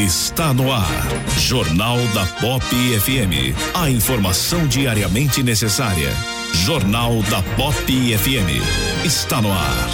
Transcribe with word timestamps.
Está 0.00 0.54
no 0.54 0.72
ar. 0.72 0.88
Jornal 1.38 1.98
da 2.14 2.24
Pop 2.40 2.64
FM. 2.64 3.54
A 3.74 3.90
informação 3.90 4.66
diariamente 4.66 5.42
necessária. 5.42 6.08
Jornal 6.54 7.22
da 7.24 7.42
Pop 7.54 7.76
FM. 7.76 9.04
Está 9.04 9.42
no 9.42 9.52
ar. 9.52 9.88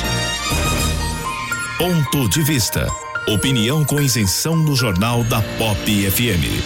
Ponto 1.77 2.28
de 2.28 2.41
vista. 2.44 2.87
Opinião 3.27 3.84
com 3.84 4.00
isenção 4.00 4.55
no 4.55 4.77
Jornal 4.77 5.25
da 5.25 5.43
Pop 5.59 6.11
FM. 6.11 6.62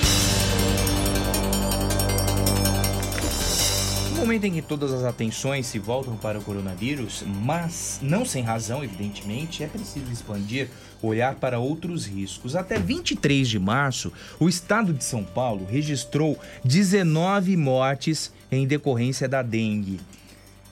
No 4.17 4.21
momento 4.21 4.45
em 4.45 4.53
que 4.53 4.61
todas 4.61 4.93
as 4.93 5.03
atenções 5.03 5.67
se 5.67 5.79
voltam 5.79 6.15
para 6.15 6.39
o 6.39 6.43
coronavírus, 6.43 7.25
mas 7.43 7.99
não 8.03 8.27
sem 8.27 8.43
razão, 8.43 8.85
evidentemente, 8.85 9.65
é 9.65 9.67
preciso 9.67 10.13
expandir 10.13 10.69
olhar 11.03 11.35
para 11.37 11.59
outros 11.59 12.07
riscos. 12.07 12.57
Até 12.57 12.79
23 12.79 13.49
de 13.49 13.59
março, 13.59 14.13
o 14.39 14.49
estado 14.49 14.93
de 14.93 15.05
São 15.05 15.25
Paulo 15.25 15.67
registrou 15.69 16.39
19 16.65 17.57
mortes 17.57 18.33
em 18.51 18.67
decorrência 18.67 19.29
da 19.29 19.43
dengue. 19.43 20.01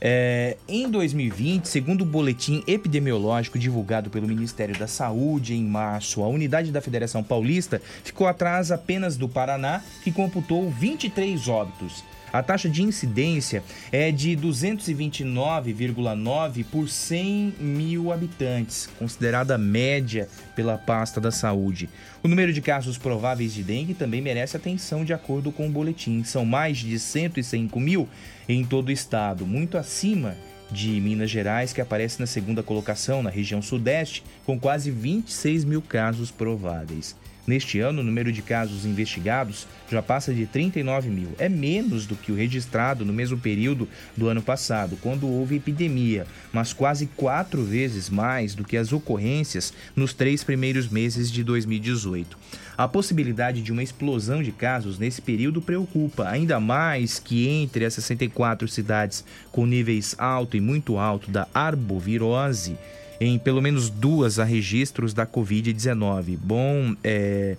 É, 0.00 0.56
em 0.68 0.88
2020, 0.88 1.66
segundo 1.66 2.02
o 2.02 2.06
boletim 2.06 2.62
epidemiológico 2.68 3.58
divulgado 3.58 4.10
pelo 4.10 4.28
Ministério 4.28 4.78
da 4.78 4.86
Saúde 4.86 5.54
em 5.54 5.64
março, 5.64 6.22
a 6.22 6.28
unidade 6.28 6.70
da 6.70 6.80
Federação 6.80 7.22
Paulista 7.22 7.82
ficou 8.04 8.28
atrás 8.28 8.70
apenas 8.70 9.16
do 9.16 9.28
Paraná, 9.28 9.82
que 10.04 10.12
computou 10.12 10.70
23 10.70 11.48
óbitos. 11.48 12.04
A 12.32 12.42
taxa 12.42 12.68
de 12.68 12.82
incidência 12.82 13.62
é 13.90 14.12
de 14.12 14.36
229,9 14.36 16.64
por 16.64 16.86
100 16.88 17.54
mil 17.58 18.12
habitantes, 18.12 18.88
considerada 18.98 19.56
média 19.56 20.28
pela 20.54 20.76
pasta 20.76 21.18
da 21.20 21.30
saúde. 21.30 21.88
O 22.22 22.28
número 22.28 22.52
de 22.52 22.60
casos 22.60 22.98
prováveis 22.98 23.54
de 23.54 23.62
dengue 23.62 23.94
também 23.94 24.20
merece 24.20 24.56
atenção 24.56 25.04
de 25.04 25.12
acordo 25.12 25.50
com 25.50 25.66
o 25.66 25.70
boletim. 25.70 26.22
São 26.24 26.44
mais 26.44 26.78
de 26.78 26.98
105 26.98 27.80
mil 27.80 28.08
em 28.48 28.64
todo 28.64 28.88
o 28.88 28.92
estado, 28.92 29.46
muito 29.46 29.78
acima 29.78 30.36
de 30.70 31.00
Minas 31.00 31.30
Gerais, 31.30 31.72
que 31.72 31.80
aparece 31.80 32.20
na 32.20 32.26
segunda 32.26 32.62
colocação 32.62 33.22
na 33.22 33.30
região 33.30 33.62
sudeste, 33.62 34.22
com 34.44 34.60
quase 34.60 34.90
26 34.90 35.64
mil 35.64 35.80
casos 35.80 36.30
prováveis. 36.30 37.16
Neste 37.48 37.80
ano, 37.80 38.02
o 38.02 38.04
número 38.04 38.30
de 38.30 38.42
casos 38.42 38.84
investigados 38.84 39.66
já 39.90 40.02
passa 40.02 40.34
de 40.34 40.44
39 40.44 41.08
mil. 41.08 41.30
É 41.38 41.48
menos 41.48 42.04
do 42.04 42.14
que 42.14 42.30
o 42.30 42.34
registrado 42.34 43.06
no 43.06 43.12
mesmo 43.12 43.38
período 43.38 43.88
do 44.14 44.28
ano 44.28 44.42
passado, 44.42 44.98
quando 45.00 45.26
houve 45.26 45.56
epidemia, 45.56 46.26
mas 46.52 46.74
quase 46.74 47.06
quatro 47.16 47.64
vezes 47.64 48.10
mais 48.10 48.54
do 48.54 48.64
que 48.64 48.76
as 48.76 48.92
ocorrências 48.92 49.72
nos 49.96 50.12
três 50.12 50.44
primeiros 50.44 50.90
meses 50.90 51.32
de 51.32 51.42
2018. 51.42 52.36
A 52.76 52.86
possibilidade 52.86 53.62
de 53.62 53.72
uma 53.72 53.82
explosão 53.82 54.42
de 54.42 54.52
casos 54.52 54.98
nesse 54.98 55.22
período 55.22 55.62
preocupa, 55.62 56.28
ainda 56.28 56.60
mais 56.60 57.18
que 57.18 57.48
entre 57.48 57.86
as 57.86 57.94
64 57.94 58.68
cidades 58.68 59.24
com 59.50 59.64
níveis 59.64 60.14
alto 60.18 60.54
e 60.54 60.60
muito 60.60 60.98
alto 60.98 61.30
da 61.30 61.48
arbovirose, 61.54 62.76
em 63.20 63.38
pelo 63.38 63.60
menos 63.60 63.88
duas 63.90 64.38
há 64.38 64.44
registros 64.44 65.12
da 65.12 65.26
Covid-19. 65.26 66.36
Bom, 66.36 66.94
é, 67.02 67.56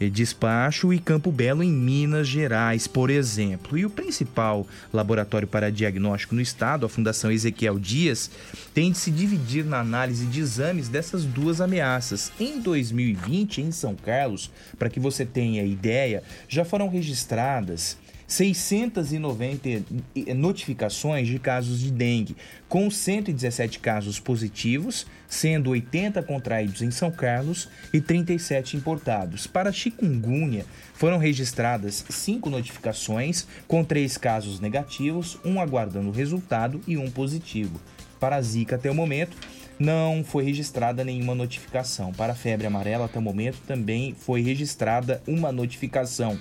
eh, 0.00 0.08
Despacho 0.08 0.92
e 0.92 0.98
Campo 0.98 1.30
Belo, 1.30 1.62
em 1.62 1.72
Minas 1.72 2.26
Gerais, 2.26 2.86
por 2.86 3.10
exemplo. 3.10 3.78
E 3.78 3.84
o 3.84 3.90
principal 3.90 4.66
laboratório 4.92 5.46
para 5.46 5.70
diagnóstico 5.70 6.34
no 6.34 6.40
estado, 6.40 6.84
a 6.86 6.88
Fundação 6.88 7.30
Ezequiel 7.30 7.78
Dias, 7.78 8.30
tem 8.72 8.90
de 8.90 8.98
se 8.98 9.10
dividir 9.10 9.64
na 9.64 9.80
análise 9.80 10.26
de 10.26 10.40
exames 10.40 10.88
dessas 10.88 11.24
duas 11.24 11.60
ameaças. 11.60 12.32
Em 12.38 12.60
2020, 12.60 13.60
em 13.60 13.70
São 13.70 13.94
Carlos, 13.94 14.50
para 14.78 14.90
que 14.90 15.00
você 15.00 15.24
tenha 15.24 15.64
ideia, 15.64 16.22
já 16.48 16.64
foram 16.64 16.88
registradas 16.88 17.96
690 18.34 19.84
notificações 20.34 21.28
de 21.28 21.38
casos 21.38 21.78
de 21.78 21.92
dengue, 21.92 22.36
com 22.68 22.90
117 22.90 23.78
casos 23.78 24.18
positivos, 24.18 25.06
sendo 25.28 25.70
80 25.70 26.20
contraídos 26.24 26.82
em 26.82 26.90
São 26.90 27.12
Carlos 27.12 27.68
e 27.92 28.00
37 28.00 28.76
importados. 28.76 29.46
Para 29.46 29.70
chikungunya, 29.70 30.66
foram 30.94 31.16
registradas 31.16 32.04
cinco 32.10 32.50
notificações, 32.50 33.46
com 33.68 33.84
três 33.84 34.18
casos 34.18 34.58
negativos, 34.58 35.38
um 35.44 35.60
aguardando 35.60 36.10
resultado 36.10 36.80
e 36.88 36.96
um 36.96 37.08
positivo. 37.08 37.80
Para 38.18 38.34
a 38.36 38.42
Zika, 38.42 38.74
até 38.74 38.90
o 38.90 38.94
momento, 38.94 39.36
não 39.78 40.24
foi 40.24 40.42
registrada 40.42 41.04
nenhuma 41.04 41.36
notificação. 41.36 42.12
Para 42.12 42.32
a 42.32 42.36
febre 42.36 42.66
amarela, 42.66 43.04
até 43.04 43.18
o 43.20 43.22
momento, 43.22 43.58
também 43.64 44.12
foi 44.12 44.40
registrada 44.42 45.22
uma 45.24 45.52
notificação 45.52 46.36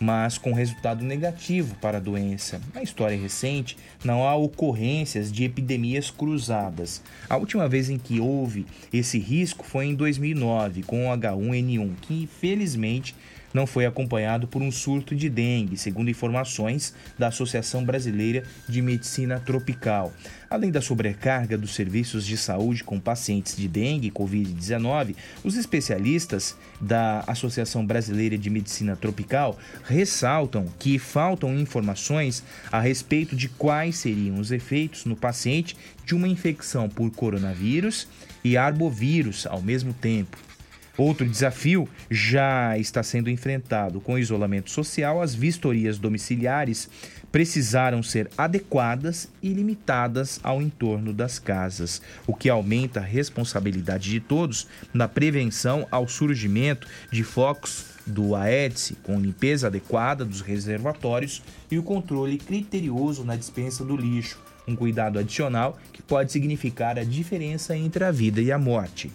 mas 0.00 0.38
com 0.38 0.52
resultado 0.52 1.04
negativo 1.04 1.74
para 1.76 1.98
a 1.98 2.00
doença. 2.00 2.60
Na 2.74 2.82
história 2.82 3.16
recente, 3.16 3.76
não 4.04 4.26
há 4.26 4.34
ocorrências 4.34 5.32
de 5.32 5.44
epidemias 5.44 6.10
cruzadas. 6.10 7.02
A 7.28 7.36
última 7.36 7.68
vez 7.68 7.88
em 7.88 7.98
que 7.98 8.20
houve 8.20 8.66
esse 8.92 9.18
risco 9.18 9.64
foi 9.64 9.86
em 9.86 9.94
2009, 9.94 10.82
com 10.82 11.08
o 11.08 11.16
H1N1, 11.16 11.94
que 12.02 12.22
infelizmente 12.22 13.14
não 13.54 13.66
foi 13.66 13.86
acompanhado 13.86 14.48
por 14.48 14.60
um 14.60 14.72
surto 14.72 15.14
de 15.14 15.30
dengue, 15.30 15.78
segundo 15.78 16.10
informações 16.10 16.92
da 17.16 17.28
Associação 17.28 17.84
Brasileira 17.84 18.42
de 18.68 18.82
Medicina 18.82 19.38
Tropical. 19.38 20.12
Além 20.50 20.70
da 20.70 20.80
sobrecarga 20.80 21.56
dos 21.56 21.74
serviços 21.74 22.26
de 22.26 22.36
saúde 22.36 22.82
com 22.82 22.98
pacientes 22.98 23.56
de 23.56 23.68
dengue 23.68 24.08
e 24.08 24.10
Covid-19, 24.10 25.14
os 25.44 25.56
especialistas 25.56 26.56
da 26.80 27.20
Associação 27.26 27.86
Brasileira 27.86 28.36
de 28.36 28.50
Medicina 28.50 28.96
Tropical 28.96 29.56
ressaltam 29.84 30.66
que 30.78 30.98
faltam 30.98 31.56
informações 31.56 32.42
a 32.70 32.80
respeito 32.80 33.36
de 33.36 33.48
quais 33.48 33.96
seriam 33.96 34.38
os 34.38 34.50
efeitos 34.50 35.04
no 35.04 35.14
paciente 35.16 35.76
de 36.04 36.14
uma 36.14 36.28
infecção 36.28 36.88
por 36.88 37.10
coronavírus 37.12 38.08
e 38.42 38.56
arbovírus 38.56 39.46
ao 39.46 39.62
mesmo 39.62 39.92
tempo. 39.92 40.53
Outro 40.96 41.28
desafio 41.28 41.88
já 42.08 42.78
está 42.78 43.02
sendo 43.02 43.28
enfrentado 43.28 44.00
com 44.00 44.14
o 44.14 44.18
isolamento 44.18 44.70
social. 44.70 45.20
As 45.20 45.34
vistorias 45.34 45.98
domiciliares 45.98 46.88
precisaram 47.32 48.00
ser 48.00 48.30
adequadas 48.38 49.28
e 49.42 49.48
limitadas 49.48 50.38
ao 50.40 50.62
entorno 50.62 51.12
das 51.12 51.40
casas, 51.40 52.00
o 52.28 52.32
que 52.32 52.48
aumenta 52.48 53.00
a 53.00 53.02
responsabilidade 53.02 54.08
de 54.08 54.20
todos 54.20 54.68
na 54.92 55.08
prevenção 55.08 55.84
ao 55.90 56.06
surgimento 56.06 56.86
de 57.10 57.24
focos 57.24 57.86
do 58.06 58.36
Aedes, 58.36 58.92
com 59.02 59.18
limpeza 59.18 59.66
adequada 59.66 60.24
dos 60.24 60.42
reservatórios 60.42 61.42
e 61.68 61.76
o 61.76 61.82
controle 61.82 62.38
criterioso 62.38 63.24
na 63.24 63.34
dispensa 63.34 63.84
do 63.84 63.96
lixo. 63.96 64.38
Um 64.68 64.76
cuidado 64.76 65.18
adicional 65.18 65.76
que 65.92 66.02
pode 66.02 66.30
significar 66.30 67.00
a 67.00 67.04
diferença 67.04 67.76
entre 67.76 68.04
a 68.04 68.12
vida 68.12 68.40
e 68.40 68.52
a 68.52 68.58
morte. 68.58 69.10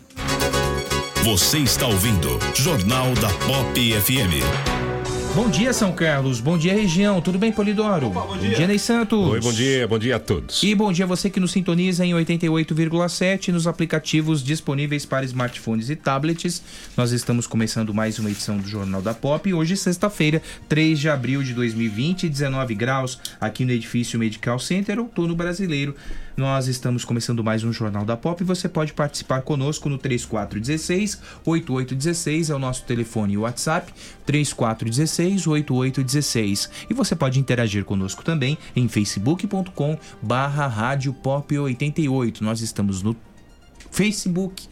Você 1.24 1.60
está 1.60 1.86
ouvindo 1.86 2.40
Jornal 2.56 3.14
da 3.16 3.28
Pop 3.46 3.76
FM. 3.76 4.40
Bom 5.36 5.50
dia, 5.50 5.74
São 5.74 5.92
Carlos. 5.92 6.40
Bom 6.40 6.58
dia, 6.58 6.74
região. 6.74 7.22
Tudo 7.22 7.38
bem, 7.38 7.52
Polidoro? 7.52 8.10
bom, 8.10 8.38
dia. 8.38 8.66
Ney 8.66 8.80
Santos. 8.80 9.30
Oi, 9.30 9.40
bom 9.42 9.52
dia, 9.52 9.88
bom 9.88 10.00
dia 10.00 10.16
a 10.16 10.20
todos. 10.20 10.64
E 10.64 10.74
bom 10.74 10.92
dia 10.94 11.04
a 11.04 11.08
você 11.08 11.30
que 11.30 11.40
nos 11.40 11.52
sintoniza 11.52 12.06
em 12.06 12.14
88,7 12.14 13.50
nos 13.50 13.68
aplicativos 13.68 14.42
disponíveis 14.42 15.06
para 15.06 15.26
smartphones 15.26 15.90
e 15.90 15.96
tablets. 15.96 16.64
Nós 16.96 17.12
estamos 17.12 17.46
começando 17.46 17.94
mais 17.94 18.18
uma 18.18 18.32
edição 18.32 18.58
do 18.58 18.68
Jornal 18.68 19.02
da 19.02 19.14
Pop. 19.14 19.54
Hoje, 19.54 19.76
sexta-feira, 19.76 20.42
3 20.70 20.98
de 20.98 21.10
abril 21.10 21.44
de 21.44 21.54
2020, 21.54 22.30
19 22.30 22.76
graus 22.76 23.20
aqui 23.40 23.66
no 23.66 23.72
edifício 23.72 24.18
Medical 24.18 24.58
Center, 24.58 25.00
outono 25.00 25.36
brasileiro. 25.36 25.96
Nós 26.40 26.70
estamos 26.70 27.04
começando 27.04 27.44
mais 27.44 27.66
um 27.66 27.74
Jornal 27.74 28.06
da 28.06 28.16
Pop. 28.16 28.42
E 28.42 28.46
você 28.46 28.70
pode 28.70 28.94
participar 28.94 29.42
conosco 29.42 29.90
no 29.90 29.98
3416 29.98 31.20
8816 31.44 32.50
é 32.50 32.56
o 32.56 32.60
nosso 32.60 32.86
telefone 32.86 33.34
e 33.34 33.38
WhatsApp 33.38 33.94
3416 34.26 35.46
8816 35.46 36.70
e 36.90 36.94
você 36.94 37.14
pode 37.14 37.42
interagir 37.42 37.84
conosco 37.84 38.24
também 38.24 38.58
em 38.74 38.88
facebook.com 38.88 39.98
barra 40.22 40.66
rádio 40.66 41.12
pop 41.12 41.60
88 41.60 42.42
nós 42.42 42.62
estamos 42.62 43.04
no 43.04 43.18
Facebook 43.92 44.66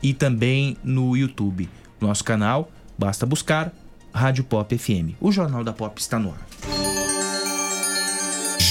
e 0.00 0.14
também 0.14 0.76
no 0.84 1.16
YouTube. 1.16 1.68
Nosso 2.00 2.22
canal 2.22 2.70
basta 2.96 3.26
buscar 3.26 3.72
Rádio 4.14 4.44
Pop 4.44 4.78
FM 4.78 5.16
o 5.20 5.32
Jornal 5.32 5.64
da 5.64 5.72
Pop 5.72 6.00
está 6.00 6.16
no 6.16 6.30
ar 6.30 6.81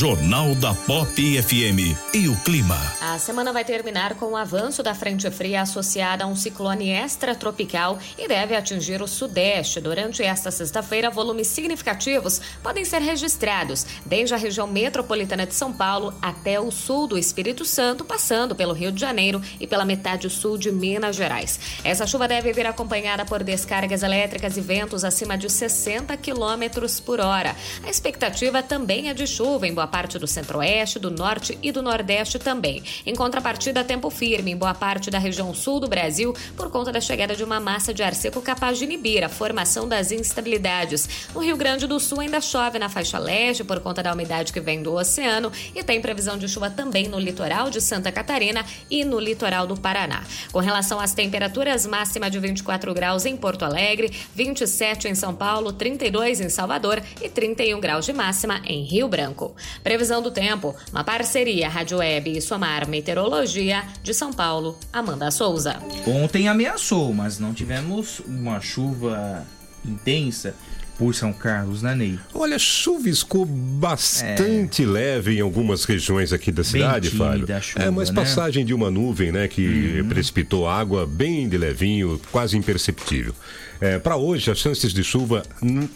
Jornal 0.02 0.56
da 0.56 0.74
Pop 0.74 1.14
FM 1.14 1.96
e 2.12 2.28
o 2.28 2.36
clima. 2.38 2.76
A 3.00 3.20
semana 3.20 3.54
vai 3.54 3.64
terminar 3.64 4.16
com 4.16 4.32
o 4.32 4.36
avanço 4.36 4.82
da 4.82 4.96
frente 4.96 5.30
fria 5.30 5.62
associada 5.62 6.24
a 6.24 6.28
um 6.28 6.36
ciclone 6.36 6.90
extratropical 6.90 8.00
e 8.18 8.28
deve 8.28 8.56
atingir 8.56 9.00
o 9.04 9.08
sudeste. 9.08 9.80
Durante 9.80 10.24
esta 10.24 10.50
sexta-feira, 10.50 11.12
volumes 11.12 11.46
significativos 11.50 12.42
podem 12.64 12.84
ser 12.84 13.00
registrados, 13.00 13.86
desde 14.04 14.34
a 14.34 14.38
região 14.38 14.66
metropolitana 14.66 15.46
de 15.46 15.54
São 15.54 15.72
Paulo 15.72 16.16
até 16.20 16.60
o 16.60 16.72
sul 16.72 17.06
do 17.06 17.16
Espírito 17.16 17.64
Santo, 17.64 18.04
passando 18.04 18.56
pelo 18.56 18.74
Rio 18.74 18.92
de 18.92 19.00
Janeiro 19.00 19.40
e 19.60 19.68
pela 19.68 19.86
metade 19.86 20.28
sul 20.32 20.58
de 20.58 20.72
Minas 20.72 21.16
Gerais. 21.16 21.60
Essa 21.84 22.08
chuva 22.08 22.28
deve 22.28 22.52
vir 22.54 22.66
acompanhada 22.66 23.24
por 23.24 23.44
descargas 23.44 24.02
elétricas 24.02 24.58
e 24.58 24.62
ventos 24.62 25.04
acima 25.04 25.38
de 25.38 25.48
60 25.48 26.18
quilômetros 26.18 27.00
por 27.00 27.20
hora. 27.20 27.56
A 27.84 27.90
expectativa 27.92 28.64
também 28.64 29.08
é 29.08 29.14
de 29.14 29.28
chuva 29.28 29.68
em 29.68 29.74
boa 29.76 29.91
parte 29.92 30.18
do 30.18 30.26
centro-oeste, 30.26 30.98
do 30.98 31.12
norte 31.12 31.60
e 31.62 31.72
do 31.72 31.82
nordeste 31.82 32.40
também. 32.40 32.82
Em 33.06 33.14
contrapartida, 33.14 33.84
tempo 33.84 34.10
firme 34.10 34.52
em 34.52 34.58
boa 34.58 34.74
parte 34.74 35.12
da 35.12 35.20
região 35.20 35.54
sul 35.54 35.80
do 35.80 35.88
Brasil 35.88 36.34
por 36.56 36.72
conta 36.72 36.92
da 36.92 37.02
chegada 37.02 37.36
de 37.36 37.44
uma 37.44 37.60
massa 37.60 37.94
de 37.94 38.02
ar 38.02 38.16
seco 38.16 38.42
capaz 38.42 38.78
de 38.78 38.86
inibir 38.86 39.24
a 39.24 39.30
formação 39.30 39.88
das 39.88 40.12
instabilidades. 40.12 41.28
No 41.36 41.42
Rio 41.42 41.58
Grande 41.58 41.86
do 41.86 42.00
Sul 42.00 42.22
ainda 42.22 42.40
chove 42.40 42.80
na 42.80 42.88
faixa 42.88 43.20
leste 43.20 43.64
por 43.64 43.80
conta 43.82 44.02
da 44.02 44.14
umidade 44.14 44.54
que 44.54 44.62
vem 44.62 44.82
do 44.82 44.94
oceano 44.94 45.52
e 45.76 45.84
tem 45.84 46.02
previsão 46.02 46.38
de 46.38 46.48
chuva 46.48 46.70
também 46.70 47.08
no 47.08 47.20
litoral 47.20 47.70
de 47.70 47.82
Santa 47.82 48.12
Catarina 48.12 48.66
e 48.90 49.04
no 49.04 49.20
litoral 49.20 49.68
do 49.68 49.76
Paraná. 49.76 50.24
Com 50.52 50.60
relação 50.60 51.00
às 51.00 51.14
temperaturas, 51.14 51.86
máxima 51.86 52.30
de 52.30 52.40
24 52.40 52.94
graus 52.94 53.26
em 53.26 53.36
Porto 53.36 53.66
Alegre, 53.66 54.12
27 54.34 55.08
em 55.08 55.16
São 55.16 55.36
Paulo, 55.36 55.74
32 55.74 56.40
em 56.40 56.50
Salvador 56.50 57.02
e 57.22 57.28
31 57.28 57.80
graus 57.80 58.06
de 58.06 58.14
máxima 58.14 58.62
em 58.66 58.84
Rio 58.84 59.08
Branco. 59.08 59.56
Previsão 59.84 60.22
do 60.22 60.32
tempo, 60.32 60.76
uma 60.92 61.04
parceria 61.04 61.68
Rádio 61.68 61.98
Web 61.98 62.38
e 62.38 62.42
Somar 62.42 62.88
Meteorologia 62.88 63.84
de 64.04 64.14
São 64.14 64.32
Paulo, 64.32 64.78
Amanda 64.94 65.32
Souza. 65.32 65.78
Ontem 66.06 66.48
ameaçou, 66.48 67.14
mas 67.14 67.40
não 67.40 67.54
tivemos 67.54 68.20
uma 68.26 68.60
chuva 68.62 69.46
intensa 69.86 70.54
por 70.98 71.16
São 71.16 71.34
Carlos, 71.34 71.82
né, 71.82 71.96
Ney? 71.96 72.20
Olha, 72.32 72.60
chuviscou 72.60 73.44
bastante 73.44 74.86
leve 74.86 75.38
em 75.38 75.42
algumas 75.42 75.84
regiões 75.84 76.32
aqui 76.32 76.52
da 76.52 76.64
cidade, 76.64 77.10
tímida 77.10 77.26
Fábio. 77.32 77.56
a 77.56 77.62
chuva, 77.62 77.86
é, 77.86 77.90
mas 77.90 78.10
né? 78.12 78.16
passagem 78.16 78.64
de 78.64 78.72
uma 78.72 78.92
nuvem, 78.92 79.32
né, 79.32 79.48
que 79.48 80.04
precipitou 80.08 80.70
água 80.70 81.08
bem 81.08 81.50
de 81.50 81.58
levinho, 81.58 82.22
quase 82.32 82.56
imperceptível. 82.56 83.34
É, 83.82 83.98
para 83.98 84.16
hoje, 84.16 84.52
as 84.52 84.60
chances 84.60 84.94
de 84.94 85.04
chuva 85.04 85.42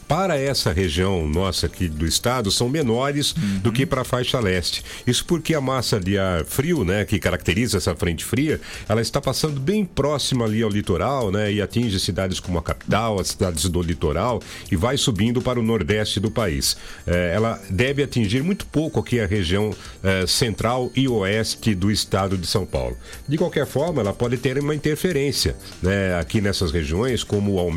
para 0.07 0.39
essa 0.39 0.73
região 0.73 1.27
nossa 1.27 1.67
aqui 1.67 1.87
do 1.87 2.03
estado 2.03 2.49
são 2.49 2.67
menores 2.67 3.33
do 3.61 3.71
que 3.71 3.85
para 3.85 4.01
a 4.01 4.03
faixa 4.03 4.39
leste. 4.39 4.83
Isso 5.05 5.23
porque 5.23 5.53
a 5.53 5.61
massa 5.61 5.99
de 5.99 6.17
ar 6.17 6.43
frio, 6.45 6.83
né, 6.83 7.05
que 7.05 7.19
caracteriza 7.19 7.77
essa 7.77 7.95
frente 7.95 8.25
fria, 8.25 8.59
ela 8.89 9.01
está 9.01 9.21
passando 9.21 9.59
bem 9.59 9.85
próxima 9.85 10.45
ali 10.45 10.63
ao 10.63 10.69
litoral, 10.69 11.31
né, 11.31 11.53
e 11.53 11.61
atinge 11.61 11.99
cidades 11.99 12.39
como 12.39 12.57
a 12.57 12.63
capital, 12.63 13.19
as 13.19 13.27
cidades 13.27 13.69
do 13.69 13.83
litoral 13.83 14.41
e 14.71 14.75
vai 14.75 14.97
subindo 14.97 15.39
para 15.39 15.59
o 15.59 15.63
nordeste 15.63 16.19
do 16.19 16.31
país. 16.31 16.75
É, 17.05 17.33
ela 17.35 17.61
deve 17.69 18.01
atingir 18.01 18.41
muito 18.41 18.65
pouco 18.65 18.99
aqui 18.99 19.19
a 19.19 19.27
região 19.27 19.75
é, 20.03 20.25
central 20.25 20.91
e 20.95 21.07
oeste 21.07 21.75
do 21.75 21.91
estado 21.91 22.35
de 22.35 22.47
São 22.47 22.65
Paulo. 22.65 22.97
De 23.27 23.37
qualquer 23.37 23.67
forma, 23.67 24.01
ela 24.01 24.13
pode 24.13 24.37
ter 24.37 24.57
uma 24.57 24.73
interferência 24.73 25.55
né, 25.83 26.17
aqui 26.19 26.41
nessas 26.41 26.71
regiões, 26.71 27.23
como 27.23 27.53
o 27.53 27.59
aumento 27.59 27.74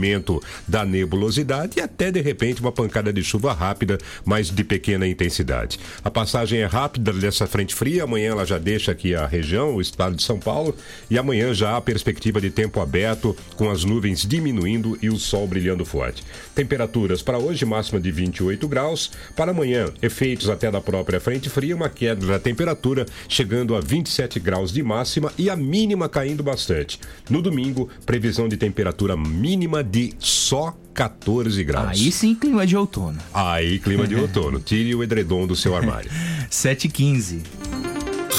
da 0.67 0.85
nebulosidade 0.85 1.79
e 1.79 1.81
até 1.81 2.11
de 2.11 2.21
repente 2.21 2.61
uma 2.61 2.73
pancada 2.73 3.13
de 3.13 3.23
chuva 3.23 3.53
rápida, 3.53 3.99
mas 4.25 4.51
de 4.51 4.65
pequena 4.65 5.07
intensidade. 5.07 5.79
A 6.05 6.11
passagem 6.11 6.61
é 6.61 6.67
rápida 6.67 7.13
dessa 7.13 7.47
frente 7.47 7.75
fria, 7.75 8.05
amanhã 8.05 8.31
ela 8.31 8.45
já 8.45 8.59
deixa 8.59 8.93
aqui 8.93 9.15
a 9.15 9.27
região, 9.27 9.75
o 9.75 9.81
estado 9.81 10.17
de 10.17 10.23
São 10.23 10.39
Paulo, 10.39 10.75
e 11.11 11.19
amanhã 11.19 11.53
já 11.53 11.77
há 11.77 11.81
perspectiva 11.81 12.41
de 12.41 12.51
tempo 12.51 12.81
aberto, 12.81 13.37
com 13.57 13.71
as 13.71 13.85
nuvens 13.85 14.23
diminuindo 14.23 14.99
e 15.03 15.09
o 15.09 15.19
sol 15.19 15.47
brilhando 15.47 15.85
forte. 15.85 16.23
Temperaturas 16.55 17.23
para 17.23 17.39
hoje, 17.39 17.65
máxima 17.65 18.01
de 18.01 18.11
28 18.11 18.67
graus. 18.69 19.11
Para 19.35 19.51
amanhã, 19.51 19.93
efeitos 20.03 20.49
até 20.49 20.71
da 20.71 20.81
própria 20.81 21.21
frente 21.21 21.49
fria, 21.49 21.75
uma 21.75 21.89
queda 21.89 22.27
da 22.27 22.39
temperatura 22.39 23.07
chegando 23.29 23.75
a 23.75 23.81
27 23.81 24.39
graus 24.41 24.73
de 24.73 24.83
máxima 24.83 25.33
e 25.39 25.51
a 25.51 25.57
mínima 25.57 26.09
caindo 26.09 26.43
bastante. 26.43 26.99
No 27.29 27.43
domingo, 27.43 27.89
previsão 28.05 28.49
de 28.49 28.57
temperatura 28.57 29.17
mínima 29.17 29.83
de 29.91 30.15
só 30.19 30.77
14 30.95 31.63
graus. 31.65 31.91
Aí 31.91 32.13
sim, 32.13 32.35
clima 32.35 32.67
de 32.67 32.77
outono. 32.77 33.19
Aí, 33.33 33.79
clima 33.79 34.07
de 34.07 34.17
outono. 34.17 34.59
Tire 34.61 34.95
o 34.95 35.03
edredom 35.03 35.47
do 35.47 35.55
seu 35.55 35.77
armário. 35.77 36.11
7h15. 36.51 37.43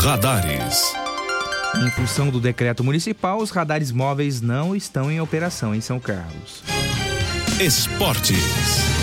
Radares. 0.02 0.94
Em 1.86 1.90
função 1.92 2.30
do 2.30 2.40
decreto 2.40 2.84
municipal, 2.84 3.40
os 3.40 3.52
radares 3.52 3.92
móveis 3.92 4.42
não 4.42 4.76
estão 4.76 5.12
em 5.12 5.22
operação 5.22 5.74
em 5.74 5.82
São 5.82 6.00
Carlos. 6.00 6.64
Esportes. 7.60 8.99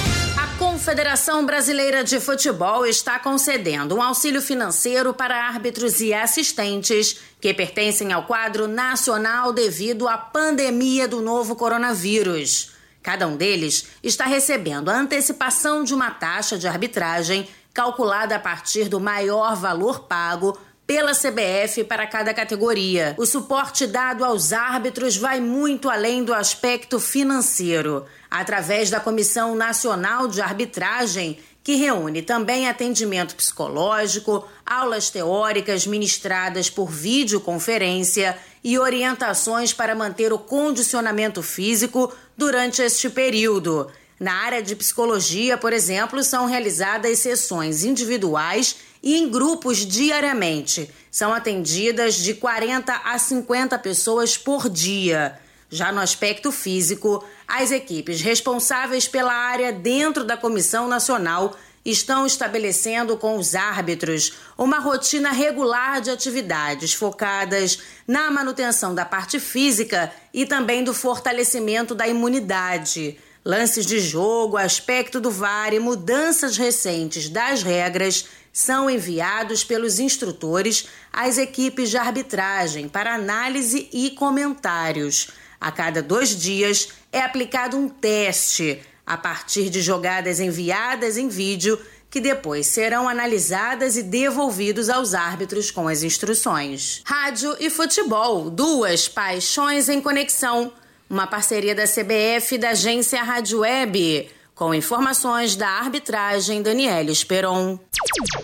A 0.87 0.89
Confederação 0.89 1.45
Brasileira 1.45 2.05
de 2.05 2.21
Futebol 2.21 2.87
está 2.87 3.19
concedendo 3.19 3.97
um 3.97 4.01
auxílio 4.01 4.41
financeiro 4.41 5.13
para 5.13 5.49
árbitros 5.49 6.01
e 6.01 6.15
assistentes 6.15 7.19
que 7.41 7.53
pertencem 7.53 8.13
ao 8.13 8.23
quadro 8.23 8.69
nacional 8.69 9.53
devido 9.53 10.07
à 10.07 10.17
pandemia 10.17 11.09
do 11.09 11.21
novo 11.21 11.57
coronavírus. 11.57 12.71
Cada 13.03 13.27
um 13.27 13.37
deles 13.37 13.89
está 14.01 14.27
recebendo 14.27 14.89
a 14.89 14.97
antecipação 14.97 15.83
de 15.83 15.93
uma 15.93 16.13
taxa 16.13 16.57
de 16.57 16.69
arbitragem 16.69 17.49
calculada 17.75 18.37
a 18.37 18.39
partir 18.39 18.89
do 18.89 19.01
maior 19.01 19.57
valor 19.57 20.05
pago 20.05 20.57
pela 20.87 21.13
CBF 21.13 21.83
para 21.85 22.07
cada 22.07 22.33
categoria. 22.33 23.15
O 23.19 23.27
suporte 23.27 23.87
dado 23.87 24.25
aos 24.25 24.53
árbitros 24.53 25.17
vai 25.17 25.41
muito 25.41 25.91
além 25.91 26.23
do 26.23 26.33
aspecto 26.33 27.01
financeiro. 27.01 28.05
Através 28.31 28.89
da 28.89 29.01
Comissão 29.01 29.55
Nacional 29.57 30.29
de 30.29 30.41
Arbitragem, 30.41 31.39
que 31.65 31.75
reúne 31.75 32.23
também 32.23 32.69
atendimento 32.69 33.35
psicológico, 33.35 34.47
aulas 34.65 35.11
teóricas 35.11 35.85
ministradas 35.85 36.71
por 36.71 36.89
videoconferência 36.89 38.39
e 38.63 38.79
orientações 38.79 39.73
para 39.73 39.93
manter 39.93 40.33
o 40.33 40.39
condicionamento 40.39 41.43
físico 41.43 42.15
durante 42.37 42.83
este 42.83 43.11
período. 43.11 43.91
Na 44.19 44.33
área 44.45 44.63
de 44.63 44.77
psicologia, 44.77 45.59
por 45.59 45.73
exemplo, 45.73 46.23
são 46.23 46.47
realizadas 46.47 47.19
sessões 47.19 47.85
individuais 47.85 48.77
e 49.03 49.17
em 49.17 49.31
grupos 49.31 49.79
diariamente. 49.79 50.91
São 51.11 51.33
atendidas 51.33 52.15
de 52.15 52.35
40 52.35 52.93
a 53.05 53.19
50 53.19 53.79
pessoas 53.79 54.37
por 54.37 54.69
dia. 54.69 55.39
Já 55.69 55.91
no 55.91 56.01
aspecto 56.01 56.53
físico, 56.53 57.25
as 57.47 57.71
equipes 57.71 58.21
responsáveis 58.21 59.09
pela 59.09 59.33
área 59.33 59.73
dentro 59.73 60.25
da 60.25 60.37
Comissão 60.37 60.87
Nacional 60.87 61.57
estão 61.85 62.27
estabelecendo 62.27 63.17
com 63.17 63.37
os 63.37 63.55
árbitros 63.55 64.33
uma 64.59 64.81
rotina 64.81 65.31
regular 65.31 66.01
de 66.01 66.11
atividades 66.11 66.93
focadas 66.93 67.79
na 68.07 68.29
manutenção 68.31 68.95
da 68.95 69.05
parte 69.05 69.39
física 69.39 70.13
e 70.35 70.45
também 70.45 70.83
do 70.83 70.93
fortalecimento 70.93 71.95
da 71.95 72.09
imunidade. 72.09 73.19
Lances 73.45 73.87
de 73.87 74.01
jogo, 74.01 74.57
aspecto 74.57 75.21
do 75.21 75.31
VAR 75.31 75.73
e 75.73 75.79
mudanças 75.79 76.57
recentes 76.57 77.29
das 77.29 77.63
regras 77.63 78.25
são 78.57 78.89
enviados 78.89 79.63
pelos 79.63 79.99
instrutores 80.01 80.89
às 81.13 81.37
equipes 81.37 81.91
de 81.91 81.99
arbitragem 81.99 82.89
para 82.89 83.15
análise 83.15 83.87
e 83.93 84.13
comentários. 84.13 85.29
A 85.61 85.71
cada 85.71 86.03
dois 86.03 86.31
dias 86.35 86.89
é 87.13 87.21
aplicado 87.21 87.77
um 87.77 87.87
teste 87.87 88.81
a 89.05 89.15
partir 89.19 89.69
de 89.69 89.83
jogadas 89.83 90.41
enviadas 90.41 91.19
em 91.19 91.29
vídeo 91.29 91.79
que 92.11 92.19
depois 92.19 92.67
serão 92.67 93.07
analisadas 93.07 93.99
e 93.99 94.03
devolvidos 94.03 94.89
aos 94.89 95.13
árbitros 95.13 95.71
com 95.71 95.87
as 95.87 96.03
instruções. 96.03 97.03
Rádio 97.05 97.55
e 97.61 97.69
futebol, 97.69 98.49
duas 98.49 99.07
paixões 99.07 99.91
em 99.91 100.01
conexão. 100.01 100.73
Uma 101.11 101.27
parceria 101.27 101.75
da 101.75 101.85
CBF 101.85 102.55
e 102.55 102.59
da 102.59 102.71
agência 102.71 103.23
Rádio 103.23 103.59
Web. 103.59 104.31
Com 104.57 104.73
informações 104.73 105.55
da 105.55 105.69
arbitragem, 105.69 106.63
Daniela 106.63 107.11
Esperon. 107.11 107.79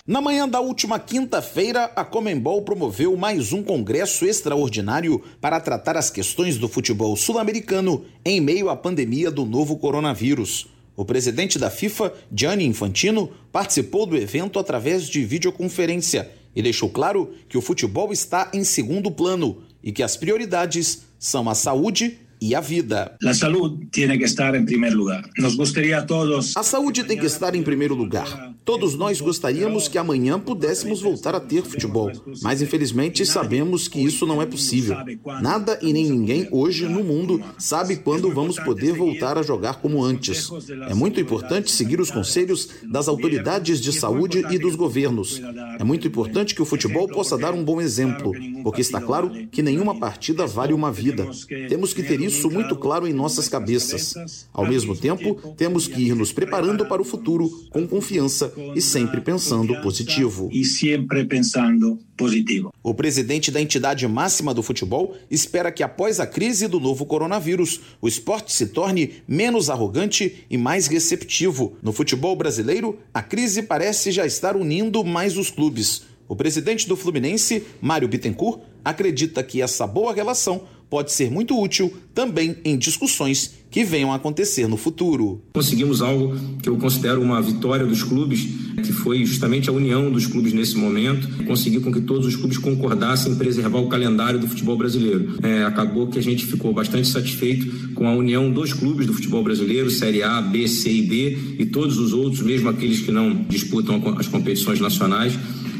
Na 0.05 0.21
manhã 0.21 0.47
da 0.47 0.59
última 0.59 0.99
quinta-feira, 0.99 1.85
a 1.95 2.05
Comembol 2.05 2.61
promoveu 2.61 3.17
mais 3.17 3.51
um 3.51 3.63
congresso 3.63 4.23
extraordinário 4.23 5.23
para 5.41 5.59
tratar 5.59 5.97
as 5.97 6.11
questões 6.11 6.55
do 6.59 6.69
futebol 6.69 7.17
sul-americano 7.17 8.05
em 8.23 8.39
meio 8.39 8.69
à 8.69 8.75
pandemia 8.75 9.31
do 9.31 9.43
novo 9.43 9.75
coronavírus. 9.75 10.67
O 10.95 11.03
presidente 11.03 11.57
da 11.57 11.71
FIFA, 11.71 12.13
Gianni 12.31 12.65
Infantino, 12.65 13.31
participou 13.51 14.05
do 14.05 14.15
evento 14.15 14.59
através 14.59 15.07
de 15.07 15.25
videoconferência 15.25 16.29
e 16.55 16.61
deixou 16.61 16.89
claro 16.89 17.33
que 17.49 17.57
o 17.57 17.61
futebol 17.61 18.13
está 18.13 18.51
em 18.53 18.63
segundo 18.63 19.09
plano 19.09 19.63
e 19.83 19.91
que 19.91 20.03
as 20.03 20.15
prioridades 20.15 21.05
são 21.17 21.49
a 21.49 21.55
saúde 21.55 22.19
e 22.43 22.53
a 22.53 22.59
vida. 22.59 23.15
La 23.21 23.33
salud 23.33 23.79
tiene 23.89 24.17
que 24.17 24.25
estar 24.25 24.53
en 24.53 24.65
primer 24.65 24.93
lugar. 24.93 25.29
Nos 25.37 25.55
gustaría 25.55 25.99
a 25.99 26.05
todos. 26.05 26.57
A 26.57 26.63
saúde 26.63 27.05
tem 27.05 27.17
que 27.17 27.25
estar 27.25 27.55
em 27.55 27.63
primeiro 27.63 27.95
lugar. 27.95 28.53
Todos 28.65 28.95
nós 28.95 29.21
gostaríamos 29.21 29.87
que 29.87 29.97
amanhã 29.97 30.37
pudéssemos 30.37 31.01
voltar 31.01 31.35
a 31.35 31.39
ter 31.39 31.63
futebol, 31.63 32.11
mas 32.41 32.61
infelizmente 32.61 33.25
sabemos 33.25 33.87
que 33.87 33.99
isso 33.99 34.25
não 34.25 34.41
é 34.41 34.45
possível. 34.45 34.97
Nada 35.41 35.79
e 35.81 35.93
nem 35.93 36.09
ninguém 36.09 36.47
hoje 36.51 36.85
no 36.85 37.01
mundo 37.01 37.41
sabe 37.57 37.95
quando 37.95 38.33
vamos 38.33 38.59
poder 38.59 38.91
voltar 38.91 39.37
a 39.37 39.43
jogar 39.43 39.75
como 39.75 40.03
antes. 40.03 40.49
É 40.89 40.93
muito 40.93 41.21
importante 41.21 41.71
seguir 41.71 42.01
os 42.01 42.11
conselhos 42.11 42.69
das 42.83 43.07
autoridades 43.07 43.79
de 43.79 43.93
saúde 43.93 44.43
e 44.49 44.57
dos 44.57 44.75
governos. 44.75 45.41
É 45.79 45.83
muito 45.83 46.07
importante 46.07 46.53
que 46.53 46.61
o 46.61 46.65
futebol 46.65 47.07
possa 47.07 47.37
dar 47.37 47.53
um 47.53 47.63
bom 47.63 47.79
exemplo, 47.79 48.33
porque 48.63 48.81
está 48.81 48.99
claro 48.99 49.31
que 49.49 49.61
nenhuma 49.61 49.97
partida 49.97 50.45
vale 50.45 50.73
uma 50.73 50.91
vida. 50.91 51.29
Temos 51.69 51.93
que 51.93 52.03
ter 52.03 52.19
isso 52.19 52.32
isso 52.33 52.49
muito 52.49 52.75
claro 52.75 53.07
em 53.07 53.13
nossas 53.13 53.47
cabeças. 53.47 54.47
Ao 54.51 54.67
mesmo 54.67 54.95
tempo, 54.95 55.35
temos 55.55 55.87
que 55.87 56.01
ir 56.01 56.15
nos 56.15 56.33
preparando 56.33 56.85
para 56.85 57.01
o 57.01 57.05
futuro 57.05 57.49
com 57.69 57.87
confiança 57.87 58.51
e 58.75 58.81
sempre 58.81 59.21
pensando 59.21 59.79
positivo. 59.81 60.49
E 60.51 60.65
sempre 60.65 61.23
pensando 61.25 61.99
positivo. 62.17 62.73
O 62.81 62.93
presidente 62.93 63.51
da 63.51 63.61
entidade 63.61 64.07
máxima 64.07 64.53
do 64.53 64.63
futebol 64.63 65.15
espera 65.29 65.71
que 65.71 65.83
após 65.83 66.19
a 66.19 66.25
crise 66.25 66.67
do 66.67 66.79
novo 66.79 67.05
coronavírus, 67.05 67.79
o 68.01 68.07
esporte 68.07 68.51
se 68.51 68.67
torne 68.67 69.13
menos 69.27 69.69
arrogante 69.69 70.45
e 70.49 70.57
mais 70.57 70.87
receptivo. 70.87 71.77
No 71.81 71.93
futebol 71.93 72.35
brasileiro, 72.35 72.97
a 73.13 73.21
crise 73.21 73.61
parece 73.61 74.11
já 74.11 74.25
estar 74.25 74.55
unindo 74.55 75.03
mais 75.03 75.37
os 75.37 75.49
clubes. 75.49 76.03
O 76.27 76.35
presidente 76.35 76.87
do 76.87 76.95
Fluminense, 76.95 77.63
Mário 77.81 78.07
Bittencourt, 78.07 78.61
acredita 78.83 79.43
que 79.43 79.61
essa 79.61 79.85
boa 79.85 80.13
relação 80.13 80.63
pode 80.93 81.11
ser 81.11 81.31
muito 81.31 81.59
útil 81.59 81.91
também 82.13 82.55
em 82.63 82.77
discussões 82.77 83.55
que 83.71 83.83
venham 83.83 84.13
a 84.13 84.17
acontecer 84.17 84.67
no 84.67 84.77
futuro. 84.77 85.41
Conseguimos 85.51 86.03
algo 86.03 86.37
que 86.61 86.69
eu 86.69 86.77
considero 86.77 87.19
uma 87.19 87.41
vitória 87.41 87.83
dos 87.83 88.03
clubes, 88.03 88.47
que 88.85 88.93
foi 88.93 89.25
justamente 89.25 89.67
a 89.67 89.73
união 89.73 90.11
dos 90.11 90.27
clubes 90.27 90.53
nesse 90.53 90.77
momento, 90.77 91.27
conseguir 91.45 91.79
com 91.79 91.91
que 91.91 92.01
todos 92.01 92.27
os 92.27 92.35
clubes 92.35 92.59
concordassem 92.59 93.31
em 93.31 93.35
preservar 93.35 93.79
o 93.79 93.89
calendário 93.89 94.37
do 94.37 94.47
futebol 94.47 94.77
brasileiro. 94.77 95.35
É, 95.41 95.63
acabou 95.63 96.05
que 96.05 96.19
a 96.19 96.21
gente 96.21 96.45
ficou 96.45 96.71
bastante 96.71 97.07
satisfeito 97.07 97.95
com 97.95 98.07
a 98.07 98.13
união 98.13 98.51
dos 98.51 98.71
clubes 98.71 99.07
do 99.07 99.13
futebol 99.13 99.43
brasileiro, 99.43 99.89
Série 99.89 100.21
A, 100.21 100.39
B, 100.43 100.67
C 100.67 100.91
e 100.91 101.01
D, 101.01 101.37
e 101.57 101.65
todos 101.65 101.97
os 101.97 102.13
outros, 102.13 102.43
mesmo 102.43 102.69
aqueles 102.69 102.99
que 102.99 103.11
não 103.11 103.33
disputam 103.49 103.99
as 104.19 104.27
competições 104.27 104.79
nacionais 104.79 105.33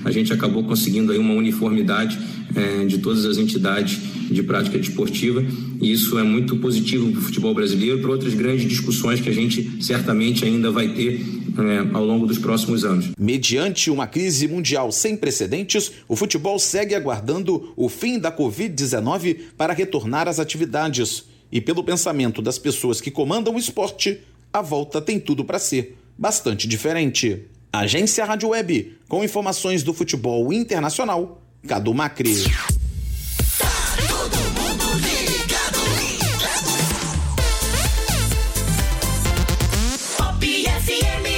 a 0.03 0.12
gente 0.12 0.31
acabou 0.33 0.63
conseguindo 0.63 1.12
aí 1.12 1.17
uma 1.17 1.33
uniformidade 1.33 2.17
é, 2.55 2.86
de 2.86 2.98
todas 3.00 3.25
as 3.25 3.38
entidades 3.38 4.00
de 4.29 4.43
prática 4.43 4.77
desportiva 4.77 5.43
e 5.81 5.91
isso 5.91 6.17
é 6.17 6.24
muito 6.24 6.57
positivo 6.57 7.12
para 7.12 7.19
o 7.19 7.22
futebol 7.24 7.53
brasileiro, 7.53 8.00
para 8.00 8.12
outras 8.12 8.33
grandes 8.33 8.67
discussões 8.67 9.19
que 9.19 9.29
a 9.29 9.33
gente 9.33 9.83
certamente 9.83 10.45
ainda 10.45 10.72
vai 10.72 10.89
ter 10.89 11.22
é, 11.57 11.95
ao 11.95 12.05
longo 12.05 12.25
dos 12.25 12.38
próximos 12.38 12.83
anos. 12.83 13.12
Mediante 13.17 13.89
uma 13.89 14.07
crise 14.07 14.48
mundial 14.48 14.91
sem 14.91 15.15
precedentes, 15.15 15.91
o 16.07 16.15
futebol 16.15 16.57
segue 16.57 16.95
aguardando 16.95 17.74
o 17.75 17.89
fim 17.89 18.17
da 18.17 18.31
Covid-19 18.31 19.38
para 19.57 19.74
retornar 19.74 20.27
às 20.27 20.39
atividades. 20.39 21.25
E 21.51 21.62
pelo 21.62 21.83
pensamento 21.83 22.41
das 22.41 22.57
pessoas 22.57 23.00
que 23.00 23.12
comandam 23.12 23.55
o 23.55 23.60
esporte, 23.60 24.19
a 24.51 24.62
volta 24.62 25.00
tem 25.01 25.19
tudo 25.19 25.45
para 25.45 25.60
ser 25.60 25.95
bastante 26.17 26.67
diferente. 26.67 27.43
Agência 27.75 28.24
Rádio 28.24 28.50
Web, 28.50 29.00
com 29.10 29.24
informações 29.24 29.82
do 29.82 29.96
futebol 29.96 30.53
internacional, 30.53 31.42
Cadu 31.68 31.92
Macri. 31.92 32.36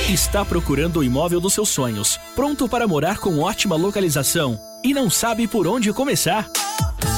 Está 0.09 0.43
procurando 0.43 0.99
o 0.99 1.03
imóvel 1.05 1.39
dos 1.39 1.53
seus 1.53 1.69
sonhos, 1.69 2.19
pronto 2.35 2.67
para 2.67 2.85
morar 2.85 3.19
com 3.19 3.39
ótima 3.39 3.77
localização 3.77 4.59
e 4.83 4.93
não 4.93 5.09
sabe 5.09 5.47
por 5.47 5.65
onde 5.65 5.93
começar? 5.93 6.51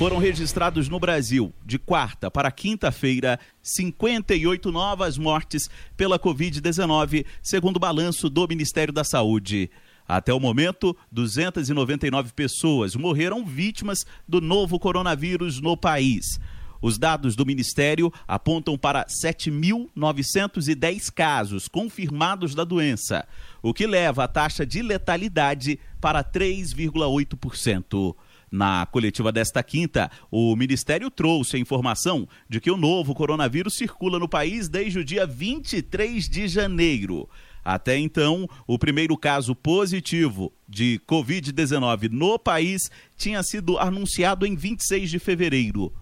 Foram 0.00 0.16
registrados 0.16 0.88
no 0.88 0.98
Brasil, 0.98 1.52
de 1.62 1.78
quarta 1.78 2.30
para 2.30 2.50
quinta-feira, 2.50 3.38
58 3.62 4.72
novas 4.72 5.18
mortes 5.18 5.68
pela 5.94 6.18
Covid-19, 6.18 7.26
segundo 7.42 7.76
o 7.76 7.80
balanço 7.80 8.30
do 8.30 8.48
Ministério 8.48 8.94
da 8.94 9.04
Saúde. 9.04 9.70
Até 10.08 10.32
o 10.32 10.40
momento, 10.40 10.96
299 11.12 12.32
pessoas 12.32 12.96
morreram 12.96 13.44
vítimas 13.44 14.06
do 14.26 14.40
novo 14.40 14.78
coronavírus 14.78 15.60
no 15.60 15.76
país. 15.76 16.40
Os 16.80 16.96
dados 16.96 17.36
do 17.36 17.44
Ministério 17.44 18.10
apontam 18.26 18.78
para 18.78 19.04
7.910 19.04 21.12
casos 21.12 21.68
confirmados 21.68 22.54
da 22.54 22.64
doença, 22.64 23.28
o 23.62 23.74
que 23.74 23.86
leva 23.86 24.24
a 24.24 24.28
taxa 24.28 24.64
de 24.64 24.80
letalidade 24.80 25.78
para 26.00 26.24
3,8%. 26.24 28.16
Na 28.50 28.84
coletiva 28.84 29.30
desta 29.30 29.62
quinta, 29.62 30.10
o 30.28 30.56
Ministério 30.56 31.08
trouxe 31.08 31.56
a 31.56 31.58
informação 31.60 32.26
de 32.48 32.60
que 32.60 32.70
o 32.70 32.76
novo 32.76 33.14
coronavírus 33.14 33.76
circula 33.76 34.18
no 34.18 34.28
país 34.28 34.68
desde 34.68 34.98
o 34.98 35.04
dia 35.04 35.24
23 35.24 36.28
de 36.28 36.48
janeiro. 36.48 37.28
Até 37.64 37.96
então, 37.96 38.48
o 38.66 38.76
primeiro 38.76 39.16
caso 39.16 39.54
positivo 39.54 40.52
de 40.68 41.00
Covid-19 41.06 42.10
no 42.10 42.38
país 42.38 42.90
tinha 43.16 43.42
sido 43.42 43.78
anunciado 43.78 44.44
em 44.44 44.56
26 44.56 45.10
de 45.10 45.18
fevereiro. 45.20 45.92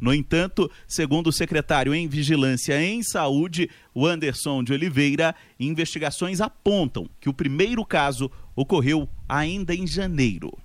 No 0.00 0.14
entanto, 0.14 0.70
segundo 0.86 1.26
o 1.26 1.32
secretário 1.32 1.92
em 1.92 2.08
Vigilância 2.08 2.80
em 2.80 3.02
Saúde, 3.02 3.68
o 3.92 4.06
Anderson 4.06 4.62
de 4.62 4.72
Oliveira, 4.72 5.34
investigações 5.58 6.40
apontam 6.40 7.10
que 7.20 7.28
o 7.28 7.34
primeiro 7.34 7.84
caso 7.84 8.30
ocorreu 8.54 9.08
ainda 9.28 9.74
em 9.74 9.86
janeiro. 9.86 10.56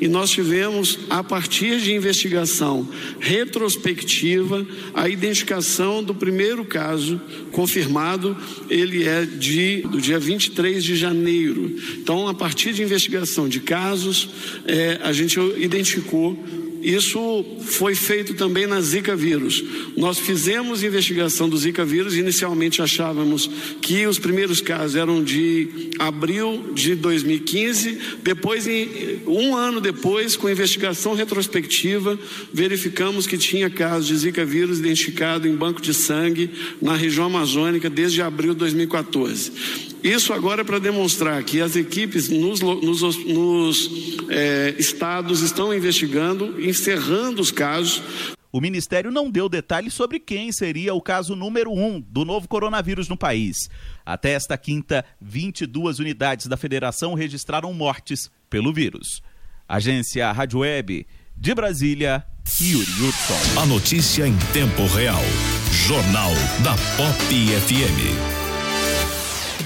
E 0.00 0.08
nós 0.08 0.30
tivemos, 0.30 0.98
a 1.08 1.22
partir 1.22 1.80
de 1.80 1.92
investigação 1.92 2.88
retrospectiva, 3.20 4.66
a 4.94 5.08
identificação 5.08 6.02
do 6.02 6.14
primeiro 6.14 6.64
caso 6.64 7.20
confirmado, 7.52 8.36
ele 8.68 9.04
é 9.04 9.24
de, 9.24 9.82
do 9.82 10.00
dia 10.00 10.18
23 10.18 10.82
de 10.82 10.96
janeiro. 10.96 11.74
Então, 11.98 12.28
a 12.28 12.34
partir 12.34 12.72
de 12.72 12.82
investigação 12.82 13.48
de 13.48 13.60
casos, 13.60 14.28
eh, 14.66 14.98
a 15.02 15.12
gente 15.12 15.38
identificou 15.56 16.38
isso 16.82 17.44
foi 17.62 17.94
feito 17.94 18.34
também 18.34 18.66
na 18.66 18.80
Zika 18.80 19.16
vírus. 19.16 19.62
Nós 19.96 20.18
fizemos 20.18 20.82
investigação 20.82 21.48
do 21.48 21.56
Zika 21.56 21.84
vírus. 21.84 22.14
Inicialmente 22.14 22.82
achávamos 22.82 23.50
que 23.80 24.06
os 24.06 24.18
primeiros 24.18 24.60
casos 24.60 24.96
eram 24.96 25.22
de 25.22 25.90
abril 25.98 26.72
de 26.74 26.94
2015. 26.94 27.98
Depois, 28.22 28.66
um 29.26 29.54
ano 29.54 29.80
depois, 29.80 30.36
com 30.36 30.48
investigação 30.48 31.14
retrospectiva, 31.14 32.18
verificamos 32.52 33.26
que 33.26 33.36
tinha 33.36 33.68
casos 33.68 34.06
de 34.06 34.16
Zika 34.16 34.44
vírus 34.44 34.78
identificado 34.78 35.48
em 35.48 35.54
banco 35.54 35.80
de 35.80 35.92
sangue 35.92 36.50
na 36.80 36.94
região 36.94 37.26
amazônica 37.26 37.90
desde 37.90 38.22
abril 38.22 38.52
de 38.52 38.60
2014. 38.60 39.52
Isso 40.02 40.32
agora 40.32 40.60
é 40.60 40.64
para 40.64 40.78
demonstrar 40.78 41.42
que 41.42 41.60
as 41.60 41.74
equipes 41.74 42.28
nos, 42.28 42.60
nos, 42.60 43.02
nos 43.24 43.90
eh, 44.28 44.74
estados 44.78 45.42
estão 45.42 45.74
investigando, 45.74 46.54
encerrando 46.68 47.40
os 47.40 47.50
casos. 47.50 48.02
O 48.52 48.60
Ministério 48.60 49.10
não 49.10 49.30
deu 49.30 49.48
detalhes 49.48 49.92
sobre 49.92 50.18
quem 50.18 50.50
seria 50.50 50.94
o 50.94 51.00
caso 51.00 51.36
número 51.36 51.72
um 51.72 52.00
do 52.00 52.24
novo 52.24 52.48
coronavírus 52.48 53.08
no 53.08 53.16
país. 53.16 53.68
Até 54.04 54.32
esta 54.32 54.56
quinta, 54.56 55.04
22 55.20 55.98
unidades 55.98 56.46
da 56.46 56.56
federação 56.56 57.14
registraram 57.14 57.72
mortes 57.72 58.30
pelo 58.48 58.72
vírus. 58.72 59.20
Agência 59.68 60.30
Rádio 60.32 60.60
Web 60.60 61.06
de 61.36 61.54
Brasília, 61.54 62.24
Yuri 62.60 62.90
Hudson. 62.90 63.60
A 63.60 63.66
notícia 63.66 64.26
em 64.26 64.36
tempo 64.52 64.86
real. 64.86 65.22
Jornal 65.70 66.32
da 66.62 66.74
Pop 66.96 67.16
FM. 67.20 68.45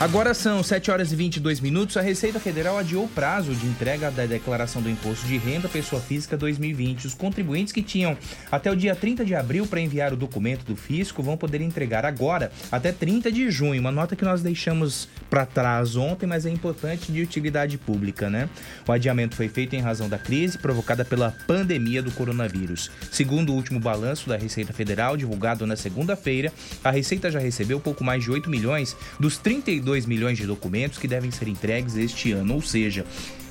Agora 0.00 0.32
são 0.32 0.62
7 0.62 0.90
horas 0.90 1.12
e 1.12 1.14
22 1.14 1.60
minutos. 1.60 1.94
A 1.98 2.00
Receita 2.00 2.40
Federal 2.40 2.78
adiou 2.78 3.04
o 3.04 3.08
prazo 3.08 3.54
de 3.54 3.66
entrega 3.66 4.10
da 4.10 4.24
declaração 4.24 4.80
do 4.80 4.88
Imposto 4.88 5.26
de 5.26 5.36
Renda 5.36 5.68
Pessoa 5.68 6.00
Física 6.00 6.38
2020. 6.38 7.06
Os 7.06 7.12
contribuintes 7.12 7.70
que 7.70 7.82
tinham 7.82 8.16
até 8.50 8.70
o 8.70 8.74
dia 8.74 8.96
30 8.96 9.26
de 9.26 9.34
abril 9.34 9.66
para 9.66 9.78
enviar 9.78 10.10
o 10.14 10.16
documento 10.16 10.64
do 10.64 10.74
fisco 10.74 11.22
vão 11.22 11.36
poder 11.36 11.60
entregar 11.60 12.06
agora 12.06 12.50
até 12.72 12.92
30 12.92 13.30
de 13.30 13.50
junho. 13.50 13.78
Uma 13.78 13.92
nota 13.92 14.16
que 14.16 14.24
nós 14.24 14.40
deixamos 14.40 15.06
para 15.28 15.44
trás 15.44 15.94
ontem, 15.96 16.26
mas 16.26 16.46
é 16.46 16.50
importante 16.50 17.12
de 17.12 17.20
utilidade 17.20 17.76
pública, 17.76 18.30
né? 18.30 18.48
O 18.88 18.92
adiamento 18.92 19.36
foi 19.36 19.50
feito 19.50 19.76
em 19.76 19.82
razão 19.82 20.08
da 20.08 20.18
crise 20.18 20.56
provocada 20.56 21.04
pela 21.04 21.36
pandemia 21.46 22.02
do 22.02 22.10
coronavírus. 22.12 22.90
Segundo 23.12 23.52
o 23.52 23.54
último 23.54 23.78
balanço 23.78 24.30
da 24.30 24.38
Receita 24.38 24.72
Federal, 24.72 25.14
divulgado 25.14 25.66
na 25.66 25.76
segunda-feira, 25.76 26.50
a 26.82 26.90
Receita 26.90 27.30
já 27.30 27.38
recebeu 27.38 27.78
pouco 27.78 28.02
mais 28.02 28.24
de 28.24 28.30
8 28.30 28.48
milhões 28.48 28.96
dos 29.20 29.36
32 29.36 29.89
milhões 30.06 30.38
de 30.38 30.46
documentos 30.46 30.98
que 30.98 31.08
devem 31.08 31.30
ser 31.30 31.48
entregues 31.48 31.96
este 31.96 32.32
ano, 32.32 32.54
ou 32.54 32.62
seja, 32.62 33.04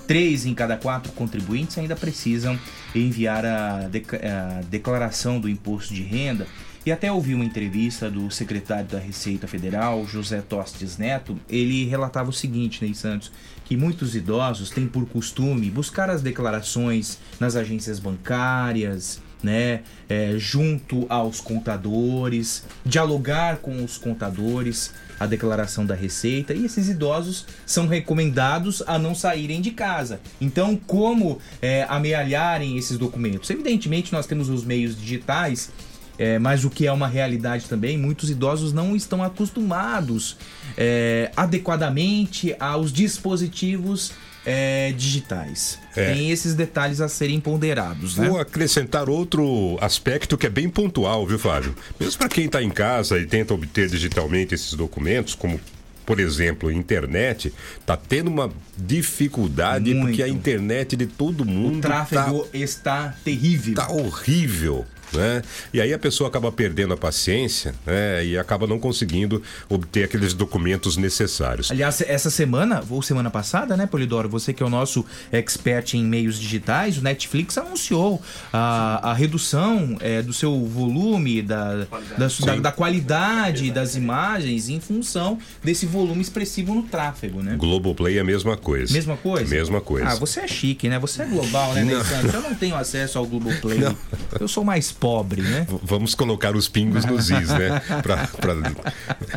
três 0.07 0.45
em 0.45 0.55
cada 0.55 0.75
quatro 0.75 1.11
contribuintes 1.11 1.77
ainda 1.77 1.95
precisam 1.95 2.59
enviar 2.95 3.45
a, 3.45 3.85
a 3.85 4.61
declaração 4.69 5.39
do 5.39 5.47
imposto 5.47 5.93
de 5.93 6.01
renda. 6.01 6.47
E 6.85 6.91
até 6.91 7.11
ouvi 7.11 7.35
uma 7.35 7.45
entrevista 7.45 8.09
do 8.09 8.31
secretário 8.31 8.87
da 8.87 8.97
Receita 8.97 9.47
Federal, 9.47 10.07
José 10.07 10.41
Tostes 10.41 10.97
Neto, 10.97 11.37
ele 11.47 11.85
relatava 11.85 12.29
o 12.29 12.33
seguinte, 12.33 12.83
Ney 12.83 12.95
Santos, 12.95 13.31
que 13.65 13.77
muitos 13.77 14.15
idosos 14.15 14.71
têm 14.71 14.87
por 14.87 15.05
costume 15.05 15.69
buscar 15.69 16.09
as 16.09 16.23
declarações 16.23 17.19
nas 17.39 17.55
agências 17.55 17.99
bancárias, 17.99 19.21
né, 19.43 19.81
é, 20.07 20.35
junto 20.37 21.05
aos 21.09 21.39
contadores, 21.39 22.65
dialogar 22.83 23.57
com 23.57 23.83
os 23.83 23.97
contadores 23.97 24.93
a 25.19 25.25
declaração 25.25 25.85
da 25.85 25.95
receita 25.95 26.53
e 26.53 26.65
esses 26.65 26.87
idosos 26.87 27.45
são 27.65 27.87
recomendados 27.87 28.81
a 28.87 28.97
não 28.97 29.13
saírem 29.13 29.61
de 29.61 29.71
casa. 29.71 30.19
Então, 30.39 30.75
como 30.75 31.39
é, 31.61 31.85
amealharem 31.89 32.77
esses 32.77 32.97
documentos? 32.97 33.49
Evidentemente, 33.49 34.13
nós 34.13 34.25
temos 34.25 34.49
os 34.49 34.63
meios 34.63 34.99
digitais. 34.99 35.71
É, 36.17 36.37
mas 36.37 36.65
o 36.65 36.69
que 36.69 36.85
é 36.85 36.91
uma 36.91 37.07
realidade 37.07 37.63
também, 37.69 37.97
muitos 37.97 38.29
idosos 38.29 38.73
não 38.73 38.93
estão 38.93 39.23
acostumados 39.23 40.35
é, 40.77 41.31
adequadamente 41.33 42.53
aos 42.59 42.91
dispositivos 42.91 44.11
é, 44.49 44.91
digitais. 44.91 45.77
É. 45.95 46.13
Tem 46.13 46.31
esses 46.31 46.55
detalhes 46.55 46.99
a 47.01 47.07
serem 47.07 47.39
ponderados, 47.39 48.17
né? 48.17 48.27
Vou 48.27 48.39
acrescentar 48.39 49.07
outro 49.07 49.77
aspecto 49.79 50.35
que 50.37 50.47
é 50.47 50.49
bem 50.49 50.67
pontual, 50.67 51.27
viu, 51.27 51.37
Flávio? 51.37 51.75
Mesmo 51.99 52.17
para 52.17 52.29
quem 52.29 52.45
está 52.45 52.63
em 52.63 52.71
casa 52.71 53.19
e 53.19 53.27
tenta 53.27 53.53
obter 53.53 53.87
digitalmente 53.87 54.55
esses 54.55 54.73
documentos, 54.73 55.35
como 55.35 55.59
por 56.03 56.19
exemplo, 56.19 56.71
internet, 56.71 57.53
está 57.79 57.95
tendo 57.95 58.31
uma 58.31 58.51
dificuldade 58.75 59.93
Muito. 59.93 60.07
porque 60.07 60.23
a 60.23 60.27
internet 60.27 60.95
de 60.95 61.05
todo 61.05 61.45
mundo 61.45 61.77
O 61.77 61.81
tráfego 61.81 62.47
está 62.51 63.13
terrível. 63.23 63.75
Tá 63.75 63.91
horrível. 63.91 64.87
Né? 65.13 65.41
E 65.73 65.81
aí 65.81 65.93
a 65.93 65.99
pessoa 65.99 66.29
acaba 66.29 66.51
perdendo 66.51 66.93
a 66.93 66.97
paciência 66.97 67.73
né? 67.85 68.25
e 68.25 68.37
acaba 68.37 68.67
não 68.67 68.79
conseguindo 68.79 69.41
obter 69.67 70.03
aqueles 70.03 70.33
documentos 70.33 70.97
necessários. 70.97 71.71
Aliás, 71.71 72.01
essa 72.01 72.29
semana, 72.29 72.83
ou 72.89 73.01
semana 73.01 73.29
passada, 73.29 73.75
né, 73.75 73.85
Polidoro? 73.85 74.29
Você 74.29 74.53
que 74.53 74.61
é 74.61 74.65
o 74.65 74.69
nosso 74.69 75.05
expert 75.31 75.93
em 75.93 76.03
meios 76.03 76.39
digitais, 76.39 76.97
o 76.97 77.01
Netflix 77.01 77.57
anunciou 77.57 78.21
a, 78.51 79.11
a 79.11 79.13
redução 79.13 79.97
é, 79.99 80.21
do 80.21 80.33
seu 80.33 80.65
volume, 80.65 81.41
da, 81.41 81.85
da, 82.17 82.27
da, 82.45 82.55
da 82.55 82.71
qualidade 82.71 83.71
das 83.71 83.95
imagens 83.95 84.69
em 84.69 84.79
função 84.79 85.39
desse 85.63 85.85
volume 85.85 86.21
expressivo 86.21 86.73
no 86.73 86.83
tráfego, 86.83 87.41
né? 87.41 87.55
Globoplay 87.57 88.17
é 88.17 88.21
a 88.21 88.23
mesma 88.23 88.55
coisa. 88.55 88.93
Mesma 88.93 89.17
coisa? 89.17 89.49
Mesma 89.49 89.81
coisa. 89.81 90.09
Ah, 90.09 90.15
você 90.15 90.41
é 90.41 90.47
chique, 90.47 90.89
né? 90.89 90.99
Você 90.99 91.23
é 91.23 91.25
global, 91.25 91.73
né. 91.73 91.81
Alessandro? 91.81 92.37
Eu 92.37 92.41
não 92.41 92.55
tenho 92.55 92.75
acesso 92.75 93.17
ao 93.17 93.25
Globoplay. 93.25 93.79
Não. 93.79 93.95
Eu 94.39 94.47
sou 94.47 94.63
mais 94.63 94.91
pobre, 94.99 95.41
né? 95.41 95.65
Vamos 95.83 96.13
colocar 96.13 96.55
os 96.55 96.67
pingos 96.67 97.05
nos 97.05 97.29
is, 97.29 97.49
né? 97.49 97.81
Pra, 98.03 98.27
pra- 98.27 98.55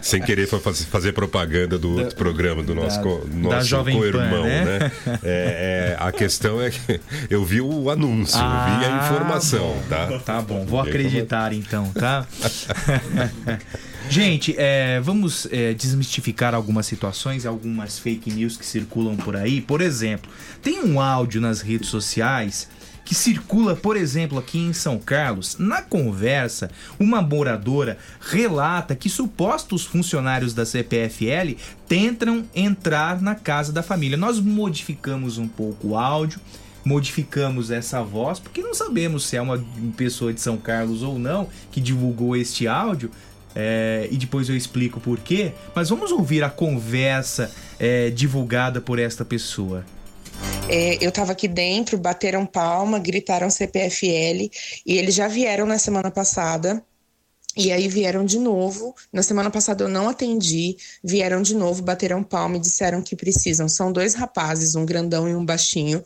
sem 0.02 0.20
querer 0.22 0.46
fa- 0.46 0.58
faz- 0.58 0.84
fazer 0.84 1.12
propaganda 1.12 1.78
do 1.78 1.98
outro 1.98 2.16
programa, 2.16 2.62
do 2.62 2.74
nosso, 2.74 2.96
da- 2.96 3.02
co- 3.02 3.24
da 3.26 3.36
nosso 3.56 3.76
co-irmão, 3.84 4.44
né? 4.44 4.64
né? 4.78 4.92
É, 5.22 5.96
é, 5.96 5.96
a 5.98 6.10
questão 6.12 6.60
é 6.60 6.70
que 6.70 7.00
eu 7.30 7.44
vi 7.44 7.60
o 7.60 7.90
anúncio, 7.90 8.36
eu 8.36 8.42
vi 8.42 8.84
a 8.86 9.00
Ah, 9.00 9.06
informação, 9.06 9.60
bom. 9.60 9.82
tá? 9.88 10.18
Tá 10.20 10.42
bom, 10.42 10.64
vou 10.66 10.80
acreditar 10.80 11.52
então, 11.52 11.86
tá? 11.92 12.26
Gente, 14.10 14.54
é, 14.58 15.00
vamos 15.00 15.46
é, 15.50 15.72
desmistificar 15.72 16.54
algumas 16.54 16.84
situações, 16.86 17.46
algumas 17.46 17.98
fake 17.98 18.30
news 18.32 18.56
que 18.56 18.66
circulam 18.66 19.16
por 19.16 19.36
aí. 19.36 19.60
Por 19.60 19.80
exemplo, 19.80 20.30
tem 20.62 20.82
um 20.84 21.00
áudio 21.00 21.40
nas 21.40 21.60
redes 21.62 21.88
sociais 21.88 22.68
que 23.04 23.14
circula, 23.14 23.74
por 23.74 23.96
exemplo, 23.96 24.38
aqui 24.38 24.58
em 24.58 24.72
São 24.72 24.98
Carlos. 24.98 25.56
Na 25.58 25.82
conversa, 25.82 26.70
uma 26.98 27.20
moradora 27.20 27.98
relata 28.20 28.94
que 28.94 29.08
supostos 29.08 29.84
funcionários 29.84 30.54
da 30.54 30.64
CPFL 30.64 31.56
tentam 31.88 32.44
entrar 32.54 33.20
na 33.20 33.34
casa 33.34 33.72
da 33.72 33.82
família. 33.82 34.16
Nós 34.16 34.38
modificamos 34.40 35.38
um 35.38 35.48
pouco 35.48 35.88
o 35.88 35.98
áudio 35.98 36.40
modificamos 36.84 37.70
essa 37.70 38.02
voz, 38.02 38.38
porque 38.38 38.60
não 38.60 38.74
sabemos 38.74 39.26
se 39.26 39.36
é 39.36 39.40
uma 39.40 39.64
pessoa 39.96 40.32
de 40.32 40.40
São 40.40 40.56
Carlos 40.56 41.02
ou 41.02 41.18
não 41.18 41.48
que 41.70 41.80
divulgou 41.80 42.36
este 42.36 42.66
áudio. 42.66 43.10
é, 43.54 44.08
e 44.10 44.16
depois 44.16 44.48
eu 44.48 44.56
explico 44.56 44.98
por 44.98 45.20
quê. 45.20 45.52
Mas 45.74 45.90
vamos 45.90 46.10
ouvir 46.10 46.42
a 46.42 46.50
conversa 46.50 47.50
é, 47.78 48.10
divulgada 48.10 48.80
por 48.80 48.98
esta 48.98 49.24
pessoa. 49.24 49.84
É, 50.68 50.98
eu 51.04 51.12
tava 51.12 51.32
aqui 51.32 51.48
dentro, 51.48 51.98
bateram 51.98 52.46
palma, 52.46 52.98
gritaram 52.98 53.50
CPFL 53.50 54.50
e 54.86 54.98
eles 54.98 55.14
já 55.14 55.28
vieram 55.28 55.66
na 55.66 55.78
semana 55.78 56.10
passada. 56.10 56.82
E 57.56 57.70
aí 57.70 57.86
vieram 57.86 58.24
de 58.24 58.38
novo. 58.38 58.94
Na 59.12 59.22
semana 59.22 59.50
passada 59.50 59.84
eu 59.84 59.88
não 59.88 60.08
atendi. 60.08 60.76
Vieram 61.04 61.42
de 61.42 61.54
novo, 61.54 61.82
bateram 61.82 62.22
palma 62.22 62.56
e 62.56 62.60
disseram 62.60 63.02
que 63.02 63.14
precisam. 63.14 63.68
São 63.68 63.92
dois 63.92 64.14
rapazes, 64.14 64.74
um 64.74 64.86
grandão 64.86 65.28
e 65.28 65.34
um 65.34 65.44
baixinho. 65.44 66.02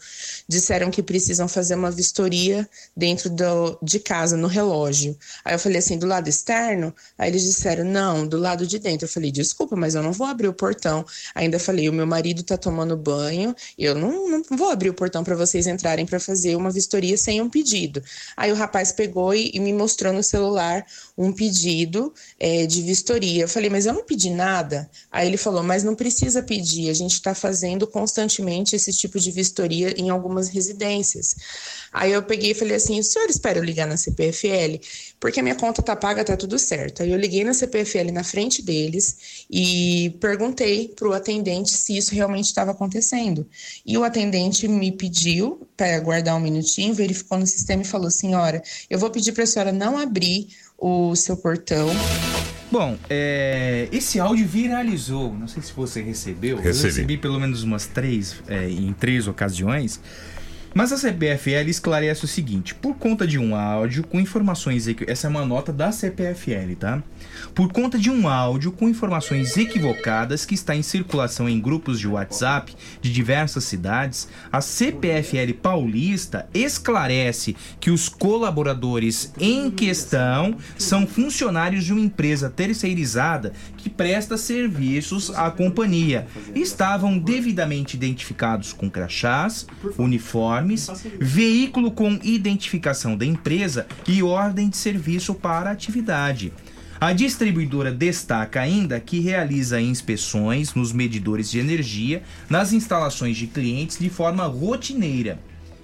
Disseram 0.48 0.90
que 0.90 1.02
precisam 1.02 1.46
fazer 1.46 1.76
uma 1.76 1.90
vistoria 1.90 2.68
dentro 2.96 3.30
do, 3.30 3.78
de 3.80 4.00
casa, 4.00 4.36
no 4.36 4.48
relógio. 4.48 5.16
Aí 5.44 5.54
eu 5.54 5.58
falei 5.58 5.78
assim, 5.78 5.98
do 5.98 6.06
lado 6.06 6.28
externo? 6.28 6.92
Aí 7.16 7.30
eles 7.30 7.44
disseram, 7.44 7.84
não, 7.84 8.26
do 8.26 8.38
lado 8.38 8.66
de 8.66 8.78
dentro. 8.78 9.06
Eu 9.06 9.10
falei, 9.10 9.30
desculpa, 9.30 9.76
mas 9.76 9.94
eu 9.94 10.02
não 10.02 10.12
vou 10.12 10.26
abrir 10.26 10.48
o 10.48 10.52
portão. 10.52 11.04
Ainda 11.34 11.60
falei, 11.60 11.88
o 11.88 11.92
meu 11.92 12.06
marido 12.06 12.42
tá 12.42 12.56
tomando 12.56 12.96
banho, 12.96 13.54
eu 13.78 13.94
não, 13.94 14.28
não 14.28 14.56
vou 14.56 14.70
abrir 14.70 14.90
o 14.90 14.94
portão 14.94 15.22
para 15.22 15.36
vocês 15.36 15.66
entrarem 15.66 16.06
para 16.06 16.18
fazer 16.18 16.56
uma 16.56 16.70
vistoria 16.70 17.16
sem 17.16 17.40
um 17.40 17.48
pedido. 17.48 18.02
Aí 18.36 18.50
o 18.50 18.56
rapaz 18.56 18.90
pegou 18.90 19.32
e, 19.32 19.50
e 19.54 19.60
me 19.60 19.72
mostrou 19.72 20.12
no 20.12 20.22
celular 20.22 20.84
um 21.16 21.32
pedido 21.32 22.12
é, 22.38 22.66
de 22.66 22.82
vistoria. 22.82 23.44
Eu 23.44 23.48
falei, 23.48 23.70
mas 23.70 23.86
eu 23.86 23.92
não 23.92 24.04
pedi 24.04 24.30
nada. 24.30 24.88
Aí 25.10 25.26
ele 25.26 25.36
falou, 25.36 25.62
mas 25.62 25.82
não 25.82 25.94
precisa 25.94 26.42
pedir, 26.42 26.90
a 26.90 26.94
gente 26.94 27.12
está 27.12 27.34
fazendo 27.34 27.86
constantemente 27.86 28.76
esse 28.76 28.92
tipo 28.92 29.18
de 29.18 29.30
vistoria 29.30 29.94
em 29.98 30.10
algumas 30.10 30.48
residências. 30.48 31.34
Aí 31.92 32.12
eu 32.12 32.22
peguei 32.22 32.50
e 32.50 32.54
falei 32.54 32.76
assim, 32.76 33.00
o 33.00 33.04
senhor 33.04 33.28
espera 33.30 33.58
eu 33.58 33.64
ligar 33.64 33.86
na 33.86 33.96
CPFL? 33.96 34.78
Porque 35.18 35.40
minha 35.40 35.54
conta 35.54 35.82
tá 35.82 35.96
paga, 35.96 36.22
tá 36.24 36.36
tudo 36.36 36.58
certo. 36.58 37.02
Aí 37.02 37.10
eu 37.10 37.18
liguei 37.18 37.42
na 37.44 37.54
CPFL 37.54 38.12
na 38.12 38.22
frente 38.22 38.60
deles 38.60 39.46
e 39.50 40.14
perguntei 40.20 40.88
pro 40.88 41.14
atendente 41.14 41.72
se 41.72 41.96
isso 41.96 42.14
realmente 42.14 42.46
estava 42.46 42.72
acontecendo. 42.72 43.48
E 43.84 43.96
o 43.96 44.04
atendente 44.04 44.68
me 44.68 44.92
pediu 44.92 45.66
para 45.76 45.96
aguardar 45.96 46.36
um 46.36 46.40
minutinho, 46.40 46.92
verificou 46.94 47.38
no 47.38 47.46
sistema 47.46 47.82
e 47.82 47.86
falou: 47.86 48.10
senhora, 48.10 48.62
eu 48.90 48.98
vou 48.98 49.10
pedir 49.10 49.32
para 49.32 49.44
a 49.44 49.46
senhora 49.46 49.72
não 49.72 49.98
abrir 49.98 50.48
o 50.78 51.14
seu 51.14 51.36
portão. 51.36 51.88
Bom, 52.70 52.98
é, 53.08 53.88
esse 53.92 54.18
áudio 54.18 54.46
viralizou. 54.46 55.32
Não 55.32 55.46
sei 55.46 55.62
se 55.62 55.72
você 55.72 56.02
recebeu. 56.02 56.56
Eu 56.56 56.62
Recebi. 56.62 56.88
recebi 56.88 57.16
pelo 57.16 57.38
menos 57.38 57.62
umas 57.62 57.86
três, 57.86 58.36
é, 58.48 58.68
em 58.68 58.92
três 58.92 59.28
ocasiões. 59.28 60.00
Mas 60.74 60.92
a 60.92 60.98
CPFL 60.98 61.68
esclarece 61.68 62.24
o 62.24 62.28
seguinte: 62.28 62.74
por 62.74 62.96
conta 62.96 63.26
de 63.26 63.38
um 63.38 63.54
áudio 63.54 64.04
com 64.06 64.20
informações. 64.20 64.86
Essa 65.06 65.26
é 65.26 65.30
uma 65.30 65.44
nota 65.46 65.72
da 65.72 65.90
CPFL, 65.90 66.74
tá? 66.78 67.02
Por 67.56 67.72
conta 67.72 67.98
de 67.98 68.10
um 68.10 68.28
áudio 68.28 68.70
com 68.70 68.86
informações 68.86 69.56
equivocadas 69.56 70.44
que 70.44 70.54
está 70.54 70.76
em 70.76 70.82
circulação 70.82 71.48
em 71.48 71.58
grupos 71.58 71.98
de 71.98 72.06
WhatsApp 72.06 72.76
de 73.00 73.10
diversas 73.10 73.64
cidades, 73.64 74.28
a 74.52 74.60
CPFL 74.60 75.54
paulista 75.62 76.46
esclarece 76.52 77.56
que 77.80 77.90
os 77.90 78.10
colaboradores 78.10 79.32
em 79.40 79.70
questão 79.70 80.58
são 80.76 81.06
funcionários 81.06 81.86
de 81.86 81.94
uma 81.94 82.02
empresa 82.02 82.50
terceirizada 82.50 83.54
que 83.78 83.88
presta 83.88 84.36
serviços 84.36 85.30
à 85.30 85.50
companhia. 85.50 86.26
Estavam 86.54 87.18
devidamente 87.18 87.96
identificados 87.96 88.74
com 88.74 88.90
crachás, 88.90 89.66
uniformes, 89.96 90.90
veículo 91.18 91.90
com 91.90 92.20
identificação 92.22 93.16
da 93.16 93.24
empresa 93.24 93.86
e 94.06 94.22
ordem 94.22 94.68
de 94.68 94.76
serviço 94.76 95.34
para 95.34 95.70
a 95.70 95.72
atividade. 95.72 96.52
A 96.98 97.12
distribuidora 97.12 97.92
destaca 97.92 98.60
ainda 98.60 98.98
que 98.98 99.20
realiza 99.20 99.78
inspeções 99.78 100.74
nos 100.74 100.92
medidores 100.92 101.50
de 101.50 101.58
energia 101.58 102.22
nas 102.48 102.72
instalações 102.72 103.36
de 103.36 103.46
clientes 103.46 103.98
de 103.98 104.08
forma 104.08 104.46
rotineira, 104.46 105.38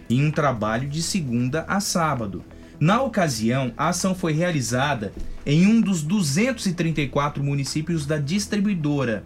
em 0.09 0.25
um 0.25 0.31
trabalho 0.31 0.88
de 0.88 1.03
segunda 1.03 1.66
a 1.68 1.81
sábado. 1.81 2.42
Na 2.81 3.03
ocasião, 3.03 3.72
a 3.77 3.90
ação 3.90 4.14
foi 4.14 4.33
realizada 4.33 5.12
em 5.44 5.66
um 5.66 5.83
dos 5.83 6.03
234 6.03 7.44
municípios 7.44 8.07
da 8.07 8.16
distribuidora. 8.16 9.22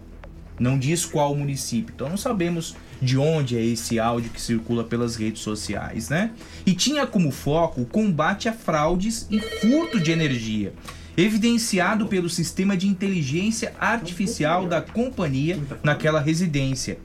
Não 0.59 0.79
diz 0.79 1.05
qual 1.05 1.37
município, 1.37 1.92
então 1.94 2.09
não 2.09 2.16
sabemos 2.16 2.75
de 3.01 3.16
onde 3.16 3.57
é 3.57 3.64
esse 3.64 3.99
áudio 3.99 4.31
que 4.31 4.40
circula 4.40 4.83
pelas 4.83 5.14
redes 5.14 5.42
sociais, 5.42 6.09
né? 6.09 6.33
E 6.64 6.75
tinha 6.75 7.07
como 7.07 7.31
foco 7.31 7.83
o 7.83 7.87
combate 7.87 8.49
a 8.49 8.53
fraudes 8.53 9.27
e 9.31 9.38
furto 9.38 10.01
de 10.01 10.11
energia, 10.11 10.72
evidenciado 11.16 12.07
pelo 12.07 12.29
sistema 12.29 12.76
de 12.76 12.87
inteligência 12.87 13.72
artificial 13.81 14.66
da 14.66 14.81
companhia 14.83 15.59
naquela 15.83 16.20
residência. 16.20 16.98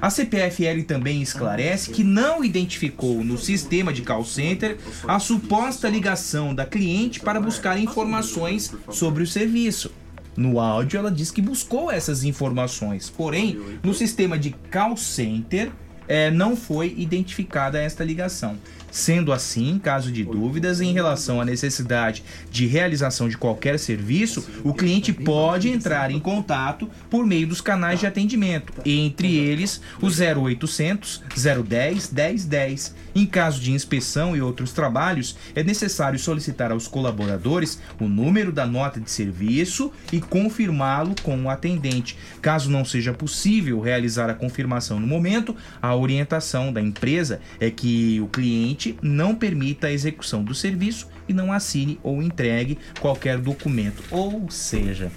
A 0.00 0.10
CPFL 0.10 0.82
também 0.84 1.22
esclarece 1.22 1.90
que 1.90 2.02
não 2.02 2.44
identificou 2.44 3.22
no 3.22 3.38
sistema 3.38 3.92
de 3.92 4.02
call 4.02 4.24
center 4.24 4.76
a 5.06 5.20
suposta 5.20 5.88
ligação 5.88 6.52
da 6.52 6.66
cliente 6.66 7.20
para 7.20 7.40
buscar 7.40 7.78
informações 7.78 8.74
sobre 8.90 9.22
o 9.22 9.26
serviço. 9.26 9.92
No 10.36 10.58
áudio, 10.58 10.98
ela 10.98 11.10
diz 11.10 11.30
que 11.30 11.40
buscou 11.40 11.88
essas 11.88 12.24
informações, 12.24 13.08
porém, 13.08 13.60
no 13.80 13.94
sistema 13.94 14.36
de 14.36 14.50
call 14.72 14.96
center, 14.96 15.70
eh, 16.08 16.32
não 16.32 16.56
foi 16.56 16.94
identificada 16.98 17.80
esta 17.80 18.02
ligação. 18.02 18.58
Sendo 18.92 19.32
assim, 19.32 19.70
em 19.70 19.78
caso 19.78 20.12
de 20.12 20.22
dúvidas 20.22 20.82
em 20.82 20.92
relação 20.92 21.40
à 21.40 21.46
necessidade 21.46 22.22
de 22.50 22.66
realização 22.66 23.26
de 23.26 23.38
qualquer 23.38 23.78
serviço, 23.78 24.46
o 24.62 24.74
cliente 24.74 25.14
pode 25.14 25.70
entrar 25.70 26.10
em 26.10 26.20
contato 26.20 26.90
por 27.08 27.26
meio 27.26 27.46
dos 27.46 27.62
canais 27.62 28.00
de 28.00 28.06
atendimento, 28.06 28.70
entre 28.84 29.34
eles 29.34 29.80
o 30.02 30.08
0800 30.08 31.22
010 31.34 32.12
1010. 32.12 32.94
Em 33.14 33.26
caso 33.26 33.60
de 33.60 33.72
inspeção 33.72 34.36
e 34.36 34.42
outros 34.42 34.72
trabalhos, 34.72 35.36
é 35.54 35.62
necessário 35.62 36.18
solicitar 36.18 36.70
aos 36.70 36.86
colaboradores 36.86 37.80
o 37.98 38.08
número 38.08 38.52
da 38.52 38.66
nota 38.66 39.00
de 39.00 39.10
serviço 39.10 39.90
e 40.12 40.20
confirmá-lo 40.20 41.14
com 41.22 41.44
o 41.44 41.50
atendente. 41.50 42.18
Caso 42.40 42.70
não 42.70 42.84
seja 42.84 43.14
possível 43.14 43.80
realizar 43.80 44.28
a 44.28 44.34
confirmação 44.34 45.00
no 45.00 45.06
momento, 45.06 45.56
a 45.80 45.94
orientação 45.94 46.72
da 46.72 46.80
empresa 46.80 47.40
é 47.58 47.70
que 47.70 48.20
o 48.20 48.28
cliente 48.28 48.81
não 49.02 49.34
permita 49.34 49.86
a 49.86 49.92
execução 49.92 50.42
do 50.42 50.54
serviço 50.54 51.08
e 51.28 51.32
não 51.32 51.52
assine 51.52 51.98
ou 52.02 52.22
entregue 52.22 52.78
qualquer 53.00 53.38
documento. 53.38 54.02
Ou 54.10 54.50
seja, 54.50 55.10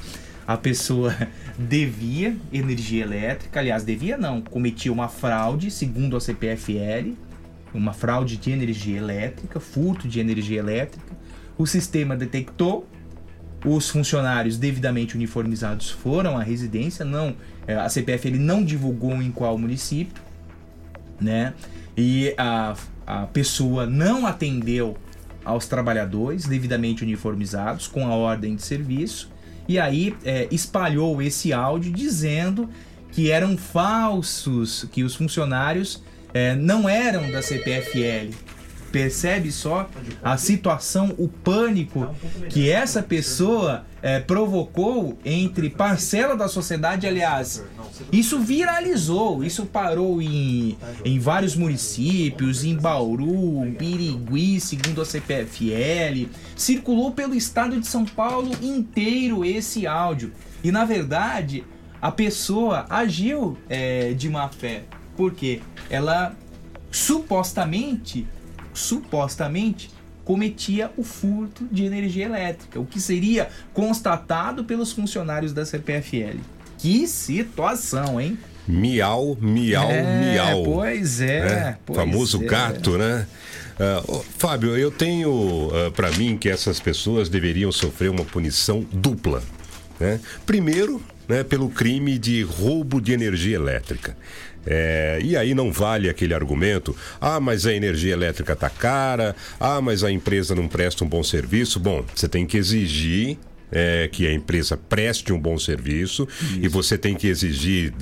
a 0.47 0.55
pessoa 0.57 1.15
devia 1.57 2.35
energia 2.51 3.03
elétrica, 3.03 3.59
aliás, 3.59 3.83
devia 3.83 4.17
não, 4.17 4.41
cometia 4.41 4.91
uma 4.91 5.07
fraude, 5.07 5.71
segundo 5.71 6.15
a 6.15 6.21
CPFL, 6.21 7.13
uma 7.73 7.93
fraude 7.93 8.37
de 8.37 8.51
energia 8.51 8.97
elétrica, 8.97 9.59
furto 9.59 10.07
de 10.07 10.19
energia 10.19 10.59
elétrica. 10.59 11.15
O 11.57 11.65
sistema 11.65 12.15
detectou, 12.15 12.87
os 13.65 13.89
funcionários 13.89 14.57
devidamente 14.57 15.15
uniformizados 15.15 15.89
foram 15.89 16.37
à 16.37 16.43
residência, 16.43 17.03
não, 17.03 17.35
eh, 17.65 17.75
a 17.75 17.89
CPFL 17.89 18.37
não 18.37 18.63
divulgou 18.63 19.21
em 19.21 19.31
qual 19.31 19.57
município, 19.57 20.21
né? 21.19 21.53
E 21.97 22.33
a, 22.37 22.75
a 23.05 23.25
pessoa 23.27 23.85
não 23.85 24.25
atendeu 24.25 24.97
aos 25.43 25.67
trabalhadores 25.67 26.45
devidamente 26.45 27.03
uniformizados 27.03 27.87
com 27.87 28.07
a 28.07 28.15
ordem 28.15 28.55
de 28.55 28.63
serviço 28.63 29.29
e 29.67 29.79
aí 29.79 30.15
é, 30.23 30.47
espalhou 30.51 31.21
esse 31.21 31.51
áudio 31.53 31.91
dizendo 31.91 32.69
que 33.11 33.31
eram 33.31 33.57
falsos, 33.57 34.85
que 34.91 35.03
os 35.03 35.15
funcionários 35.15 36.03
é, 36.33 36.55
não 36.55 36.89
eram 36.89 37.31
da 37.31 37.41
CPFL. 37.41 38.33
Percebe 38.95 39.51
só 39.51 39.89
a 40.23 40.37
situação, 40.37 41.13
o 41.17 41.27
pânico 41.27 42.15
que 42.49 42.69
essa 42.71 43.03
pessoa 43.03 43.85
é, 44.01 44.21
provocou 44.21 45.19
entre 45.25 45.69
parcela 45.69 46.33
da 46.33 46.47
sociedade, 46.47 47.05
aliás. 47.05 47.61
Isso 48.09 48.39
viralizou, 48.39 49.43
isso 49.43 49.65
parou 49.65 50.21
em, 50.21 50.77
em 51.03 51.19
vários 51.19 51.57
municípios, 51.57 52.63
em 52.63 52.73
Bauru, 52.73 53.69
Birigui, 53.77 54.61
segundo 54.61 55.01
a 55.01 55.05
CPFL, 55.05 56.29
circulou 56.55 57.11
pelo 57.11 57.35
estado 57.35 57.77
de 57.77 57.87
São 57.87 58.05
Paulo 58.05 58.53
inteiro 58.61 59.43
esse 59.43 59.85
áudio. 59.85 60.31
E 60.63 60.71
na 60.71 60.85
verdade, 60.85 61.65
a 62.01 62.13
pessoa 62.13 62.85
agiu 62.89 63.57
é, 63.67 64.13
de 64.13 64.29
má 64.29 64.47
fé, 64.47 64.83
porque 65.17 65.61
ela 65.89 66.33
supostamente, 66.95 68.25
supostamente 68.75 69.89
cometia 70.23 70.91
o 70.97 71.03
furto 71.03 71.67
de 71.71 71.85
energia 71.85 72.25
elétrica, 72.25 72.79
o 72.79 72.85
que 72.85 72.99
seria 72.99 73.49
constatado 73.73 74.63
pelos 74.63 74.91
funcionários 74.91 75.53
da 75.53 75.63
CPFL. 75.65 76.39
Que 76.77 77.07
situação, 77.07 78.19
hein? 78.19 78.37
Miau, 78.67 79.37
miau, 79.39 79.89
É, 79.91 80.33
miau. 80.33 80.63
pois 80.63 81.21
é, 81.21 81.41
Né? 81.45 81.77
pois 81.85 81.97
Famoso 81.99 82.43
é. 82.43 82.45
gato, 82.47 82.97
né? 82.97 83.27
Ô, 84.07 84.23
Fábio, 84.37 84.75
eu 84.77 84.89
tenho 84.89 85.69
ah, 85.73 85.91
pra 85.91 86.09
mim 86.11 86.37
que 86.37 86.49
essas 86.49 86.79
pessoas 86.79 87.29
deveriam 87.29 87.71
sofrer 87.71 88.09
uma 88.09 88.23
punição 88.23 88.85
dupla. 88.91 89.43
Né? 89.99 90.19
Primeiro, 90.45 91.01
né, 91.27 91.43
pelo 91.43 91.69
crime 91.69 92.17
de 92.17 92.41
roubo 92.41 92.99
de 93.01 93.13
energia 93.13 93.55
elétrica. 93.55 94.17
É, 94.65 95.19
e 95.21 95.37
aí 95.37 95.53
não 95.53 95.71
vale 95.71 96.09
aquele 96.09 96.33
argumento, 96.33 96.95
ah, 97.21 97.39
mas 97.39 97.65
a 97.65 97.73
energia 97.73 98.13
elétrica 98.13 98.55
tá 98.55 98.69
cara, 98.69 99.35
ah, 99.59 99.79
mas 99.81 100.03
a 100.03 100.11
empresa 100.11 100.55
não 100.55 100.67
presta 100.67 101.03
um 101.03 101.07
bom 101.07 101.23
serviço. 101.23 101.79
Bom, 101.79 102.03
você 102.13 102.27
tem 102.27 102.45
que 102.45 102.57
exigir 102.57 103.37
é, 103.71 104.07
que 104.11 104.27
a 104.27 104.33
empresa 104.33 104.77
preste 104.77 105.33
um 105.33 105.39
bom 105.39 105.57
serviço 105.57 106.27
e 106.61 106.67
você 106.67 106.97
tem 106.97 107.15
que 107.15 107.27
exigir 107.27 107.93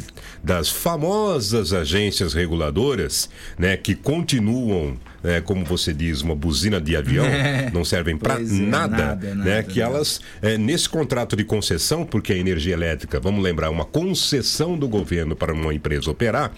das 0.43 0.69
famosas 0.69 1.73
agências 1.73 2.33
reguladoras, 2.33 3.29
né, 3.57 3.77
que 3.77 3.95
continuam, 3.95 4.97
é, 5.23 5.39
como 5.39 5.63
você 5.63 5.93
diz, 5.93 6.21
uma 6.21 6.35
buzina 6.35 6.81
de 6.81 6.95
avião, 6.95 7.25
É. 7.33 7.71
não 7.73 7.83
servem 7.83 8.17
para 8.17 8.35
é, 8.35 8.43
nada, 8.43 8.97
nada, 8.97 9.35
né, 9.35 9.55
nada, 9.55 9.63
que 9.63 9.81
elas 9.81 10.21
é, 10.41 10.57
nesse 10.57 10.87
contrato 10.87 11.35
de 11.35 11.43
concessão, 11.43 12.05
porque 12.05 12.33
a 12.33 12.37
energia 12.37 12.73
elétrica, 12.73 13.19
vamos 13.19 13.43
lembrar, 13.43 13.67
é 13.67 13.69
uma 13.69 13.85
concessão 13.85 14.77
do 14.77 14.87
governo 14.87 15.35
para 15.35 15.53
uma 15.53 15.73
empresa 15.73 16.11
operar, 16.11 16.51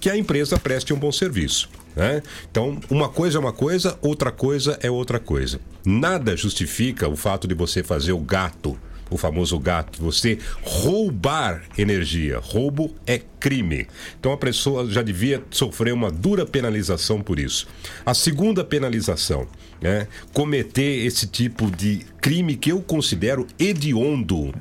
que 0.00 0.10
a 0.10 0.16
empresa 0.16 0.58
preste 0.58 0.92
um 0.92 0.98
bom 0.98 1.12
serviço. 1.12 1.68
Né? 1.94 2.22
Então, 2.50 2.78
uma 2.90 3.08
coisa 3.08 3.38
é 3.38 3.40
uma 3.40 3.52
coisa, 3.52 3.98
outra 4.02 4.30
coisa 4.30 4.78
é 4.82 4.90
outra 4.90 5.18
coisa. 5.18 5.58
Nada 5.84 6.36
justifica 6.36 7.08
o 7.08 7.16
fato 7.16 7.48
de 7.48 7.54
você 7.54 7.82
fazer 7.82 8.12
o 8.12 8.18
gato, 8.18 8.78
o 9.08 9.16
famoso 9.16 9.58
gato, 9.58 10.02
você 10.02 10.38
roubar 10.62 11.62
energia. 11.78 12.38
Roubo 12.42 12.94
é 13.06 13.20
crime. 13.40 13.86
Então 14.18 14.32
a 14.32 14.36
pessoa 14.36 14.88
já 14.90 15.02
devia 15.02 15.42
sofrer 15.50 15.94
uma 15.94 16.10
dura 16.10 16.44
penalização 16.44 17.20
por 17.20 17.38
isso. 17.38 17.68
A 18.04 18.14
segunda 18.14 18.64
penalização, 18.64 19.46
né? 19.80 20.08
cometer 20.32 21.06
esse 21.06 21.26
tipo 21.26 21.70
de 21.70 22.04
crime 22.20 22.56
que 22.56 22.72
eu 22.72 22.80
considero 22.80 23.46
hediondo 23.58 24.52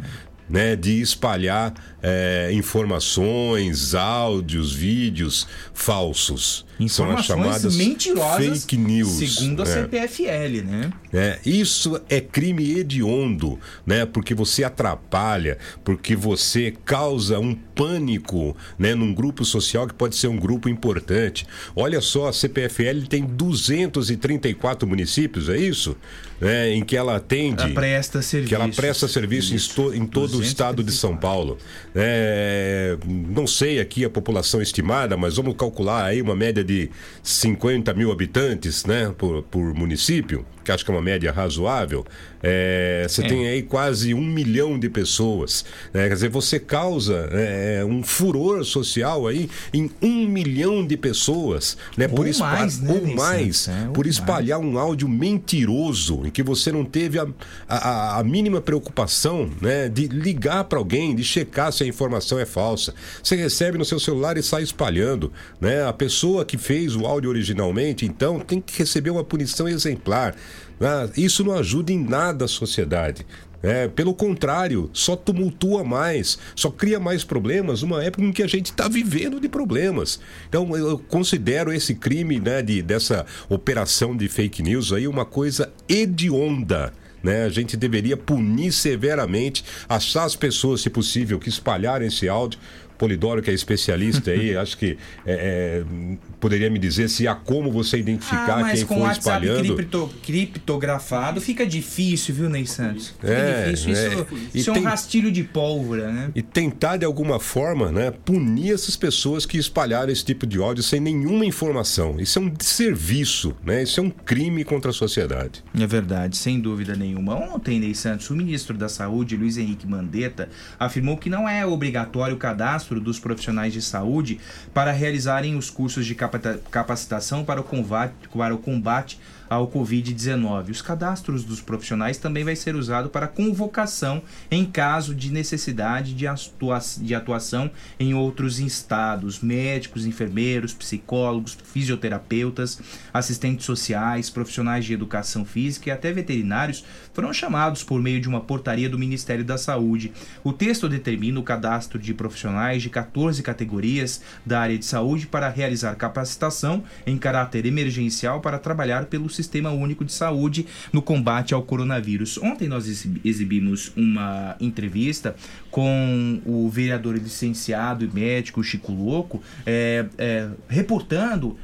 né, 0.50 0.76
de 0.76 1.02
espalhar 1.02 1.74
eh, 2.07 2.51
informações, 2.53 3.95
áudios, 3.95 4.71
vídeos 4.71 5.47
falsos. 5.73 6.63
São 6.87 7.09
as 7.09 7.25
chamadas 7.25 7.75
mentirosas, 7.75 8.61
fake 8.61 8.77
news. 8.77 9.09
segundo 9.13 9.63
a 9.63 9.65
né? 9.65 9.71
CPFL, 9.71 10.61
né? 10.65 10.91
É, 11.13 11.39
isso 11.45 11.99
é 12.09 12.19
crime 12.19 12.77
hediondo, 12.77 13.57
né? 13.85 14.05
Porque 14.05 14.35
você 14.35 14.63
atrapalha, 14.63 15.57
porque 15.83 16.15
você 16.15 16.73
causa 16.83 17.39
um 17.39 17.55
pânico, 17.55 18.55
né? 18.77 18.93
Num 18.93 19.13
grupo 19.13 19.45
social 19.45 19.87
que 19.87 19.93
pode 19.93 20.15
ser 20.15 20.27
um 20.27 20.37
grupo 20.37 20.67
importante. 20.67 21.47
Olha 21.75 22.01
só, 22.01 22.27
a 22.27 22.33
CPFL 22.33 23.07
tem 23.09 23.23
234 23.23 24.87
municípios, 24.87 25.49
é 25.49 25.57
isso? 25.57 25.95
Né? 26.39 26.71
Em 26.71 26.83
que 26.83 26.97
ela 26.97 27.15
atende. 27.15 27.63
Ela 27.63 27.73
presta 27.73 28.19
Que 28.45 28.53
ela 28.53 28.67
presta 28.67 29.07
serviço 29.07 29.53
em, 29.55 29.97
em 29.97 30.05
todo 30.05 30.37
o 30.37 30.43
estado 30.43 30.83
de 30.83 30.91
São 30.91 31.15
Paulo. 31.15 31.57
É, 31.95 32.97
não 33.05 33.47
sei 33.47 33.79
aqui 33.79 34.03
a 34.03 34.10
população 34.10 34.62
estimada, 34.62 35.15
mas 35.15 35.38
vamos 35.38 35.55
calcular 35.58 36.05
aí 36.05 36.21
uma 36.21 36.36
média 36.36 36.63
de 36.63 36.89
50 37.23 37.93
mil 37.93 38.12
habitantes 38.12 38.86
né, 38.86 39.13
por, 39.17 39.43
por 39.43 39.73
município, 39.73 40.45
que 40.63 40.71
acho 40.71 40.84
que 40.84 40.91
é 40.91 40.93
uma 40.93 41.01
média 41.01 41.31
razoável. 41.31 42.05
É, 42.47 43.05
você 43.08 43.23
É. 43.23 43.27
tem 43.27 43.47
aí 43.47 43.62
quase 43.63 44.13
um 44.13 44.21
milhão 44.23 44.77
de 44.77 44.88
pessoas. 44.89 45.65
né? 45.93 46.08
Quer 46.08 46.13
dizer, 46.13 46.29
você 46.29 46.60
causa 46.60 47.27
é, 47.31 47.84
um 47.86 48.03
furor 48.03 48.63
social 48.63 49.27
aí 49.27 49.49
em 49.73 49.89
um 50.01 50.27
milhão 50.27 50.86
de 50.86 50.95
pessoas. 50.97 51.77
Né, 51.97 52.08
por 52.08 52.19
Ou 52.21 52.27
espa- 52.27 52.51
mais, 52.51 52.79
né, 52.79 52.91
ou 52.93 53.15
mais, 53.15 53.67
É, 53.67 53.88
ou 53.88 53.93
por 53.93 54.05
mais. 54.05 54.15
espalhar 54.15 54.60
um 54.60 54.77
áudio 54.77 55.08
mentiroso 55.08 56.21
em 56.25 56.29
que 56.29 56.43
você 56.43 56.71
não 56.71 56.84
teve 56.86 57.17
a, 57.19 57.27
a, 57.67 58.19
a 58.19 58.23
mínima 58.23 58.60
preocupação 58.62 59.49
né, 59.62 59.88
de 59.89 60.08
ligar 60.08 60.65
para 60.65 60.77
alguém, 60.77 61.15
de 61.15 61.23
checar 61.23 61.71
se 61.71 61.85
a 61.86 61.89
informação 61.89 62.39
é 62.39 62.45
falsa. 62.45 62.93
Você 63.24 63.36
recebe 63.36 63.78
no 63.78 63.86
seu 63.86 64.00
celular 64.00 64.38
e 64.38 64.43
sai 64.43 64.63
espalhando. 64.63 65.32
Né? 65.60 65.84
A 65.84 65.93
pessoa 65.93 66.45
que 66.45 66.58
fez 66.58 66.95
o 66.95 67.06
áudio 67.06 67.30
originalmente, 67.30 68.06
então, 68.06 68.39
tem 68.39 68.60
que 68.60 68.78
receber 68.78 69.10
uma 69.10 69.24
punição 69.24 69.67
exemplar. 69.67 70.36
né? 70.80 71.10
Isso 71.15 71.43
não 71.43 71.54
ajuda 71.54 71.91
em 71.91 72.04
nada 72.04 72.45
a 72.45 72.48
sociedade. 72.48 73.26
É, 73.63 73.88
pelo 73.88 74.13
contrário, 74.13 74.91
só 74.93 75.15
tumultua 75.15 75.84
mais, 75.84 76.38
só 76.56 76.69
cria 76.69 77.00
mais 77.00 77.24
problemas 77.24 77.82
numa 77.82 78.04
época 78.04 78.24
em 78.24 78.32
que 78.32 78.43
a 78.43 78.48
gente 78.48 78.67
está 78.67 78.88
vivendo 78.88 79.39
de 79.39 79.50
problemas. 79.50 80.19
Então 80.48 80.78
eu 80.78 81.00
considero 81.00 81.74
esse 81.74 81.95
crime 81.95 82.39
né, 82.39 82.62
de, 82.62 82.84
dessa 82.84 83.26
operação 83.50 84.15
de 84.15 84.28
fake 84.28 84.62
news 84.62 84.93
aí 84.93 85.08
uma 85.08 85.26
coisa 85.26 85.74
hedionda. 85.89 86.93
Né? 87.25 87.43
A 87.43 87.49
gente 87.49 87.75
deveria 87.75 88.15
punir 88.15 88.71
severamente, 88.71 89.65
achar 89.89 90.25
as 90.25 90.35
pessoas, 90.35 90.81
se 90.81 90.91
possível, 90.91 91.39
que 91.39 91.49
espalharem 91.49 92.07
esse 92.07 92.29
áudio, 92.29 92.59
Polidoro, 92.97 93.41
que 93.41 93.49
é 93.49 93.53
especialista 93.53 94.31
aí, 94.31 94.55
acho 94.58 94.77
que 94.77 94.97
é, 95.25 95.84
é, 95.86 96.17
poderia 96.39 96.69
me 96.69 96.79
dizer 96.79 97.10
se 97.10 97.27
há 97.27 97.36
como 97.36 97.71
você 97.71 97.97
identificar 97.97 98.60
Ah, 98.65 98.71
quem 98.71 98.86
foi 98.86 98.97
WhatsApp 98.97 99.19
espalhando. 99.45 99.75
cripto- 99.75 100.10
criptografado 100.23 101.41
fica 101.41 101.65
difícil, 101.65 102.34
viu, 102.36 102.49
Ney 102.49 102.65
Santos? 102.65 103.10
Fica 103.10 103.27
É, 103.31 103.65
difícil. 103.71 103.91
Isso, 103.91 104.01
é. 104.01 104.58
Isso 104.60 104.69
é 104.69 104.73
um 104.73 104.75
tem- 104.75 104.84
rastilho 104.84 105.31
de 105.31 105.43
pólvora, 105.43 106.12
né? 106.12 106.31
E 106.36 106.41
tentar, 106.41 106.97
de 106.97 107.05
alguma 107.05 107.39
forma, 107.39 107.91
né, 107.91 108.12
punir 108.12 108.73
essas 108.73 108.95
pessoas 108.95 109.45
que 109.45 109.58
espalharam 109.58 110.12
esse 110.12 110.23
tipo 110.23 110.45
de 110.45 110.60
ódio 110.60 110.84
sem 110.84 110.99
nenhuma 110.99 111.45
informação. 111.45 112.19
Isso 112.19 112.39
é 112.39 112.41
um 112.41 112.49
desserviço, 112.49 113.55
né? 113.65 113.84
Isso 113.84 113.99
é 113.99 114.03
um 114.03 114.10
crime 114.10 114.63
contra 114.63 114.91
a 114.91 114.93
sociedade. 114.93 115.63
É 115.79 115.88
verdade, 115.88 116.38
sem 116.38 116.60
dúvida 116.60 116.95
nenhuma. 116.95 117.36
Ontem, 117.36 117.79
Ney 117.79 117.95
Santos, 117.95 118.29
o 118.29 118.36
ministro 118.36 118.77
da 118.77 118.88
Saúde, 118.89 119.36
Luiz 119.36 119.58
Henrique 119.58 119.88
Mandetta, 119.88 120.49
afirmou 120.79 121.17
que 121.17 121.29
não 121.29 121.47
é 121.49 121.65
obrigatório 121.65 122.36
o 122.36 122.38
cadastro 122.38 122.85
dos 122.93 123.19
profissionais 123.19 123.74
de 123.74 123.82
saúde 123.82 124.39
para 124.74 124.91
realizarem 124.91 125.56
os 125.58 125.69
cursos 125.69 126.06
de 126.06 126.15
capacitação 126.15 127.43
para 127.43 127.60
o 127.62 127.63
combate, 127.63 128.13
para 128.36 128.54
o 128.54 128.58
combate 128.58 129.19
ao 129.48 129.67
Covid-19. 129.67 130.71
Os 130.71 130.82
cadastros 130.82 131.43
dos 131.43 131.62
profissionais 131.62 132.17
também 132.17 132.43
vai 132.43 132.56
ser 132.56 132.76
usado 132.76 133.10
para 133.10 133.28
convocação 133.28 134.24
em 134.50 134.65
caso 134.65 135.13
de 135.13 135.32
necessidade 135.32 136.15
de, 136.15 136.26
atua- 136.26 136.80
de 136.98 137.13
atuação 137.13 137.69
em 138.00 138.13
outros 138.15 138.60
estados. 138.60 139.39
Médicos, 139.41 140.06
enfermeiros, 140.08 140.74
psicólogos, 140.74 141.56
fisioterapeutas, 141.63 142.80
assistentes 143.13 143.65
sociais, 143.65 144.30
profissionais 144.32 144.84
de 144.84 144.93
educação 144.93 145.45
física 145.45 145.89
e 145.89 145.91
até 145.91 146.12
veterinários 146.12 146.84
foram 147.15 147.32
chamados 147.32 147.82
por 147.82 148.01
meio 148.01 148.19
de 148.19 148.28
uma 148.28 148.41
portaria 148.41 148.89
do 148.89 148.99
Ministério 148.99 149.43
da 149.45 149.58
Saúde. 149.58 150.12
O 150.43 150.51
texto 150.51 150.89
determina 150.89 151.39
o 151.39 151.43
cadastro 151.43 151.97
de 151.97 152.13
profissionais 152.13 152.84
de 152.84 152.89
14 152.89 153.41
categorias 153.41 154.21
da 154.45 154.60
área 154.60 154.78
de 154.78 154.84
saúde 154.84 155.25
para 155.25 155.47
realizar 155.47 155.95
capacitação 155.95 156.84
em 157.08 157.17
caráter 157.17 157.65
emergencial 157.65 158.41
para 158.41 158.60
trabalhar 158.60 159.06
pelo 159.06 159.30
Sistema 159.30 159.71
Único 159.71 160.04
de 160.04 160.12
Saúde 160.12 160.67
no 160.91 161.01
combate 161.01 161.54
ao 161.54 161.63
coronavírus. 161.63 162.38
Ontem 162.38 162.67
nós 162.67 162.86
exibi- 162.86 163.21
exibimos 163.23 163.93
uma 163.95 164.58
entrevista 164.60 165.38
com 165.71 166.41
o 166.45 166.69
vereador 166.69 167.15
licenciado 167.15 168.04
e 168.04 168.10
médico 168.10 168.62
Chico 168.62 168.91
Louco, 168.91 169.41
é, 169.65 170.06
é, 170.17 170.49
reportando 170.67 171.58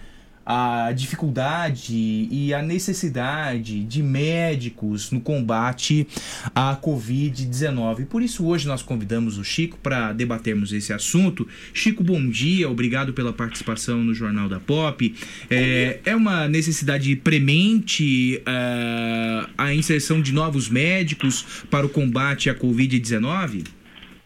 a 0.45 0.91
dificuldade 0.91 1.93
e 2.31 2.53
a 2.53 2.61
necessidade 2.61 3.83
de 3.83 4.01
médicos 4.01 5.11
no 5.11 5.21
combate 5.21 6.07
à 6.55 6.75
Covid-19. 6.75 8.07
Por 8.07 8.21
isso, 8.21 8.47
hoje 8.47 8.67
nós 8.67 8.81
convidamos 8.81 9.37
o 9.37 9.43
Chico 9.43 9.77
para 9.77 10.13
debatermos 10.13 10.73
esse 10.73 10.91
assunto. 10.93 11.47
Chico, 11.73 12.03
bom 12.03 12.27
dia, 12.29 12.69
obrigado 12.69 13.13
pela 13.13 13.31
participação 13.31 13.97
no 13.97 14.13
Jornal 14.13 14.49
da 14.49 14.59
Pop. 14.59 15.13
É, 15.49 15.99
é 16.05 16.15
uma 16.15 16.47
necessidade 16.47 17.15
premente 17.15 18.41
ah, 18.45 19.49
a 19.57 19.73
inserção 19.73 20.21
de 20.21 20.33
novos 20.33 20.69
médicos 20.69 21.65
para 21.69 21.85
o 21.85 21.89
combate 21.89 22.49
à 22.49 22.55
Covid-19? 22.55 23.67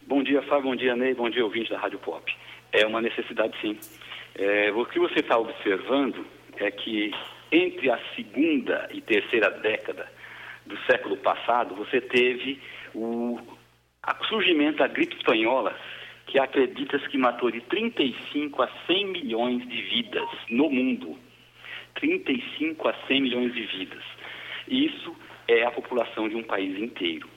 Bom 0.08 0.24
dia, 0.24 0.42
Fábio. 0.44 0.70
Bom 0.70 0.76
dia, 0.76 0.96
Ney. 0.96 1.14
Bom 1.14 1.30
dia, 1.30 1.44
ouvinte 1.44 1.70
da 1.70 1.80
Rádio 1.80 2.00
Pop. 2.00 2.32
É 2.72 2.86
uma 2.86 3.02
necessidade, 3.02 3.54
sim. 3.62 3.78
É, 4.38 4.72
o 4.72 4.86
que 4.86 5.00
você 5.00 5.20
está 5.20 5.38
observando 5.38 6.26
é 6.58 6.70
que 6.70 7.12
entre 7.52 7.90
a 7.90 8.00
segunda 8.16 8.90
e 8.92 9.00
terceira 9.02 9.50
década 9.50 10.12
do 10.66 10.78
século 10.86 11.16
passado, 11.18 11.76
você 11.76 12.02
teve 12.02 12.60
o 12.94 13.40
surgimento 14.28 14.80
da 14.80 14.88
gripe 14.88 15.16
espanhola, 15.16 15.78
que 16.28 16.40
acredita-se 16.40 17.08
que 17.08 17.18
matou 17.18 17.52
de 17.52 17.62
35 17.62 18.62
a 18.62 18.70
100 18.88 19.06
milhões 19.08 19.68
de 19.68 19.82
vidas 19.84 20.28
no 20.50 20.70
mundo. 20.70 21.18
35 21.96 22.88
a 22.90 22.94
100 23.08 23.22
milhões 23.22 23.54
de 23.54 23.62
vidas. 23.62 24.04
Isso 24.68 25.16
é 25.48 25.64
a 25.64 25.72
população 25.72 26.28
de 26.28 26.36
um 26.36 26.44
país 26.44 26.78
inteiro. 26.78 27.30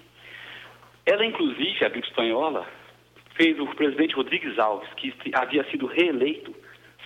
Ela, 1.06 1.24
inclusive, 1.24 1.84
a 1.84 1.88
gripe 1.88 2.08
espanhola, 2.08 2.66
fez 3.36 3.58
o 3.60 3.66
presidente 3.66 4.14
Rodrigues 4.14 4.58
Alves, 4.58 4.88
que 4.94 5.12
havia 5.32 5.64
sido 5.70 5.86
reeleito, 5.86 6.54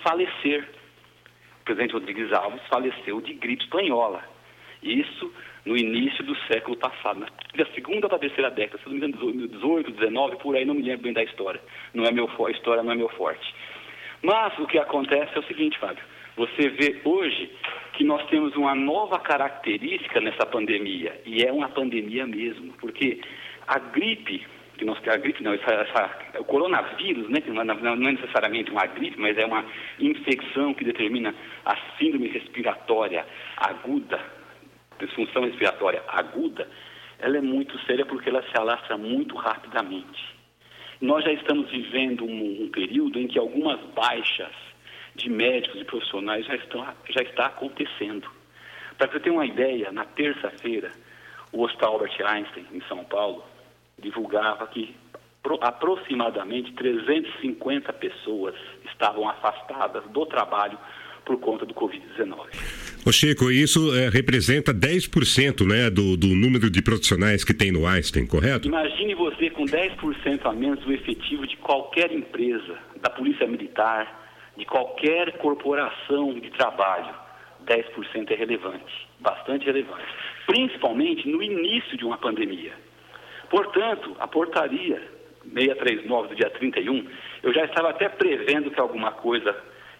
falecer. 0.03 0.69
O 1.61 1.65
presidente 1.65 1.93
Rodrigues 1.93 2.33
Alves 2.33 2.61
faleceu 2.69 3.21
de 3.21 3.35
gripe 3.35 3.65
espanhola. 3.65 4.23
Isso 4.83 5.33
no 5.65 5.77
início 5.77 6.25
do 6.25 6.37
século 6.47 6.77
passado, 6.77 7.25
da 7.55 7.67
segunda 7.67 8.09
para 8.09 8.17
a 8.17 8.21
terceira 8.21 8.51
década, 8.51 8.83
se 8.83 8.89
não 8.89 8.99
me 8.99 9.07
engano, 9.07 9.49
18, 9.49 9.93
19, 9.93 10.37
por 10.37 10.57
aí, 10.57 10.65
não 10.65 10.75
me 10.75 10.83
lembro 10.83 11.05
bem 11.05 11.13
da 11.13 11.23
história. 11.23 11.61
Não 11.95 12.05
é 12.05 12.11
meu 12.11 12.29
a 12.29 12.51
história 12.51 12.83
não 12.83 12.93
é 12.93 12.97
meu 12.97 13.09
forte. 13.11 13.55
Mas 14.23 14.59
o 14.59 14.67
que 14.67 14.79
acontece 14.79 15.37
é 15.37 15.39
o 15.39 15.45
seguinte, 15.45 15.79
Fábio. 15.79 16.03
Você 16.37 16.69
vê 16.71 17.01
hoje 17.05 17.51
que 17.93 18.05
nós 18.05 18.27
temos 18.29 18.57
uma 18.57 18.75
nova 18.75 19.19
característica 19.21 20.21
nessa 20.21 20.47
pandemia, 20.47 21.21
e 21.27 21.45
é 21.45 21.53
uma 21.53 21.69
pandemia 21.69 22.27
mesmo, 22.27 22.73
porque 22.81 23.21
a 23.67 23.79
gripe, 23.79 24.45
que 24.83 24.87
nós, 24.87 24.99
a 25.09 25.17
gripe 25.17 25.43
não, 25.45 25.53
essa, 25.55 25.73
essa- 25.73 26.41
o 26.41 26.45
coronavírus, 26.45 27.29
né, 27.31 27.41
que 27.41 27.51
não 27.51 27.63
é, 27.63 27.65
não 27.65 28.09
é 28.09 28.13
necessariamente 28.13 28.71
uma 28.73 28.85
gripe, 28.87 29.19
mas 29.21 29.39
é 29.39 29.47
uma 29.47 29.65
infecção 30.01 30.75
que 30.75 30.85
determina 30.85 31.33
a 31.65 31.77
síndrome 31.97 32.27
respiratória 32.29 33.25
aguda, 33.57 34.21
disfunção 34.99 35.45
respiratória 35.45 36.03
aguda, 36.09 36.69
ela 37.21 37.37
é 37.37 37.41
muito 37.41 37.79
séria 37.87 38.05
porque 38.05 38.29
ela 38.29 38.43
se 38.43 38.59
alastra 38.59 38.99
muito 38.99 39.37
rapidamente. 39.37 40.21
Nós 41.01 41.25
já 41.25 41.33
estamos 41.33 41.71
vivendo 41.71 42.25
um, 42.25 42.65
um 42.65 42.69
período 42.71 43.21
em 43.21 43.29
que 43.29 43.39
algumas 43.39 43.79
baixas 43.95 44.53
de 45.15 45.31
médicos 45.31 45.81
e 45.81 45.85
profissionais 45.85 46.45
já 46.47 46.57
estão 46.57 46.85
já 47.11 47.23
está 47.23 47.47
acontecendo. 47.47 48.29
Para 48.99 49.09
você 49.13 49.21
ter 49.21 49.31
uma 49.31 49.47
ideia, 49.47 49.93
na 49.93 50.05
terça-feira, 50.05 50.91
o 51.53 51.63
Hospital 51.63 51.93
Albert 51.95 52.17
Einstein, 52.25 52.67
em 52.73 52.81
São 52.89 53.05
Paulo, 53.05 53.45
divulgava 54.01 54.67
que 54.67 54.95
pro- 55.43 55.59
aproximadamente 55.63 56.73
350 56.73 57.93
pessoas 57.95 58.55
estavam 58.91 59.29
afastadas 59.29 60.05
do 60.11 60.27
trabalho 60.27 60.79
por 61.25 61.39
conta 61.39 61.65
do 61.65 61.73
Covid-19. 61.75 62.49
Ô 63.07 63.13
Chico, 63.13 63.51
isso 63.51 63.95
é, 63.97 64.09
representa 64.09 64.73
10% 64.75 65.67
né, 65.67 65.89
do, 65.91 66.17
do 66.17 66.29
número 66.29 66.71
de 66.71 66.83
profissionais 66.83 67.45
que 67.45 67.55
tem 67.55 67.71
no 67.73 67.87
Einstein, 67.87 68.27
correto? 68.27 68.67
Imagine 68.69 69.15
você 69.15 69.51
com 69.51 69.65
10% 69.65 70.47
a 70.47 70.53
menos 70.53 70.81
do 70.85 70.93
efetivo 70.93 71.47
de 71.47 71.57
qualquer 71.57 72.13
empresa, 72.13 72.79
da 73.01 73.11
Polícia 73.11 73.47
Militar, 73.47 74.21
de 74.57 74.65
qualquer 74.65 75.33
corporação 75.39 76.35
de 76.35 76.51
trabalho. 76.51 77.15
10% 77.67 78.31
é 78.31 78.35
relevante, 78.35 79.09
bastante 79.21 79.65
relevante. 79.67 80.05
Principalmente 80.47 81.29
no 81.29 81.41
início 81.43 81.97
de 81.97 82.05
uma 82.05 82.19
pandemia. 82.19 82.73
Portanto, 83.53 84.17
a 84.19 84.27
portaria 84.27 84.99
639 85.45 86.29
do 86.29 86.35
dia 86.35 86.49
31, 86.49 87.07
eu 87.43 87.53
já 87.53 87.67
estava 87.67 87.91
até 87.91 88.09
prevendo 88.09 88.71
que 88.71 88.81
alguma 88.81 89.13
coisa 89.13 89.55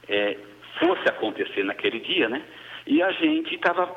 eh, 0.09 0.39
fosse 0.81 1.07
acontecer 1.07 1.63
naquele 1.63 2.01
dia, 2.01 2.31
né? 2.31 2.43
E 2.87 3.03
a 3.03 3.13
gente 3.13 3.55
estava 3.55 3.95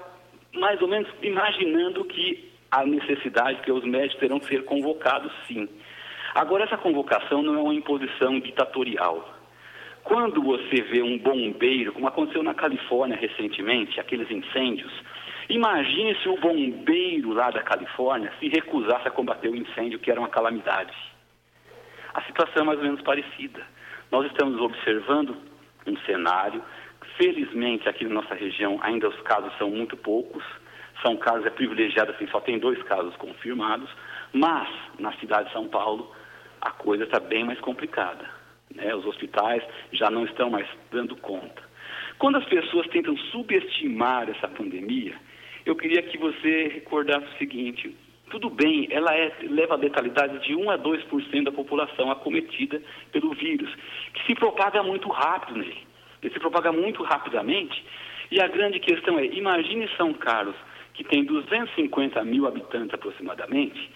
mais 0.54 0.82
ou 0.82 0.89
menos 0.89 1.08
imaginando 1.22 2.04
que 2.04 2.52
a 2.70 2.86
necessidade 2.86 3.62
que 3.62 3.72
os 3.72 3.86
médicos 3.86 4.20
terão 4.20 4.41
que 4.41 4.48
ser 4.48 4.65
convocados, 4.65 5.32
sim. 5.48 5.70
Agora, 6.34 6.65
essa 6.65 6.78
convocação 6.78 7.41
não 7.41 7.56
é 7.56 7.62
uma 7.62 7.74
imposição 7.74 8.38
ditatorial. 8.41 9.34
Quando 10.04 10.44
você 10.44 10.82
vê 10.82 11.02
um 11.02 11.18
bombeiro, 11.18 11.94
como 11.94 12.10
aconteceu 12.10 12.44
na 12.44 12.54
Califórnia 12.54 13.15
recentemente, 13.15 14.02
aqueles 14.02 14.30
incêndios, 14.30 14.91
imagine 15.49 16.15
se 16.21 16.29
o 16.29 16.38
bombeiro 16.38 17.34
lá 17.34 17.51
da 17.51 17.62
Califórnia 17.62 18.31
se 18.39 18.47
recusasse 18.47 19.08
a 19.08 19.12
combater 19.12 19.49
o 19.49 19.55
incêndio, 19.55 19.99
que 19.99 20.12
era 20.12 20.19
uma 20.19 20.29
calamidade. 20.29 20.95
A 22.13 22.21
situação 22.23 22.63
é 22.63 22.65
mais 22.65 22.79
ou 22.79 22.86
menos 22.86 23.01
parecida. 23.01 23.62
Nós 24.12 24.25
estamos 24.27 24.60
observando 24.60 25.36
um 25.86 25.97
cenário, 26.05 26.63
felizmente 27.17 27.88
aqui 27.88 28.05
na 28.05 28.15
nossa 28.15 28.34
região 28.36 28.79
ainda 28.81 29.08
os 29.10 29.19
casos 29.21 29.51
são 29.58 29.69
muito 29.69 29.95
poucos, 29.97 30.43
são 31.01 31.17
casos 31.17 31.45
é 31.45 32.12
assim, 32.12 32.27
só 32.27 32.39
tem 32.39 32.58
dois 32.58 32.81
casos 32.84 33.15
confirmados, 33.17 33.89
mas 34.34 34.67
na 34.97 35.12
cidade 35.13 35.47
de 35.47 35.53
São 35.53 35.67
Paulo 35.67 36.12
a 36.62 36.71
coisa 36.71 37.03
está 37.03 37.19
bem 37.19 37.43
mais 37.43 37.60
complicada. 37.60 38.25
Né? 38.73 38.93
Os 38.95 39.05
hospitais 39.05 39.63
já 39.91 40.10
não 40.10 40.25
estão 40.25 40.49
mais 40.49 40.67
dando 40.91 41.15
conta. 41.17 41.63
Quando 42.17 42.38
as 42.38 42.45
pessoas 42.45 42.88
tentam 42.88 43.15
subestimar 43.17 44.29
essa 44.29 44.47
pandemia, 44.47 45.15
eu 45.65 45.75
queria 45.75 46.01
que 46.04 46.17
você 46.17 46.67
recordasse 46.67 47.25
o 47.25 47.38
seguinte: 47.38 47.95
tudo 48.30 48.49
bem, 48.49 48.88
ela 48.91 49.13
é, 49.15 49.32
leva 49.43 49.73
a 49.73 49.78
letalidade 49.78 50.39
de 50.45 50.56
1 50.56 50.69
a 50.69 50.78
2% 50.78 51.43
da 51.43 51.51
população 51.51 52.12
acometida 52.12 52.82
pelo 53.12 53.34
vírus, 53.34 53.73
que 54.13 54.25
se 54.25 54.36
propaga 54.36 54.84
muito 54.84 55.10
rápido 55.10 55.60
nele. 55.60 55.78
Ele 56.21 56.34
se 56.34 56.39
propaga 56.39 56.71
muito 56.71 57.04
rapidamente. 57.04 57.84
E 58.32 58.41
a 58.41 58.47
grande 58.47 58.80
questão 58.80 59.19
é: 59.19 59.25
imagine 59.25 59.89
São 59.95 60.13
Carlos, 60.13 60.56
que 60.93 61.04
tem 61.04 61.23
250 61.23 62.23
mil 62.23 62.47
habitantes 62.47 62.93
aproximadamente, 62.93 63.89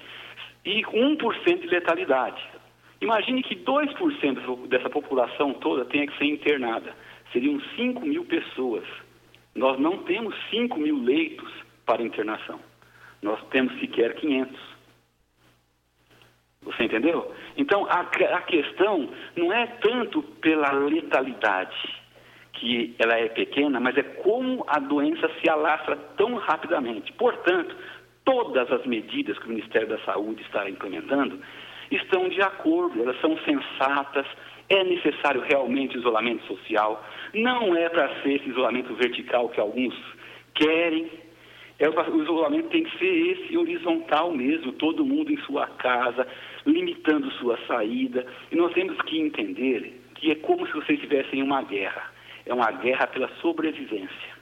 e 0.66 0.84
com 0.84 0.98
1% 1.16 1.62
de 1.62 1.68
letalidade. 1.68 2.42
Imagine 3.02 3.42
que 3.42 3.56
2% 3.56 4.68
dessa 4.68 4.90
população 4.90 5.54
toda 5.54 5.86
tenha 5.86 6.06
que 6.06 6.18
ser 6.18 6.26
internada. 6.26 6.94
Seriam 7.32 7.60
5 7.78 8.06
mil 8.06 8.26
pessoas. 8.26 8.84
Nós 9.56 9.80
não 9.80 10.04
temos 10.04 10.36
5 10.50 10.78
mil 10.78 11.02
leitos 11.02 11.52
para 11.86 12.04
internação. 12.04 12.60
Nós 13.22 13.42
temos 13.50 13.78
sequer 13.80 14.16
500. 14.16 14.60
Você 16.62 16.84
entendeu? 16.84 17.34
Então, 17.58 17.86
a, 17.86 18.02
a 18.02 18.42
questão 18.42 19.10
não 19.36 19.52
é 19.52 19.66
tanto 19.82 20.22
pela 20.22 20.72
letalidade, 20.72 21.76
que 22.54 22.96
ela 23.00 23.18
é 23.18 23.30
pequena, 23.30 23.80
mas 23.80 23.98
é 23.98 24.04
como 24.04 24.66
a 24.68 24.80
doença 24.80 25.30
se 25.40 25.50
alastra 25.50 25.96
tão 26.18 26.36
rapidamente. 26.36 27.12
Portanto, 27.14 27.76
todas 28.26 28.72
as 28.72 28.86
medidas 28.86 29.38
que 29.40 29.46
o 29.46 29.50
Ministério 29.50 29.88
da 29.88 29.98
Saúde 30.00 30.42
está 30.44 30.70
implementando 30.70 31.40
estão 31.90 32.28
de 32.30 32.42
acordo, 32.42 33.02
elas 33.02 33.20
são 33.22 33.38
sensatas, 33.40 34.26
é 34.68 34.84
necessário 34.84 35.42
realmente 35.42 35.98
isolamento 35.98 36.46
social, 36.46 37.04
não 37.34 37.76
é 37.76 37.90
para 37.90 38.22
ser 38.22 38.36
esse 38.36 38.50
isolamento 38.50 38.94
vertical 38.96 39.50
que 39.50 39.60
alguns 39.60 39.96
querem, 40.54 41.10
é, 41.80 41.88
o 41.88 42.22
isolamento 42.22 42.70
tem 42.70 42.84
que 42.84 42.98
ser 42.98 43.06
esse 43.06 43.58
horizontal 43.58 44.34
mesmo, 44.34 44.74
todo 44.74 45.06
mundo 45.06 45.32
em 45.32 45.38
sua 45.44 45.66
casa, 45.66 46.28
limitando 46.66 47.32
sua 47.32 47.58
saída. 47.68 48.26
E 48.52 48.56
nós 48.56 48.74
temos 48.74 49.02
que 49.04 49.18
entender 49.18 50.02
que 50.16 50.30
é 50.32 50.36
como 50.36 50.68
se 50.68 50.74
vocês 50.74 51.00
estivessem 51.00 51.40
em 51.40 51.44
uma 51.44 51.62
guerra. 51.62 52.12
É 52.46 52.54
uma 52.54 52.70
guerra 52.72 53.08
pela 53.08 53.30
sobrevivência. 53.42 54.40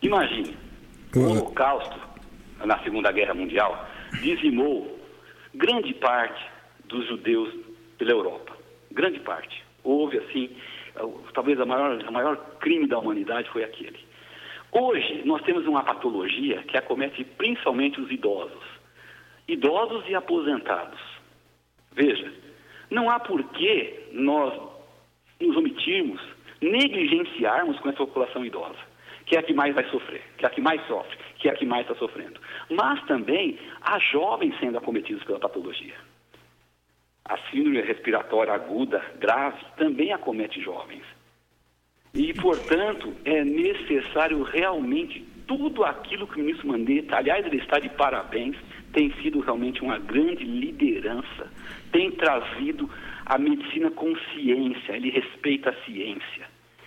Imagine, 0.00 0.56
o 1.14 1.20
Holocausto, 1.20 1.98
na 2.64 2.78
Segunda 2.78 3.12
Guerra 3.12 3.34
Mundial, 3.34 3.86
dizimou 4.22 4.98
grande 5.54 5.92
parte 5.94 6.42
dos 6.86 7.06
judeus 7.06 7.52
pela 7.98 8.12
Europa. 8.12 8.56
Grande 8.92 9.20
parte. 9.20 9.62
Houve, 9.84 10.18
assim, 10.18 10.50
talvez 11.34 11.60
a 11.60 11.66
maior, 11.66 12.02
a 12.06 12.10
maior 12.10 12.36
crime 12.60 12.86
da 12.86 12.98
humanidade 12.98 13.48
foi 13.50 13.64
aquele. 13.64 13.98
Hoje, 14.72 15.22
nós 15.24 15.42
temos 15.42 15.66
uma 15.66 15.82
patologia 15.82 16.62
que 16.64 16.76
acomete 16.76 17.24
principalmente 17.24 18.00
os 18.00 18.10
idosos. 18.10 18.64
Idosos 19.48 20.04
e 20.08 20.14
aposentados. 20.14 21.00
Veja, 21.92 22.32
não 22.90 23.08
há 23.10 23.18
por 23.18 23.42
que 23.50 24.08
nós 24.12 24.52
nos 25.40 25.56
omitirmos, 25.56 26.20
negligenciarmos 26.60 27.78
com 27.80 27.88
essa 27.88 27.98
população 27.98 28.44
idosa, 28.44 28.78
que 29.24 29.36
é 29.36 29.38
a 29.38 29.42
que 29.42 29.54
mais 29.54 29.74
vai 29.74 29.84
sofrer, 29.90 30.22
que 30.36 30.44
é 30.44 30.48
a 30.48 30.50
que 30.50 30.60
mais 30.60 30.84
sofre, 30.86 31.16
que 31.38 31.48
é 31.48 31.52
a 31.52 31.56
que 31.56 31.66
mais 31.66 31.82
está 31.82 31.94
sofrendo. 31.94 32.40
Mas 32.70 33.02
também 33.06 33.58
há 33.82 33.98
jovens 33.98 34.58
sendo 34.58 34.78
acometidos 34.78 35.22
pela 35.24 35.38
patologia. 35.38 35.94
A 37.28 37.36
síndrome 37.50 37.80
respiratória 37.80 38.52
aguda 38.52 39.04
grave 39.18 39.58
também 39.76 40.12
acomete 40.12 40.60
jovens. 40.60 41.02
E, 42.14 42.32
portanto, 42.34 43.12
é 43.24 43.44
necessário 43.44 44.42
realmente 44.44 45.26
tudo 45.46 45.84
aquilo 45.84 46.26
que 46.26 46.40
o 46.40 46.44
ministro 46.44 46.68
Mandetta, 46.68 47.16
aliás, 47.16 47.44
ele 47.44 47.58
está 47.58 47.78
de 47.80 47.88
parabéns, 47.90 48.56
tem 48.92 49.12
sido 49.20 49.40
realmente 49.40 49.82
uma 49.82 49.98
grande 49.98 50.44
liderança, 50.44 51.52
tem 51.92 52.10
trazido 52.12 52.88
a 53.24 53.36
medicina 53.36 53.90
com 53.90 54.14
ciência, 54.32 54.96
ele 54.96 55.10
respeita 55.10 55.70
a 55.70 55.84
ciência, 55.84 56.46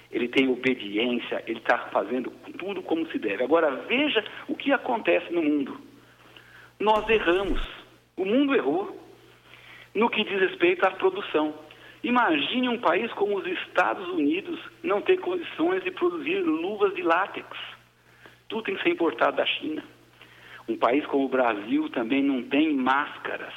ele 0.10 0.30
tem 0.30 0.48
obediência, 0.48 1.44
ele 1.46 1.60
está 1.60 1.78
fazendo 1.92 2.32
tudo 2.58 2.82
como 2.82 3.06
se 3.12 3.20
deve. 3.20 3.44
Agora, 3.44 3.70
veja 3.88 4.24
o 4.48 4.56
que 4.56 4.72
acontece 4.72 5.32
no 5.34 5.44
mundo. 5.44 5.80
Nós 6.80 7.08
erramos, 7.10 7.62
o 8.16 8.26
mundo 8.26 8.56
errou 8.56 9.09
no 10.00 10.10
que 10.10 10.24
diz 10.24 10.40
respeito 10.40 10.88
à 10.88 10.92
produção. 10.92 11.54
Imagine 12.02 12.70
um 12.70 12.80
país 12.80 13.12
como 13.12 13.38
os 13.38 13.46
Estados 13.46 14.08
Unidos 14.08 14.58
não 14.82 15.02
ter 15.02 15.18
condições 15.18 15.84
de 15.84 15.92
produzir 15.92 16.40
luvas 16.40 16.96
de 16.96 17.02
látex. 17.02 17.46
Tudo 18.48 18.64
tem 18.64 18.78
que 18.78 18.84
ser 18.84 18.92
importado 18.92 19.36
da 19.36 19.46
China. 19.46 19.84
Um 20.70 20.78
país 20.78 21.06
como 21.08 21.26
o 21.26 21.30
Brasil 21.30 21.90
também 21.90 22.24
não 22.24 22.42
tem 22.44 22.74
máscaras 22.74 23.54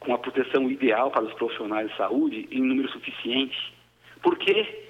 com 0.00 0.12
a 0.12 0.18
proteção 0.18 0.68
ideal 0.68 1.12
para 1.12 1.22
os 1.22 1.34
profissionais 1.34 1.88
de 1.88 1.96
saúde 1.96 2.48
em 2.50 2.60
número 2.60 2.90
suficiente. 2.90 3.72
Por 4.20 4.36
quê? 4.36 4.88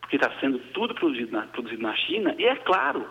Porque 0.00 0.14
está 0.14 0.30
sendo 0.38 0.60
tudo 0.72 0.94
produzido 0.94 1.32
na, 1.32 1.48
produzido 1.48 1.82
na 1.82 1.96
China 1.96 2.32
e, 2.38 2.44
é 2.44 2.54
claro, 2.54 3.04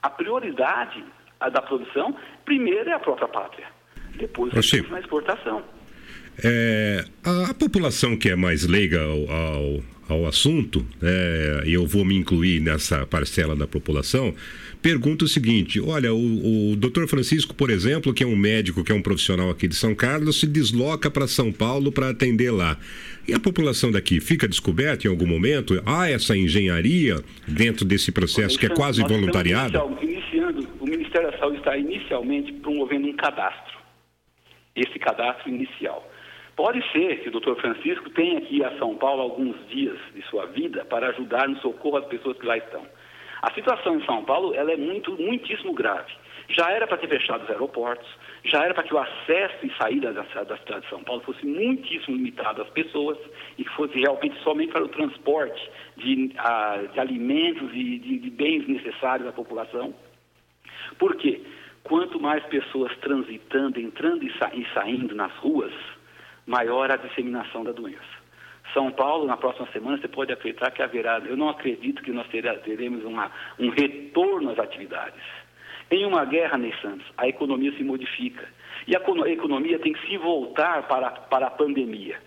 a 0.00 0.08
prioridade 0.08 1.04
da 1.40 1.60
produção, 1.60 2.14
primeiro 2.44 2.88
é 2.88 2.92
a 2.92 3.00
própria 3.00 3.26
pátria, 3.26 3.66
depois 4.14 4.52
é 4.54 4.90
na 4.90 5.00
exportação. 5.00 5.77
É, 6.42 7.04
a, 7.24 7.50
a, 7.50 7.54
população 7.54 8.16
que 8.16 8.28
é 8.28 8.36
mais 8.36 8.64
leiga 8.64 9.02
ao, 9.02 9.30
ao, 9.30 9.82
ao 10.08 10.26
assunto, 10.26 10.86
é, 11.02 11.62
e 11.66 11.74
eu 11.74 11.86
vou 11.86 12.04
me 12.04 12.16
incluir 12.16 12.60
nessa 12.60 13.04
parcela 13.06 13.56
da 13.56 13.66
população, 13.66 14.32
pergunta 14.80 15.24
o 15.24 15.28
seguinte: 15.28 15.80
olha, 15.80 16.14
o, 16.14 16.72
o 16.72 16.76
doutor 16.76 17.08
Francisco, 17.08 17.54
por 17.54 17.70
exemplo, 17.70 18.14
que 18.14 18.22
é 18.22 18.26
um 18.26 18.36
médico, 18.36 18.84
que 18.84 18.92
é 18.92 18.94
um 18.94 19.02
profissional 19.02 19.50
aqui 19.50 19.66
de 19.66 19.74
São 19.74 19.94
Carlos, 19.94 20.38
se 20.38 20.46
desloca 20.46 21.10
para 21.10 21.26
São 21.26 21.52
Paulo 21.52 21.90
para 21.90 22.10
atender 22.10 22.52
lá. 22.52 22.78
E 23.26 23.34
a 23.34 23.40
população 23.40 23.90
daqui 23.90 24.20
fica 24.20 24.48
descoberta 24.48 25.06
em 25.06 25.10
algum 25.10 25.26
momento? 25.26 25.82
Há 25.84 26.08
essa 26.08 26.36
engenharia 26.36 27.16
dentro 27.46 27.84
desse 27.84 28.12
processo 28.12 28.58
que 28.58 28.66
é 28.66 28.70
quase 28.70 29.02
voluntariado? 29.02 29.76
Iniciando, 30.00 30.66
o 30.80 30.86
Ministério 30.86 31.30
da 31.30 31.38
Saúde 31.38 31.58
está 31.58 31.76
inicialmente 31.76 32.52
promovendo 32.54 33.08
um 33.08 33.16
cadastro. 33.16 33.76
Esse 34.74 34.98
cadastro 35.00 35.48
inicial. 35.50 36.07
Pode 36.58 36.82
ser 36.90 37.20
que 37.20 37.28
o 37.28 37.30
doutor 37.30 37.54
Francisco 37.60 38.10
tenha 38.10 38.38
aqui 38.38 38.64
a 38.64 38.76
São 38.78 38.96
Paulo 38.96 39.22
alguns 39.22 39.54
dias 39.68 39.96
de 40.12 40.20
sua 40.22 40.44
vida 40.46 40.84
para 40.86 41.10
ajudar 41.10 41.48
no 41.48 41.56
socorro 41.60 41.98
às 41.98 42.06
pessoas 42.06 42.36
que 42.36 42.44
lá 42.44 42.58
estão. 42.58 42.84
A 43.42 43.54
situação 43.54 43.94
em 43.94 44.04
São 44.04 44.24
Paulo 44.24 44.52
ela 44.52 44.72
é 44.72 44.76
muito, 44.76 45.12
muitíssimo 45.22 45.72
grave. 45.72 46.12
Já 46.48 46.68
era 46.72 46.84
para 46.88 46.96
ter 46.96 47.06
fechado 47.06 47.44
os 47.44 47.50
aeroportos, 47.50 48.08
já 48.44 48.64
era 48.64 48.74
para 48.74 48.82
que 48.82 48.92
o 48.92 48.98
acesso 48.98 49.66
e 49.66 49.72
saída 49.80 50.12
da, 50.12 50.22
da 50.22 50.56
cidade 50.56 50.80
de 50.80 50.88
São 50.88 51.00
Paulo 51.04 51.22
fosse 51.22 51.46
muitíssimo 51.46 52.16
limitado 52.16 52.60
às 52.60 52.70
pessoas 52.70 53.16
e 53.56 53.62
que 53.62 53.70
fosse 53.74 53.96
realmente 53.96 54.36
somente 54.42 54.72
para 54.72 54.82
o 54.82 54.88
transporte 54.88 55.70
de, 55.96 56.32
a, 56.38 56.78
de 56.92 56.98
alimentos 56.98 57.70
e 57.72 58.00
de, 58.00 58.18
de 58.18 58.30
bens 58.30 58.66
necessários 58.66 59.28
à 59.28 59.32
população. 59.32 59.94
Por 60.98 61.14
quê? 61.18 61.40
Quanto 61.84 62.18
mais 62.18 62.44
pessoas 62.46 62.90
transitando, 62.96 63.78
entrando 63.78 64.24
e 64.24 64.66
saindo 64.74 65.14
nas 65.14 65.32
ruas, 65.36 65.72
maior 66.48 66.90
a 66.90 66.96
disseminação 66.96 67.62
da 67.62 67.72
doença. 67.72 68.18
São 68.72 68.90
Paulo, 68.90 69.26
na 69.26 69.36
próxima 69.36 69.68
semana, 69.72 69.98
você 69.98 70.08
pode 70.08 70.32
acreditar 70.32 70.70
que 70.70 70.82
haverá. 70.82 71.20
Eu 71.20 71.36
não 71.36 71.50
acredito 71.50 72.02
que 72.02 72.10
nós 72.10 72.26
teremos 72.28 73.04
uma, 73.04 73.30
um 73.58 73.68
retorno 73.68 74.50
às 74.50 74.58
atividades. 74.58 75.22
Em 75.90 76.04
uma 76.04 76.24
guerra, 76.24 76.58
Ney 76.58 76.74
Santos, 76.82 77.06
a 77.16 77.28
economia 77.28 77.72
se 77.72 77.84
modifica. 77.84 78.48
E 78.86 78.96
a 78.96 79.00
economia 79.30 79.78
tem 79.78 79.92
que 79.92 80.06
se 80.06 80.16
voltar 80.16 80.86
para, 80.88 81.10
para 81.10 81.46
a 81.46 81.50
pandemia. 81.50 82.18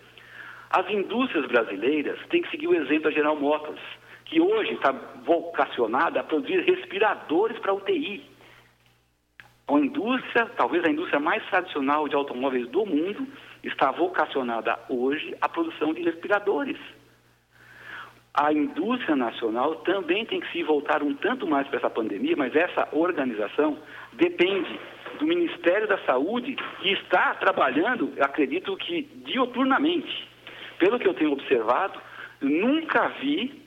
As 0.70 0.88
indústrias 0.90 1.46
brasileiras 1.46 2.18
têm 2.28 2.42
que 2.42 2.50
seguir 2.50 2.68
o 2.68 2.74
exemplo 2.74 3.04
da 3.04 3.10
General 3.10 3.36
Motors, 3.36 3.80
que 4.24 4.40
hoje 4.40 4.72
está 4.72 4.92
vocacionada 5.24 6.20
a 6.20 6.24
produzir 6.24 6.60
respiradores 6.60 7.58
para 7.58 7.74
UTI. 7.74 8.24
A 9.68 9.72
indústria, 9.74 10.46
talvez 10.56 10.84
a 10.84 10.90
indústria 10.90 11.20
mais 11.20 11.44
tradicional 11.46 12.08
de 12.08 12.14
automóveis 12.14 12.68
do 12.68 12.84
mundo, 12.84 13.26
está 13.62 13.90
vocacionada 13.90 14.78
hoje 14.88 15.36
à 15.40 15.48
produção 15.48 15.94
de 15.94 16.02
respiradores. 16.02 16.78
A 18.34 18.52
indústria 18.52 19.14
nacional 19.14 19.76
também 19.76 20.24
tem 20.24 20.40
que 20.40 20.50
se 20.52 20.62
voltar 20.62 21.02
um 21.02 21.14
tanto 21.14 21.46
mais 21.46 21.68
para 21.68 21.78
essa 21.78 21.90
pandemia, 21.90 22.34
mas 22.36 22.56
essa 22.56 22.88
organização 22.92 23.76
depende 24.14 24.80
do 25.18 25.26
Ministério 25.26 25.86
da 25.86 25.98
Saúde, 26.06 26.56
que 26.80 26.92
está 26.92 27.34
trabalhando, 27.34 28.12
acredito 28.20 28.74
que 28.76 29.02
dioturnamente. 29.26 30.28
Pelo 30.78 30.98
que 30.98 31.06
eu 31.06 31.14
tenho 31.14 31.32
observado, 31.32 32.00
nunca 32.40 33.08
vi, 33.20 33.62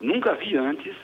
nunca 0.00 0.34
vi 0.34 0.56
antes 0.56 0.94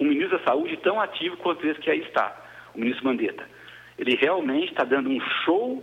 um 0.00 0.04
ministro 0.04 0.38
da 0.38 0.44
Saúde 0.44 0.76
tão 0.78 1.00
ativo 1.00 1.36
quanto 1.38 1.66
esse 1.66 1.80
que 1.80 1.90
aí 1.90 2.00
está, 2.00 2.36
o 2.74 2.80
ministro 2.80 3.06
Mandetta. 3.06 3.48
Ele 3.96 4.16
realmente 4.16 4.72
está 4.72 4.84
dando 4.84 5.08
um 5.08 5.20
show 5.44 5.82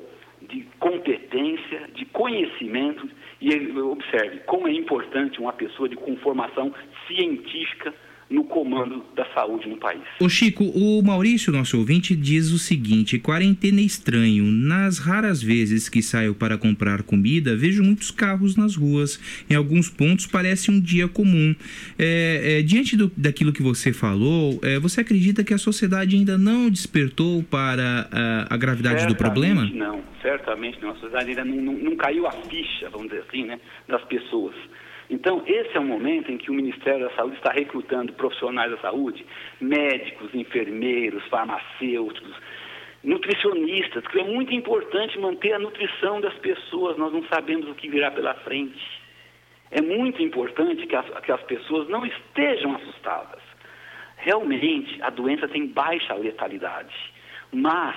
de 0.53 0.61
competência, 0.79 1.89
de 1.95 2.05
conhecimento, 2.05 3.09
e 3.41 3.49
observe 3.79 4.39
como 4.45 4.67
é 4.67 4.71
importante 4.71 5.39
uma 5.39 5.51
pessoa 5.51 5.89
de 5.89 5.95
com 5.95 6.15
formação 6.17 6.71
científica 7.07 7.93
no 8.33 8.43
comando 8.45 9.03
da 9.15 9.25
saúde 9.33 9.69
no 9.69 9.77
país. 9.77 10.01
Ô 10.19 10.27
Chico, 10.27 10.63
o 10.63 11.01
Maurício, 11.03 11.53
nosso 11.53 11.77
ouvinte, 11.77 12.15
diz 12.15 12.51
o 12.51 12.57
seguinte: 12.57 13.19
quarentena 13.19 13.79
é 13.79 13.83
estranho. 13.83 14.45
Nas 14.45 14.97
raras 14.97 15.41
vezes 15.41 15.87
que 15.87 16.01
saio 16.01 16.33
para 16.33 16.57
comprar 16.57 17.03
comida, 17.03 17.55
vejo 17.55 17.83
muitos 17.83 18.09
carros 18.09 18.55
nas 18.55 18.75
ruas. 18.75 19.19
Em 19.47 19.53
alguns 19.53 19.87
pontos 19.87 20.25
parece 20.25 20.71
um 20.71 20.81
dia 20.81 21.07
comum. 21.07 21.55
É, 21.97 22.59
é, 22.59 22.61
diante 22.63 22.97
do, 22.97 23.11
daquilo 23.15 23.53
que 23.53 23.61
você 23.61 23.93
falou, 23.93 24.59
é, 24.63 24.79
você 24.79 25.01
acredita 25.01 25.43
que 25.43 25.53
a 25.53 25.57
sociedade 25.59 26.15
ainda 26.15 26.35
não 26.35 26.69
despertou 26.69 27.43
para 27.43 28.09
a, 28.11 28.55
a 28.55 28.57
gravidade 28.57 29.01
Certamente 29.01 29.15
do 29.15 29.17
problema? 29.17 29.65
Não 29.65 30.13
certamente, 30.23 30.81
na 30.81 30.87
nossa 30.87 31.01
sociedade 31.01 31.29
ainda 31.29 31.45
não, 31.45 31.57
não, 31.57 31.73
não 31.73 31.95
caiu 31.97 32.25
a 32.25 32.31
ficha, 32.31 32.89
vamos 32.89 33.09
dizer 33.09 33.23
assim, 33.27 33.43
né, 33.43 33.59
das 33.87 34.03
pessoas. 34.05 34.55
Então, 35.13 35.43
esse 35.45 35.77
é 35.77 35.79
o 35.79 35.83
momento 35.83 36.31
em 36.31 36.39
que 36.39 36.49
o 36.49 36.55
Ministério 36.55 37.07
da 37.07 37.15
Saúde 37.15 37.35
está 37.35 37.51
recrutando 37.51 38.11
profissionais 38.13 38.71
da 38.71 38.77
saúde, 38.79 39.23
médicos, 39.61 40.33
enfermeiros, 40.33 41.23
farmacêuticos, 41.27 42.35
nutricionistas, 43.03 44.07
que 44.07 44.19
é 44.19 44.23
muito 44.23 44.51
importante 44.55 45.19
manter 45.19 45.53
a 45.53 45.59
nutrição 45.59 46.19
das 46.19 46.33
pessoas, 46.39 46.97
nós 46.97 47.13
não 47.13 47.23
sabemos 47.25 47.69
o 47.69 47.75
que 47.75 47.87
virá 47.89 48.09
pela 48.09 48.33
frente. 48.33 48.83
É 49.69 49.83
muito 49.83 50.19
importante 50.19 50.87
que 50.87 50.95
as, 50.95 51.07
que 51.19 51.31
as 51.31 51.43
pessoas 51.43 51.87
não 51.89 52.03
estejam 52.03 52.73
assustadas. 52.73 53.41
Realmente, 54.17 54.99
a 55.03 55.11
doença 55.11 55.47
tem 55.47 55.67
baixa 55.67 56.15
letalidade, 56.15 56.95
mas 57.51 57.95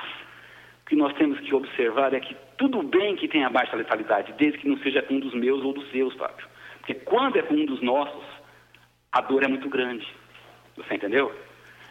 o 0.83 0.89
que 0.91 0.97
nós 0.97 1.14
temos 1.14 1.41
que 1.41 1.55
observar 1.55 2.12
é 2.12 2.21
que 2.21 2.37
tudo 2.59 2.83
bem 2.83 3.17
que 3.17 3.27
tenha 3.27 3.49
baixa 3.49 3.75
letalidade, 3.75 4.35
desde 4.35 4.59
que 4.59 4.69
não 4.69 4.77
seja 4.81 5.01
com 5.01 5.14
um 5.14 5.21
dos 5.21 5.33
meus 5.33 5.64
ou 5.64 5.73
dos 5.73 5.91
seus, 5.91 6.12
Fábio. 6.17 6.56
Porque 6.87 6.95
quando 7.05 7.37
é 7.37 7.43
com 7.43 7.55
um 7.55 7.66
dos 7.66 7.82
nossos, 7.82 8.24
a 9.11 9.20
dor 9.20 9.43
é 9.43 9.49
muito 9.49 9.68
grande. 9.68 10.07
Você 10.76 10.95
entendeu? 10.95 11.34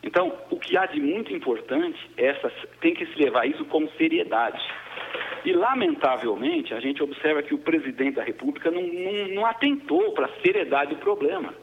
Então, 0.02 0.34
o 0.50 0.58
que 0.58 0.78
há 0.78 0.86
de 0.86 1.02
muito 1.02 1.34
importante, 1.34 2.00
essa, 2.16 2.50
tem 2.80 2.94
que 2.94 3.06
se 3.08 3.22
levar 3.22 3.46
isso 3.46 3.66
como 3.66 3.92
seriedade. 3.98 4.62
E, 5.44 5.52
lamentavelmente, 5.52 6.74
a 6.74 6.80
gente 6.80 7.04
observa 7.04 7.44
que 7.44 7.54
o 7.54 7.58
presidente 7.58 8.16
da 8.16 8.24
República 8.24 8.72
não, 8.72 8.84
não, 8.84 9.28
não 9.34 9.46
atentou 9.46 10.14
para 10.14 10.28
a 10.28 10.42
seriedade 10.42 10.96
do 10.96 11.02
problema. 11.02 11.54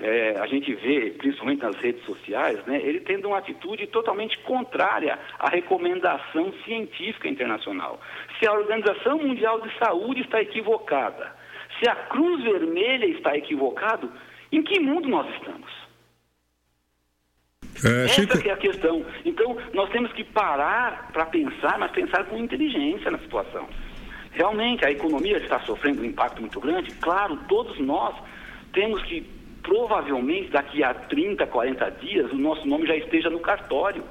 É, 0.00 0.38
a 0.38 0.46
gente 0.46 0.72
vê, 0.74 1.10
principalmente 1.18 1.62
nas 1.62 1.74
redes 1.76 2.04
sociais, 2.04 2.64
né, 2.66 2.80
ele 2.84 3.00
tendo 3.00 3.26
uma 3.26 3.38
atitude 3.38 3.88
totalmente 3.88 4.38
contrária 4.40 5.18
à 5.40 5.48
recomendação 5.48 6.52
científica 6.64 7.26
internacional. 7.26 8.00
Se 8.38 8.46
a 8.46 8.52
Organização 8.52 9.18
Mundial 9.18 9.60
de 9.60 9.76
Saúde 9.76 10.20
está 10.20 10.40
equivocada, 10.40 11.36
se 11.78 11.88
a 11.88 11.94
Cruz 11.94 12.42
Vermelha 12.42 13.06
está 13.06 13.36
equivocado, 13.36 14.10
em 14.50 14.62
que 14.62 14.80
mundo 14.80 15.08
nós 15.08 15.28
estamos? 15.34 15.88
É, 17.84 18.04
Essa 18.06 18.38
que 18.38 18.48
é 18.48 18.52
a 18.52 18.56
questão. 18.56 19.04
Então, 19.24 19.56
nós 19.72 19.88
temos 19.90 20.12
que 20.12 20.24
parar 20.24 21.10
para 21.12 21.26
pensar, 21.26 21.78
mas 21.78 21.92
pensar 21.92 22.24
com 22.24 22.36
inteligência 22.36 23.10
na 23.10 23.18
situação. 23.18 23.68
Realmente, 24.32 24.84
a 24.84 24.90
economia 24.90 25.36
está 25.38 25.60
sofrendo 25.60 26.02
um 26.02 26.04
impacto 26.04 26.40
muito 26.40 26.60
grande. 26.60 26.92
Claro, 26.96 27.36
todos 27.48 27.78
nós 27.78 28.14
temos 28.72 29.02
que, 29.02 29.24
provavelmente, 29.62 30.50
daqui 30.50 30.82
a 30.82 30.92
30, 30.92 31.46
40 31.46 31.90
dias, 32.00 32.32
o 32.32 32.36
nosso 32.36 32.66
nome 32.66 32.86
já 32.86 32.96
esteja 32.96 33.30
no 33.30 33.40
cartório. 33.40 34.02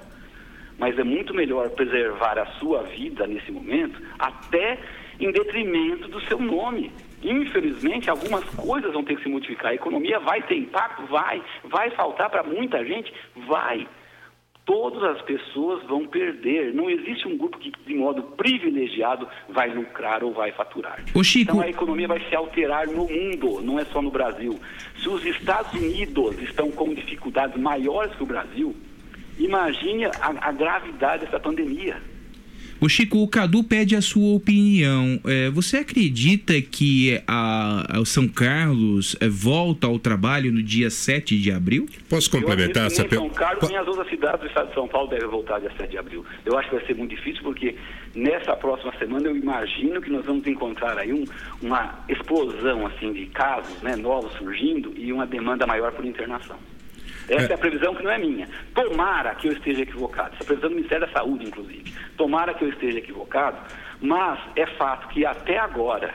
Mas 0.77 0.97
é 0.97 1.03
muito 1.03 1.33
melhor 1.33 1.69
preservar 1.71 2.37
a 2.37 2.45
sua 2.59 2.83
vida 2.83 3.25
nesse 3.25 3.51
momento, 3.51 3.99
até 4.19 4.77
em 5.19 5.31
detrimento 5.31 6.07
do 6.07 6.21
seu 6.21 6.39
nome. 6.39 6.91
Infelizmente, 7.23 8.09
algumas 8.09 8.43
coisas 8.55 8.93
vão 8.93 9.03
ter 9.03 9.15
que 9.17 9.23
se 9.23 9.29
modificar. 9.29 9.71
A 9.71 9.75
economia 9.75 10.19
vai 10.19 10.41
ter 10.43 10.55
impacto? 10.57 11.03
Vai. 11.07 11.41
Vai 11.63 11.89
faltar 11.91 12.29
para 12.29 12.43
muita 12.43 12.83
gente? 12.85 13.11
Vai. 13.47 13.87
Todas 14.65 15.01
as 15.15 15.21
pessoas 15.21 15.81
vão 15.87 16.05
perder. 16.05 16.73
Não 16.73 16.89
existe 16.89 17.27
um 17.27 17.37
grupo 17.37 17.57
que, 17.57 17.71
de 17.85 17.93
modo 17.95 18.21
privilegiado, 18.21 19.27
vai 19.49 19.69
lucrar 19.69 20.23
ou 20.23 20.33
vai 20.33 20.51
faturar. 20.51 20.99
Ô, 21.15 21.23
Chico- 21.23 21.51
Então, 21.51 21.61
a 21.63 21.69
economia 21.69 22.07
vai 22.07 22.19
se 22.29 22.35
alterar 22.35 22.85
no 22.87 23.07
mundo, 23.07 23.61
não 23.61 23.79
é 23.79 23.85
só 23.85 24.01
no 24.01 24.11
Brasil. 24.11 24.59
Se 25.01 25.07
os 25.07 25.25
Estados 25.25 25.71
Unidos 25.73 26.39
estão 26.41 26.69
com 26.69 26.93
dificuldades 26.93 27.57
maiores 27.59 28.13
que 28.15 28.23
o 28.23 28.25
Brasil, 28.25 28.75
imagine 29.39 30.05
a, 30.05 30.11
a 30.41 30.51
gravidade 30.51 31.25
dessa 31.25 31.39
pandemia. 31.39 32.01
O 32.79 32.87
Chico, 32.87 33.17
o 33.23 33.27
Cadu 33.27 33.63
pede 33.63 33.95
a 33.95 34.01
sua 34.01 34.35
opinião. 34.35 35.19
É, 35.25 35.49
você 35.49 35.77
acredita 35.77 36.61
que 36.61 37.19
a, 37.27 37.99
a 37.99 38.05
São 38.05 38.27
Carlos 38.27 39.15
é, 39.19 39.27
volta 39.27 39.87
ao 39.87 39.97
trabalho 39.97 40.51
no 40.51 40.61
dia 40.61 40.89
7 40.89 41.37
de 41.39 41.51
abril? 41.51 41.87
Posso 42.09 42.29
Eu 42.35 42.39
acredito 42.53 42.73
que 42.73 42.79
nem 42.79 43.09
São 43.17 43.29
Carlos, 43.29 43.69
nem 43.69 43.77
as 43.77 43.87
outras 43.87 44.09
cidades 44.09 44.41
do 44.41 44.47
estado 44.47 44.67
de 44.69 44.73
São 44.75 44.87
Paulo 44.87 45.09
devem 45.09 45.27
voltar 45.27 45.59
dia 45.59 45.71
7 45.77 45.89
de 45.89 45.97
abril. 45.97 46.23
Eu 46.45 46.57
acho 46.57 46.69
que 46.69 46.75
vai 46.75 46.85
ser 46.85 46.95
muito 46.95 47.15
difícil, 47.15 47.41
porque 47.43 47.75
nessa 48.15 48.55
próxima 48.55 48.93
semana 48.99 49.27
eu 49.27 49.35
imagino 49.35 50.01
que 50.01 50.09
nós 50.11 50.25
vamos 50.25 50.45
encontrar 50.45 50.97
aí 50.97 51.11
um- 51.11 51.25
uma 51.61 52.05
explosão 52.07 52.85
assim 52.87 53.11
de 53.13 53.25
casos 53.27 53.81
né, 53.81 53.95
novos 53.95 54.31
surgindo 54.37 54.93
e 54.95 55.11
uma 55.11 55.25
demanda 55.25 55.65
maior 55.65 55.91
por 55.93 56.05
internação. 56.05 56.57
Essa 57.29 57.51
é. 57.51 57.53
a 57.53 57.57
previsão 57.57 57.93
que 57.93 58.03
não 58.03 58.11
é 58.11 58.17
minha. 58.17 58.47
Tomara 58.73 59.35
que 59.35 59.47
eu 59.47 59.53
esteja 59.53 59.81
equivocado. 59.81 60.33
Essa 60.35 60.43
a 60.43 60.45
previsão 60.45 60.69
do 60.69 60.75
Ministério 60.75 61.05
da 61.05 61.13
Saúde, 61.13 61.45
inclusive. 61.45 61.93
Tomara 62.15 62.53
que 62.53 62.63
eu 62.63 62.69
esteja 62.69 62.99
equivocado, 62.99 63.57
mas 64.01 64.39
é 64.55 64.65
fato 64.65 65.07
que 65.09 65.25
até 65.25 65.57
agora 65.57 66.13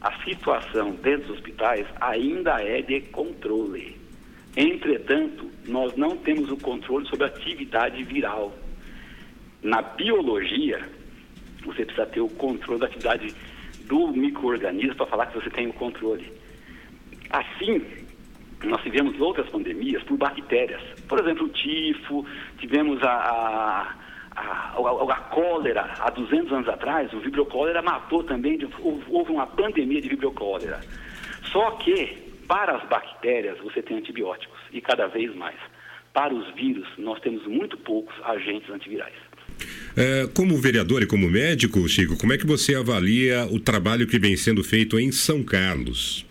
a 0.00 0.12
situação 0.24 0.92
dentro 0.96 1.28
dos 1.28 1.38
hospitais 1.38 1.86
ainda 2.00 2.62
é 2.62 2.82
de 2.82 3.00
controle. 3.00 3.98
Entretanto, 4.56 5.50
nós 5.66 5.96
não 5.96 6.16
temos 6.16 6.50
o 6.50 6.56
controle 6.56 7.06
sobre 7.06 7.24
a 7.24 7.28
atividade 7.28 8.02
viral. 8.04 8.52
Na 9.62 9.80
biologia, 9.80 10.86
você 11.64 11.86
precisa 11.86 12.06
ter 12.06 12.20
o 12.20 12.28
controle 12.28 12.80
da 12.80 12.86
atividade 12.86 13.34
do 13.86 14.08
microorganismo 14.08 14.94
para 14.94 15.06
falar 15.06 15.26
que 15.26 15.40
você 15.40 15.50
tem 15.50 15.68
o 15.68 15.72
controle. 15.72 16.30
Assim, 17.30 17.82
nós 18.64 18.82
tivemos 18.82 19.18
outras 19.20 19.48
pandemias 19.48 20.02
por 20.04 20.16
bactérias. 20.16 20.80
Por 21.08 21.20
exemplo, 21.20 21.46
o 21.46 21.48
tifo, 21.48 22.26
tivemos 22.58 23.02
a, 23.02 23.10
a, 23.10 23.94
a, 24.36 25.12
a- 25.12 25.20
cólera 25.30 25.94
há 26.00 26.10
200 26.10 26.52
anos 26.52 26.68
atrás, 26.68 27.12
o 27.12 27.20
vibrio 27.20 27.46
cólera 27.46 27.82
matou 27.82 28.22
também, 28.24 28.58
houve 29.08 29.32
uma 29.32 29.46
pandemia 29.46 30.00
de 30.00 30.08
vibrio 30.08 30.32
cólera. 30.32 30.80
Só 31.52 31.72
que, 31.72 32.16
para 32.48 32.76
as 32.76 32.88
bactérias, 32.88 33.58
você 33.58 33.82
tem 33.82 33.96
antibióticos, 33.98 34.58
e 34.72 34.80
cada 34.80 35.06
vez 35.06 35.34
mais. 35.34 35.56
Para 36.12 36.32
os 36.32 36.54
vírus, 36.54 36.86
nós 36.96 37.18
temos 37.20 37.44
muito 37.46 37.76
poucos 37.76 38.14
agentes 38.24 38.70
antivirais. 38.70 39.14
É, 39.96 40.26
como 40.34 40.56
vereador 40.56 41.02
e 41.02 41.06
como 41.06 41.28
médico, 41.30 41.88
Chico, 41.88 42.16
como 42.18 42.32
é 42.32 42.38
que 42.38 42.46
você 42.46 42.74
avalia 42.74 43.46
o 43.50 43.60
trabalho 43.60 44.06
que 44.06 44.18
vem 44.18 44.36
sendo 44.36 44.62
feito 44.64 44.98
em 44.98 45.10
São 45.12 45.42
Carlos? 45.42 46.24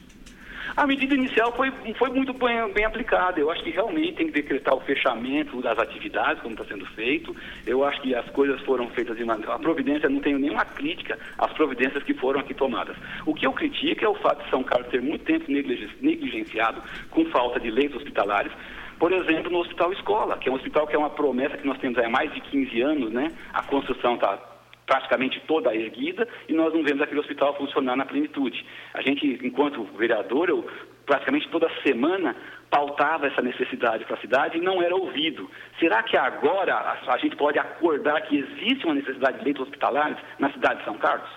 A 0.76 0.88
medida 0.88 1.14
inicial 1.14 1.54
foi, 1.56 1.72
foi 2.00 2.10
muito 2.10 2.34
bem, 2.34 2.74
bem 2.74 2.84
aplicada. 2.84 3.40
Eu 3.40 3.52
acho 3.52 3.64
que 3.64 3.70
realmente 3.70 4.14
tem 4.14 4.26
que 4.28 4.34
decretar 4.34 4.74
o 4.74 4.82
fechamento 4.82 5.62
das 5.62 5.78
atividades, 5.78 6.42
como 6.42 6.56
está 6.56 6.66
sendo 6.66 6.86
feito. 6.88 7.36
Eu 7.66 7.84
acho 7.86 8.02
que 8.02 8.16
as 8.16 8.28
coisas 8.32 8.60
foram 8.62 8.90
feitas 8.90 9.16
de 9.16 9.24
maneira. 9.24 9.54
A 9.54 9.60
providência, 9.60 10.10
não 10.10 10.20
tenho 10.20 10.40
nenhuma 10.40 10.66
crítica 10.66 11.18
às 11.38 11.54
providências 11.54 12.02
que 12.04 12.16
foram 12.16 12.40
aqui 12.40 12.56
tomadas. 12.56 12.98
O 13.26 13.36
que 13.36 13.46
eu 13.46 13.54
critico 13.54 14.04
é 14.04 14.10
o 14.10 14.16
fato 14.16 14.44
de 14.44 14.50
São 14.50 14.64
Carlos 14.64 14.90
ter 14.90 15.00
muito 15.02 15.24
tempo 15.26 15.46
negligen- 15.52 15.90
negligenciado 16.02 16.82
com 17.12 17.24
falta 17.26 17.60
de 17.60 17.70
leitos 17.70 17.98
hospitalares. 17.98 18.52
Por 18.98 19.12
exemplo, 19.12 19.52
no 19.52 19.60
Hospital 19.60 19.94
Escola, 19.94 20.38
que 20.38 20.50
é 20.50 20.52
um 20.52 20.56
hospital 20.56 20.88
que 20.88 20.96
é 20.96 21.00
uma 21.00 21.10
promessa 21.10 21.58
que 21.58 21.68
nós 21.68 21.78
temos 21.78 21.98
há 22.00 22.10
mais 22.10 22.34
de 22.34 22.42
15 22.42 22.82
anos, 22.82 23.12
né? 23.12 23.32
A 23.54 23.62
construção 23.62 24.16
está 24.16 24.40
praticamente 24.86 25.40
toda 25.42 25.74
erguida 25.74 26.28
e 26.48 26.54
nós 26.54 26.74
não 26.74 26.84
vemos 26.84 27.02
aquele 27.02 27.20
hospital 27.20 27.56
funcionar 27.56 27.96
na 27.96 28.06
plenitude. 28.06 28.66
A 28.94 29.02
gente, 29.02 29.40
enquanto 29.44 29.84
vereador, 29.98 30.50
eu 30.50 30.70
praticamente 31.06 31.50
toda 31.50 31.70
semana 31.86 32.36
pautava 32.70 33.28
essa 33.28 33.42
necessidade 33.42 34.06
para 34.06 34.16
a 34.16 34.22
cidade 34.22 34.58
e 34.58 34.62
não 34.62 34.82
era 34.82 34.96
ouvido. 34.96 35.50
Será 35.80 36.02
que 36.04 36.18
agora 36.18 36.76
a, 37.08 37.18
gente 37.18 37.36
pode 37.36 37.60
acordar 37.60 38.22
que 38.22 38.38
existe 38.38 38.86
uma 38.86 38.96
necessidade 38.96 39.40
de 39.40 39.44
leitos 39.44 39.64
hospitalares 39.64 40.18
na 40.40 40.52
cidade 40.52 40.80
de 40.80 40.86
São 40.86 40.98
Carlos? 40.98 41.30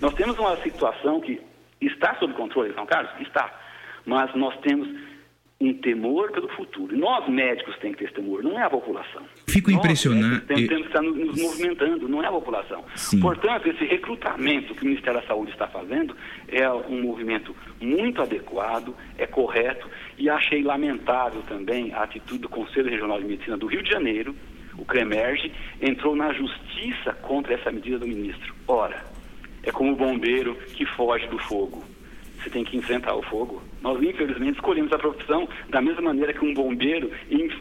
Nós 0.00 0.14
temos 0.14 0.38
uma 0.38 0.56
situação 0.58 1.20
que 1.20 1.40
está 1.80 2.14
sob 2.16 2.34
controle 2.34 2.70
em 2.70 2.74
São 2.74 2.86
Carlos? 2.86 3.10
Está. 3.20 3.50
Mas 4.04 4.34
nós 4.34 4.56
temos 4.60 4.88
um 5.62 5.72
temor 5.74 6.32
pelo 6.32 6.48
futuro. 6.48 6.96
Nós, 6.96 7.28
médicos, 7.28 7.76
temos 7.78 7.96
que 7.96 8.04
ter 8.04 8.10
esse 8.10 8.14
temor, 8.14 8.42
não 8.42 8.58
é 8.58 8.64
a 8.64 8.70
população. 8.70 9.22
Fico 9.48 9.70
Nós, 9.70 9.78
impressionado. 9.78 10.40
Temos, 10.46 10.66
temos 10.66 10.82
que 10.82 10.88
estar 10.88 11.02
nos, 11.02 11.16
nos 11.16 11.40
movimentando, 11.40 12.08
não 12.08 12.22
é 12.22 12.26
a 12.26 12.32
população. 12.32 12.84
Sim. 12.96 13.20
Portanto, 13.20 13.68
esse 13.68 13.84
recrutamento 13.84 14.74
que 14.74 14.82
o 14.82 14.86
Ministério 14.86 15.20
da 15.20 15.26
Saúde 15.26 15.52
está 15.52 15.68
fazendo 15.68 16.16
é 16.48 16.68
um 16.68 17.02
movimento 17.02 17.54
muito 17.80 18.20
adequado, 18.20 18.94
é 19.16 19.24
correto, 19.24 19.88
e 20.18 20.28
achei 20.28 20.62
lamentável 20.62 21.42
também 21.42 21.92
a 21.92 22.02
atitude 22.02 22.40
do 22.40 22.48
Conselho 22.48 22.90
Regional 22.90 23.20
de 23.20 23.26
Medicina 23.26 23.56
do 23.56 23.66
Rio 23.66 23.84
de 23.84 23.90
Janeiro, 23.90 24.34
o 24.76 24.84
CREMERGE, 24.84 25.52
entrou 25.80 26.16
na 26.16 26.32
justiça 26.32 27.12
contra 27.22 27.54
essa 27.54 27.70
medida 27.70 28.00
do 28.00 28.06
ministro. 28.06 28.52
Ora, 28.66 29.04
é 29.62 29.70
como 29.70 29.92
o 29.92 29.96
bombeiro 29.96 30.56
que 30.74 30.84
foge 30.84 31.26
do 31.28 31.38
fogo. 31.38 31.84
Você 32.42 32.50
tem 32.50 32.64
que 32.64 32.76
enfrentar 32.76 33.14
o 33.14 33.22
fogo. 33.22 33.62
Nós, 33.80 34.02
infelizmente, 34.02 34.54
escolhemos 34.54 34.92
a 34.92 34.98
profissão 34.98 35.48
da 35.70 35.80
mesma 35.80 36.02
maneira 36.02 36.32
que 36.32 36.44
um 36.44 36.52
bombeiro 36.52 37.10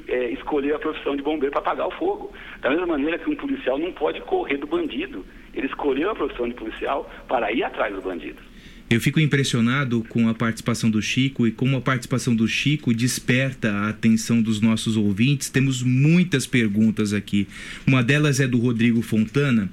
é, 0.07 0.31
escolheu 0.31 0.75
a 0.75 0.79
profissão 0.79 1.15
de 1.15 1.21
bombeiro 1.21 1.51
para 1.51 1.61
apagar 1.61 1.87
o 1.87 1.91
fogo. 1.91 2.33
Da 2.61 2.69
mesma 2.69 2.87
maneira 2.87 3.19
que 3.19 3.29
um 3.29 3.35
policial 3.35 3.77
não 3.77 3.91
pode 3.91 4.21
correr 4.21 4.57
do 4.57 4.65
bandido. 4.65 5.25
Ele 5.53 5.67
escolheu 5.67 6.09
a 6.09 6.15
profissão 6.15 6.47
de 6.47 6.55
policial 6.55 7.11
para 7.27 7.51
ir 7.51 7.63
atrás 7.63 7.93
do 7.93 8.01
bandido. 8.01 8.41
Eu 8.89 8.99
fico 8.99 9.21
impressionado 9.21 10.03
com 10.09 10.27
a 10.27 10.33
participação 10.33 10.89
do 10.89 11.01
Chico 11.01 11.47
e 11.47 11.51
como 11.51 11.77
a 11.77 11.81
participação 11.81 12.35
do 12.35 12.45
Chico 12.45 12.93
desperta 12.93 13.71
a 13.71 13.89
atenção 13.89 14.41
dos 14.41 14.59
nossos 14.59 14.97
ouvintes. 14.97 15.49
Temos 15.49 15.81
muitas 15.81 16.45
perguntas 16.45 17.13
aqui. 17.13 17.47
Uma 17.87 18.03
delas 18.03 18.41
é 18.41 18.47
do 18.47 18.57
Rodrigo 18.57 19.01
Fontana. 19.01 19.69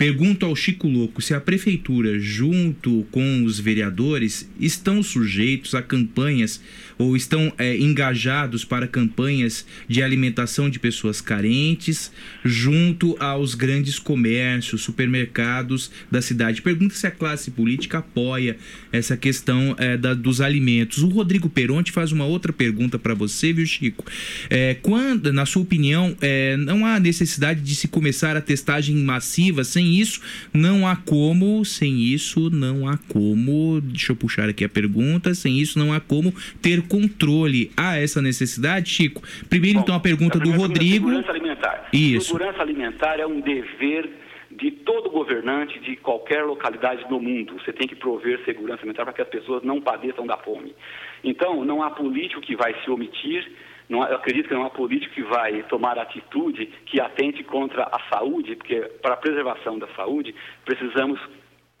Pergunto 0.00 0.46
ao 0.46 0.56
Chico 0.56 0.88
Louco 0.88 1.20
se 1.20 1.34
a 1.34 1.40
prefeitura, 1.42 2.18
junto 2.18 3.06
com 3.10 3.44
os 3.44 3.60
vereadores, 3.60 4.48
estão 4.58 5.02
sujeitos 5.02 5.74
a 5.74 5.82
campanhas 5.82 6.58
ou 6.96 7.14
estão 7.14 7.52
é, 7.58 7.76
engajados 7.76 8.64
para 8.64 8.86
campanhas 8.86 9.66
de 9.86 10.02
alimentação 10.02 10.70
de 10.70 10.78
pessoas 10.78 11.20
carentes 11.20 12.10
junto 12.42 13.14
aos 13.20 13.54
grandes 13.54 13.98
comércios, 13.98 14.82
supermercados 14.82 15.90
da 16.10 16.22
cidade. 16.22 16.62
Pergunta 16.62 16.94
se 16.94 17.06
a 17.06 17.10
classe 17.10 17.50
política 17.50 17.98
apoia 17.98 18.56
essa 18.90 19.18
questão 19.18 19.74
é, 19.78 19.98
da, 19.98 20.14
dos 20.14 20.40
alimentos. 20.40 21.02
O 21.02 21.08
Rodrigo 21.08 21.50
Peronte 21.50 21.92
faz 21.92 22.10
uma 22.10 22.24
outra 22.24 22.54
pergunta 22.54 22.98
para 22.98 23.12
você, 23.12 23.52
viu, 23.52 23.66
Chico? 23.66 24.04
É, 24.48 24.74
quando, 24.80 25.30
na 25.30 25.44
sua 25.44 25.60
opinião, 25.60 26.16
é, 26.22 26.56
não 26.56 26.86
há 26.86 26.98
necessidade 26.98 27.60
de 27.60 27.74
se 27.74 27.86
começar 27.86 28.34
a 28.34 28.40
testagem 28.40 28.96
massiva? 28.96 29.62
Sem 29.62 29.89
isso, 29.98 30.20
não 30.52 30.86
há 30.86 30.96
como. 30.96 31.64
Sem 31.64 32.00
isso, 32.00 32.50
não 32.50 32.88
há 32.88 32.98
como. 33.08 33.80
Deixa 33.80 34.12
eu 34.12 34.16
puxar 34.16 34.48
aqui 34.48 34.64
a 34.64 34.68
pergunta. 34.68 35.34
Sem 35.34 35.58
isso, 35.58 35.78
não 35.78 35.92
há 35.92 36.00
como 36.00 36.32
ter 36.62 36.82
controle. 36.86 37.70
Há 37.76 37.96
essa 37.96 38.22
necessidade, 38.22 38.90
Chico? 38.90 39.22
Primeiro, 39.48 39.78
Bom, 39.78 39.84
então, 39.84 39.94
a 39.94 40.00
pergunta 40.00 40.38
a 40.38 40.40
do 40.40 40.50
primeira 40.50 40.66
Rodrigo. 40.66 41.08
Segurança 41.08 41.30
alimentar. 41.30 41.88
Isso. 41.92 42.26
Segurança 42.26 42.62
alimentar 42.62 43.20
é 43.20 43.26
um 43.26 43.40
dever 43.40 44.10
de 44.50 44.70
todo 44.70 45.10
governante 45.10 45.78
de 45.80 45.96
qualquer 45.96 46.44
localidade 46.44 47.08
no 47.08 47.20
mundo. 47.20 47.54
Você 47.54 47.72
tem 47.72 47.86
que 47.88 47.94
prover 47.94 48.44
segurança 48.44 48.80
alimentar 48.80 49.04
para 49.04 49.14
que 49.14 49.22
as 49.22 49.28
pessoas 49.28 49.62
não 49.62 49.80
padeçam 49.80 50.26
da 50.26 50.36
fome. 50.36 50.74
Então, 51.22 51.64
não 51.64 51.82
há 51.82 51.90
político 51.90 52.40
que 52.40 52.56
vai 52.56 52.74
se 52.82 52.90
omitir, 52.90 53.50
não, 53.90 54.06
eu 54.06 54.16
acredito 54.16 54.48
que 54.48 54.54
não 54.54 54.64
há 54.64 54.70
político 54.70 55.12
que 55.12 55.22
vai 55.22 55.64
tomar 55.64 55.98
atitude 55.98 56.66
que 56.86 57.00
atente 57.00 57.42
contra 57.42 57.82
a 57.82 58.00
saúde, 58.08 58.54
porque 58.54 58.80
para 59.02 59.14
a 59.14 59.16
preservação 59.16 59.80
da 59.80 59.88
saúde 59.88 60.32
precisamos 60.64 61.20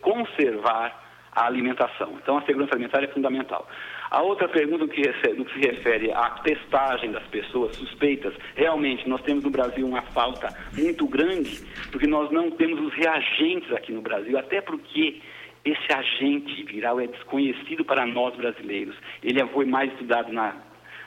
conservar 0.02 1.08
a 1.32 1.46
alimentação. 1.46 2.18
Então, 2.20 2.38
a 2.38 2.42
segurança 2.42 2.74
alimentar 2.74 3.04
é 3.04 3.06
fundamental. 3.06 3.68
A 4.10 4.22
outra 4.22 4.48
pergunta 4.48 4.88
que, 4.88 5.02
no 5.34 5.44
que 5.44 5.52
se 5.52 5.60
refere 5.60 6.10
à 6.10 6.30
testagem 6.42 7.12
das 7.12 7.22
pessoas 7.28 7.76
suspeitas, 7.76 8.34
realmente 8.56 9.08
nós 9.08 9.22
temos 9.22 9.44
no 9.44 9.50
Brasil 9.50 9.86
uma 9.86 10.02
falta 10.02 10.48
muito 10.76 11.06
grande, 11.06 11.62
porque 11.92 12.08
nós 12.08 12.28
não 12.32 12.50
temos 12.50 12.80
os 12.80 12.92
reagentes 12.92 13.72
aqui 13.72 13.92
no 13.92 14.02
Brasil, 14.02 14.36
até 14.36 14.60
porque 14.60 15.20
esse 15.64 15.92
agente 15.92 16.64
viral 16.64 16.98
é 17.00 17.06
desconhecido 17.06 17.84
para 17.84 18.04
nós 18.04 18.34
brasileiros. 18.34 18.96
Ele 19.22 19.46
foi 19.48 19.64
mais 19.64 19.92
estudado 19.92 20.32
na, 20.32 20.56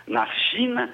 na 0.08 0.26
China, 0.28 0.94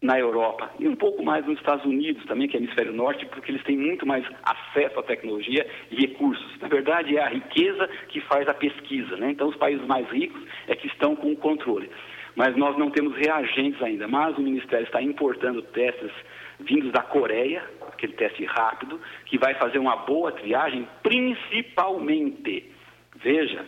na 0.00 0.18
Europa 0.18 0.70
e 0.78 0.86
um 0.86 0.94
pouco 0.94 1.24
mais 1.24 1.44
nos 1.44 1.58
Estados 1.58 1.84
Unidos 1.84 2.24
também, 2.26 2.46
que 2.46 2.56
é 2.56 2.60
hemisfério 2.60 2.92
norte, 2.92 3.26
porque 3.26 3.50
eles 3.50 3.62
têm 3.64 3.76
muito 3.76 4.06
mais 4.06 4.24
acesso 4.44 4.98
à 4.98 5.02
tecnologia 5.02 5.66
e 5.90 5.96
recursos. 5.96 6.58
Na 6.60 6.68
verdade, 6.68 7.16
é 7.16 7.22
a 7.22 7.28
riqueza 7.28 7.88
que 8.08 8.20
faz 8.22 8.48
a 8.48 8.54
pesquisa, 8.54 9.16
né? 9.16 9.32
Então, 9.32 9.48
os 9.48 9.56
países 9.56 9.84
mais 9.86 10.08
ricos 10.08 10.40
é 10.68 10.76
que 10.76 10.86
estão 10.86 11.16
com 11.16 11.32
o 11.32 11.36
controle. 11.36 11.90
Mas 12.36 12.56
nós 12.56 12.78
não 12.78 12.90
temos 12.90 13.16
reagentes 13.16 13.82
ainda. 13.82 14.06
Mas 14.06 14.38
o 14.38 14.40
Ministério 14.40 14.84
está 14.84 15.02
importando 15.02 15.62
testes 15.62 16.12
vindos 16.60 16.92
da 16.92 17.02
Coreia, 17.02 17.64
aquele 17.88 18.12
teste 18.12 18.44
rápido, 18.44 19.00
que 19.26 19.36
vai 19.36 19.54
fazer 19.54 19.78
uma 19.78 19.96
boa 19.96 20.30
triagem, 20.30 20.86
principalmente. 21.02 22.70
Veja, 23.16 23.66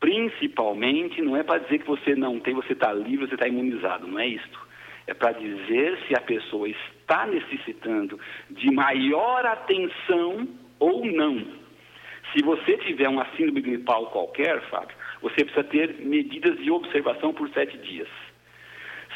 principalmente 0.00 1.22
não 1.22 1.36
é 1.36 1.42
para 1.42 1.58
dizer 1.58 1.78
que 1.78 1.86
você 1.86 2.14
não 2.14 2.38
tem, 2.40 2.54
você 2.54 2.72
está 2.72 2.92
livre, 2.92 3.26
você 3.26 3.34
está 3.34 3.48
imunizado, 3.48 4.06
não 4.06 4.18
é 4.18 4.26
isto. 4.26 4.66
É 5.06 5.14
para 5.14 5.32
dizer 5.32 5.98
se 6.06 6.16
a 6.16 6.20
pessoa 6.20 6.68
está 6.68 7.26
necessitando 7.26 8.18
de 8.50 8.70
maior 8.72 9.46
atenção 9.46 10.48
ou 10.78 11.04
não. 11.06 11.46
Se 12.32 12.42
você 12.42 12.76
tiver 12.78 13.08
uma 13.08 13.24
síndrome 13.36 13.60
gripal 13.60 14.06
qualquer, 14.06 14.60
Fábio, 14.68 14.96
você 15.22 15.44
precisa 15.44 15.64
ter 15.64 15.94
medidas 16.00 16.58
de 16.58 16.70
observação 16.70 17.32
por 17.32 17.48
sete 17.50 17.78
dias. 17.78 18.08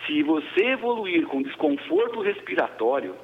Se 0.06 0.22
você 0.22 0.68
evoluir 0.68 1.26
com 1.26 1.42
desconforto 1.42 2.20
respiratório, 2.20 3.14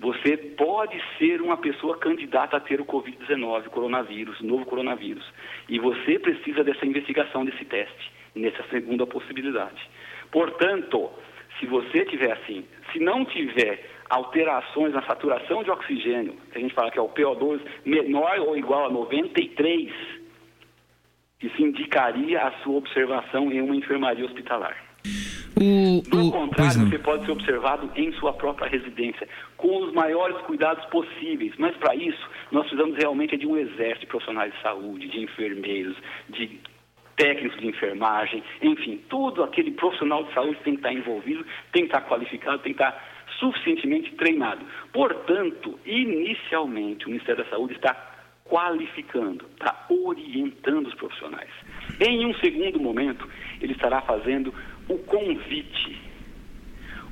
você 0.00 0.36
pode 0.36 1.00
ser 1.18 1.42
uma 1.42 1.56
pessoa 1.56 1.98
candidata 1.98 2.56
a 2.56 2.60
ter 2.60 2.80
o 2.80 2.84
Covid-19, 2.84 3.66
o 3.66 3.70
coronavírus, 3.70 4.40
o 4.40 4.46
novo 4.46 4.64
coronavírus. 4.64 5.24
E 5.68 5.78
você 5.78 6.18
precisa 6.18 6.62
dessa 6.62 6.86
investigação, 6.86 7.44
desse 7.44 7.64
teste, 7.64 8.12
nessa 8.34 8.62
segunda 8.70 9.06
possibilidade. 9.06 9.80
Portanto, 10.30 11.10
se 11.58 11.66
você 11.66 12.04
tiver 12.04 12.32
assim, 12.32 12.64
se 12.92 13.00
não 13.00 13.24
tiver 13.24 13.84
alterações 14.08 14.94
na 14.94 15.02
saturação 15.02 15.62
de 15.64 15.70
oxigênio, 15.70 16.34
que 16.52 16.58
a 16.58 16.60
gente 16.60 16.74
fala 16.74 16.90
que 16.90 16.98
é 16.98 17.02
o 17.02 17.08
PO2 17.08 17.60
menor 17.84 18.38
ou 18.38 18.56
igual 18.56 18.86
a 18.86 18.90
93, 18.90 19.92
isso 21.42 21.62
indicaria 21.62 22.40
a 22.40 22.52
sua 22.62 22.76
observação 22.76 23.50
em 23.52 23.60
uma 23.60 23.76
enfermaria 23.76 24.24
hospitalar. 24.24 24.87
O, 25.60 26.02
Do 26.08 26.28
o- 26.28 26.30
contrário, 26.32 26.88
você 26.88 26.98
pode 26.98 27.24
ser 27.26 27.32
observado 27.32 27.90
em 27.96 28.12
sua 28.12 28.32
própria 28.32 28.68
residência, 28.68 29.28
com 29.56 29.84
os 29.84 29.92
maiores 29.92 30.36
cuidados 30.42 30.84
possíveis. 30.86 31.52
Mas 31.58 31.76
para 31.76 31.94
isso, 31.94 32.28
nós 32.52 32.66
precisamos 32.66 32.96
realmente 32.96 33.36
de 33.36 33.46
um 33.46 33.56
exército 33.56 34.00
de 34.00 34.06
profissionais 34.06 34.52
de 34.54 34.62
saúde, 34.62 35.08
de 35.08 35.20
enfermeiros, 35.20 35.96
de 36.28 36.60
técnicos 37.16 37.58
de 37.58 37.66
enfermagem, 37.66 38.44
enfim, 38.62 39.00
todo 39.08 39.42
aquele 39.42 39.72
profissional 39.72 40.22
de 40.22 40.32
saúde 40.32 40.60
tem 40.62 40.74
que 40.74 40.78
estar 40.78 40.92
envolvido, 40.92 41.44
tem 41.72 41.82
que 41.82 41.88
estar 41.88 42.02
qualificado, 42.08 42.60
tem 42.60 42.72
que 42.72 42.80
estar 42.80 43.04
suficientemente 43.40 44.12
treinado. 44.14 44.64
Portanto, 44.92 45.76
inicialmente, 45.84 47.06
o 47.06 47.08
Ministério 47.08 47.42
da 47.42 47.50
Saúde 47.50 47.74
está 47.74 48.14
qualificando, 48.44 49.44
está 49.52 49.84
orientando 49.90 50.86
os 50.86 50.94
profissionais. 50.94 51.50
Em 52.00 52.24
um 52.24 52.34
segundo 52.34 52.80
momento, 52.80 53.28
ele 53.60 53.72
estará 53.72 54.00
fazendo 54.02 54.54
o 54.88 54.98
convite. 54.98 55.96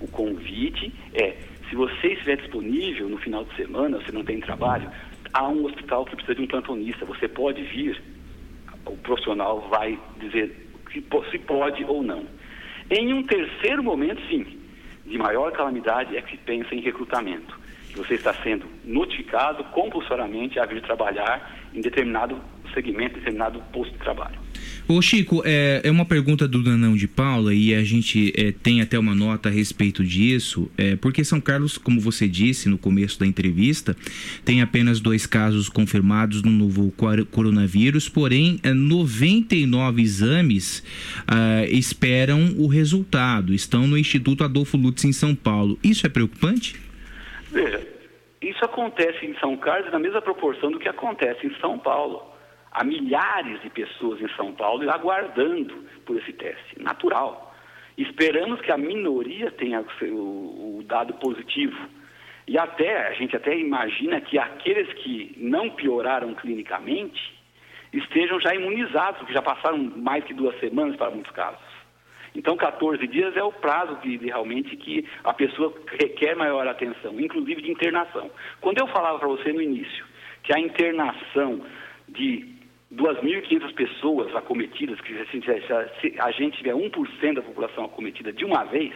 O 0.01 0.09
convite 0.09 0.93
é, 1.14 1.37
se 1.68 1.74
você 1.74 2.09
estiver 2.09 2.37
disponível 2.37 3.09
no 3.09 3.18
final 3.18 3.45
de 3.45 3.55
semana, 3.57 3.99
você 3.99 4.12
não 4.12 4.24
tem 4.24 4.41
trabalho, 4.41 4.91
há 5.33 5.49
um 5.49 5.64
hospital 5.64 6.05
que 6.05 6.16
precisa 6.16 6.35
de 6.35 6.43
um 6.43 6.47
plantonista, 6.47 7.05
você 7.05 7.29
pode 7.29 7.62
vir, 7.62 8.01
o 8.85 8.97
profissional 8.99 9.68
vai 9.68 9.99
dizer 10.18 10.66
se 11.31 11.39
pode 11.39 11.85
ou 11.85 12.03
não. 12.03 12.24
Em 12.91 13.12
um 13.12 13.22
terceiro 13.22 13.83
momento, 13.83 14.20
sim, 14.29 14.47
de 15.05 15.18
maior 15.18 15.53
calamidade 15.53 16.16
é 16.16 16.22
que 16.22 16.33
se 16.33 16.37
pensa 16.39 16.74
em 16.74 16.81
recrutamento. 16.81 17.59
Você 17.95 18.14
está 18.14 18.33
sendo 18.35 18.66
notificado 18.85 19.64
compulsoriamente 19.64 20.59
a 20.59 20.66
vir 20.66 20.83
trabalhar 20.83 21.68
em 21.74 21.81
determinado 21.81 22.41
segmento, 22.72 23.16
determinado 23.16 23.61
posto 23.72 23.93
de 23.93 23.99
trabalho. 23.99 24.45
Ô 24.89 25.03
Chico, 25.03 25.43
é, 25.45 25.80
é 25.82 25.91
uma 25.91 26.05
pergunta 26.05 26.47
do 26.47 26.62
Danão 26.62 26.95
de 26.95 27.09
Paula 27.09 27.53
e 27.53 27.74
a 27.74 27.82
gente 27.82 28.32
é, 28.37 28.53
tem 28.53 28.80
até 28.80 28.97
uma 28.97 29.16
nota 29.16 29.49
a 29.49 29.53
respeito 29.53 30.05
disso, 30.05 30.70
é, 30.78 30.95
porque 30.95 31.24
São 31.24 31.41
Carlos, 31.41 31.76
como 31.76 32.01
você 32.01 32.28
disse 32.28 32.68
no 32.68 32.78
começo 32.78 33.18
da 33.18 33.26
entrevista, 33.26 33.97
tem 34.45 34.62
apenas 34.62 35.01
dois 35.01 35.26
casos 35.26 35.68
confirmados 35.68 36.41
no 36.41 36.53
novo 36.53 36.93
coronavírus, 37.32 38.09
porém 38.09 38.61
é, 38.62 38.72
99 38.72 40.01
exames 40.01 40.84
ah, 41.26 41.64
esperam 41.68 42.55
o 42.57 42.68
resultado, 42.68 43.53
estão 43.53 43.89
no 43.89 43.99
Instituto 43.99 44.45
Adolfo 44.45 44.76
Lutz 44.76 45.05
em 45.05 45.12
São 45.12 45.34
Paulo. 45.34 45.76
Isso 45.82 46.07
é 46.07 46.09
preocupante? 46.09 46.80
Veja, 47.51 47.84
isso 48.41 48.64
acontece 48.64 49.26
em 49.26 49.37
São 49.41 49.57
Carlos 49.57 49.91
na 49.91 49.99
mesma 49.99 50.22
proporção 50.22 50.70
do 50.70 50.78
que 50.78 50.89
acontece 50.89 51.45
em 51.45 51.55
São 51.59 51.76
Paulo. 51.76 52.36
Há 52.77 52.85
milhares 52.85 53.62
de 53.62 53.70
pessoas 53.70 54.20
em 54.20 54.29
São 54.37 54.53
Paulo 54.53 54.89
aguardando 54.91 55.83
por 56.05 56.14
esse 56.18 56.31
teste, 56.35 56.79
natural. 56.79 57.55
Esperamos 57.97 58.61
que 58.61 58.70
a 58.70 58.77
minoria 58.77 59.51
tenha 59.51 59.83
o, 60.03 60.79
o 60.79 60.83
dado 60.85 61.14
positivo. 61.14 61.74
E 62.47 62.59
até, 62.59 63.09
a 63.09 63.14
gente 63.14 63.35
até 63.35 63.57
imagina 63.57 64.20
que 64.20 64.39
aqueles 64.39 64.93
que 64.93 65.35
não 65.39 65.70
pioraram 65.70 66.35
clinicamente 66.35 67.35
estejam 67.95 68.39
já 68.43 68.55
imunizados, 68.55 69.20
porque 69.20 69.33
já 69.33 69.41
passaram 69.41 69.79
mais 69.79 70.22
que 70.24 70.35
duas 70.35 70.61
semanas 70.61 70.97
para 70.97 71.11
muitos 71.11 71.33
casos. 71.33 71.64
Então, 72.35 72.59
14 72.59 73.07
dias 73.07 73.35
é 73.39 73.43
o 73.43 73.53
prazo 73.53 73.97
de, 74.03 74.18
de 74.18 74.27
realmente 74.27 74.77
que 74.77 75.09
a 75.24 75.33
pessoa 75.33 75.72
requer 75.99 76.37
maior 76.37 76.68
atenção, 76.68 77.18
inclusive 77.18 77.62
de 77.62 77.70
internação. 77.70 78.31
Quando 78.61 78.81
eu 78.81 78.87
falava 78.89 79.18
para 79.18 79.29
você 79.29 79.51
no 79.51 79.62
início 79.62 80.05
que 80.43 80.55
a 80.55 80.61
internação 80.61 81.62
de 82.07 82.56
2.500 82.97 83.74
pessoas 83.74 84.34
acometidas, 84.34 85.01
que 85.01 85.12
se, 86.01 86.14
a 86.18 86.30
gente 86.32 86.57
tiver 86.59 86.74
1% 86.74 87.34
da 87.34 87.42
população 87.42 87.84
acometida 87.84 88.32
de 88.32 88.44
uma 88.44 88.64
vez, 88.64 88.94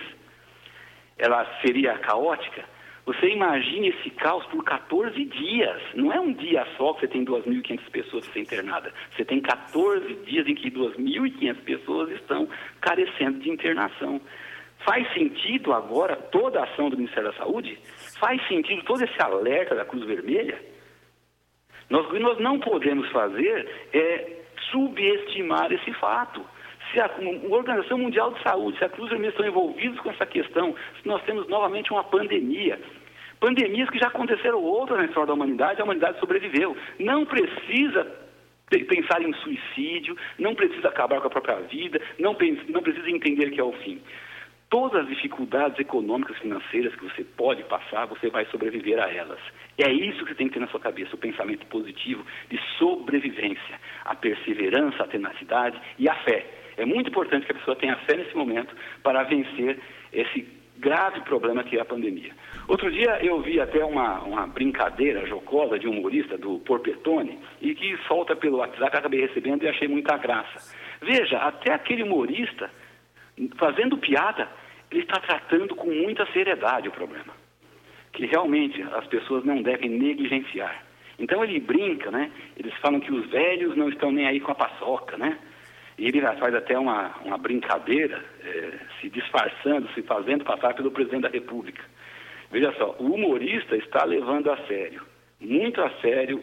ela 1.19 1.45
seria 1.61 1.99
caótica. 1.99 2.65
Você 3.05 3.29
imagine 3.29 3.89
esse 3.89 4.11
caos 4.11 4.45
por 4.47 4.63
14 4.65 5.25
dias. 5.25 5.83
Não 5.95 6.13
é 6.13 6.21
um 6.21 6.33
dia 6.33 6.67
só 6.77 6.93
que 6.95 7.01
você 7.01 7.09
tem 7.09 7.25
2.500 7.25 7.91
pessoas 7.91 8.27
que 8.27 8.33
ser 8.35 8.41
internadas. 8.41 8.93
Você 9.15 9.25
tem 9.25 9.41
14 9.41 10.15
dias 10.27 10.47
em 10.47 10.55
que 10.55 10.71
2.500 10.71 11.57
pessoas 11.63 12.11
estão 12.13 12.49
carecendo 12.81 13.39
de 13.41 13.51
internação. 13.51 14.21
Faz 14.85 15.13
sentido 15.13 15.73
agora 15.73 16.17
toda 16.17 16.61
a 16.61 16.65
ação 16.65 16.89
do 16.89 16.97
Ministério 16.97 17.31
da 17.31 17.37
Saúde? 17.37 17.79
Faz 18.19 18.47
sentido 18.49 18.83
todo 18.85 19.03
esse 19.03 19.23
alerta 19.23 19.75
da 19.75 19.85
Cruz 19.85 20.05
Vermelha? 20.05 20.59
Nós, 21.91 22.07
o 22.07 22.11
que 22.11 22.19
nós 22.19 22.39
não 22.39 22.59
podemos 22.61 23.09
fazer 23.11 23.69
é 23.93 24.39
subestimar 24.71 25.73
esse 25.73 25.93
fato. 25.95 26.41
Se 26.93 27.01
a, 27.01 27.07
a 27.07 27.55
Organização 27.55 27.99
Mundial 27.99 28.33
de 28.33 28.43
Saúde, 28.43 28.79
se 28.79 28.85
a 28.85 28.89
Cruz 28.89 29.11
Vermelha 29.11 29.31
estão 29.31 29.47
envolvidos 29.47 30.01
com 30.01 30.11
essa 30.11 30.25
questão, 30.25 30.75
se 31.01 31.07
nós 31.07 31.23
temos 31.25 31.47
novamente 31.49 31.93
uma 31.93 32.05
pandemia, 32.05 32.81
pandemias 33.39 33.91
que 33.91 33.99
já 33.99 34.09
aconteceram 34.09 34.63
outras 34.63 34.99
na 34.99 35.05
história 35.07 35.27
da 35.29 35.35
humanidade, 35.35 35.81
a 35.81 35.85
humanidade 35.85 36.19
sobreviveu. 36.21 36.77
Não 36.99 37.25
precisa 37.25 38.07
pe- 38.69 38.85
pensar 38.85 39.23
em 39.23 39.33
suicídio, 39.35 40.17
não 40.39 40.55
precisa 40.55 40.89
acabar 40.89 41.21
com 41.21 41.27
a 41.27 41.31
própria 41.31 41.57
vida, 41.61 42.01
não, 42.19 42.37
não 42.69 42.83
precisa 42.83 43.11
entender 43.11 43.51
que 43.51 43.61
é 43.61 43.65
o 43.65 43.73
fim. 43.73 44.01
Todas 44.69 45.03
as 45.03 45.09
dificuldades 45.09 45.79
econômicas, 45.81 46.39
financeiras 46.39 46.95
que 46.95 47.05
você 47.05 47.25
pode 47.25 47.65
passar, 47.65 48.07
você 48.07 48.31
vai 48.31 48.45
sobreviver 48.47 49.01
a 49.03 49.13
elas. 49.13 49.41
É 49.83 49.93
isso 49.93 50.19
que 50.25 50.31
você 50.31 50.35
tem 50.35 50.49
que 50.49 50.55
ter 50.55 50.61
na 50.61 50.69
sua 50.69 50.81
cabeça, 50.81 51.15
o 51.15 51.19
pensamento 51.19 51.67
positivo 51.67 52.25
de 52.49 52.61
sobrevivência, 52.79 53.81
a 54.05 54.15
perseverança, 54.15 55.03
a 55.03 55.09
tenacidade 55.09 55.81
e 55.99 56.09
a 56.09 56.15
fé. 56.17 56.47
É 56.77 56.85
muito 56.85 57.09
importante 57.09 57.47
que 57.47 57.53
a 57.53 57.55
pessoa 57.55 57.77
tenha 57.77 57.97
fé 57.97 58.17
nesse 58.17 58.37
momento 58.37 58.75
para 59.03 59.23
vencer 59.25 59.79
esse 60.13 60.47
grave 60.79 61.21
problema 61.21 61.63
que 61.63 61.77
é 61.77 61.81
a 61.81 61.85
pandemia. 61.85 62.33
Outro 62.67 62.91
dia 62.91 63.19
eu 63.23 63.41
vi 63.43 63.61
até 63.61 63.85
uma, 63.85 64.21
uma 64.21 64.47
brincadeira 64.47 65.27
jocosa 65.27 65.79
de 65.79 65.87
um 65.87 65.93
humorista 65.93 66.39
do 66.39 66.59
Porpetone 66.61 67.39
e 67.61 67.75
que 67.75 67.97
solta 68.09 68.35
pelo 68.35 68.59
WhatsApp, 68.59 68.97
acabei 68.97 69.21
recebendo 69.21 69.63
e 69.63 69.69
achei 69.69 69.89
muita 69.89 70.17
graça. 70.17 70.75
Veja, 71.03 71.39
até 71.39 71.73
aquele 71.75 72.03
humorista, 72.03 72.71
fazendo 73.57 73.99
piada, 73.99 74.49
ele 74.91 75.03
está 75.03 75.21
tratando 75.21 75.75
com 75.75 75.91
muita 75.91 76.27
seriedade 76.33 76.89
o 76.89 76.93
problema. 76.93 77.40
Que 78.13 78.27
realmente 78.27 78.83
as 78.83 79.07
pessoas 79.07 79.45
não 79.45 79.63
devem 79.63 79.91
negligenciar. 79.91 80.85
Então 81.19 81.45
ele 81.45 81.61
brinca, 81.61 82.11
né? 82.11 82.31
Eles 82.57 82.75
falam 82.77 82.99
que 82.99 83.13
os 83.13 83.29
velhos 83.31 83.77
não 83.77 83.89
estão 83.89 84.11
nem 84.11 84.27
aí 84.27 84.41
com 84.41 84.53
a 84.53 84.55
paçoca, 84.55 85.17
né? 85.17 85.39
E 85.99 86.07
ele 86.07 86.23
faz 86.23 86.55
até 86.55 86.79
uma, 86.79 87.15
uma 87.25 87.37
brincadeira, 87.37 88.25
eh, 88.43 88.79
se 88.99 89.11
disfarçando, 89.11 89.87
se 89.93 90.01
fazendo 90.03 90.45
passar 90.45 90.75
pelo 90.75 90.91
presidente 90.91 91.23
da 91.23 91.29
República. 91.29 91.85
Veja 92.51 92.73
só, 92.79 92.97
o 92.99 93.13
humorista 93.13 93.77
está 93.77 94.05
levando 94.05 94.51
a 94.51 94.57
sério, 94.67 95.03
muito 95.39 95.81
a 95.83 95.91
sério, 96.01 96.43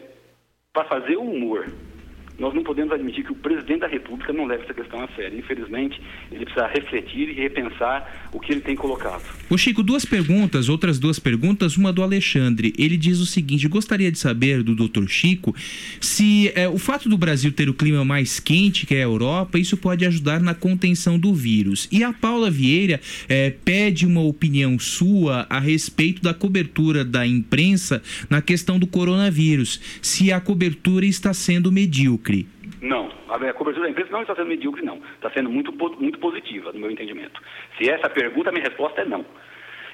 para 0.72 0.84
fazer 0.84 1.16
o 1.16 1.22
humor. 1.22 1.66
Nós 2.38 2.54
não 2.54 2.62
podemos 2.62 2.92
admitir 2.92 3.24
que 3.24 3.32
o 3.32 3.34
presidente 3.34 3.80
da 3.80 3.88
República 3.88 4.32
não 4.32 4.46
leve 4.46 4.62
essa 4.62 4.74
questão 4.74 5.02
a 5.02 5.08
sério. 5.08 5.36
Infelizmente, 5.36 6.00
ele 6.30 6.44
precisa 6.44 6.68
refletir 6.68 7.30
e 7.30 7.32
repensar 7.32 8.28
o 8.32 8.38
que 8.38 8.52
ele 8.52 8.60
tem 8.60 8.76
colocado. 8.76 9.22
Ô 9.50 9.58
Chico, 9.58 9.82
duas 9.82 10.04
perguntas, 10.04 10.68
outras 10.68 11.00
duas 11.00 11.18
perguntas, 11.18 11.76
uma 11.76 11.92
do 11.92 12.02
Alexandre. 12.02 12.72
Ele 12.78 12.96
diz 12.96 13.18
o 13.18 13.26
seguinte: 13.26 13.66
gostaria 13.66 14.12
de 14.12 14.18
saber 14.18 14.62
do 14.62 14.74
Dr. 14.74 15.08
Chico 15.08 15.54
se 16.00 16.52
é, 16.54 16.68
o 16.68 16.78
fato 16.78 17.08
do 17.08 17.18
Brasil 17.18 17.50
ter 17.50 17.68
o 17.68 17.74
clima 17.74 18.04
mais 18.04 18.38
quente 18.38 18.86
que 18.86 18.94
é 18.94 18.98
a 18.98 19.02
Europa, 19.02 19.58
isso 19.58 19.76
pode 19.76 20.06
ajudar 20.06 20.40
na 20.40 20.54
contenção 20.54 21.18
do 21.18 21.34
vírus. 21.34 21.88
E 21.90 22.04
a 22.04 22.12
Paula 22.12 22.50
Vieira 22.50 23.00
é, 23.28 23.50
pede 23.50 24.06
uma 24.06 24.20
opinião 24.20 24.78
sua 24.78 25.46
a 25.50 25.58
respeito 25.58 26.22
da 26.22 26.32
cobertura 26.32 27.04
da 27.04 27.26
imprensa 27.26 28.00
na 28.30 28.40
questão 28.40 28.78
do 28.78 28.86
coronavírus. 28.86 29.80
Se 30.00 30.32
a 30.32 30.40
cobertura 30.40 31.04
está 31.04 31.34
sendo 31.34 31.72
medíocre. 31.72 32.27
Não, 32.80 33.10
a 33.28 33.52
cobertura 33.52 33.86
da 33.86 33.90
imprensa 33.90 34.12
não 34.12 34.22
está 34.22 34.34
sendo 34.34 34.48
medíocre, 34.48 34.84
não. 34.84 34.96
Está 35.14 35.30
sendo 35.30 35.50
muito, 35.50 35.72
muito 35.98 36.18
positiva, 36.18 36.72
no 36.72 36.78
meu 36.78 36.90
entendimento. 36.90 37.40
Se 37.76 37.90
essa 37.90 38.06
a 38.06 38.10
pergunta, 38.10 38.50
a 38.50 38.52
minha 38.52 38.64
resposta 38.64 39.00
é 39.00 39.04
não. 39.04 39.24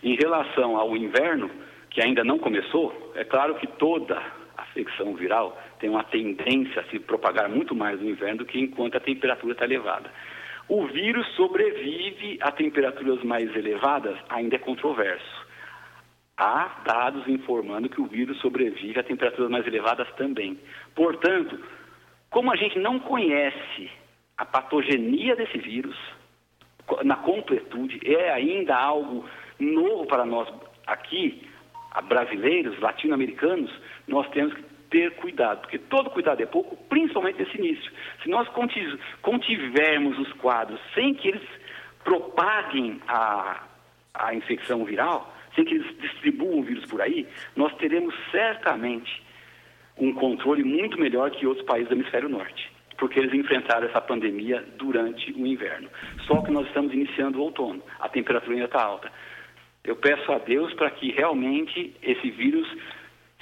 Em 0.03 0.17
relação 0.17 0.77
ao 0.77 0.97
inverno, 0.97 1.51
que 1.91 2.03
ainda 2.03 2.25
não 2.25 2.39
começou, 2.39 3.13
é 3.15 3.25
claro 3.25 3.55
que 3.55 3.67
toda 3.67 4.21
afecção 4.57 5.15
viral 5.15 5.61
tem 5.79 5.89
uma 5.89 6.05
tendência 6.05 6.83
a 6.83 6.85
se 6.85 6.99
propagar 6.99 7.49
muito 7.49 7.75
mais 7.75 8.01
no 8.01 8.11
inverno 8.11 8.39
do 8.39 8.45
que 8.45 8.59
enquanto 8.59 8.97
a 8.97 9.01
temperatura 9.01 9.53
está 9.53 9.65
elevada. 9.65 10.11
O 10.69 10.87
vírus 10.87 11.27
sobrevive 11.37 12.39
a 12.41 12.51
temperaturas 12.51 13.23
mais 13.23 13.55
elevadas, 13.55 14.19
ainda 14.29 14.57
é 14.57 14.59
controverso. 14.59 15.45
Há 16.37 16.83
dados 16.85 17.29
informando 17.29 17.89
que 17.89 18.01
o 18.01 18.07
vírus 18.07 18.39
sobrevive 18.41 18.99
a 18.99 19.05
temperaturas 19.05 19.51
mais 19.51 19.67
elevadas 19.67 20.09
também. 20.17 20.59
Portanto, 20.95 21.61
como 22.35 22.51
a 22.53 22.57
gente 22.57 22.81
não 22.81 22.99
conhece 22.99 23.89
a 24.37 24.45
patogenia 24.45 25.37
desse 25.37 25.57
vírus, 25.57 25.97
na 27.05 27.15
completude, 27.15 28.01
é 28.05 28.33
ainda 28.33 28.77
algo 28.77 29.25
novo 29.61 30.05
para 30.07 30.25
nós 30.27 30.53
aqui, 30.85 31.49
brasileiros, 32.09 32.77
latino-americanos, 32.81 33.71
nós 34.09 34.29
temos 34.31 34.53
que 34.53 34.63
ter 34.91 35.13
cuidado, 35.13 35.61
porque 35.61 35.79
todo 35.79 36.11
cuidado 36.11 36.43
é 36.43 36.47
pouco, 36.47 36.77
principalmente 36.89 37.39
nesse 37.39 37.57
início. 37.57 37.93
Se 38.21 38.29
nós 38.29 38.49
conti- 38.49 38.99
contivermos 39.23 40.19
os 40.19 40.33
quadros 40.33 40.81
sem 40.93 41.15
que 41.15 41.29
eles 41.29 41.49
propaguem 42.03 43.01
a, 43.07 43.63
a 44.13 44.35
infecção 44.35 44.85
viral, 44.85 45.33
sem 45.55 45.65
que 45.65 45.75
eles 45.75 45.99
distribuam 46.01 46.59
o 46.59 46.63
vírus 46.65 46.85
por 46.87 47.01
aí, 47.01 47.29
nós 47.55 47.73
teremos 47.77 48.13
certamente 48.33 49.23
um 49.99 50.13
controle 50.13 50.65
muito 50.65 50.99
melhor 50.99 51.31
que 51.31 51.47
outros 51.47 51.67
países 51.67 51.89
do 51.89 51.95
hemisfério 51.95 52.29
norte, 52.29 52.71
porque 52.99 53.19
eles 53.19 53.33
enfrentaram 53.33 53.87
essa 53.87 54.01
pandemia 54.01 54.65
durante 54.77 55.33
o 55.33 55.47
inverno. 55.47 55.89
Só 56.27 56.41
que 56.43 56.51
nós 56.51 56.67
estamos 56.67 56.93
iniciando 56.93 57.39
o 57.39 57.43
outono, 57.43 57.83
a 58.01 58.09
temperatura 58.09 58.55
ainda 58.55 58.67
está 58.67 58.83
alta. 58.83 59.11
Eu 59.85 59.97
peço 59.97 60.33
a 60.33 60.39
Deus 60.39 60.73
para 60.75 60.91
que 60.91 61.13
realmente 61.13 61.95
esse 62.03 62.31
vírus 62.31 62.67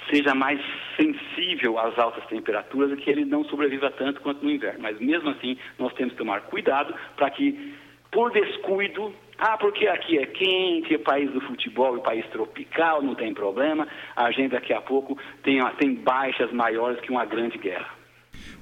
seja 0.09 0.35
mais 0.35 0.59
sensível 0.97 1.79
às 1.79 1.97
altas 1.97 2.25
temperaturas 2.27 2.91
e 2.91 3.01
que 3.01 3.09
ele 3.09 3.23
não 3.23 3.45
sobreviva 3.45 3.89
tanto 3.91 4.21
quanto 4.21 4.43
no 4.43 4.51
inverno. 4.51 4.81
Mas 4.81 4.99
mesmo 4.99 5.29
assim, 5.29 5.57
nós 5.79 5.93
temos 5.93 6.13
que 6.13 6.17
tomar 6.17 6.41
cuidado 6.41 6.93
para 7.15 7.29
que, 7.29 7.73
por 8.11 8.31
descuido, 8.31 9.13
ah, 9.45 9.57
porque 9.57 9.85
aqui 9.87 10.17
é 10.17 10.25
quente, 10.25 10.93
é 10.93 10.97
país 10.97 11.29
do 11.29 11.41
futebol, 11.41 11.97
é 11.97 11.99
país 11.99 12.25
tropical, 12.27 13.01
não 13.01 13.13
tem 13.13 13.33
problema, 13.33 13.85
a 14.15 14.31
gente 14.31 14.51
daqui 14.51 14.71
a 14.71 14.79
pouco 14.79 15.17
tem, 15.43 15.59
tem 15.77 15.95
baixas 15.95 16.49
maiores 16.53 17.01
que 17.01 17.11
uma 17.11 17.25
grande 17.25 17.57
guerra. 17.57 17.89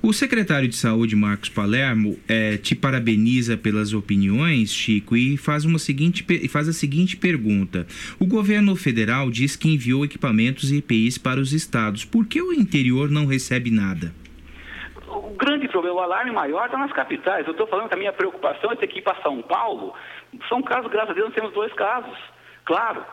O 0.02 0.12
secretário 0.12 0.68
de 0.68 0.76
Saúde, 0.76 1.16
Marcos 1.16 1.50
Palermo, 1.50 2.18
eh, 2.28 2.58
te 2.58 2.74
parabeniza 2.74 3.56
pelas 3.56 3.94
opiniões, 3.94 4.74
Chico, 4.74 5.16
e 5.16 5.38
faz, 5.38 5.66
uma 5.66 5.78
seguinte, 5.78 6.26
faz 6.50 6.68
a 6.68 6.74
seguinte 6.74 7.16
pergunta. 7.16 7.86
O 8.20 8.26
governo 8.26 8.76
federal 8.76 9.30
diz 9.30 9.56
que 9.56 9.72
enviou 9.72 10.04
equipamentos 10.04 10.72
e 10.72 10.80
EPIs 10.80 11.20
para 11.20 11.40
os 11.40 11.54
estados. 11.54 12.04
Por 12.04 12.26
que 12.26 12.42
o 12.42 12.52
interior 12.52 13.12
não 13.12 13.28
recebe 13.28 13.70
nada? 13.70 14.12
O 15.08 15.36
grande 15.38 15.68
problema, 15.68 15.98
o 15.98 16.00
alarme 16.00 16.32
maior 16.32 16.66
está 16.66 16.78
nas 16.80 16.92
capitais. 16.92 17.46
Eu 17.46 17.52
estou 17.52 17.68
falando 17.68 17.90
que 17.90 17.94
a 17.94 17.98
minha 17.98 18.14
preocupação 18.14 18.72
é 18.72 18.76
ter 18.76 18.88
que 18.88 19.00
ir 19.00 19.02
para 19.04 19.22
São 19.22 19.42
Paulo. 19.44 19.94
São 20.48 20.62
casos, 20.62 20.92
graças 20.92 21.12
a 21.12 21.14
Deus, 21.14 21.28
nós 21.28 21.36
temos 21.36 21.54
dois 21.54 21.74
casos. 21.74 22.18
Claro, 22.66 23.06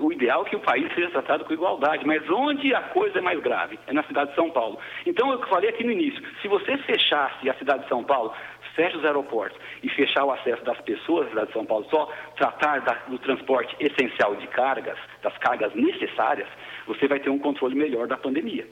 o 0.00 0.12
ideal 0.12 0.44
é 0.44 0.50
que 0.50 0.56
o 0.56 0.60
país 0.60 0.92
seja 0.94 1.10
tratado 1.10 1.44
com 1.44 1.52
igualdade, 1.52 2.04
mas 2.06 2.28
onde 2.28 2.74
a 2.74 2.80
coisa 2.80 3.18
é 3.18 3.22
mais 3.22 3.38
grave? 3.40 3.78
É 3.86 3.92
na 3.92 4.02
cidade 4.02 4.30
de 4.30 4.36
São 4.36 4.50
Paulo. 4.50 4.78
Então, 5.04 5.30
eu 5.30 5.38
falei 5.46 5.70
aqui 5.70 5.84
no 5.84 5.92
início, 5.92 6.20
se 6.42 6.48
você 6.48 6.76
fechasse 6.78 7.48
a 7.48 7.54
cidade 7.54 7.84
de 7.84 7.88
São 7.88 8.02
Paulo, 8.02 8.34
fecha 8.74 8.96
os 8.98 9.04
aeroportos 9.04 9.58
e 9.82 9.88
fechar 9.88 10.24
o 10.24 10.32
acesso 10.32 10.64
das 10.64 10.80
pessoas 10.80 11.24
da 11.26 11.30
cidade 11.30 11.46
de 11.48 11.52
São 11.52 11.64
Paulo, 11.64 11.86
só 11.88 12.12
tratar 12.36 12.80
da- 12.80 12.98
do 13.06 13.18
transporte 13.18 13.74
essencial 13.78 14.34
de 14.34 14.46
cargas, 14.48 14.98
das 15.22 15.36
cargas 15.38 15.72
necessárias, 15.74 16.48
você 16.86 17.06
vai 17.06 17.20
ter 17.20 17.30
um 17.30 17.38
controle 17.38 17.74
melhor 17.74 18.06
da 18.06 18.16
pandemia. 18.16 18.66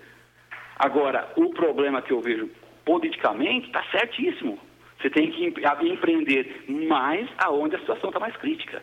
Agora, 0.77 1.33
o 1.37 1.51
problema 1.51 2.03
que 2.03 2.13
eu 2.13 2.21
vejo 2.21 2.51
politicamente 2.85 3.69
está 3.69 3.83
certíssimo. 3.91 4.59
Você 5.05 5.11
tem 5.11 5.31
que 5.31 5.53
empreender 5.83 6.65
mais 6.89 7.29
aonde 7.37 7.77
a 7.77 7.79
situação 7.79 8.09
está 8.09 8.19
mais 8.19 8.35
crítica. 8.39 8.83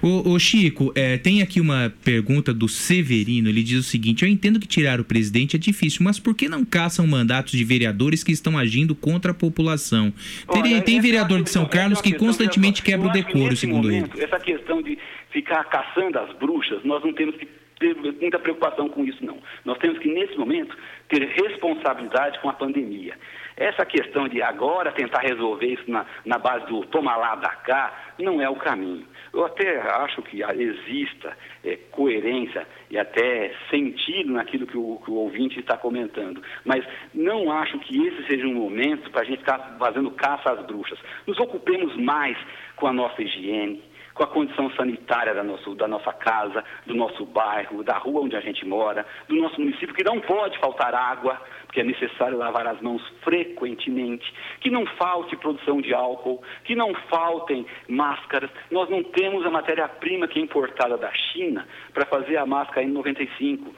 Ô, 0.00 0.30
ô, 0.30 0.38
Chico, 0.38 0.92
eh, 0.94 1.18
tem 1.18 1.42
aqui 1.42 1.60
uma 1.60 1.92
pergunta 2.04 2.54
do 2.54 2.68
Severino. 2.68 3.48
Ele 3.48 3.60
diz 3.64 3.80
o 3.80 3.82
seguinte: 3.82 4.22
Eu 4.22 4.28
entendo 4.28 4.60
que 4.60 4.68
tirar 4.68 5.00
o 5.00 5.04
presidente 5.04 5.56
é 5.56 5.58
difícil, 5.58 6.04
mas 6.04 6.20
por 6.20 6.36
que 6.36 6.48
não 6.48 6.64
caçam 6.64 7.04
mandatos 7.08 7.52
de 7.52 7.64
vereadores 7.64 8.22
que 8.22 8.30
estão 8.30 8.56
agindo 8.56 8.94
contra 8.94 9.32
a 9.32 9.34
população? 9.34 10.12
Tem, 10.52 10.62
Olha, 10.62 10.80
tem 10.80 11.00
vereador 11.00 11.40
é 11.40 11.42
de 11.42 11.50
São 11.50 11.64
é 11.64 11.68
Carlos 11.68 12.00
que 12.00 12.14
constantemente 12.14 12.82
quebra 12.84 13.08
o 13.08 13.12
decoro, 13.12 13.56
segundo 13.56 13.90
ele. 13.90 14.02
momento, 14.02 14.22
Essa 14.22 14.38
questão 14.38 14.80
de 14.80 14.96
ficar 15.30 15.64
caçando 15.64 16.20
as 16.20 16.32
bruxas, 16.38 16.84
nós 16.84 17.02
não 17.02 17.12
temos 17.12 17.34
que 17.36 17.48
ter 17.80 17.96
muita 17.96 18.38
preocupação 18.38 18.88
com 18.88 19.04
isso, 19.04 19.24
não. 19.24 19.38
Nós 19.64 19.76
temos 19.78 19.98
que, 19.98 20.08
nesse 20.08 20.36
momento, 20.36 20.76
ter 21.08 21.26
responsabilidade 21.26 22.38
com 22.40 22.48
a 22.48 22.52
pandemia. 22.52 23.16
Essa 23.56 23.84
questão 23.84 24.28
de 24.28 24.42
agora 24.42 24.92
tentar 24.92 25.20
resolver 25.20 25.66
isso 25.66 25.90
na, 25.90 26.06
na 26.24 26.38
base 26.38 26.66
do 26.66 26.84
toma 26.86 27.16
lá, 27.16 27.34
da 27.34 27.50
cá, 27.50 27.92
não 28.18 28.40
é 28.40 28.48
o 28.48 28.56
caminho. 28.56 29.06
Eu 29.32 29.44
até 29.44 29.80
acho 29.80 30.22
que 30.22 30.42
exista 30.42 31.36
eh, 31.64 31.78
coerência 31.90 32.66
e 32.90 32.98
até 32.98 33.54
sentido 33.70 34.32
naquilo 34.32 34.66
que 34.66 34.76
o, 34.76 35.00
que 35.04 35.10
o 35.10 35.14
ouvinte 35.14 35.60
está 35.60 35.76
comentando. 35.76 36.42
Mas 36.64 36.84
não 37.14 37.52
acho 37.52 37.78
que 37.80 38.06
esse 38.06 38.26
seja 38.26 38.46
um 38.46 38.54
momento 38.54 39.10
para 39.10 39.22
a 39.22 39.24
gente 39.24 39.38
ficar 39.38 39.76
fazendo 39.78 40.10
caça 40.10 40.52
às 40.52 40.66
bruxas. 40.66 40.98
Nos 41.26 41.38
ocupemos 41.38 41.96
mais 41.96 42.36
com 42.76 42.86
a 42.88 42.92
nossa 42.92 43.22
higiene, 43.22 43.82
com 44.14 44.24
a 44.24 44.26
condição 44.26 44.70
sanitária 44.72 45.32
da, 45.32 45.42
nosso, 45.42 45.74
da 45.74 45.86
nossa 45.86 46.12
casa, 46.12 46.64
do 46.86 46.94
nosso 46.94 47.24
bairro, 47.24 47.84
da 47.84 47.96
rua 47.96 48.22
onde 48.22 48.36
a 48.36 48.40
gente 48.40 48.66
mora, 48.66 49.06
do 49.28 49.36
nosso 49.36 49.60
município, 49.60 49.94
que 49.94 50.04
não 50.04 50.20
pode 50.20 50.58
faltar 50.58 50.94
água, 50.94 51.40
porque 51.70 51.82
é 51.82 51.84
necessário 51.84 52.36
lavar 52.36 52.66
as 52.66 52.80
mãos 52.80 53.00
frequentemente, 53.22 54.34
que 54.60 54.68
não 54.68 54.84
falte 54.86 55.36
produção 55.36 55.80
de 55.80 55.94
álcool, 55.94 56.42
que 56.64 56.74
não 56.74 56.92
faltem 57.08 57.64
máscaras. 57.88 58.50
Nós 58.72 58.90
não 58.90 59.04
temos 59.04 59.46
a 59.46 59.50
matéria-prima 59.50 60.26
que 60.26 60.40
é 60.40 60.42
importada 60.42 60.98
da 60.98 61.12
China 61.12 61.64
para 61.94 62.04
fazer 62.06 62.38
a 62.38 62.44
máscara 62.44 62.84
N95. 62.84 63.68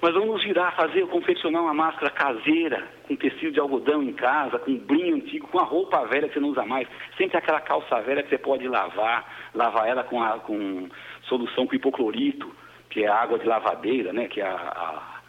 Mas 0.00 0.14
vamos 0.14 0.42
virar, 0.42 0.72
fazer, 0.72 1.06
confeccionar 1.08 1.62
uma 1.62 1.74
máscara 1.74 2.10
caseira, 2.10 2.88
com 3.06 3.14
tecido 3.14 3.52
de 3.52 3.60
algodão 3.60 4.02
em 4.02 4.14
casa, 4.14 4.58
com 4.58 4.74
brinho 4.78 5.16
antigo, 5.16 5.46
com 5.48 5.58
a 5.58 5.64
roupa 5.64 6.06
velha 6.06 6.26
que 6.26 6.32
você 6.32 6.40
não 6.40 6.48
usa 6.48 6.64
mais. 6.64 6.88
Sempre 7.18 7.36
aquela 7.36 7.60
calça 7.60 8.00
velha 8.00 8.22
que 8.22 8.30
você 8.30 8.38
pode 8.38 8.66
lavar, 8.66 9.50
lavar 9.54 9.86
ela 9.86 10.04
com, 10.04 10.22
a, 10.22 10.38
com 10.38 10.88
solução 11.24 11.66
com 11.66 11.74
hipoclorito, 11.74 12.50
que 12.88 13.04
é 13.04 13.08
a 13.08 13.16
água 13.16 13.38
de 13.38 13.46
lavadeira, 13.46 14.10
né? 14.10 14.26
Que 14.26 14.40
é 14.40 14.46
a, 14.46 14.54
a 14.54 15.20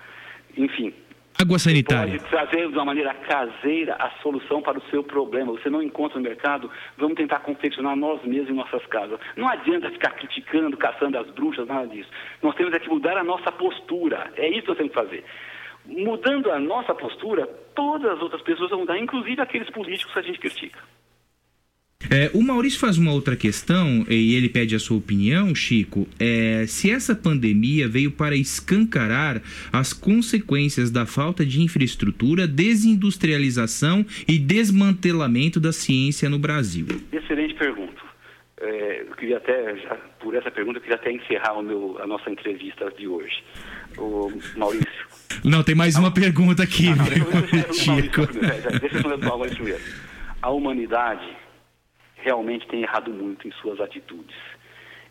enfim, 0.55 0.93
Água 1.41 1.57
sanitária. 1.57 2.19
Pode 2.19 2.29
trazer 2.29 2.67
de 2.67 2.73
uma 2.73 2.85
maneira 2.85 3.15
caseira 3.15 3.95
a 3.95 4.11
solução 4.21 4.61
para 4.61 4.77
o 4.77 4.81
seu 4.91 5.03
problema. 5.03 5.51
Você 5.53 5.71
não 5.71 5.81
encontra 5.81 6.19
no 6.19 6.23
mercado, 6.23 6.69
vamos 6.97 7.15
tentar 7.15 7.39
confeccionar 7.39 7.95
nós 7.95 8.23
mesmos 8.23 8.51
em 8.51 8.53
nossas 8.53 8.85
casas. 8.85 9.19
Não 9.35 9.47
adianta 9.47 9.89
ficar 9.89 10.11
criticando, 10.11 10.77
caçando 10.77 11.17
as 11.17 11.27
bruxas, 11.31 11.67
nada 11.67 11.87
disso. 11.87 12.09
Nós 12.43 12.53
temos 12.53 12.71
é 12.73 12.79
que 12.79 12.87
mudar 12.87 13.17
a 13.17 13.23
nossa 13.23 13.51
postura. 13.51 14.31
É 14.35 14.47
isso 14.49 14.61
que 14.61 14.67
nós 14.67 14.77
temos 14.77 14.91
que 14.91 14.99
fazer. 14.99 15.23
Mudando 15.85 16.51
a 16.51 16.59
nossa 16.59 16.93
postura, 16.93 17.47
todas 17.73 18.11
as 18.11 18.21
outras 18.21 18.43
pessoas 18.43 18.69
vão 18.69 18.81
mudar, 18.81 18.99
inclusive 18.99 19.41
aqueles 19.41 19.69
políticos 19.71 20.13
que 20.13 20.19
a 20.19 20.23
gente 20.23 20.39
critica. 20.39 20.79
É, 22.09 22.31
o 22.33 22.41
Maurício 22.41 22.79
faz 22.79 22.97
uma 22.97 23.13
outra 23.13 23.35
questão 23.35 24.05
e 24.09 24.35
ele 24.35 24.49
pede 24.49 24.75
a 24.75 24.79
sua 24.79 24.97
opinião, 24.97 25.53
Chico. 25.53 26.07
É, 26.19 26.65
se 26.67 26.89
essa 26.89 27.15
pandemia 27.15 27.87
veio 27.87 28.11
para 28.11 28.35
escancarar 28.35 29.41
as 29.71 29.93
consequências 29.93 30.89
da 30.89 31.05
falta 31.05 31.45
de 31.45 31.61
infraestrutura, 31.61 32.47
desindustrialização 32.47 34.05
e 34.27 34.39
desmantelamento 34.39 35.59
da 35.59 35.71
ciência 35.71 36.29
no 36.29 36.39
Brasil. 36.39 36.87
Excelente 37.11 37.53
pergunta. 37.53 38.01
É, 38.59 39.01
eu 39.07 39.15
queria 39.15 39.37
até, 39.37 39.75
já, 39.77 39.95
por 40.19 40.35
essa 40.35 40.51
pergunta, 40.51 40.77
eu 40.77 40.81
queria 40.81 40.97
até 40.97 41.11
encerrar 41.11 41.53
o 41.53 41.63
meu, 41.63 41.97
a 42.01 42.05
nossa 42.05 42.29
entrevista 42.29 42.91
de 42.91 43.07
hoje. 43.07 43.43
O 43.97 44.31
Maurício. 44.55 45.07
Não, 45.43 45.63
tem 45.63 45.73
mais 45.73 45.95
uma 45.95 46.13
pergunta 46.13 46.63
aqui, 46.63 46.89
Não, 46.89 46.97
não, 46.97 47.05
Chico. 47.73 47.87
Maurício 47.87 48.27
primeiro. 48.27 48.79
Deixa 48.79 48.85
eu 48.85 48.89
responder 48.91 49.15
o 49.15 49.29
Maurício 49.29 49.55
primeiro. 49.57 49.83
A 50.41 50.49
humanidade 50.51 51.41
realmente 52.21 52.67
tem 52.67 52.83
errado 52.83 53.11
muito 53.11 53.47
em 53.47 53.51
suas 53.53 53.79
atitudes. 53.79 54.35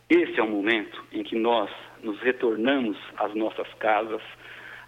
Esse 0.09 0.41
é 0.41 0.43
o 0.43 0.49
momento 0.49 1.05
em 1.13 1.23
que 1.23 1.37
nós 1.37 1.71
nos 2.03 2.19
retornamos 2.21 2.97
às 3.17 3.35
nossas 3.35 3.73
casas, 3.75 4.23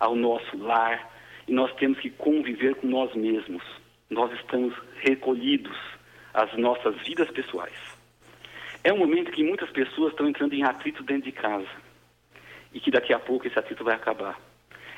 ao 0.00 0.16
nosso 0.16 0.56
lar, 0.56 1.10
e 1.46 1.52
nós 1.52 1.72
temos 1.74 1.98
que 2.00 2.10
conviver 2.10 2.74
com 2.76 2.86
nós 2.86 3.14
mesmos. 3.14 3.62
Nós 4.10 4.32
estamos 4.32 4.74
recolhidos 5.00 5.76
às 6.34 6.52
nossas 6.56 6.96
vidas 7.02 7.30
pessoais. 7.30 7.78
É 8.84 8.92
um 8.92 8.98
momento 8.98 9.30
que 9.30 9.44
muitas 9.44 9.70
pessoas 9.70 10.10
estão 10.10 10.28
entrando 10.28 10.54
em 10.54 10.64
atrito 10.64 11.02
dentro 11.04 11.24
de 11.24 11.32
casa 11.32 11.68
e 12.74 12.80
que 12.80 12.90
daqui 12.90 13.12
a 13.12 13.18
pouco 13.18 13.46
esse 13.46 13.58
atrito 13.58 13.84
vai 13.84 13.94
acabar. 13.94 14.40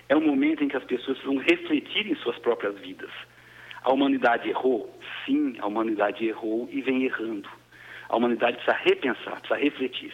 É 0.08 0.16
um 0.16 0.26
momento 0.26 0.64
em 0.64 0.68
que 0.68 0.76
as 0.76 0.84
pessoas 0.84 1.18
precisam 1.18 1.36
refletir 1.36 2.06
em 2.06 2.14
suas 2.16 2.38
próprias 2.38 2.78
vidas. 2.78 3.10
A 3.84 3.92
humanidade 3.92 4.48
errou? 4.48 4.98
Sim, 5.24 5.56
a 5.60 5.66
humanidade 5.66 6.26
errou 6.26 6.66
e 6.72 6.80
vem 6.80 7.04
errando. 7.04 7.48
A 8.08 8.16
humanidade 8.16 8.56
precisa 8.56 8.76
repensar, 8.82 9.40
precisa 9.40 9.56
refletir. 9.56 10.12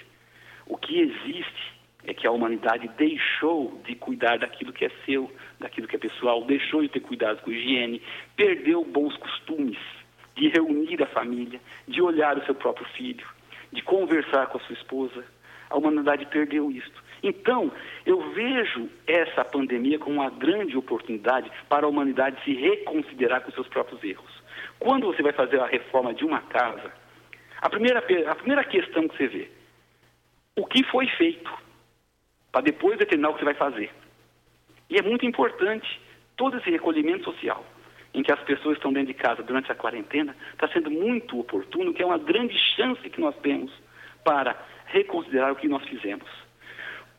O 0.66 0.76
que 0.76 0.98
existe 0.98 1.72
é 2.04 2.12
que 2.12 2.26
a 2.26 2.32
humanidade 2.32 2.88
deixou 2.96 3.80
de 3.86 3.94
cuidar 3.94 4.38
daquilo 4.38 4.72
que 4.72 4.86
é 4.86 4.90
seu, 5.06 5.30
daquilo 5.60 5.86
que 5.86 5.94
é 5.94 5.98
pessoal, 6.00 6.44
deixou 6.44 6.82
de 6.82 6.88
ter 6.88 7.00
cuidado 7.00 7.42
com 7.42 7.52
higiene, 7.52 8.02
perdeu 8.34 8.84
bons 8.84 9.16
costumes 9.16 9.78
de 10.34 10.48
reunir 10.48 11.00
a 11.02 11.06
família, 11.06 11.60
de 11.86 12.02
olhar 12.02 12.36
o 12.38 12.44
seu 12.46 12.54
próprio 12.56 12.86
filho, 12.96 13.26
de 13.72 13.82
conversar 13.82 14.46
com 14.48 14.58
a 14.58 14.60
sua 14.62 14.74
esposa. 14.74 15.24
A 15.68 15.76
humanidade 15.76 16.26
perdeu 16.26 16.72
isto. 16.72 17.00
Então, 17.22 17.70
eu 18.06 18.32
vejo 18.32 18.88
essa 19.06 19.44
pandemia 19.44 19.98
como 19.98 20.16
uma 20.16 20.30
grande 20.30 20.76
oportunidade 20.76 21.50
para 21.68 21.86
a 21.86 21.88
humanidade 21.88 22.42
se 22.44 22.54
reconsiderar 22.54 23.42
com 23.42 23.50
seus 23.52 23.68
próprios 23.68 24.02
erros. 24.02 24.42
Quando 24.78 25.06
você 25.06 25.22
vai 25.22 25.32
fazer 25.32 25.60
a 25.60 25.66
reforma 25.66 26.14
de 26.14 26.24
uma 26.24 26.40
casa, 26.40 26.92
a 27.60 27.68
primeira, 27.68 27.98
a 28.30 28.34
primeira 28.34 28.64
questão 28.64 29.06
que 29.06 29.16
você 29.16 29.26
vê, 29.26 29.50
o 30.56 30.64
que 30.64 30.82
foi 30.84 31.06
feito, 31.08 31.50
para 32.50 32.62
depois 32.62 32.98
determinar 32.98 33.30
o 33.30 33.32
que 33.34 33.40
você 33.40 33.44
vai 33.44 33.54
fazer. 33.54 33.90
E 34.88 34.96
é 34.96 35.02
muito 35.02 35.26
importante 35.26 36.00
todo 36.36 36.56
esse 36.56 36.70
recolhimento 36.70 37.24
social, 37.24 37.64
em 38.14 38.22
que 38.22 38.32
as 38.32 38.40
pessoas 38.40 38.76
estão 38.76 38.92
dentro 38.92 39.08
de 39.08 39.14
casa 39.14 39.42
durante 39.42 39.70
a 39.70 39.74
quarentena, 39.74 40.34
está 40.52 40.66
sendo 40.68 40.90
muito 40.90 41.38
oportuno, 41.38 41.92
que 41.92 42.02
é 42.02 42.06
uma 42.06 42.18
grande 42.18 42.58
chance 42.74 43.08
que 43.08 43.20
nós 43.20 43.36
temos 43.36 43.70
para 44.24 44.56
reconsiderar 44.86 45.52
o 45.52 45.56
que 45.56 45.68
nós 45.68 45.86
fizemos. 45.86 46.28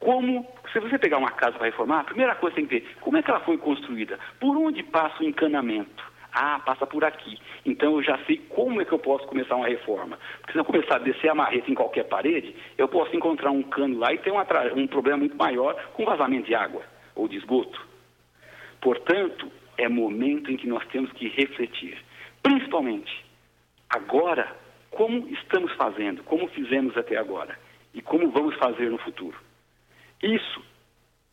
Como, 0.02 0.46
se 0.74 0.80
você 0.80 0.98
pegar 0.98 1.20
uma 1.20 1.32
casa 1.32 1.58
para 1.58 1.68
reformar, 1.68 2.00
a 2.00 2.04
primeira 2.04 2.34
coisa 2.36 2.56
tem 2.56 2.66
que 2.66 2.80
ver, 2.80 2.96
como 3.00 3.18
é 3.18 3.22
que 3.24 3.30
ela 3.30 3.40
foi 3.42 3.58
construída? 3.58 4.20
Por 4.40 4.58
onde 4.58 4.82
passa 4.84 5.22
o 5.24 5.26
encanamento? 5.26 6.04
Ah, 6.34 6.60
passa 6.66 6.88
por 6.88 7.04
aqui. 7.06 7.38
Então 7.66 7.94
eu 7.98 8.04
já 8.04 8.18
sei 8.26 8.38
como 8.50 8.82
é 8.82 8.86
que 8.86 8.92
eu 8.94 8.98
posso 9.00 9.28
começar 9.28 9.56
uma 9.56 9.68
reforma. 9.68 10.18
Porque 10.40 10.54
se 10.54 10.58
eu 10.58 10.66
começar 10.66 10.96
a 10.96 11.00
descer 11.00 11.30
a 11.30 11.36
marreta 11.36 11.70
em 11.70 11.76
qualquer 11.76 12.06
parede, 12.06 12.56
eu 12.78 12.88
posso 12.88 13.16
encontrar 13.16 13.52
um 13.52 13.62
cano 13.62 14.00
lá 14.00 14.12
e 14.12 14.18
ter 14.18 14.32
um, 14.32 14.40
atra- 14.40 14.74
um 14.74 14.88
problema 14.88 15.20
muito 15.20 15.36
maior 15.38 15.76
com 15.94 16.04
vazamento 16.06 16.48
de 16.48 16.56
água 16.56 16.82
ou 17.16 17.28
de 17.28 17.38
esgoto. 17.38 17.80
Portanto, 18.80 19.52
é 19.78 19.88
momento 19.88 20.50
em 20.52 20.58
que 20.58 20.68
nós 20.68 20.84
temos 20.88 21.12
que 21.12 21.28
refletir. 21.28 21.98
Principalmente, 22.42 23.24
agora, 23.90 24.56
como 24.90 25.28
estamos 25.30 25.72
fazendo, 25.74 26.24
como 26.24 26.48
fizemos 26.48 26.98
até 26.98 27.18
agora 27.18 27.60
e 27.94 28.02
como 28.02 28.32
vamos 28.32 28.56
fazer 28.56 28.90
no 28.90 28.98
futuro. 29.00 29.38
Isso 30.24 30.62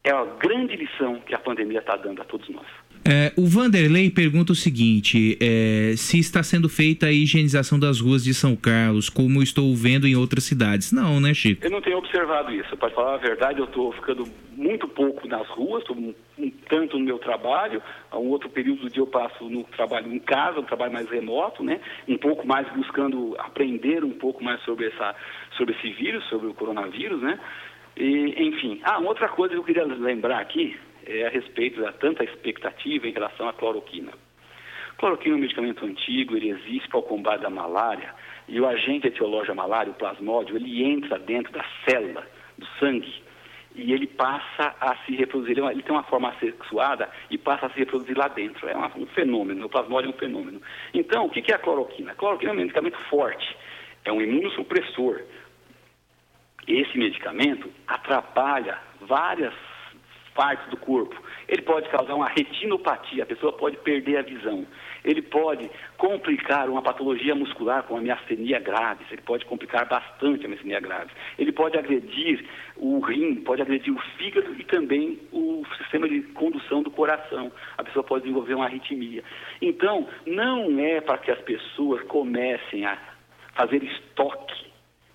é 0.04 0.10
a 0.10 0.24
grande 0.24 0.76
lição 0.76 1.20
que 1.20 1.34
a 1.34 1.38
pandemia 1.38 1.80
está 1.80 1.96
dando 1.96 2.22
a 2.22 2.24
todos 2.24 2.48
nós. 2.48 2.66
É, 3.06 3.32
o 3.36 3.46
Vanderlei 3.46 4.10
pergunta 4.10 4.52
o 4.52 4.54
seguinte: 4.54 5.38
é, 5.40 5.94
se 5.96 6.18
está 6.18 6.42
sendo 6.42 6.68
feita 6.68 7.06
a 7.06 7.12
higienização 7.12 7.78
das 7.78 8.00
ruas 8.00 8.24
de 8.24 8.34
São 8.34 8.56
Carlos, 8.56 9.08
como 9.08 9.42
estou 9.42 9.74
vendo 9.74 10.06
em 10.06 10.16
outras 10.16 10.44
cidades. 10.44 10.92
Não, 10.92 11.20
né, 11.20 11.32
Chico? 11.32 11.64
Eu 11.64 11.70
não 11.70 11.80
tenho 11.80 11.98
observado 11.98 12.52
isso. 12.52 12.76
Para 12.76 12.90
falar 12.90 13.14
a 13.14 13.18
verdade, 13.18 13.60
eu 13.60 13.66
estou 13.66 13.92
ficando 13.92 14.24
muito 14.56 14.88
pouco 14.88 15.26
nas 15.28 15.46
ruas, 15.48 15.82
estou 15.82 15.96
um, 15.96 16.14
um 16.38 16.50
tanto 16.68 16.98
no 16.98 17.04
meu 17.04 17.18
trabalho. 17.18 17.80
A 18.10 18.18
um 18.18 18.28
outro 18.28 18.50
período 18.50 18.82
do 18.82 18.90
dia 18.90 19.02
eu 19.02 19.06
passo 19.06 19.48
no 19.48 19.64
trabalho 19.64 20.12
em 20.12 20.18
casa, 20.18 20.60
um 20.60 20.64
trabalho 20.64 20.92
mais 20.92 21.08
remoto, 21.08 21.62
né? 21.62 21.80
Um 22.06 22.18
pouco 22.18 22.46
mais 22.46 22.68
buscando 22.74 23.36
aprender 23.38 24.04
um 24.04 24.10
pouco 24.10 24.42
mais 24.42 24.60
sobre 24.62 24.86
essa, 24.86 25.14
sobre 25.56 25.74
esse 25.74 25.90
vírus, 25.92 26.24
sobre 26.28 26.48
o 26.48 26.54
coronavírus, 26.54 27.22
né? 27.22 27.38
E, 27.98 28.34
enfim, 28.40 28.80
ah, 28.84 28.98
uma 28.98 29.08
outra 29.08 29.28
coisa 29.28 29.54
que 29.54 29.60
eu 29.60 29.64
queria 29.64 29.84
lembrar 29.84 30.38
aqui 30.38 30.78
é 31.04 31.26
a 31.26 31.30
respeito 31.30 31.80
da 31.80 31.92
tanta 31.92 32.22
expectativa 32.22 33.08
em 33.08 33.12
relação 33.12 33.48
à 33.48 33.52
cloroquina. 33.52 34.12
Cloroquina 34.98 35.34
é 35.34 35.38
um 35.38 35.40
medicamento 35.40 35.84
antigo, 35.84 36.36
ele 36.36 36.50
existe 36.50 36.88
para 36.88 36.98
o 36.98 37.02
combate 37.02 37.40
da 37.40 37.50
malária, 37.50 38.14
e 38.46 38.60
o 38.60 38.68
agente 38.68 39.08
etiológico 39.08 39.48
da 39.48 39.62
malária, 39.62 39.90
o 39.90 39.96
plasmódio, 39.96 40.56
ele 40.56 40.84
entra 40.84 41.18
dentro 41.18 41.52
da 41.52 41.64
célula 41.84 42.24
do 42.56 42.66
sangue 42.78 43.12
e 43.74 43.92
ele 43.92 44.06
passa 44.06 44.74
a 44.80 44.96
se 45.04 45.14
reproduzir. 45.16 45.58
Ele 45.58 45.66
é 45.66 45.82
tem 45.82 45.92
uma 45.92 46.04
forma 46.04 46.30
assexuada 46.30 47.08
e 47.30 47.36
passa 47.36 47.66
a 47.66 47.70
se 47.70 47.78
reproduzir 47.78 48.16
lá 48.16 48.28
dentro. 48.28 48.68
É 48.68 48.76
um 48.76 49.06
fenômeno, 49.06 49.66
o 49.66 49.68
plasmódio 49.68 50.10
é 50.10 50.14
um 50.14 50.18
fenômeno. 50.18 50.60
Então, 50.94 51.26
o 51.26 51.30
que 51.30 51.50
é 51.50 51.54
a 51.54 51.58
cloroquina? 51.58 52.12
A 52.12 52.14
cloroquina 52.14 52.52
é 52.52 52.54
um 52.54 52.58
medicamento 52.58 52.98
forte, 53.10 53.56
é 54.04 54.12
um 54.12 54.20
imunossupressor. 54.20 55.20
Esse 56.68 56.98
medicamento 56.98 57.70
atrapalha 57.86 58.78
várias 59.00 59.54
partes 60.34 60.68
do 60.68 60.76
corpo. 60.76 61.16
Ele 61.48 61.62
pode 61.62 61.88
causar 61.88 62.14
uma 62.14 62.28
retinopatia, 62.28 63.22
a 63.22 63.26
pessoa 63.26 63.54
pode 63.54 63.78
perder 63.78 64.18
a 64.18 64.22
visão. 64.22 64.66
Ele 65.02 65.22
pode 65.22 65.68
complicar 65.96 66.68
uma 66.68 66.82
patologia 66.82 67.34
muscular 67.34 67.84
como 67.84 67.98
a 67.98 68.02
miastenia 68.02 68.60
graves, 68.60 69.10
ele 69.10 69.22
pode 69.22 69.46
complicar 69.46 69.88
bastante 69.88 70.44
a 70.44 70.48
miastenia 70.48 70.78
graves. 70.78 71.12
Ele 71.38 71.52
pode 71.52 71.78
agredir 71.78 72.44
o 72.76 73.00
rim, 73.00 73.36
pode 73.36 73.62
agredir 73.62 73.92
o 73.92 73.98
fígado 74.18 74.54
e 74.60 74.64
também 74.64 75.18
o 75.32 75.64
sistema 75.78 76.06
de 76.06 76.20
condução 76.34 76.82
do 76.82 76.90
coração. 76.90 77.50
A 77.78 77.82
pessoa 77.82 78.04
pode 78.04 78.24
desenvolver 78.24 78.54
uma 78.54 78.66
arritmia. 78.66 79.24
Então, 79.62 80.06
não 80.26 80.78
é 80.78 81.00
para 81.00 81.16
que 81.16 81.30
as 81.30 81.40
pessoas 81.40 82.02
comecem 82.02 82.84
a 82.84 82.98
fazer 83.54 83.82
estoque 83.82 84.67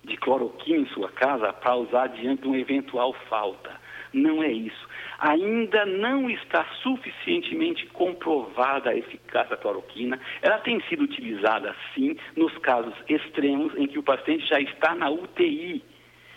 de 0.04 0.16
cloroquina 0.16 0.78
em 0.78 0.86
sua 0.86 1.10
casa 1.10 1.52
para 1.52 1.76
usar 1.76 2.08
diante 2.08 2.42
de 2.42 2.48
uma 2.48 2.58
eventual 2.58 3.14
falta. 3.28 3.82
Não 4.12 4.42
é 4.42 4.52
isso. 4.52 4.88
Ainda 5.18 5.84
não 5.86 6.30
está 6.30 6.64
suficientemente 6.82 7.86
comprovada 7.86 8.90
a 8.90 8.96
eficácia 8.96 9.50
da 9.50 9.56
cloroquina. 9.56 10.20
Ela 10.40 10.58
tem 10.58 10.80
sido 10.82 11.02
utilizada, 11.02 11.74
sim, 11.94 12.16
nos 12.36 12.56
casos 12.58 12.94
extremos 13.08 13.74
em 13.76 13.86
que 13.86 13.98
o 13.98 14.02
paciente 14.02 14.46
já 14.46 14.60
está 14.60 14.94
na 14.94 15.10
UTI 15.10 15.82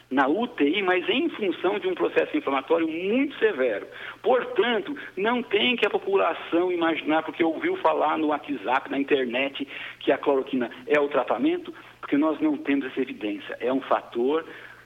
na 0.10 0.28
UTI, 0.28 0.82
mas 0.84 1.08
em 1.10 1.30
função 1.30 1.80
de 1.80 1.88
um 1.88 1.94
processo 1.94 2.36
inflamatório 2.36 2.88
muito 2.88 3.38
severo. 3.40 3.88
Portanto, 4.22 4.96
não 5.18 5.44
tem 5.44 5.76
que 5.76 5.86
a 5.86 5.90
população 5.90 6.72
imaginar, 6.72 7.24
porque 7.24 7.44
ouviu 7.44 7.76
falar 7.78 8.18
no 8.18 8.28
WhatsApp, 8.28 8.90
na 8.90 8.98
internet, 8.98 9.68
que 10.00 10.12
a 10.12 10.18
cloroquina 10.18 10.72
é 10.88 11.00
o 11.00 11.10
tratamento, 11.10 11.74
porque 12.08 12.18
nós 12.18 12.40
não 12.40 12.56
temos 12.56 12.86
essa 12.86 13.02
evidência. 13.02 13.58
É 13.60 13.72
um 13.72 13.82
fator 13.82 14.46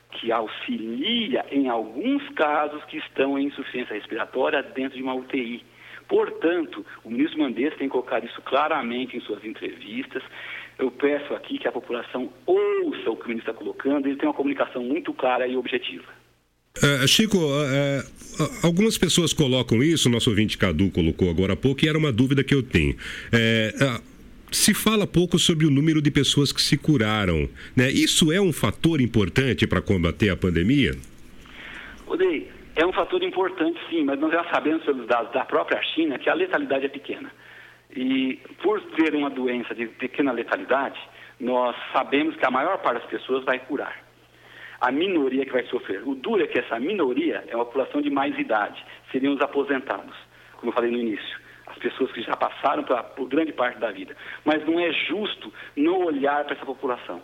que 0.09 0.31
auxilia 0.31 1.45
em 1.51 1.69
alguns 1.69 2.27
casos 2.29 2.83
que 2.85 2.97
estão 2.97 3.37
em 3.37 3.45
insuficiência 3.45 3.93
respiratória 3.93 4.63
dentro 4.63 4.97
de 4.97 5.03
uma 5.03 5.13
UTI. 5.13 5.63
Portanto, 6.07 6.83
o 7.03 7.11
ministro 7.11 7.39
Mendes 7.39 7.77
tem 7.77 7.87
colocado 7.87 8.25
isso 8.25 8.41
claramente 8.41 9.15
em 9.15 9.21
suas 9.21 9.45
entrevistas 9.45 10.23
eu 10.79 10.89
peço 10.89 11.33
aqui 11.35 11.59
que 11.59 11.67
a 11.67 11.71
população 11.71 12.33
ouça 12.45 13.11
o 13.11 13.15
que 13.15 13.25
o 13.25 13.27
ministro 13.27 13.51
está 13.51 13.53
colocando, 13.53 14.07
ele 14.07 14.15
tem 14.15 14.27
uma 14.27 14.33
comunicação 14.33 14.83
muito 14.83 15.13
clara 15.13 15.47
e 15.47 15.55
objetiva. 15.55 16.05
Uh, 16.77 17.07
Chico, 17.07 17.37
uh, 17.37 17.99
uh, 17.99 18.65
algumas 18.65 18.97
pessoas 18.97 19.31
colocam 19.33 19.83
isso, 19.83 20.09
nosso 20.09 20.29
ouvinte 20.31 20.57
Cadu 20.57 20.89
colocou 20.89 21.29
agora 21.29 21.53
há 21.53 21.55
pouco, 21.55 21.85
e 21.85 21.87
era 21.87 21.97
uma 21.97 22.11
dúvida 22.11 22.43
que 22.43 22.55
eu 22.55 22.63
tenho. 22.63 22.95
Se 24.51 24.73
fala 24.73 25.07
pouco 25.07 25.39
sobre 25.39 25.65
o 25.65 25.71
número 25.71 26.01
de 26.01 26.11
pessoas 26.11 26.51
que 26.51 26.61
se 26.61 26.77
curaram. 26.77 27.47
Né? 27.75 27.89
Isso 27.89 28.31
é 28.31 28.41
um 28.41 28.51
fator 28.51 28.99
importante 28.99 29.65
para 29.65 29.81
combater 29.81 30.29
a 30.29 30.35
pandemia? 30.35 30.91
Odei, 32.05 32.49
é 32.75 32.85
um 32.85 32.91
fator 32.91 33.23
importante 33.23 33.79
sim, 33.89 34.03
mas 34.03 34.19
nós 34.19 34.31
já 34.31 34.43
sabemos 34.53 34.83
pelos 34.83 35.07
dados 35.07 35.31
da 35.33 35.45
própria 35.45 35.81
China 35.81 36.19
que 36.19 36.29
a 36.29 36.33
letalidade 36.33 36.85
é 36.85 36.89
pequena. 36.89 37.31
E 37.95 38.39
por 38.61 38.81
ter 38.95 39.15
uma 39.15 39.29
doença 39.29 39.73
de 39.73 39.87
pequena 39.87 40.31
letalidade, 40.33 40.99
nós 41.39 41.75
sabemos 41.93 42.35
que 42.35 42.45
a 42.45 42.51
maior 42.51 42.77
parte 42.79 43.01
das 43.01 43.09
pessoas 43.09 43.43
vai 43.45 43.59
curar. 43.59 44.03
A 44.79 44.91
minoria 44.91 45.45
que 45.45 45.51
vai 45.51 45.63
sofrer. 45.65 46.01
O 46.05 46.15
duro 46.15 46.43
é 46.43 46.47
que 46.47 46.59
essa 46.59 46.79
minoria 46.79 47.43
é 47.47 47.55
uma 47.55 47.65
população 47.65 48.01
de 48.01 48.09
mais 48.09 48.37
idade, 48.37 48.83
seriam 49.11 49.33
os 49.33 49.41
aposentados, 49.41 50.15
como 50.57 50.71
eu 50.71 50.75
falei 50.75 50.91
no 50.91 50.97
início. 50.97 51.40
As 51.81 51.91
pessoas 51.91 52.11
que 52.11 52.21
já 52.21 52.35
passaram 52.35 52.83
pra, 52.83 53.01
por 53.01 53.27
grande 53.27 53.51
parte 53.51 53.79
da 53.79 53.91
vida. 53.91 54.15
Mas 54.45 54.63
não 54.67 54.79
é 54.79 54.93
justo 54.93 55.51
não 55.75 56.05
olhar 56.05 56.45
para 56.45 56.55
essa 56.55 56.65
população. 56.65 57.21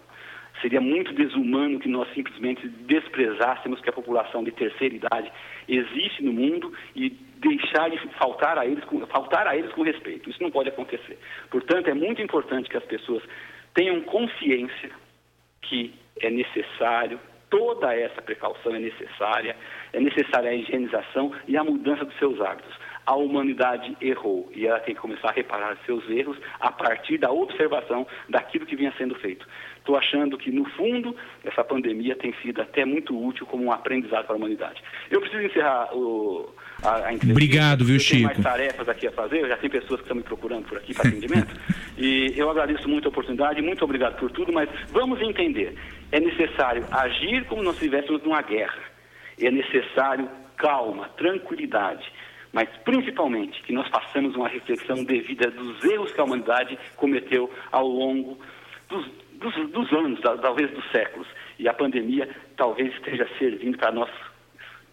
Seria 0.62 0.82
muito 0.82 1.14
desumano 1.14 1.80
que 1.80 1.88
nós 1.88 2.12
simplesmente 2.16 2.68
desprezássemos 2.68 3.80
que 3.80 3.89
a 3.89 3.93
população 3.93 4.43
de 4.43 4.51
terceira 4.51 4.95
idade 4.95 5.32
existe 5.70 6.24
no 6.24 6.34
mundo 6.34 6.74
e 6.95 7.12
deixar 7.38 7.91
de 7.91 7.99
faltar 8.16 8.58
a 8.58 8.66
eles 8.66 8.84
com, 8.86 9.05
faltar 9.05 9.45
a 9.45 9.55
eles 9.55 9.72
com 9.74 9.84
respeito. 9.84 10.28
Isso 10.28 10.41
não 10.41 10.49
pode 10.49 10.70
acontecer. 10.70 11.20
Portanto, 11.51 11.88
é 11.88 11.93
muito 11.93 12.20
importante 12.20 12.68
que 12.68 12.78
as 12.78 12.86
pessoas 12.86 13.22
tenham 13.76 14.01
consciência 14.01 14.89
que 15.62 15.93
é 16.20 16.32
necessário 16.32 17.20
toda 17.49 17.93
essa 17.93 18.22
precaução 18.22 18.76
é 18.76 18.80
necessária, 18.80 19.55
é 19.93 19.99
necessária 19.99 20.49
a 20.49 20.53
higienização 20.53 21.32
e 21.47 21.58
a 21.58 21.64
mudança 21.64 22.05
dos 22.05 22.18
seus 22.18 22.41
hábitos. 22.41 22.74
A 23.08 23.16
humanidade 23.16 23.95
errou 24.01 24.51
e 24.53 24.68
ela 24.68 24.82
tem 24.82 24.93
que 24.93 24.99
começar 24.99 25.30
a 25.30 25.32
reparar 25.32 25.78
seus 25.86 26.03
erros 26.10 26.38
a 26.60 26.70
partir 26.70 27.18
da 27.18 27.32
observação 27.32 28.05
daquilo 28.28 28.66
que 28.66 28.76
vinha 28.76 28.93
sendo 28.97 29.16
feito. 29.16 29.47
Estou 29.78 29.95
achando 29.95 30.38
que, 30.38 30.51
no 30.51 30.66
fundo, 30.72 31.16
essa 31.45 31.64
pandemia 31.64 32.18
tem 32.18 32.34
sido 32.41 32.62
até 32.62 32.84
muito 32.84 33.18
útil 33.18 33.45
como 33.45 33.64
um 33.64 33.72
aprendizado 33.72 34.26
para 34.26 34.36
a 34.36 34.38
humanidade. 34.38 34.84
Eu 35.10 35.22
preciso 35.22 35.41
encerrar 35.41 35.95
o, 35.95 36.53
a, 36.84 36.95
a 36.95 37.14
entrevista. 37.14 37.32
Obrigado, 37.32 37.86
viu, 37.86 37.95
eu 37.95 37.99
Chico? 38.01 38.16
Tenho 38.16 38.26
mais 38.26 38.43
tarefas 38.43 38.89
aqui 38.89 39.08
a 39.08 39.12
fazer, 39.14 39.47
já 39.47 39.55
tem 39.55 39.70
pessoas 39.70 40.01
que 40.01 40.03
estão 40.03 40.18
me 40.18 40.24
procurando 40.24 40.66
por 40.66 40.78
aqui 40.78 40.93
para 40.93 41.08
atendimento. 41.08 41.55
e 41.97 42.34
eu 42.36 42.49
agradeço 42.49 42.89
muito 42.89 43.05
a 43.05 43.10
oportunidade, 43.10 43.62
muito 43.62 43.86
obrigado 43.86 44.20
por 44.20 44.30
tudo, 44.32 44.51
mas 44.51 44.70
vamos 44.89 45.22
entender. 45.22 45.76
É 46.12 46.20
necessário 46.20 46.86
agir 46.91 47.45
como 47.45 47.64
nós 47.64 47.76
estivéssemos 47.76 48.22
numa 48.22 48.41
guerra. 48.41 48.84
É 49.41 49.49
necessário 49.49 50.30
calma, 50.58 51.08
tranquilidade 51.18 52.03
mas 52.53 52.69
principalmente 52.83 53.61
que 53.63 53.73
nós 53.73 53.87
façamos 53.89 54.35
uma 54.35 54.47
reflexão 54.47 55.03
devida 55.03 55.49
dos 55.51 55.83
erros 55.83 56.11
que 56.11 56.19
a 56.19 56.23
humanidade 56.23 56.77
cometeu 56.95 57.51
ao 57.71 57.87
longo 57.87 58.37
dos, 58.89 59.05
dos, 59.33 59.69
dos 59.69 59.91
anos, 59.93 60.19
talvez 60.21 60.71
dos 60.71 60.89
séculos. 60.91 61.27
E 61.59 61.67
a 61.67 61.73
pandemia 61.73 62.29
talvez 62.55 62.93
esteja 62.93 63.27
servindo 63.37 63.77
para 63.77 63.91
nós 63.91 64.09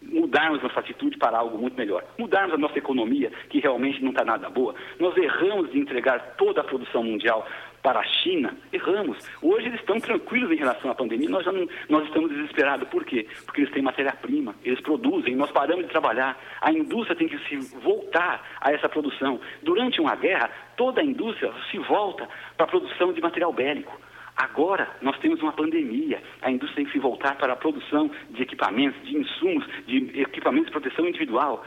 mudarmos 0.02 0.62
nossa 0.62 0.80
atitude 0.80 1.16
para 1.16 1.38
algo 1.38 1.58
muito 1.58 1.76
melhor. 1.76 2.04
Mudarmos 2.18 2.54
a 2.54 2.58
nossa 2.58 2.78
economia, 2.78 3.30
que 3.48 3.60
realmente 3.60 4.02
não 4.02 4.10
está 4.10 4.24
nada 4.24 4.50
boa. 4.50 4.74
Nós 4.98 5.16
erramos 5.16 5.70
de 5.70 5.78
entregar 5.78 6.34
toda 6.36 6.60
a 6.60 6.64
produção 6.64 7.02
mundial 7.02 7.46
para 7.84 8.00
a 8.00 8.04
China, 8.04 8.56
erramos. 8.72 9.18
Hoje 9.42 9.66
eles 9.66 9.78
estão 9.78 10.00
tranquilos 10.00 10.50
em 10.50 10.56
relação 10.56 10.90
à 10.90 10.94
pandemia, 10.94 11.28
nós, 11.28 11.44
já 11.44 11.52
não, 11.52 11.68
nós 11.90 12.06
estamos 12.06 12.30
desesperados. 12.30 12.88
Por 12.88 13.04
quê? 13.04 13.28
Porque 13.44 13.60
eles 13.60 13.72
têm 13.74 13.82
matéria-prima, 13.82 14.54
eles 14.64 14.80
produzem, 14.80 15.36
nós 15.36 15.52
paramos 15.52 15.84
de 15.84 15.90
trabalhar. 15.90 16.34
A 16.62 16.72
indústria 16.72 17.14
tem 17.14 17.28
que 17.28 17.38
se 17.46 17.56
voltar 17.80 18.56
a 18.58 18.72
essa 18.72 18.88
produção. 18.88 19.38
Durante 19.62 20.00
uma 20.00 20.16
guerra, 20.16 20.50
toda 20.78 21.02
a 21.02 21.04
indústria 21.04 21.52
se 21.70 21.76
volta 21.76 22.26
para 22.56 22.64
a 22.64 22.68
produção 22.70 23.12
de 23.12 23.20
material 23.20 23.52
bélico. 23.52 24.00
Agora 24.34 24.88
nós 25.02 25.18
temos 25.18 25.42
uma 25.42 25.52
pandemia, 25.52 26.22
a 26.40 26.50
indústria 26.50 26.76
tem 26.76 26.86
que 26.86 26.92
se 26.92 26.98
voltar 26.98 27.36
para 27.36 27.52
a 27.52 27.56
produção 27.56 28.10
de 28.30 28.42
equipamentos, 28.42 29.00
de 29.06 29.14
insumos, 29.14 29.64
de 29.86 30.22
equipamentos 30.22 30.68
de 30.68 30.72
proteção 30.72 31.06
individual, 31.06 31.62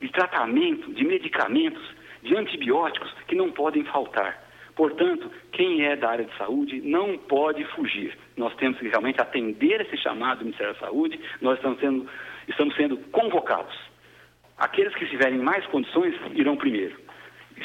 de 0.00 0.10
tratamento, 0.10 0.92
de 0.92 1.04
medicamentos, 1.04 1.94
de 2.24 2.36
antibióticos 2.36 3.14
que 3.28 3.36
não 3.36 3.52
podem 3.52 3.84
faltar. 3.84 4.49
Portanto, 4.74 5.30
quem 5.52 5.84
é 5.84 5.96
da 5.96 6.10
área 6.10 6.24
de 6.24 6.36
saúde 6.36 6.80
não 6.80 7.18
pode 7.18 7.64
fugir. 7.74 8.16
Nós 8.36 8.54
temos 8.56 8.78
que 8.78 8.88
realmente 8.88 9.20
atender 9.20 9.80
esse 9.82 9.96
chamado 9.96 10.38
do 10.38 10.44
Ministério 10.44 10.74
da 10.74 10.80
Saúde, 10.80 11.20
nós 11.40 11.56
estamos 11.56 11.80
sendo, 11.80 12.06
estamos 12.48 12.74
sendo 12.76 12.96
convocados. 13.10 13.74
Aqueles 14.56 14.94
que 14.94 15.06
tiverem 15.06 15.38
mais 15.38 15.66
condições 15.66 16.14
irão 16.34 16.56
primeiro. 16.56 16.96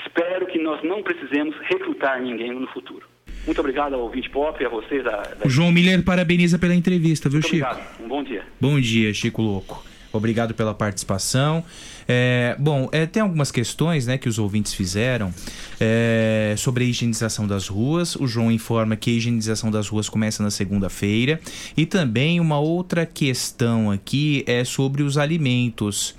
Espero 0.05 0.45
que 0.47 0.59
nós 0.59 0.83
não 0.83 1.01
precisemos 1.03 1.55
recrutar 1.69 2.21
ninguém 2.21 2.51
no 2.51 2.67
futuro. 2.67 3.07
Muito 3.45 3.59
obrigado 3.59 3.93
ao 3.93 4.01
ouvinte 4.01 4.29
pop 4.29 4.61
e 4.61 4.65
a 4.65 4.69
vocês. 4.69 5.03
Da, 5.03 5.21
da... 5.21 5.45
O 5.45 5.49
João 5.49 5.71
Miller 5.71 6.03
parabeniza 6.03 6.57
pela 6.57 6.73
entrevista, 6.73 7.29
viu, 7.29 7.39
Muito 7.39 7.49
Chico? 7.49 7.65
Obrigado. 7.65 8.03
Um 8.03 8.07
bom 8.07 8.23
dia. 8.23 8.43
Bom 8.59 8.79
dia, 8.79 9.13
Chico 9.13 9.41
Louco. 9.41 9.83
Obrigado 10.17 10.53
pela 10.53 10.73
participação. 10.73 11.63
É, 12.07 12.55
bom, 12.59 12.87
é, 12.91 13.05
tem 13.05 13.21
algumas 13.21 13.51
questões 13.51 14.05
né, 14.05 14.17
que 14.17 14.29
os 14.29 14.37
ouvintes 14.37 14.73
fizeram 14.73 15.33
é, 15.79 16.55
sobre 16.57 16.83
a 16.83 16.87
higienização 16.87 17.47
das 17.47 17.67
ruas. 17.67 18.15
O 18.15 18.27
João 18.27 18.51
informa 18.51 18.95
que 18.95 19.11
a 19.11 19.13
higienização 19.13 19.71
das 19.71 19.87
ruas 19.87 20.07
começa 20.07 20.43
na 20.43 20.51
segunda-feira. 20.51 21.39
E 21.75 21.85
também 21.85 22.39
uma 22.39 22.59
outra 22.59 23.05
questão 23.05 23.91
aqui 23.91 24.43
é 24.47 24.63
sobre 24.63 25.03
os 25.03 25.17
alimentos. 25.17 26.15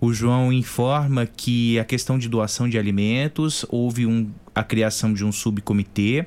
O 0.00 0.12
João 0.12 0.52
informa 0.52 1.26
que 1.26 1.78
a 1.78 1.84
questão 1.84 2.18
de 2.18 2.28
doação 2.28 2.68
de 2.68 2.78
alimentos 2.78 3.64
houve 3.68 4.04
um, 4.06 4.30
a 4.54 4.62
criação 4.62 5.12
de 5.12 5.24
um 5.24 5.32
subcomitê 5.32 6.26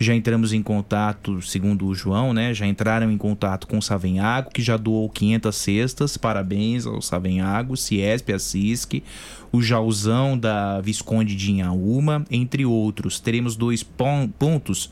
já 0.00 0.14
entramos 0.14 0.52
em 0.52 0.62
contato, 0.62 1.42
segundo 1.42 1.86
o 1.86 1.94
João, 1.94 2.32
né? 2.32 2.54
Já 2.54 2.66
entraram 2.66 3.10
em 3.10 3.18
contato 3.18 3.66
com 3.66 3.78
o 3.78 3.82
Savenhago, 3.82 4.50
que 4.50 4.62
já 4.62 4.76
doou 4.76 5.08
500 5.10 5.56
cestas. 5.56 6.16
Parabéns 6.16 6.86
ao 6.86 7.02
Savenhago, 7.02 7.76
Ciesp, 7.76 8.32
a 8.32 8.38
CISC, 8.38 9.02
o 9.50 9.60
Jauzão 9.60 10.38
da 10.38 10.80
Visconde 10.80 11.34
de 11.34 11.50
Inhaúma, 11.50 12.24
entre 12.30 12.64
outros. 12.64 13.18
Teremos 13.18 13.56
dois 13.56 13.82
pontos 13.82 14.88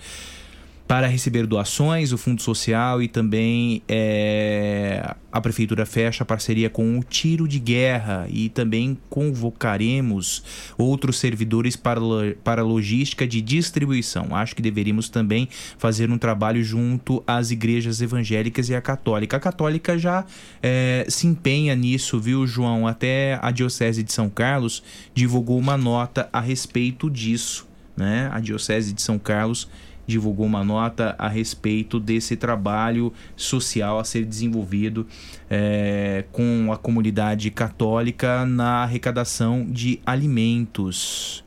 para 0.86 1.08
receber 1.08 1.46
doações, 1.46 2.12
o 2.12 2.18
Fundo 2.18 2.40
Social 2.40 3.02
e 3.02 3.08
também 3.08 3.82
é, 3.88 5.16
a 5.32 5.40
Prefeitura 5.40 5.84
fecha 5.84 6.22
a 6.22 6.26
parceria 6.26 6.70
com 6.70 6.96
o 6.96 7.02
Tiro 7.02 7.48
de 7.48 7.58
Guerra 7.58 8.26
e 8.30 8.48
também 8.48 8.96
convocaremos 9.10 10.44
outros 10.78 11.18
servidores 11.18 11.74
para, 11.74 12.00
para 12.44 12.62
logística 12.62 13.26
de 13.26 13.40
distribuição. 13.40 14.28
Acho 14.34 14.54
que 14.54 14.62
deveríamos 14.62 15.08
também 15.08 15.48
fazer 15.76 16.08
um 16.08 16.18
trabalho 16.18 16.62
junto 16.62 17.22
às 17.26 17.50
igrejas 17.50 18.00
evangélicas 18.00 18.68
e 18.68 18.74
a 18.74 18.80
católica. 18.80 19.36
A 19.36 19.40
católica 19.40 19.98
já 19.98 20.24
é, 20.62 21.04
se 21.08 21.26
empenha 21.26 21.74
nisso, 21.74 22.20
viu, 22.20 22.46
João? 22.46 22.86
Até 22.86 23.40
a 23.42 23.50
Diocese 23.50 24.04
de 24.04 24.12
São 24.12 24.30
Carlos 24.30 24.84
divulgou 25.12 25.58
uma 25.58 25.76
nota 25.76 26.28
a 26.32 26.40
respeito 26.40 27.10
disso. 27.10 27.66
Né? 27.96 28.30
A 28.32 28.38
Diocese 28.38 28.92
de 28.92 29.02
São 29.02 29.18
Carlos 29.18 29.68
divulgou 30.06 30.46
uma 30.46 30.62
nota 30.64 31.14
a 31.18 31.28
respeito 31.28 31.98
desse 31.98 32.36
trabalho 32.36 33.12
social 33.34 33.98
a 33.98 34.04
ser 34.04 34.24
desenvolvido 34.24 35.06
é, 35.50 36.24
com 36.32 36.70
a 36.72 36.76
comunidade 36.76 37.50
católica 37.50 38.44
na 38.46 38.82
arrecadação 38.82 39.66
de 39.68 40.00
alimentos. 40.06 41.44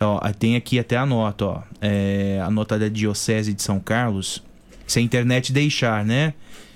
Ó, 0.00 0.18
tem 0.32 0.56
aqui 0.56 0.78
até 0.78 0.96
a 0.96 1.04
nota, 1.04 1.44
ó, 1.44 1.62
é, 1.80 2.40
a 2.42 2.50
nota 2.50 2.78
da 2.78 2.88
Diocese 2.88 3.52
de 3.52 3.62
São 3.62 3.78
Carlos. 3.78 4.42
Se 4.86 4.98
a 4.98 5.02
internet 5.02 5.52
deixar, 5.52 6.04
né? 6.04 6.34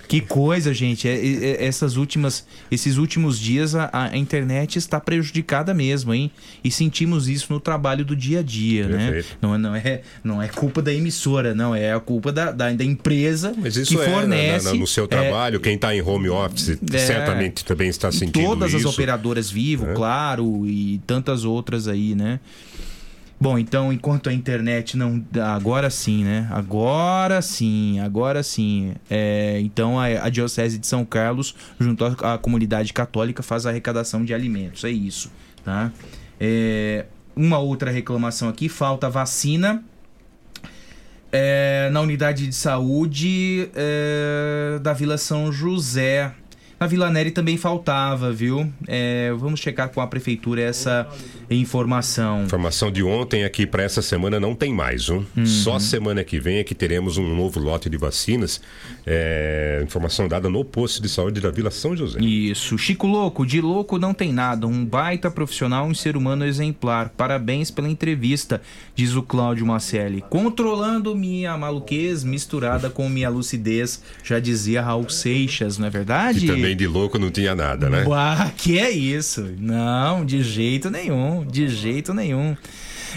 Que 0.09 0.21
coisa, 0.21 0.73
gente. 0.75 1.09
É- 1.09 1.15
é- 1.15 1.45
é- 1.63 1.65
essas 1.67 1.97
últimas, 1.97 2.47
esses 2.71 2.97
últimos 2.99 3.39
dias 3.39 3.75
a, 3.75 3.91
a 3.93 4.17
internet 4.17 4.77
está 4.77 5.01
prejudicada 5.01 5.73
mesmo, 5.73 6.13
hein? 6.13 6.31
E 6.63 6.71
sentimos 6.71 7.29
isso 7.29 7.53
no 7.53 7.59
trabalho 7.61 8.05
do 8.05 8.15
dia 8.15 8.41
a 8.41 8.43
dia, 8.43 8.87
né? 8.89 9.11
Perfeito. 9.11 9.39
Não, 9.41 9.55
é- 9.55 9.59
não, 9.59 9.75
é, 9.77 10.03
não 10.23 10.43
é 10.43 10.49
culpa 10.49 10.83
da 10.83 10.93
emissora, 10.93 11.55
não. 11.55 11.75
É 11.75 11.93
a 11.93 12.01
culpa 12.01 12.31
da, 12.33 12.53
da, 12.53 12.71
da 12.73 12.85
empresa 12.85 13.55
Mas 13.57 13.77
isso 13.77 13.97
que 13.97 14.03
é 14.03 14.07
na- 14.07 14.13
fornece. 14.15 14.65
na- 14.67 14.75
no 14.75 14.87
seu 14.87 15.05
é, 15.05 15.09
trabalho, 15.09 15.61
quem 15.61 15.75
está 15.75 15.95
em 15.95 16.03
home 16.03 16.29
office 16.29 16.79
É. 16.93 16.99
certamente 16.99 17.65
também 17.65 17.89
está 17.89 18.11
sentindo 18.13 18.45
Todas 18.45 18.73
isso. 18.73 18.87
as 18.89 18.95
operadoras 18.95 19.51
Vivo, 19.51 19.87
É. 19.91 19.95
claro, 19.95 20.67
e 20.67 21.01
tantas 21.07 21.45
outras 21.45 21.89
aí, 21.89 22.15
né? 22.15 22.41
Bom, 23.45 23.59
então, 23.59 23.93
enquanto 23.93 24.31
a 24.31 24.33
internet 24.33 24.97
não. 24.97 25.23
Agora 25.55 25.91
sim, 25.91 26.25
né? 26.25 26.49
Agora 26.51 27.43
sim, 27.43 28.01
agora 28.01 28.43
sim. 28.43 28.95
É, 29.11 29.61
então, 29.61 30.01
a, 30.01 30.07
a 30.07 30.31
Diocese 30.31 30.79
de 30.79 30.87
São 30.87 31.05
Carlos, 31.05 31.55
junto 31.79 32.07
à, 32.07 32.33
à 32.33 32.39
comunidade 32.39 32.95
católica, 32.95 33.43
faz 33.43 33.67
a 33.67 33.69
arrecadação 33.69 34.25
de 34.25 34.33
alimentos. 34.33 34.83
É 34.83 34.89
isso, 34.89 35.31
tá? 35.63 35.93
É, 36.41 37.05
uma 37.37 37.59
outra 37.59 37.91
reclamação 37.91 38.49
aqui: 38.49 38.67
falta 38.67 39.11
vacina. 39.11 39.85
é, 41.37 41.91
na 41.91 42.01
unidade 42.01 42.47
de 42.47 42.55
saúde 42.55 43.69
é, 43.75 44.79
da 44.81 44.93
Vila 44.93 45.19
São 45.19 45.51
José. 45.51 46.33
Na 46.79 46.87
Vila 46.87 47.11
Neri 47.11 47.33
também 47.33 47.57
faltava, 47.57 48.33
viu? 48.33 48.73
É, 48.87 49.33
vamos 49.37 49.59
checar 49.59 49.89
com 49.89 50.01
a 50.01 50.07
prefeitura 50.07 50.61
essa 50.61 51.09
informação. 51.61 52.45
Informação 52.45 52.91
de 52.91 53.03
ontem 53.03 53.45
aqui 53.45 53.67
para 53.67 53.83
essa 53.83 54.03
semana 54.03 54.39
não 54.39 54.55
tem 54.55 54.73
mais, 54.73 55.09
um. 55.09 55.25
Uhum. 55.37 55.47
Só 55.47 55.79
semana 55.79 56.25
que 56.25 56.39
vem 56.39 56.59
é 56.59 56.65
que 56.65 56.75
teremos 56.75 57.17
um 57.19 57.35
novo 57.35 57.61
lote 57.61 57.89
de 57.89 57.97
vacinas. 57.97 58.61
É, 59.07 59.81
informação 59.85 60.29
dada 60.29 60.49
no 60.49 60.65
posto 60.65 61.03
de 61.03 61.09
saúde 61.09 61.41
da 61.41 61.51
Vila 61.51 61.71
São 61.71 61.97
José. 61.97 62.21
Isso. 62.21 62.77
Chico 62.79 63.07
Louco, 63.07 63.47
de 63.47 63.61
louco 63.61 63.99
não 63.99 64.15
tem 64.15 64.33
nada. 64.33 64.67
Um 64.67 64.85
baita 64.85 65.31
profissional, 65.31 65.87
um 65.87 65.95
ser 65.95 66.17
humano 66.17 66.45
exemplar. 66.45 67.11
Parabéns 67.11 67.71
pela 67.71 67.89
entrevista, 67.89 68.61
diz 68.95 69.15
o 69.15 69.23
Cláudio 69.23 69.67
Macelli. 69.67 70.23
Controlando 70.29 71.15
minha 71.15 71.57
maluquez 71.57 72.25
misturada 72.25 72.91
com 72.91 73.09
minha 73.09 73.29
lucidez, 73.29 74.03
já 74.23 74.39
dizia 74.39 74.83
Raul 74.83 75.09
Seixas, 75.09 75.79
não 75.79 75.87
é 75.87 75.91
verdade? 75.91 76.45
E 76.45 76.49
também 76.49 76.77
de 76.77 76.87
louco 76.87 77.19
não 77.19 77.31
tinha 77.31 77.55
nada, 77.55 77.89
né? 77.89 78.05
Uá, 78.07 78.53
que 78.57 78.79
é 78.79 78.91
isso? 78.91 79.53
Não, 79.59 80.25
de 80.25 80.43
jeito 80.43 80.91
nenhum, 80.91 81.44
de 81.45 81.69
jeito 81.69 82.13
nenhum. 82.13 82.57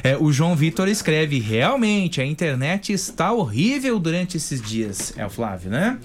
É, 0.03 0.15
o 0.17 0.31
João 0.31 0.55
Vitor 0.55 0.87
escreve: 0.87 1.39
realmente, 1.39 2.21
a 2.21 2.25
internet 2.25 2.93
está 2.93 3.31
horrível 3.31 3.99
durante 3.99 4.37
esses 4.37 4.61
dias. 4.61 5.13
É 5.17 5.25
o 5.25 5.29
Flávio, 5.29 5.71
né? 5.71 5.97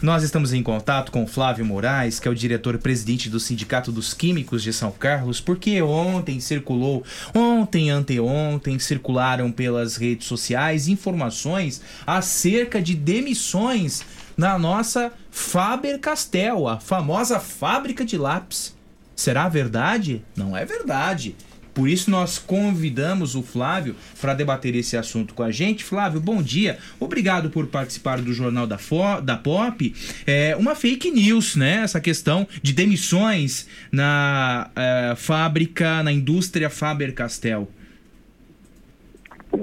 Nós 0.00 0.22
estamos 0.22 0.52
em 0.52 0.62
contato 0.62 1.10
com 1.10 1.24
o 1.24 1.26
Flávio 1.26 1.64
Moraes, 1.64 2.20
que 2.20 2.28
é 2.28 2.30
o 2.30 2.34
diretor-presidente 2.34 3.28
do 3.28 3.40
Sindicato 3.40 3.90
dos 3.90 4.14
Químicos 4.14 4.62
de 4.62 4.72
São 4.72 4.90
Carlos, 4.92 5.40
porque 5.40 5.82
ontem 5.82 6.40
circulou, 6.40 7.04
ontem, 7.34 7.90
anteontem, 7.90 8.78
circularam 8.78 9.50
pelas 9.50 9.96
redes 9.96 10.26
sociais 10.26 10.88
informações 10.88 11.82
acerca 12.06 12.80
de 12.80 12.94
demissões 12.94 14.02
na 14.36 14.58
nossa 14.58 15.12
Faber 15.30 15.98
Castell, 15.98 16.68
a 16.68 16.78
famosa 16.78 17.38
fábrica 17.40 18.04
de 18.04 18.16
lápis. 18.16 18.74
Será 19.14 19.48
verdade? 19.48 20.24
Não 20.34 20.56
é 20.56 20.64
verdade. 20.64 21.36
Por 21.74 21.88
isso 21.88 22.10
nós 22.10 22.38
convidamos 22.38 23.34
o 23.34 23.42
Flávio 23.42 23.94
para 24.20 24.34
debater 24.34 24.74
esse 24.74 24.96
assunto 24.96 25.34
com 25.34 25.42
a 25.42 25.50
gente. 25.50 25.84
Flávio, 25.84 26.20
bom 26.20 26.42
dia. 26.42 26.78
Obrigado 27.00 27.50
por 27.50 27.66
participar 27.66 28.20
do 28.20 28.32
Jornal 28.32 28.66
da, 28.66 28.78
Fo 28.78 29.20
da 29.22 29.36
Pop. 29.36 29.92
É 30.26 30.54
uma 30.56 30.74
fake 30.74 31.10
news, 31.10 31.56
né? 31.56 31.82
Essa 31.82 32.00
questão 32.00 32.46
de 32.62 32.72
demissões 32.72 33.68
na 33.90 34.70
eh, 34.76 35.14
fábrica, 35.16 36.02
na 36.02 36.12
indústria 36.12 36.68
Faber 36.68 37.14
Castell. 37.14 37.68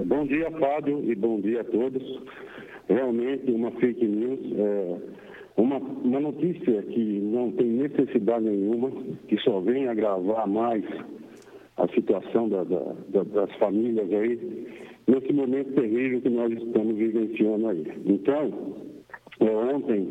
Bom 0.05 0.25
dia, 0.25 0.49
Fábio, 0.51 1.03
e 1.11 1.15
bom 1.15 1.41
dia 1.41 1.61
a 1.61 1.63
todos. 1.63 2.03
Realmente, 2.87 3.51
uma 3.51 3.71
fake 3.71 4.05
news, 4.05 4.39
é, 4.55 4.97
uma, 5.57 5.77
uma 5.77 6.19
notícia 6.19 6.81
que 6.83 7.19
não 7.19 7.51
tem 7.51 7.67
necessidade 7.67 8.45
nenhuma, 8.45 8.91
que 9.27 9.37
só 9.39 9.59
vem 9.59 9.87
agravar 9.87 10.47
mais 10.47 10.83
a 11.79 11.87
situação 11.93 12.49
da- 12.49 12.63
da- 12.63 12.95
da- 13.09 13.23
das 13.23 13.51
famílias 13.55 14.11
aí, 14.11 14.67
nesse 15.07 15.33
momento 15.33 15.73
terrível 15.73 16.21
que 16.21 16.29
nós 16.29 16.51
estamos 16.51 16.95
vivenciando 16.95 17.67
aí. 17.67 17.83
Então, 18.05 18.53
é, 19.39 19.49
ontem, 19.75 20.07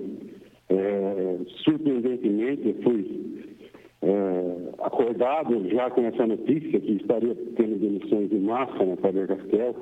é, 0.71 1.39
surpreendentemente, 1.65 2.69
eu 2.69 2.75
fui 2.83 3.29
é, 4.01 4.69
acordado 4.79 5.69
já 5.71 5.91
com 5.91 6.03
essa 6.03 6.25
notícia 6.25 6.79
que 6.81 6.93
estaria 6.93 7.35
tendo 7.57 7.81
demissões 7.81 8.33
em 8.33 8.39
massa 8.39 8.85
na 8.87 8.97
Faber 8.97 9.27
Castell. 9.27 9.75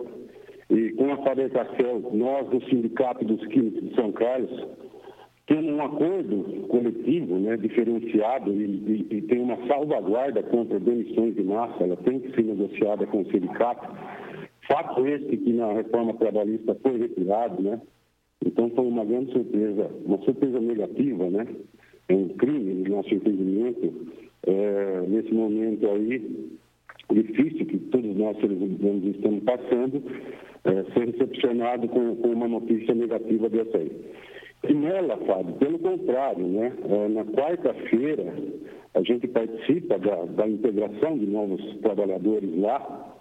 E 0.71 0.91
com 0.93 1.13
a 1.13 1.19
Faber 1.19 1.51
Castell, 1.51 2.03
nós 2.15 2.49
do 2.49 2.65
Sindicato 2.65 3.25
dos 3.27 3.47
Químicos 3.49 3.89
de 3.89 3.95
São 3.95 4.11
Carlos, 4.13 4.51
temos 5.47 5.73
um 5.73 5.81
acordo 5.83 6.67
coletivo, 6.69 7.39
né, 7.39 7.57
diferenciado 7.57 8.53
e, 8.53 8.65
e- 8.65 9.07
e 9.17 9.23
tem 9.23 9.41
uma 9.41 9.57
salvaguarda 9.69 10.43
contra 10.43 10.81
demissões 10.81 11.35
de 11.37 11.43
massa, 11.45 11.85
ela 11.85 11.97
tem 11.99 12.19
que 12.19 12.33
ser 12.35 12.43
negociada 12.43 13.07
com 13.07 13.21
o 13.23 13.31
sindicato. 13.31 13.87
Fato 14.67 15.07
esse 15.07 15.37
que 15.37 15.53
na 15.53 15.73
reforma 15.73 16.15
trabalhista 16.15 16.75
foi 16.83 16.99
retirado, 16.99 17.63
né? 17.63 17.81
Então 18.45 18.69
foi 18.71 18.85
uma 18.87 19.05
grande 19.05 19.33
surpresa, 19.33 19.89
uma 20.05 20.19
surpresa 20.19 20.61
negativa, 20.61 21.31
né? 21.31 21.47
É 22.09 22.15
um 22.15 22.29
crime, 22.31 22.75
no 22.75 22.97
nosso 22.97 23.15
entendimento, 23.15 23.93
é, 24.45 25.05
nesse 25.09 25.33
momento 25.33 25.89
aí, 25.89 26.49
difícil 27.13 27.67
que 27.67 27.79
todos 27.79 28.17
nós 28.17 28.37
seres 28.39 28.59
humanos 28.61 29.05
estamos 29.15 29.45
passando, 29.45 30.03
é, 30.65 30.83
ser 30.93 31.07
recepcionado 31.07 31.89
com, 31.89 32.17
com 32.17 32.29
uma 32.29 32.49
notícia 32.49 32.95
negativa 32.95 33.49
dessa 33.49 33.79
aí. 33.79 33.93
E 34.65 34.75
nela, 34.75 35.17
Fábio, 35.19 35.55
pelo 35.55 35.79
contrário, 35.79 36.47
né? 36.47 36.73
É, 36.89 37.09
na 37.09 37.25
quarta-feira, 37.25 38.35
a 38.95 39.03
gente 39.03 39.29
participa 39.29 39.99
da, 39.99 40.25
da 40.25 40.49
integração 40.49 41.19
de 41.19 41.27
novos 41.27 41.63
trabalhadores 41.81 42.57
lá, 42.59 43.17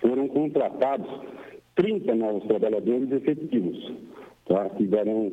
foram 0.00 0.28
contratados 0.28 1.08
30 1.76 2.14
novos 2.14 2.44
trabalhadores 2.44 3.10
efetivos, 3.12 3.92
tá? 4.46 4.68
que 4.70 4.86
darão 4.86 5.30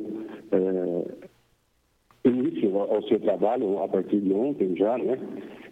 é, 0.52 2.28
início 2.28 2.78
ao 2.78 3.02
seu 3.04 3.18
trabalho 3.20 3.82
a 3.82 3.88
partir 3.88 4.20
de 4.20 4.32
ontem 4.32 4.76
já, 4.76 4.96
né? 4.98 5.18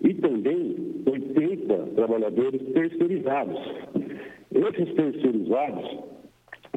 E 0.02 0.14
também 0.14 1.02
80 1.06 1.76
trabalhadores 1.94 2.62
terceirizados. 2.72 3.58
Esses 4.52 4.94
terceirizados 4.94 5.98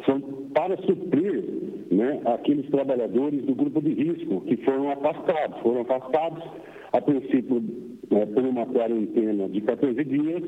são 0.05 0.21
para 0.53 0.77
suprir 0.83 1.43
né, 1.91 2.21
aqueles 2.25 2.69
trabalhadores 2.69 3.43
do 3.45 3.55
grupo 3.55 3.81
de 3.81 3.93
risco 3.93 4.41
que 4.41 4.57
foram 4.57 4.91
afastados. 4.91 5.59
Foram 5.61 5.81
afastados, 5.81 6.43
a 6.91 7.01
princípio, 7.01 7.63
né, 8.09 8.25
por 8.27 8.43
uma 8.43 8.65
quarentena 8.65 9.47
de 9.49 9.61
14 9.61 10.03
dias, 10.03 10.43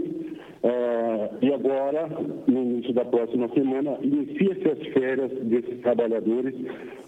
eh, 0.63 1.29
e 1.41 1.53
agora, 1.53 2.09
no 2.47 2.61
início 2.63 2.93
da 2.93 3.05
próxima 3.05 3.49
semana, 3.49 3.97
inicia-se 4.01 4.67
as 4.67 4.87
férias 4.93 5.31
desses 5.43 5.79
trabalhadores 5.81 6.53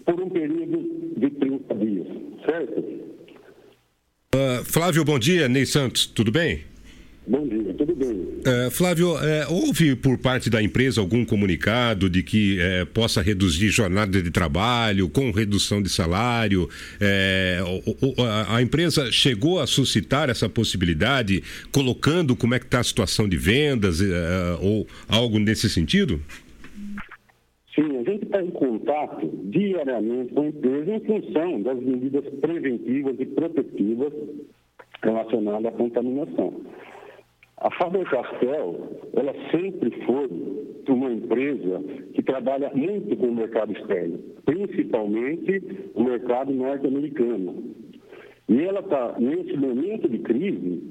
por 0.04 0.20
um 0.20 0.28
período 0.28 1.12
de 1.16 1.30
30 1.30 1.74
dias, 1.74 2.06
certo? 2.44 2.84
Ah, 4.34 4.62
Flávio, 4.64 5.04
bom 5.04 5.18
dia. 5.18 5.48
Ney 5.48 5.66
Santos, 5.66 6.06
tudo 6.06 6.30
bem? 6.30 6.60
Bom 7.28 7.46
dia, 7.46 7.74
tudo 7.74 7.94
bem. 7.94 8.26
Eh, 8.46 8.70
Flávio, 8.70 9.18
eh, 9.18 9.46
houve 9.50 9.94
por 9.94 10.16
parte 10.16 10.48
da 10.48 10.62
empresa 10.62 10.98
algum 10.98 11.26
comunicado 11.26 12.08
de 12.08 12.22
que 12.22 12.58
eh, 12.58 12.86
possa 12.86 13.20
reduzir 13.20 13.68
jornada 13.68 14.22
de 14.22 14.30
trabalho 14.30 15.10
com 15.10 15.30
redução 15.30 15.82
de 15.82 15.90
salário? 15.90 16.66
A, 18.48 18.62
empresa 18.62 19.12
chegou 19.12 19.60
a 19.60 19.66
suscitar 19.66 20.30
essa 20.30 20.48
possibilidade, 20.48 21.42
colocando 21.70 22.34
como 22.34 22.54
é 22.54 22.58
que 22.58 22.64
está 22.64 22.80
a 22.80 22.84
situação 22.84 23.28
de 23.28 23.36
vendas 23.36 24.00
ou 24.60 24.86
algo 25.06 25.38
nesse 25.38 25.68
sentido? 25.68 26.20
Sim, 27.74 27.98
a 27.98 28.10
gente 28.10 28.24
está 28.24 28.42
em 28.42 28.50
contato 28.50 29.30
diariamente 29.44 30.32
com 30.32 30.42
a 30.42 30.46
empresa 30.46 30.94
em 30.94 31.00
função 31.00 31.62
das 31.62 31.78
medidas 31.78 32.24
preventivas 32.40 33.16
e 33.18 33.26
protetivas 33.26 34.12
relacionadas 35.02 35.66
à 35.66 35.72
contaminação. 35.72 36.54
A 37.60 37.70
Faber 37.72 38.08
Castell, 38.08 38.98
ela 39.14 39.34
sempre 39.50 39.90
foi 40.04 40.28
uma 40.88 41.12
empresa 41.12 41.82
que 42.14 42.22
trabalha 42.22 42.70
muito 42.74 43.16
com 43.16 43.26
o 43.26 43.34
mercado 43.34 43.72
externo, 43.72 44.18
principalmente 44.44 45.60
o 45.94 46.02
mercado 46.04 46.52
norte-americano. 46.52 47.74
E 48.48 48.62
ela 48.62 48.80
está, 48.80 49.16
nesse 49.18 49.56
momento 49.56 50.08
de 50.08 50.18
crise, 50.20 50.82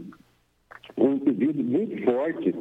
com 0.96 1.10
um 1.10 1.20
pedido 1.20 1.64
muito 1.64 2.04
forte 2.04 2.54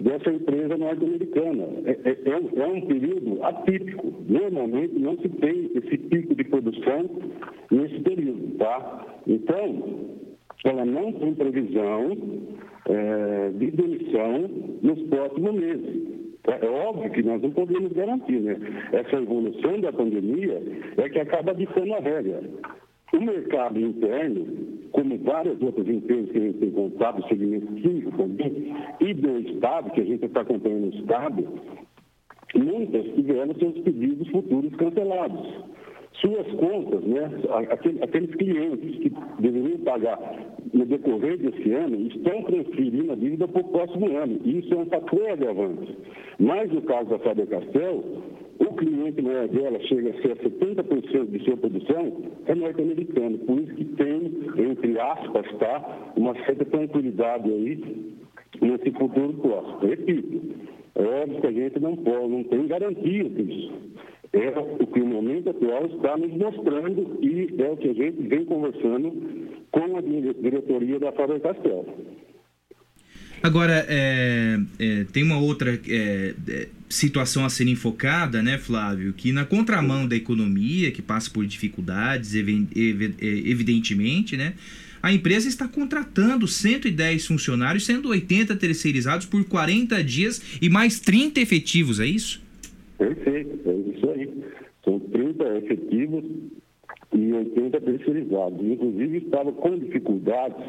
dessa 0.00 0.32
empresa 0.32 0.76
norte-americana. 0.76 1.64
É, 1.84 1.90
é, 2.10 2.18
é 2.30 2.66
um- 2.66 2.76
é 2.76 2.80
período 2.86 3.44
atípico. 3.44 4.12
Normalmente 4.28 4.98
não 4.98 5.16
se 5.18 5.28
tem 5.28 5.70
esse 5.74 5.98
pico 5.98 6.34
de 6.34 6.44
produção 6.44 7.08
nesse 7.70 8.00
período, 8.00 8.56
tá? 8.58 9.06
Então, 9.26 10.10
ela 10.64 10.84
não 10.84 11.12
tem 11.12 11.34
previsão 11.34 12.16
eh, 12.88 13.50
de 13.54 13.70
demissão 13.70 14.50
nos 14.82 15.02
próximos 15.08 15.54
meses. 15.54 16.12
É 16.44 16.66
óbvio 16.66 17.10
que 17.10 17.22
nós 17.22 17.40
não 17.40 17.50
podemos 17.50 17.92
garantir, 17.92 18.40
né? 18.40 18.56
Essa 18.92 19.16
evolução 19.16 19.80
da 19.80 19.92
pandemia 19.92 20.60
é 20.96 21.08
que 21.08 21.20
acaba 21.20 21.54
ditando 21.54 21.94
a 21.94 22.00
regra. 22.00 22.42
O 23.12 23.20
mercado 23.20 23.78
interno, 23.78 24.46
como 24.90 25.18
várias 25.18 25.60
outras 25.62 25.86
empresas 25.86 26.30
que 26.30 26.38
a 26.38 26.40
gente 26.40 26.58
tem 26.58 26.70
contato, 26.70 27.28
segmento 27.28 27.66
químico 27.74 28.16
também, 28.16 28.74
e 29.00 29.14
do 29.14 29.38
Estado, 29.38 29.90
que 29.90 30.00
a 30.00 30.04
gente 30.04 30.24
está 30.24 30.40
acompanhando 30.40 30.86
o 30.86 30.98
Estado, 30.98 31.48
muitas 32.54 33.04
tiveram 33.14 33.54
seus 33.54 33.78
pedidos 33.80 34.28
futuros 34.28 34.74
cancelados. 34.76 35.64
Suas 36.20 36.46
contas, 36.52 37.02
né, 37.02 37.30
aquele- 37.70 38.02
aqueles 38.02 38.34
clientes 38.34 38.96
que 38.98 39.12
deveriam 39.40 39.78
pagar 39.78 40.18
no 40.72 40.84
decorrer 40.86 41.38
desse 41.38 41.72
ano, 41.72 41.96
estão 42.06 42.42
transferindo 42.42 43.12
a 43.12 43.14
dívida 43.14 43.48
para 43.48 43.60
o 43.60 43.68
próximo 43.68 44.16
ano. 44.16 44.38
Isso 44.44 44.72
é 44.74 44.76
um 44.76 44.86
fator 44.86 45.30
agravante. 45.30 45.96
Mas 46.38 46.70
no 46.72 46.82
caso 46.82 47.10
da 47.10 47.18
Faber 47.18 47.46
Castell, 47.46 48.04
o 48.58 48.74
cliente 48.74 49.22
maior 49.22 49.48
dela 49.48 49.78
chega 49.80 50.10
a 50.10 50.22
ser 50.22 50.36
70% 50.36 51.30
de 51.30 51.44
sua 51.44 51.56
produção, 51.56 52.12
é 52.46 52.54
norte-americano. 52.54 53.38
Por 53.38 53.58
isso 53.60 53.74
que 53.74 53.84
tem, 53.84 54.32
entre 54.58 55.00
aspas, 55.00 55.46
tá, 55.58 56.12
uma 56.16 56.34
certa 56.44 56.64
tranquilidade 56.64 57.50
aí 57.50 57.80
nesse 58.60 58.90
futuro 58.92 59.32
próximo. 59.34 59.78
Repito, 59.80 60.40
é 60.94 61.22
óbvio 61.22 61.40
que 61.40 61.46
a 61.46 61.52
gente 61.52 61.80
não 61.80 61.96
pode, 61.96 62.28
não 62.28 62.44
tem 62.44 62.66
garantia 62.66 63.24
disso. 63.24 63.72
É 64.32 64.48
o 64.58 64.86
que 64.86 65.00
o 65.00 65.06
momento 65.06 65.50
atual 65.50 65.86
está 65.86 66.16
nos 66.16 66.32
mostrando 66.32 67.18
e 67.20 67.54
é 67.58 67.68
o 67.70 67.76
que 67.76 67.88
a 67.88 67.92
gente 67.92 68.28
vem 68.28 68.44
conversando 68.46 69.12
com 69.70 69.96
a 69.96 70.00
dire- 70.00 70.34
diretoria 70.34 70.98
da 70.98 71.12
Faber 71.12 71.40
Castell. 71.40 71.86
Agora, 73.42 73.84
é, 73.88 74.58
é, 74.78 75.04
tem 75.12 75.24
uma 75.24 75.38
outra 75.38 75.78
é, 75.88 76.34
é, 76.48 76.68
situação 76.88 77.44
a 77.44 77.50
ser 77.50 77.66
enfocada, 77.66 78.40
né, 78.40 78.56
Flávio? 78.56 79.12
Que 79.12 79.32
na 79.32 79.44
contramão 79.44 80.06
da 80.06 80.14
economia, 80.14 80.92
que 80.92 81.02
passa 81.02 81.28
por 81.28 81.44
dificuldades, 81.44 82.36
é, 82.36 82.38
evidentemente, 82.38 84.36
né? 84.36 84.54
A 85.02 85.12
empresa 85.12 85.48
está 85.48 85.66
contratando 85.66 86.46
110 86.46 87.26
funcionários, 87.26 87.84
sendo 87.84 88.10
80 88.10 88.54
terceirizados 88.54 89.26
por 89.26 89.44
40 89.44 90.02
dias 90.04 90.40
e 90.62 90.68
mais 90.68 91.00
30 91.00 91.40
efetivos, 91.40 91.98
é 91.98 92.06
isso? 92.06 92.40
Perfeito, 93.02 93.68
é 93.68 93.74
isso 93.74 94.10
aí. 94.10 94.44
São 94.84 95.00
30 95.00 95.58
efetivos 95.58 96.24
e 97.12 97.32
80 97.32 97.80
terceirizados. 97.80 98.64
Inclusive, 98.64 99.18
estava 99.18 99.50
com 99.50 99.76
dificuldades 99.76 100.64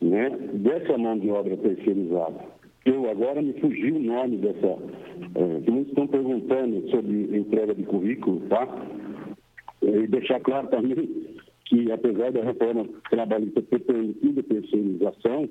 né, 0.00 0.30
dessa 0.54 0.96
mão 0.96 1.18
de 1.18 1.28
obra 1.28 1.58
terceirizada. 1.58 2.40
Eu 2.86 3.10
agora 3.10 3.42
me 3.42 3.52
fugiu 3.60 3.96
o 3.96 4.00
nome 4.00 4.38
dessa. 4.38 4.78
É, 5.34 5.70
muitos 5.70 5.88
estão 5.88 6.06
perguntando 6.06 6.88
sobre 6.88 7.36
entrega 7.36 7.74
de 7.74 7.82
currículo, 7.82 8.40
tá? 8.48 8.66
E 9.82 10.06
deixar 10.06 10.40
claro 10.40 10.68
também 10.68 11.10
que, 11.66 11.92
apesar 11.92 12.32
da 12.32 12.42
reforma 12.42 12.86
trabalhista 13.10 13.60
ter 13.60 13.80
permitido 13.80 14.42
terceirização, 14.44 15.46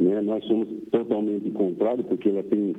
né, 0.00 0.20
nós 0.22 0.44
somos 0.44 0.68
totalmente 0.90 1.50
contrários, 1.50 2.06
porque 2.06 2.28
ela 2.28 2.42
tem 2.44 2.74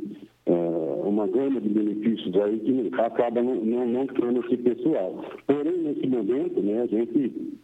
ah, 0.47 1.01
uma 1.05 1.27
gama 1.27 1.59
de 1.59 1.69
benefícios 1.69 2.35
aí 2.37 2.59
que 2.59 2.91
acaba 2.99 3.41
não, 3.41 3.55
não, 3.55 3.87
não 3.87 4.07
tendo 4.07 4.39
esse 4.45 4.57
pessoal. 4.57 5.23
Porém, 5.45 5.77
nesse 5.79 6.07
momento, 6.07 6.61
né, 6.61 6.81
a 6.81 6.85
gente 6.85 7.59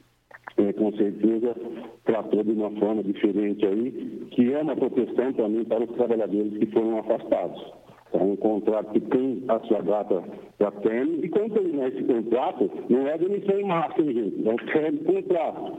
eh, 0.57 0.73
com 0.73 0.91
certeza 0.93 1.55
tratou 2.03 2.43
de 2.43 2.51
uma 2.51 2.71
forma 2.71 3.03
diferente 3.03 3.65
aí, 3.65 4.27
que 4.31 4.53
é 4.53 4.61
uma 4.61 4.75
proteção 4.75 5.33
também 5.33 5.63
para 5.63 5.83
os 5.83 5.91
trabalhadores 5.91 6.57
que 6.57 6.65
foram 6.67 6.99
afastados. 6.99 7.73
É 8.13 8.17
um 8.17 8.35
contrato 8.35 8.91
que 8.91 9.01
tem 9.01 9.43
a 9.47 9.59
sua 9.61 9.81
data 9.81 10.23
para 10.57 10.71
término, 10.71 11.25
e 11.25 11.29
quando 11.29 11.53
terminar 11.53 11.89
esse 11.89 12.03
contrato, 12.03 12.69
não 12.89 13.07
é 13.07 13.17
demissão 13.17 13.59
em 13.59 13.65
massa, 13.65 14.01
hein, 14.01 14.13
gente? 14.13 14.77
É 14.77 14.91
de 14.91 14.97
contrato. 14.99 15.73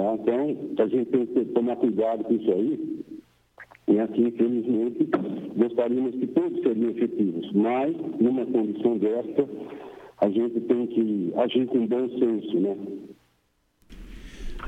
Tá? 0.00 0.14
Então, 0.14 0.84
a 0.86 0.88
gente 0.88 1.10
tem 1.10 1.26
que 1.26 1.44
tomar 1.46 1.76
cuidado 1.76 2.24
com 2.24 2.32
isso 2.32 2.50
aí. 2.50 3.02
E 3.88 3.98
assim, 3.98 4.28
infelizmente, 4.28 5.08
gostaríamos 5.56 6.14
que 6.14 6.26
todos 6.28 6.62
seriam 6.62 6.90
efetivos, 6.90 7.52
mas, 7.52 7.94
numa 8.18 8.46
condição 8.46 8.96
desta, 8.96 9.46
a 10.18 10.28
gente 10.30 10.60
tem 10.60 10.86
que 10.86 11.32
agir 11.36 11.66
com 11.66 11.86
bom 11.86 12.08
senso, 12.18 12.60
né? 12.60 12.76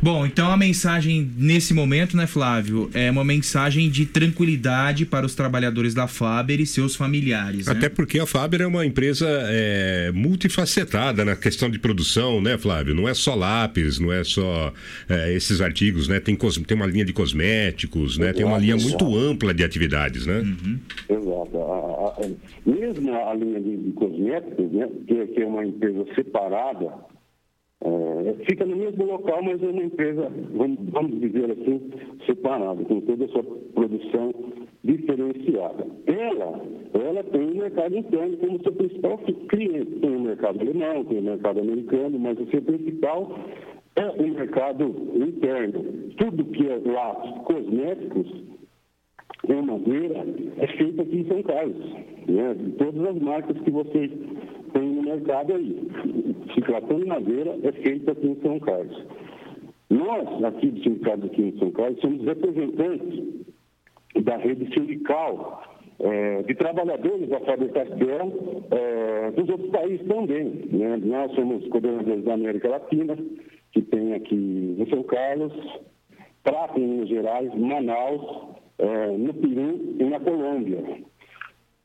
Bom, 0.02 0.26
então 0.26 0.50
a 0.50 0.56
mensagem 0.56 1.30
nesse 1.36 1.72
momento, 1.72 2.16
né, 2.16 2.26
Flávio, 2.26 2.90
é 2.92 3.08
uma 3.08 3.22
mensagem 3.22 3.88
de 3.88 4.04
tranquilidade 4.04 5.06
para 5.06 5.24
os 5.24 5.34
trabalhadores 5.36 5.94
da 5.94 6.08
Faber 6.08 6.58
e 6.60 6.66
seus 6.66 6.96
familiares. 6.96 7.66
né? 7.66 7.72
Até 7.72 7.88
porque 7.88 8.18
a 8.18 8.26
Faber 8.26 8.62
é 8.62 8.66
uma 8.66 8.84
empresa 8.84 9.26
é, 9.48 10.10
multifacetada 10.12 11.24
na 11.24 11.36
questão 11.36 11.70
de 11.70 11.78
produção, 11.78 12.40
né, 12.42 12.58
Flávio? 12.58 12.94
Não 12.96 13.08
é 13.08 13.14
só 13.14 13.36
lápis, 13.36 14.00
não 14.00 14.12
é 14.12 14.24
só 14.24 14.72
é, 15.08 15.32
esses 15.34 15.60
artigos, 15.60 16.08
né? 16.08 16.18
Tem, 16.18 16.34
cos- 16.34 16.58
tem 16.58 16.76
uma 16.76 16.86
linha 16.86 17.04
de 17.04 17.12
cosméticos, 17.12 18.18
né? 18.18 18.32
Tem 18.32 18.44
uma 18.44 18.58
linha 18.58 18.76
muito 18.76 19.16
ampla 19.16 19.54
de 19.54 19.62
atividades, 19.62 20.26
né? 20.26 20.40
Exato. 21.08 21.58
A- 21.58 22.22
a- 22.22 22.26
a- 22.26 22.30
mesmo 22.66 23.14
a 23.14 23.34
linha 23.34 23.60
de, 23.60 23.76
de 23.76 23.92
cosméticos, 23.92 24.72
né, 24.72 24.88
que, 25.06 25.26
que 25.28 25.40
é 25.42 25.46
uma 25.46 25.64
empresa 25.64 26.04
separada, 26.16 26.88
é, 27.84 28.44
fica 28.44 28.64
no 28.64 28.76
mesmo 28.76 29.04
local, 29.04 29.42
mas 29.42 29.62
é 29.62 29.66
uma 29.66 29.82
empresa, 29.82 30.30
vamos, 30.54 30.78
vamos 30.90 31.20
dizer 31.20 31.50
assim, 31.50 31.90
separada, 32.26 32.84
com 32.84 33.00
toda 33.00 33.24
a 33.24 33.28
sua 33.28 33.42
produção 33.74 34.32
diferenciada. 34.84 35.86
Ela, 36.06 36.60
ela 36.94 37.24
tem 37.24 37.50
o 37.50 37.56
mercado 37.56 37.96
interno 37.96 38.36
como 38.36 38.62
seu 38.62 38.72
principal 38.72 39.18
cliente. 39.48 39.98
Tem 40.00 40.16
o 40.16 40.20
mercado 40.20 40.60
alemão, 40.60 41.04
tem 41.04 41.18
o 41.18 41.22
mercado 41.22 41.60
americano, 41.60 42.18
mas 42.18 42.38
o 42.38 42.46
seu 42.50 42.62
principal 42.62 43.36
é 43.96 44.06
o 44.10 44.28
mercado 44.28 44.84
interno. 45.14 45.82
Tudo 46.16 46.44
que 46.44 46.68
é 46.68 46.80
lápis, 46.84 47.32
cosméticos, 47.44 48.51
é 49.48 49.60
madeira 49.60 50.24
é 50.58 50.66
feita 50.68 51.02
aqui 51.02 51.18
em 51.18 51.26
São 51.26 51.42
Carlos. 51.42 51.92
Né? 52.28 52.56
Todas 52.78 53.06
as 53.06 53.22
marcas 53.22 53.58
que 53.58 53.70
vocês 53.70 54.10
têm 54.72 54.88
no 54.88 55.02
mercado 55.02 55.54
aí. 55.54 55.88
Tratando 56.64 57.00
de 57.00 57.06
madeira, 57.06 57.58
é 57.64 57.72
feita 57.72 58.12
aqui 58.12 58.26
em 58.26 58.40
São 58.40 58.60
Carlos. 58.60 59.04
Nós, 59.90 60.44
aqui 60.44 60.70
do 60.70 60.82
Sindicato 60.82 61.26
aqui 61.26 61.42
em 61.42 61.58
São 61.58 61.70
Carlos, 61.72 62.00
somos 62.00 62.24
representantes 62.24 63.44
da 64.22 64.36
rede 64.36 64.72
sindical 64.72 65.62
eh, 65.98 66.42
de 66.42 66.54
trabalhadores 66.54 67.28
da 67.28 67.40
Faber 67.40 67.70
Castell 67.72 68.32
eh, 68.70 69.30
dos 69.32 69.48
outros 69.48 69.70
países 69.70 70.06
também. 70.06 70.44
né? 70.70 70.96
Nós 70.96 71.32
somos 71.34 71.66
coordenadores 71.68 72.24
da 72.24 72.34
América 72.34 72.68
Latina, 72.70 73.16
que 73.72 73.82
tem 73.82 74.14
aqui 74.14 74.76
em 74.78 74.86
São 74.88 75.02
Carlos, 75.02 75.52
Prata 76.42 76.78
em 76.78 76.86
Minas 76.86 77.08
Gerais, 77.08 77.54
Manaus, 77.54 78.61
eh, 78.82 79.16
no 79.16 79.32
Peru 79.34 79.94
e 80.00 80.04
na 80.04 80.18
Colômbia. 80.18 80.82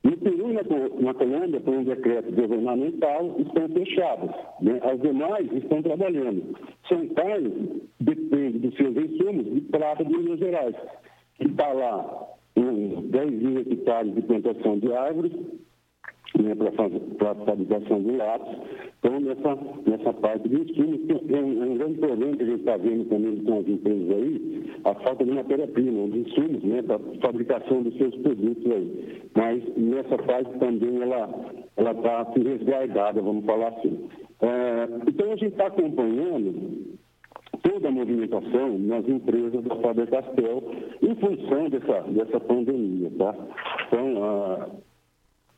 No 0.03 0.17
Peru 0.17 0.49
e 0.49 0.53
na, 0.53 0.63
na 1.01 1.13
Colômbia, 1.13 1.59
por 1.59 1.73
um 1.75 1.83
decreto 1.83 2.31
governamental, 2.31 3.35
estão 3.37 3.69
fechadas. 3.69 4.31
né? 4.61 4.79
As 4.81 4.99
demais 4.99 5.51
estão 5.53 5.81
trabalhando. 5.83 6.57
São 6.87 7.07
Carlos 7.09 7.53
depende 7.99 8.59
dos 8.59 8.75
seus 8.75 8.95
insumos 8.95 9.45
de 9.45 9.61
prata 9.61 10.03
de 10.03 10.17
Minas 10.17 10.39
Gerais, 10.39 10.75
que 11.35 11.47
está 11.47 11.71
lá 11.71 12.27
em 12.55 13.09
10 13.09 13.31
mil 13.31 13.59
hectares 13.59 14.15
de 14.15 14.21
plantação 14.23 14.79
de 14.79 14.91
árvores, 14.93 15.33
né, 16.41 16.55
para 16.55 17.31
a 17.31 17.35
fabricação 17.35 18.01
de 18.01 18.11
lápis. 18.11 18.57
Então, 18.99 19.19
nessa, 19.19 19.57
nessa 19.85 20.13
parte 20.13 20.49
de 20.49 20.55
insumos, 20.61 21.01
tem 21.07 21.43
um, 21.43 21.71
um 21.71 21.77
grande 21.77 21.99
problema 21.99 22.35
que 22.35 22.43
a 22.43 22.45
gente 22.45 22.59
está 22.59 22.77
vendo 22.77 23.05
também 23.09 23.37
com 23.43 23.59
as 23.59 23.67
empresas 23.67 24.11
aí, 24.11 24.71
a 24.83 24.93
falta 24.95 25.25
de 25.25 25.31
matéria-prima, 25.31 26.07
de 26.09 26.19
insumos, 26.19 26.63
né, 26.63 26.81
para 26.81 26.95
a 26.95 27.21
fabricação 27.21 27.83
dos 27.83 27.95
seus 27.97 28.15
produtos 28.15 28.71
aí. 28.71 29.21
Mas 29.35 29.63
nessa 29.77 30.17
parte 30.17 30.51
também 30.59 31.01
ela 31.01 31.29
está 31.91 32.21
assim, 32.21 32.43
resguardada, 32.43 33.21
vamos 33.21 33.45
falar 33.45 33.69
assim. 33.69 34.09
É, 34.41 34.87
então, 35.07 35.31
a 35.31 35.35
gente 35.35 35.53
está 35.53 35.67
acompanhando 35.67 36.97
toda 37.61 37.87
a 37.87 37.91
movimentação 37.91 38.77
nas 38.79 39.07
empresas 39.07 39.63
da 39.63 39.75
Faber 39.77 40.09
Castell 40.09 40.63
em 41.01 41.15
função 41.15 41.69
dessa, 41.69 42.01
dessa 42.01 42.39
pandemia, 42.39 43.11
tá? 43.17 43.35
Então, 43.87 44.23
ah, 44.23 44.69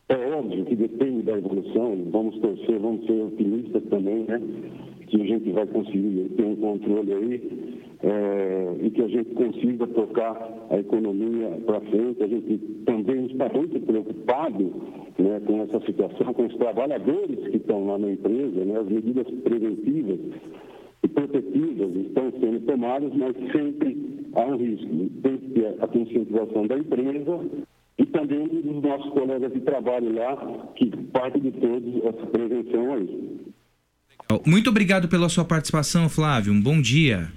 é 0.09 0.35
óbvio 0.35 0.65
que 0.65 0.75
depende 0.75 1.21
da 1.21 1.37
evolução, 1.37 1.97
vamos 2.11 2.37
torcer, 2.39 2.79
vamos 2.79 3.05
ser 3.05 3.21
otimistas 3.21 3.83
também, 3.91 4.25
né? 4.27 4.41
Que 5.07 5.21
a 5.21 5.25
gente 5.25 5.51
vai 5.51 5.67
conseguir 5.67 6.29
ter 6.35 6.45
um 6.45 6.55
controle 6.55 7.13
aí 7.13 7.51
é, 8.01 8.75
e 8.81 8.89
que 8.89 9.01
a 9.03 9.07
gente 9.07 9.29
consiga 9.35 9.85
tocar 9.87 10.67
a 10.71 10.77
economia 10.79 11.49
para 11.65 11.81
frente. 11.81 12.23
A 12.23 12.27
gente 12.27 12.57
também 12.85 13.25
está 13.27 13.49
muito 13.49 13.79
preocupado 13.81 14.71
né, 15.19 15.41
com 15.45 15.61
essa 15.61 15.79
situação, 15.85 16.33
com 16.33 16.45
os 16.45 16.55
trabalhadores 16.55 17.47
que 17.49 17.57
estão 17.57 17.85
lá 17.85 17.99
na 17.99 18.11
empresa, 18.11 18.65
né, 18.65 18.79
as 18.79 18.87
medidas 18.87 19.27
preventivas 19.43 20.19
e 21.03 21.07
protetivas 21.07 21.95
estão 21.95 22.31
sendo 22.39 22.59
tomadas, 22.61 23.13
mas 23.13 23.35
sempre 23.51 23.97
há 24.33 24.45
um 24.45 24.57
risco. 24.57 24.87
Tem 25.21 25.37
que 25.37 25.49
ter 25.49 25.75
a 25.79 25.87
conscientização 25.87 26.65
da 26.65 26.77
empresa 26.77 27.39
e 27.99 28.05
também 28.05 28.47
dos 28.47 28.81
nossos 28.81 29.11
colegas 29.11 29.51
de 29.53 29.59
trabalho 29.59 30.13
lá, 30.15 30.37
que 30.75 30.89
parte 31.11 31.39
de 31.39 31.51
todos 31.51 31.95
essa 32.05 32.25
prevenção 32.27 32.93
aí. 32.93 33.39
Muito 34.45 34.69
obrigado 34.69 35.09
pela 35.09 35.27
sua 35.27 35.43
participação, 35.43 36.07
Flávio. 36.07 36.53
Um 36.53 36.61
bom 36.61 36.81
dia. 36.81 37.29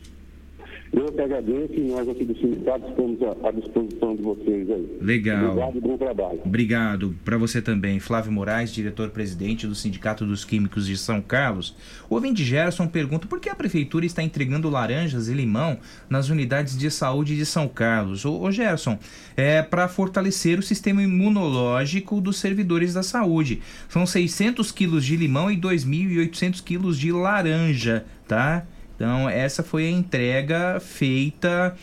Eu 0.93 1.11
que 1.11 1.23
agradeço 1.23 1.73
e 1.73 1.89
nós 1.89 2.07
aqui 2.07 2.23
do 2.23 2.37
sindicato 2.37 2.87
estamos 2.87 3.19
à 3.43 3.51
disposição 3.51 4.15
de 4.15 4.23
vocês 4.23 4.71
aí. 4.71 4.99
Legal. 5.01 5.53
Obrigado 5.53 5.79
e 5.79 5.81
bom 5.81 5.97
trabalho. 5.97 6.41
Obrigado 6.45 7.15
para 7.25 7.39
você 7.39 7.63
também, 7.63 7.99
Flávio 7.99 8.31
Moraes, 8.31 8.71
diretor-presidente 8.71 9.67
do 9.67 9.75
Sindicato 9.75 10.27
dos 10.27 10.45
Químicos 10.45 10.87
de 10.87 10.99
São 10.99 11.23
Carlos. 11.23 11.75
O 12.11 12.15
ouvinte 12.17 12.45
Gerson 12.45 12.87
pergunta 12.87 13.27
por 13.27 13.41
que 13.41 13.49
a 13.49 13.55
prefeitura 13.55 14.05
está 14.05 14.23
entregando 14.23 14.69
laranjas 14.69 15.29
e 15.29 15.33
limão 15.33 15.79
nas 16.11 16.29
unidades 16.29 16.77
de 16.77 16.91
saúde 16.91 17.37
de 17.37 17.47
São 17.47 17.67
Carlos. 17.67 18.27
Ô, 18.27 18.43
ô 18.43 18.53
Gerson, 18.53 18.99
é 19.35 19.63
para 19.63 19.89
fortalecer 19.89 20.59
o 20.59 20.63
sistema 20.63 21.03
imunológico 21.03 22.21
dos 22.21 22.37
servidores 22.37 22.93
da 22.93 23.03
saúde. 23.03 23.63
São 23.89 24.05
600 24.05 24.71
quilos 24.71 25.07
de 25.07 25.17
limão 25.17 25.51
e 25.51 25.57
2.800 25.57 26.63
quilos 26.63 26.99
de 26.99 27.11
laranja, 27.11 28.05
tá? 28.29 28.67
Então, 29.03 29.29
essa 29.29 29.65
foi 29.65 29.89
a 29.89 29.91
entrega 29.91 30.79
feita 30.79 31.75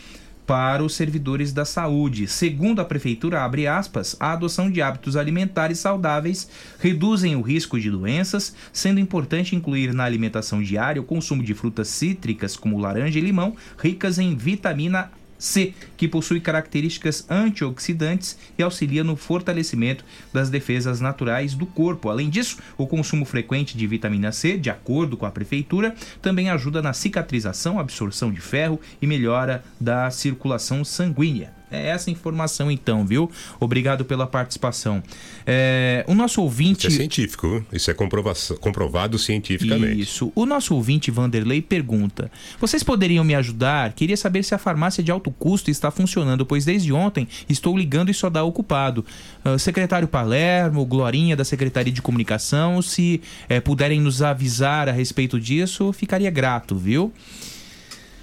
para 0.47 0.81
os 0.81 0.95
servidores 0.95 1.51
da 1.51 1.65
saúde. 1.65 2.29
Segundo 2.29 2.79
a 2.79 2.85
prefeitura, 2.85 3.43
abre 3.43 3.67
aspas, 3.67 4.15
a 4.21 4.31
adoção 4.31 4.71
de 4.71 4.81
hábitos 4.81 5.17
alimentares 5.17 5.79
saudáveis 5.79 6.49
reduzem 6.79 7.35
o 7.35 7.41
risco 7.41 7.77
de 7.77 7.91
doenças, 7.91 8.55
sendo 8.71 9.01
importante 9.01 9.53
incluir 9.53 9.93
na 9.93 10.05
alimentação 10.05 10.63
diária 10.63 11.01
o 11.01 11.05
consumo 11.05 11.43
de 11.43 11.53
frutas 11.53 11.89
cítricas 11.89 12.55
como 12.55 12.79
laranja 12.79 13.19
e 13.19 13.21
limão, 13.21 13.53
ricas 13.77 14.17
em 14.17 14.33
vitamina 14.33 15.11
C, 15.39 15.73
que 15.95 16.07
possui 16.07 16.41
características 16.41 17.25
antioxidantes 17.29 18.37
e 18.57 18.61
auxilia 18.61 19.03
no 19.03 19.15
fortalecimento 19.15 20.03
das 20.31 20.49
defesas 20.49 20.99
naturais 20.99 21.55
do 21.55 21.65
corpo. 21.65 22.09
Além 22.09 22.29
disso, 22.29 22.57
o 22.77 22.85
consumo 22.85 23.25
frequente 23.25 23.77
de 23.77 23.87
vitamina 23.87 24.31
C, 24.31 24.57
de 24.57 24.69
acordo 24.69 25.15
com 25.15 25.25
a 25.25 25.31
prefeitura, 25.31 25.95
também 26.21 26.49
ajuda 26.49 26.81
na 26.81 26.93
cicatrização, 26.93 27.79
absorção 27.79 28.31
de 28.31 28.41
ferro 28.41 28.79
e 29.01 29.07
melhora 29.07 29.63
da 29.79 30.11
circulação 30.11 30.83
sanguínea. 30.83 31.58
É 31.71 31.87
essa 31.89 32.09
informação 32.09 32.71
então, 32.71 33.05
viu? 33.05 33.29
Obrigado 33.59 34.03
pela 34.05 34.25
participação. 34.25 35.03
É, 35.45 36.03
o 36.07 36.13
nosso 36.13 36.41
ouvinte. 36.41 36.87
Isso 36.87 36.95
é 36.95 36.99
científico, 36.99 37.65
isso 37.71 37.91
é 37.91 37.93
comprovado 37.93 39.17
cientificamente. 39.17 40.01
Isso. 40.01 40.31
O 40.35 40.45
nosso 40.45 40.75
ouvinte 40.75 41.11
Vanderlei 41.11 41.61
pergunta: 41.61 42.31
Vocês 42.59 42.83
poderiam 42.83 43.23
me 43.23 43.35
ajudar? 43.35 43.93
Queria 43.93 44.17
saber 44.17 44.43
se 44.43 44.53
a 44.55 44.57
farmácia 44.57 45.03
de 45.03 45.11
alto 45.11 45.31
custo 45.31 45.69
está 45.69 45.91
funcionando, 45.91 46.45
pois 46.45 46.65
desde 46.65 46.91
ontem 46.91 47.27
estou 47.47 47.77
ligando 47.77 48.09
e 48.09 48.13
só 48.13 48.29
dá 48.29 48.43
ocupado. 48.43 49.05
Ah, 49.43 49.57
secretário 49.57 50.07
Palermo, 50.07 50.85
Glorinha 50.85 51.35
da 51.35 51.43
Secretaria 51.43 51.93
de 51.93 52.01
Comunicação, 52.01 52.81
se 52.81 53.21
eh, 53.47 53.59
puderem 53.59 54.01
nos 54.01 54.21
avisar 54.21 54.89
a 54.89 54.91
respeito 54.91 55.39
disso, 55.39 55.93
ficaria 55.93 56.29
grato, 56.29 56.75
viu? 56.75 57.13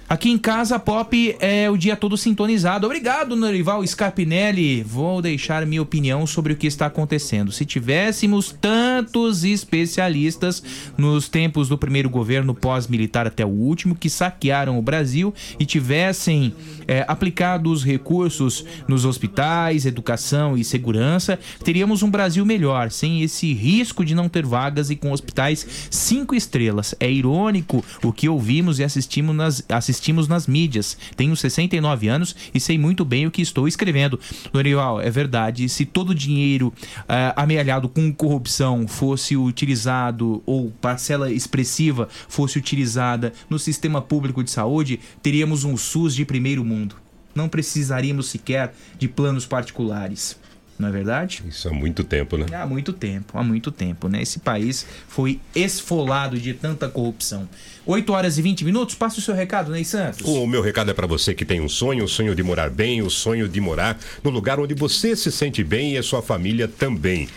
Aqui 0.09 0.29
em 0.29 0.37
casa, 0.37 0.79
Pop 0.79 1.35
é 1.37 1.69
o 1.69 1.75
dia 1.75 1.93
todo 1.97 2.15
sintonizado. 2.15 2.85
Obrigado, 2.85 3.35
Norival 3.35 3.85
Scarpinelli. 3.85 4.81
Vou 4.81 5.21
deixar 5.21 5.65
minha 5.65 5.81
opinião 5.81 6.25
sobre 6.25 6.53
o 6.53 6.55
que 6.55 6.65
está 6.65 6.85
acontecendo. 6.85 7.51
Se 7.51 7.65
tivéssemos 7.65 8.55
tantos 8.61 9.43
especialistas 9.43 10.63
nos 10.97 11.27
tempos 11.27 11.67
do 11.67 11.77
primeiro 11.77 12.09
governo 12.09 12.55
pós-militar 12.55 13.27
até 13.27 13.45
o 13.45 13.49
último 13.49 13.95
que 13.95 14.09
saquearam 14.09 14.79
o 14.79 14.81
Brasil 14.81 15.33
e 15.59 15.65
tivessem 15.65 16.53
é, 16.87 17.03
aplicado 17.05 17.69
os 17.69 17.83
recursos 17.83 18.63
nos 18.87 19.03
hospitais, 19.03 19.85
educação 19.85 20.57
e 20.57 20.63
segurança, 20.63 21.37
teríamos 21.65 22.01
um 22.01 22.09
Brasil 22.09 22.45
melhor, 22.45 22.91
sem 22.91 23.23
esse 23.23 23.53
risco 23.53 24.05
de 24.05 24.15
não 24.15 24.29
ter 24.29 24.45
vagas 24.45 24.89
e 24.89 24.95
com 24.95 25.11
hospitais 25.11 25.89
cinco 25.91 26.33
estrelas. 26.33 26.95
É 26.97 27.11
irônico 27.11 27.83
o 28.01 28.13
que 28.13 28.29
ouvimos 28.29 28.79
e 28.79 28.85
assistimos 28.85 29.35
nas, 29.35 29.61
assistimos 29.67 29.96
nas 30.27 30.47
mídias. 30.47 30.97
Tenho 31.15 31.35
69 31.35 32.07
anos 32.07 32.35
e 32.53 32.59
sei 32.59 32.77
muito 32.77 33.03
bem 33.03 33.27
o 33.27 33.31
que 33.31 33.41
estou 33.41 33.67
escrevendo. 33.67 34.19
Norival, 34.53 35.01
é 35.01 35.09
verdade. 35.09 35.67
Se 35.69 35.85
todo 35.85 36.11
o 36.11 36.15
dinheiro 36.15 36.73
ah, 37.07 37.33
amealhado 37.35 37.89
com 37.89 38.13
corrupção 38.13 38.87
fosse 38.87 39.35
utilizado, 39.35 40.41
ou 40.45 40.71
parcela 40.81 41.31
expressiva 41.31 42.07
fosse 42.27 42.57
utilizada 42.57 43.33
no 43.49 43.59
sistema 43.59 44.01
público 44.01 44.43
de 44.43 44.51
saúde, 44.51 44.99
teríamos 45.21 45.63
um 45.63 45.77
SUS 45.77 46.15
de 46.15 46.25
primeiro 46.25 46.63
mundo. 46.63 46.95
Não 47.35 47.47
precisaríamos 47.47 48.29
sequer 48.29 48.73
de 48.97 49.07
planos 49.07 49.45
particulares. 49.45 50.37
Não 50.79 50.89
é 50.89 50.91
verdade? 50.91 51.43
Isso 51.47 51.67
há 51.67 51.73
muito 51.73 52.03
tempo, 52.03 52.37
né? 52.37 52.45
Há 52.53 52.65
muito 52.67 52.93
tempo, 52.93 53.37
há 53.37 53.43
muito 53.43 53.71
tempo, 53.71 54.07
né? 54.07 54.21
Esse 54.21 54.37
país 54.39 54.85
foi 55.07 55.39
esfolado 55.55 56.39
de 56.39 56.53
tanta 56.53 56.87
corrupção. 56.87 57.49
8 57.85 58.13
horas 58.13 58.37
e 58.37 58.41
20 58.41 58.63
minutos, 58.63 58.93
passa 58.93 59.17
o 59.17 59.21
seu 59.21 59.33
recado, 59.33 59.71
Ney 59.71 59.83
Santos. 59.83 60.21
O 60.27 60.45
meu 60.45 60.61
recado 60.61 60.91
é 60.91 60.93
para 60.93 61.07
você 61.07 61.33
que 61.33 61.45
tem 61.45 61.59
um 61.59 61.69
sonho, 61.69 62.03
o 62.03 62.07
sonho 62.07 62.35
de 62.35 62.43
morar 62.43 62.69
bem, 62.69 63.01
o 63.01 63.09
sonho 63.09 63.49
de 63.49 63.59
morar 63.59 63.97
no 64.23 64.29
lugar 64.29 64.59
onde 64.59 64.75
você 64.75 65.15
se 65.15 65.31
sente 65.31 65.63
bem 65.63 65.93
e 65.93 65.97
a 65.97 66.03
sua 66.03 66.21
família 66.21 66.67
também. 66.67 67.27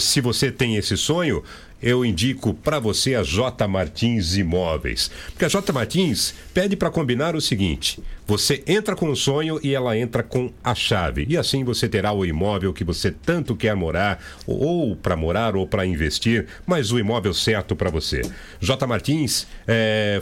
Se 0.00 0.20
você 0.20 0.50
tem 0.50 0.76
esse 0.76 0.96
sonho, 0.96 1.42
eu 1.82 2.04
indico 2.04 2.52
para 2.52 2.78
você 2.78 3.14
a 3.14 3.22
J 3.22 3.66
Martins 3.68 4.36
Imóveis. 4.36 5.10
Porque 5.28 5.44
a 5.44 5.48
J 5.48 5.72
Martins 5.72 6.34
pede 6.52 6.76
para 6.76 6.90
combinar 6.90 7.36
o 7.36 7.40
seguinte: 7.40 8.02
você 8.26 8.62
entra 8.66 8.94
com 8.96 9.10
o 9.10 9.16
sonho 9.16 9.60
e 9.62 9.74
ela 9.74 9.96
entra 9.96 10.22
com 10.22 10.52
a 10.62 10.74
chave. 10.74 11.26
E 11.28 11.36
assim 11.36 11.64
você 11.64 11.88
terá 11.88 12.12
o 12.12 12.24
imóvel 12.24 12.72
que 12.72 12.84
você 12.84 13.10
tanto 13.10 13.56
quer 13.56 13.74
morar, 13.74 14.22
ou 14.46 14.96
para 14.96 15.16
morar 15.16 15.56
ou 15.56 15.66
para 15.66 15.86
investir, 15.86 16.46
mas 16.66 16.92
o 16.92 16.98
imóvel 16.98 17.32
certo 17.32 17.74
para 17.76 17.90
você. 17.90 18.22
J 18.60 18.86
Martins 18.86 19.46
é, 19.66 20.20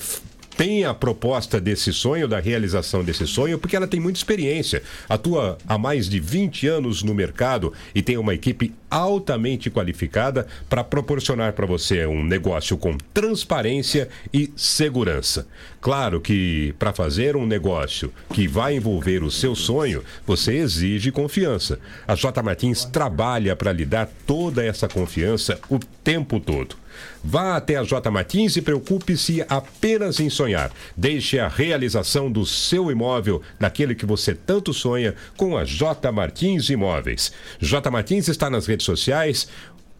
tem 0.56 0.84
a 0.84 0.94
proposta 0.94 1.60
desse 1.60 1.92
sonho, 1.92 2.26
da 2.26 2.40
realização 2.40 3.04
desse 3.04 3.26
sonho, 3.26 3.58
porque 3.58 3.76
ela 3.76 3.86
tem 3.86 4.00
muita 4.00 4.18
experiência. 4.18 4.82
Atua 5.08 5.58
há 5.68 5.76
mais 5.76 6.08
de 6.08 6.18
20 6.18 6.66
anos 6.66 7.02
no 7.02 7.14
mercado 7.14 7.72
e 7.94 8.00
tem 8.00 8.16
uma 8.16 8.34
equipe 8.34 8.74
altamente 8.90 9.70
qualificada 9.70 10.46
para 10.68 10.82
proporcionar 10.82 11.52
para 11.52 11.66
você 11.66 12.06
um 12.06 12.24
negócio 12.24 12.76
com 12.78 12.96
transparência 13.12 14.08
e 14.32 14.50
segurança. 14.56 15.46
Claro 15.80 16.20
que 16.20 16.74
para 16.78 16.92
fazer 16.92 17.36
um 17.36 17.46
negócio 17.46 18.12
que 18.32 18.48
vai 18.48 18.76
envolver 18.76 19.22
o 19.22 19.30
seu 19.30 19.54
sonho, 19.54 20.02
você 20.26 20.54
exige 20.54 21.12
confiança. 21.12 21.78
A 22.08 22.14
J 22.14 22.42
Martins 22.42 22.84
trabalha 22.84 23.54
para 23.54 23.72
lhe 23.72 23.84
dar 23.84 24.08
toda 24.26 24.64
essa 24.64 24.88
confiança 24.88 25.60
o 25.68 25.78
tempo 26.02 26.40
todo. 26.40 26.85
Vá 27.22 27.56
até 27.56 27.76
a 27.76 27.82
J 27.82 28.10
Martins 28.10 28.56
e 28.56 28.62
preocupe-se 28.62 29.44
apenas 29.48 30.20
em 30.20 30.30
sonhar. 30.30 30.70
Deixe 30.96 31.38
a 31.38 31.48
realização 31.48 32.30
do 32.30 32.46
seu 32.46 32.90
imóvel, 32.90 33.42
daquele 33.58 33.94
que 33.94 34.06
você 34.06 34.34
tanto 34.34 34.72
sonha, 34.72 35.14
com 35.36 35.56
a 35.56 35.64
J 35.64 36.10
Martins 36.12 36.70
Imóveis. 36.70 37.32
J 37.60 37.90
Martins 37.90 38.28
está 38.28 38.50
nas 38.50 38.66
redes 38.66 38.86
sociais 38.86 39.48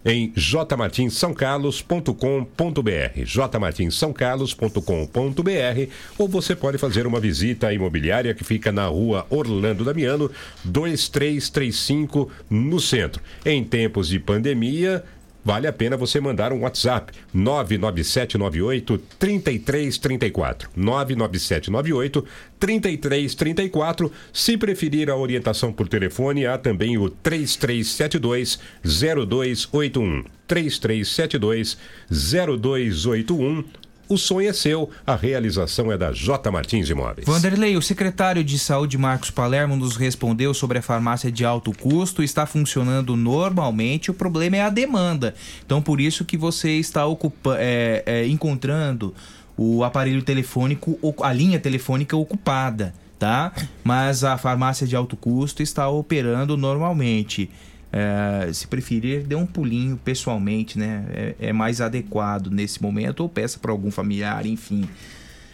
em 0.07 0.33
jmartinssaocarlos.com.br 0.37 3.25
jmartinssaocarlos.com.br 3.25 5.91
ou 6.17 6.29
você 6.29 6.55
pode 6.55 6.79
fazer 6.79 7.09
uma 7.09 7.19
visita 7.19 7.67
à 7.67 7.75
imobiliária 7.75 8.33
que 8.33 8.45
fica 8.45 8.71
na 8.71 8.87
rua 8.87 9.27
Orlando 9.29 9.85
Damiano 9.85 10.31
2335 10.65 12.31
no 12.49 12.79
centro. 12.79 13.21
Em 13.45 13.65
tempos 13.65 14.07
de 14.09 14.21
pandemia, 14.21 15.03
Vale 15.47 15.69
a 15.69 15.73
pena 15.73 15.97
você 15.97 16.19
mandar 16.19 16.53
um 16.53 16.63
WhatsApp 16.63 17.13
99798 17.33 18.99
3334. 19.17 20.71
99798 20.75 22.27
3334. 22.59 24.13
Se 24.33 24.57
preferir 24.57 25.09
a 25.09 25.15
orientação 25.15 25.73
por 25.73 25.87
telefone, 25.87 26.47
há 26.47 26.59
também 26.59 26.99
o 26.99 27.09
3372 27.09 28.59
0281. 28.83 30.25
3372 30.49 31.79
0281. 32.11 33.86
O 34.09 34.17
sonho 34.17 34.49
é 34.49 34.53
seu, 34.53 34.89
a 35.05 35.17
realização 35.17 35.91
é 35.91 35.99
da 35.99 36.13
J 36.13 36.49
Martins 36.53 36.89
Imóveis. 36.89 37.27
Vanderlei, 37.27 37.77
o 37.77 37.83
secretário 37.83 38.45
de 38.45 38.57
Saúde 38.57 38.97
Marcos 38.97 39.33
Palermo 39.33 39.75
nos 39.75 39.97
respondeu 39.97 40.55
sobre 40.55 40.79
a 40.79 40.83
farmácia 40.83 41.31
de 41.31 41.45
alto 41.45 41.73
custo, 41.73 42.23
está 42.23 42.47
funcionando 42.47 43.17
normalmente, 43.17 44.09
o 44.09 44.15
problema 44.15 44.59
é 44.59 44.63
a 44.63 44.71
demanda. 44.71 45.35
Então 45.65 45.83
por 45.83 46.01
isso 46.01 46.25
que 46.25 46.37
você 46.37 46.79
está 46.79 47.05
ocupa 47.05 47.57
é, 47.59 48.05
é, 48.07 48.27
encontrando 48.29 49.13
o 49.57 49.83
aparelho 49.83 50.23
telefônico, 50.23 50.97
a 51.21 51.33
linha 51.33 51.59
telefônica 51.59 52.17
ocupada, 52.17 52.95
tá? 53.19 53.53
Mas 53.83 54.23
a 54.23 54.39
farmácia 54.39 54.87
de 54.87 54.95
alto 54.95 55.17
custo 55.17 55.65
está 55.65 55.89
operando 55.89 56.57
normalmente. 56.57 57.51
É, 57.99 58.53
se 58.53 58.67
preferir, 58.67 59.23
dê 59.23 59.35
um 59.35 59.47
pulinho 59.47 59.97
pessoalmente, 59.97 60.79
né? 60.79 61.07
É, 61.09 61.35
é 61.49 61.53
mais 61.53 61.81
adequado 61.81 62.51
nesse 62.51 62.83
momento, 62.83 63.21
ou 63.21 63.29
peça 63.29 63.59
para 63.59 63.73
algum 63.73 63.91
familiar, 63.91 64.45
enfim. 64.45 64.87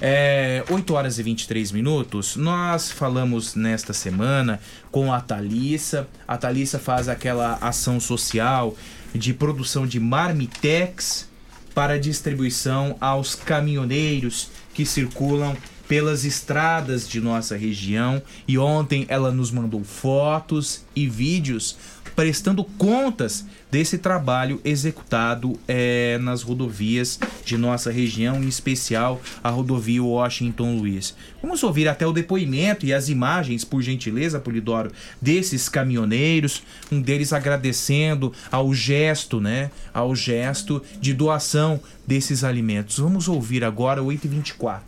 É, 0.00 0.64
8 0.68 0.94
horas 0.94 1.18
e 1.18 1.22
23 1.22 1.72
minutos. 1.72 2.36
Nós 2.36 2.90
falamos 2.90 3.54
nesta 3.54 3.92
semana 3.92 4.60
com 4.90 5.12
a 5.12 5.20
Thalissa. 5.20 6.06
A 6.28 6.36
Thalissa 6.36 6.78
faz 6.78 7.08
aquela 7.08 7.54
ação 7.60 7.98
social 7.98 8.76
de 9.14 9.32
produção 9.32 9.86
de 9.86 9.98
marmitex 9.98 11.28
para 11.76 12.00
distribuição 12.00 12.96
aos 12.98 13.34
caminhoneiros 13.34 14.48
que 14.72 14.86
circulam 14.86 15.54
pelas 15.86 16.24
estradas 16.24 17.06
de 17.06 17.20
nossa 17.20 17.54
região. 17.54 18.22
E 18.48 18.56
ontem 18.56 19.04
ela 19.10 19.30
nos 19.30 19.50
mandou 19.50 19.84
fotos 19.84 20.86
e 20.96 21.06
vídeos 21.06 21.76
prestando 22.14 22.64
contas 22.64 23.44
desse 23.70 23.98
trabalho 23.98 24.60
executado 24.64 25.58
eh, 25.66 26.18
nas 26.20 26.42
rodovias 26.42 27.18
de 27.44 27.56
nossa 27.56 27.90
região, 27.90 28.42
em 28.42 28.48
especial 28.48 29.20
a 29.42 29.50
rodovia 29.50 30.02
Washington 30.02 30.76
Luiz. 30.76 31.14
Vamos 31.42 31.62
ouvir 31.62 31.88
até 31.88 32.06
o 32.06 32.12
depoimento 32.12 32.86
e 32.86 32.92
as 32.92 33.08
imagens, 33.08 33.64
por 33.64 33.82
gentileza, 33.82 34.40
Polidoro, 34.40 34.90
desses 35.20 35.68
caminhoneiros, 35.68 36.62
um 36.90 37.00
deles 37.00 37.32
agradecendo 37.32 38.32
ao 38.50 38.72
gesto, 38.72 39.40
né, 39.40 39.70
ao 39.92 40.14
gesto 40.14 40.82
de 41.00 41.12
doação 41.12 41.80
desses 42.06 42.44
alimentos. 42.44 42.98
Vamos 42.98 43.28
ouvir 43.28 43.64
agora 43.64 44.00
8h24. 44.00 44.80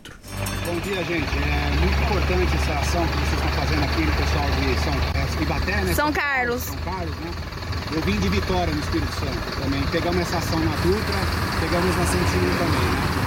Bom 0.65 0.79
dia, 0.79 1.03
gente. 1.03 1.37
É 1.37 1.79
muito 1.79 2.01
importante 2.03 2.55
essa 2.55 2.73
ação 2.79 3.05
que 3.07 3.13
vocês 3.13 3.33
estão 3.33 3.51
fazendo 3.51 3.83
aqui 3.83 4.01
no 4.01 4.11
pessoal 4.13 4.45
de 4.51 4.79
São 4.83 5.39
é, 5.39 5.43
Ibaté, 5.43 5.83
né? 5.83 5.93
São 5.93 6.13
Carlos. 6.13 6.61
São 6.61 6.77
Carlos, 6.77 7.15
né? 7.17 7.48
Eu 7.91 8.01
vim 8.01 8.17
de 8.19 8.29
Vitória, 8.29 8.73
no 8.73 8.79
Espírito 8.79 9.11
Santo, 9.13 9.61
também. 9.61 9.81
Pegamos 9.91 10.21
essa 10.21 10.37
ação 10.37 10.59
na 10.59 10.71
Dutra, 10.77 11.15
pegamos 11.59 11.95
na 11.95 12.05
101 12.05 12.57
também, 12.57 12.89
né? 12.89 13.19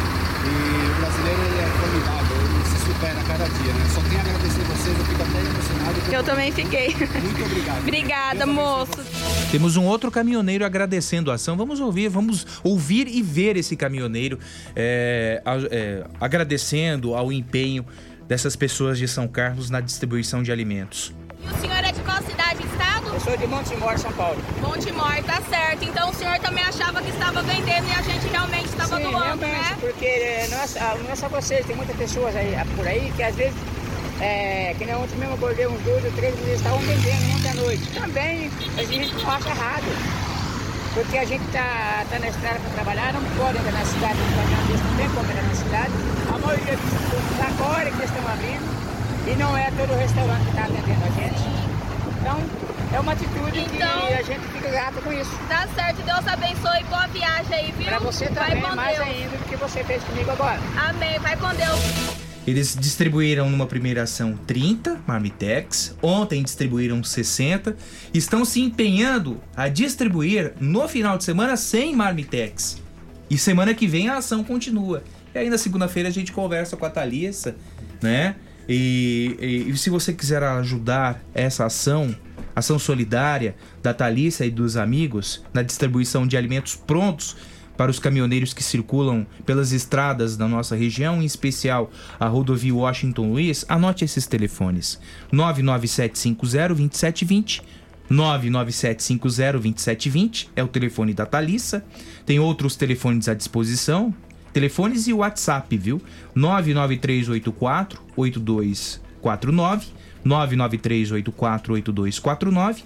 E 0.44 0.90
o 0.90 1.01
brasileiro 1.01 1.40
ele 1.43 1.59
é 1.59 1.66
formidável, 1.80 2.36
ele 2.36 2.64
se 2.64 2.84
supera 2.86 3.20
a 3.20 3.24
cada 3.24 3.44
dia, 3.44 3.72
né? 3.72 3.86
Só 3.93 4.01
tenho 4.02 4.18
a 4.18 4.20
agradecer 4.22 4.60
vocês, 4.62 4.98
eu 4.98 5.05
fico 5.05 5.22
até 5.22 5.39
emocionado. 5.40 6.01
porque- 6.01 6.16
Eu 6.16 6.22
também 6.24 6.52
fiquei. 6.52 6.94
Muito 6.94 7.44
obrigado. 7.44 7.78
Obrigada, 7.82 8.47
moço. 8.47 8.93
Temos 9.51 9.76
um 9.76 9.84
outro 9.84 10.10
caminhoneiro 10.10 10.64
agradecendo 10.64 11.30
a 11.30 11.34
ação. 11.34 11.56
Vamos 11.56 11.80
ouvir, 11.80 12.09
vamos 12.09 12.47
ouvir 12.62 13.06
e 13.09 13.20
ver 13.22 13.56
esse 13.56 13.76
caminhoneiro 13.76 14.39
é, 14.76 15.43
a- 15.44 15.56
é, 15.70 16.05
agradecendo 16.20 17.14
ao 17.14 17.32
empenho 17.32 17.84
dessas 18.28 18.56
pessoas 18.56 18.97
de 18.98 19.06
São 19.09 19.26
Carlos 19.28 19.68
na 19.70 19.80
distribuição 19.80 20.43
de 20.43 20.51
alimentos. 20.52 21.12
E 21.43 21.47
o 21.47 21.60
senhor 21.60 21.85
é 21.85 21.93
de 21.93 22.01
qual 22.02 22.19
cidade, 22.23 22.62
estado? 22.64 23.09
Eu 23.14 23.20
sou 23.20 23.36
de 23.36 23.47
Montemor, 23.47 23.98
São 23.98 24.12
Paulo. 24.12 24.39
Montemor, 24.60 25.23
tá 25.24 25.40
certo. 25.48 25.85
Então 25.85 26.10
o 26.10 26.14
senhor 26.14 26.39
também 26.39 26.62
achava 26.64 27.02
que 27.02 27.10
estava 27.10 27.43
vendendo 27.43 27.89
e 27.89 27.93
a 27.93 28.02
gente 28.02 28.27
realmente 28.28 28.66
estava 28.66 28.97
Sim, 28.97 29.02
doando, 29.02 29.44
realmente, 29.44 29.70
né? 29.70 29.77
porque 29.81 30.05
eh, 30.06 30.47
não 30.51 30.59
é, 30.62 30.66
só- 30.66 30.97
não 31.02 31.10
é 31.10 31.16
só 31.16 31.28
vocês, 31.28 31.66
tem 31.66 31.74
muitas 31.77 31.97
pessoas 31.97 32.35
aí, 32.36 32.55
ah, 32.55 32.66
por 32.77 32.86
aí 32.86 33.12
que 33.16 33.23
às 33.23 33.35
vezes, 33.35 33.55
é, 34.20 34.74
que 34.78 34.85
nem 34.85 34.94
ontem 34.94 35.16
mesmo 35.16 35.35
acordei 35.35 35.66
uns 35.66 35.81
dois 35.82 36.05
ou 36.05 36.12
três, 36.12 36.35
eles 36.39 36.56
estavam 36.59 36.78
vendendo 36.78 37.36
ontem 37.36 37.51
à 37.51 37.55
noite. 37.55 37.82
Também 37.93 38.51
a 38.78 38.82
gente 38.85 39.14
não 39.14 39.31
acha 39.31 39.48
errado, 39.48 39.85
porque 40.94 41.19
a 41.19 41.24
gente 41.24 41.44
tá, 41.52 42.05
tá 42.09 42.19
na 42.20 42.28
estrada 42.28 42.60
para 42.60 42.70
trabalhar, 42.70 43.12
não 43.14 43.23
pode 43.36 43.59
entrar 43.59 43.73
na 43.73 43.85
cidade, 43.85 44.19
não 44.19 44.97
tem 44.97 45.09
como 45.10 45.31
entrar 45.31 45.43
na 45.43 45.55
cidade. 45.55 45.93
A 46.32 46.39
maioria 46.39 46.77
dos 46.77 47.40
agora 47.40 47.90
que 47.90 48.05
estão 48.05 48.28
abrindo, 48.28 48.81
e 49.31 49.36
não 49.36 49.57
é 49.57 49.70
todo 49.70 49.94
restaurante 49.99 50.43
que 50.43 50.49
está 50.51 50.65
atendendo 50.65 51.05
a 51.05 51.20
gente. 51.20 51.43
Então, 52.20 52.39
é 52.93 53.01
uma 53.01 53.12
atitude 53.12 53.59
Então- 53.61 54.07
que 54.07 54.15
a 54.15 54.23
gente 54.23 54.47
fica 54.53 54.70
grato 54.70 55.03
com 55.03 55.12
isso. 55.12 55.31
Tá 55.49 55.66
certo, 55.74 56.03
Deus 56.03 56.27
abençoe. 56.27 56.85
Boa 56.89 57.07
viagem 57.09 57.55
aí, 57.55 57.73
viu? 57.77 57.86
Pra 57.86 57.99
você 57.99 58.28
Vai 58.28 58.49
também, 58.51 58.62
com 58.62 58.77
mais 58.77 58.97
Deus. 58.97 59.09
ainda 59.09 59.36
do 59.36 59.44
que 59.49 59.57
você 59.57 59.85
fez 59.85 60.03
comigo 60.05 60.31
agora. 60.31 60.61
Amém. 60.89 61.19
Vai 61.20 61.36
com 61.36 61.49
Deus. 61.55 62.23
Eles 62.44 62.77
distribuíram 62.78 63.49
numa 63.49 63.66
primeira 63.66 64.03
ação 64.03 64.36
30 64.49 65.01
marmitex, 65.07 65.97
ontem 66.03 66.43
distribuíram 66.43 67.03
60, 67.05 67.77
estão 68.12 68.44
se 68.44 68.61
empenhando 68.61 69.40
a 69.57 69.69
distribuir 69.69 70.53
no 70.59 70.89
final 70.89 71.16
de 71.16 71.23
semana 71.23 71.57
100 71.57 71.94
marmitex. 71.94 72.82
E 73.31 73.39
semana 73.39 73.73
que 73.74 73.86
vem 73.86 74.09
a 74.09 74.16
ação 74.16 74.43
continua. 74.43 75.05
E 75.32 75.39
aí 75.39 75.49
na 75.49 75.57
segunda-feira 75.57 76.09
a 76.09 76.12
gente 76.12 76.32
conversa 76.32 76.77
com 76.77 76.85
a 76.85 76.90
Thalissa, 76.90 77.55
né? 78.03 78.35
E, 78.68 79.36
e- 79.40 79.70
e 79.70 79.76
se 79.76 79.90
você 79.90 80.12
quiser 80.12 80.43
ajudar 80.43 81.22
essa 81.34 81.64
ação, 81.66 82.14
ação 82.55 82.78
solidária 82.78 83.55
da 83.82 83.93
Thalissa 83.94 84.44
e 84.47 84.51
dos 84.51 84.76
amigos 84.76 85.43
na 85.52 85.62
distribuição 85.62 86.26
de 86.26 86.36
alimentos 86.36 86.76
prontos 86.76 87.36
para 87.76 87.90
os 87.90 87.98
caminhoneiros 87.98 88.52
que 88.55 88.62
circulam 88.62 89.26
pelas 89.47 89.72
estradas 89.72 90.36
da 90.36 90.47
nossa 90.47 90.76
região, 90.76 91.20
em 91.22 91.24
especial 91.24 91.90
a 92.20 92.26
rodovia 92.28 92.74
Washington 92.74 93.30
Luiz, 93.32 93.64
anote 93.68 94.05
esses 94.05 94.26
telefones: 94.26 95.01
997502720. 95.32 97.62
997502720 98.10 100.48
é 100.55 100.62
o 100.62 100.68
telefone 100.68 101.14
da 101.14 101.24
Thalissa. 101.24 101.82
Tem 102.26 102.39
outros 102.39 102.76
telefones 102.76 103.26
à 103.28 103.32
disposição. 103.34 104.14
Telefones 104.53 105.09
e 105.09 105.12
WhatsApp, 105.12 105.77
viu? 105.77 106.01
99384 106.35 107.99
8249 108.16 109.87
99384 110.24 111.74
8249 111.74 112.85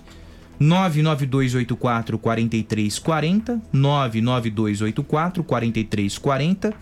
99284 0.59 2.19
4340 2.19 3.61
99284 3.73 5.43
4340 5.43 6.75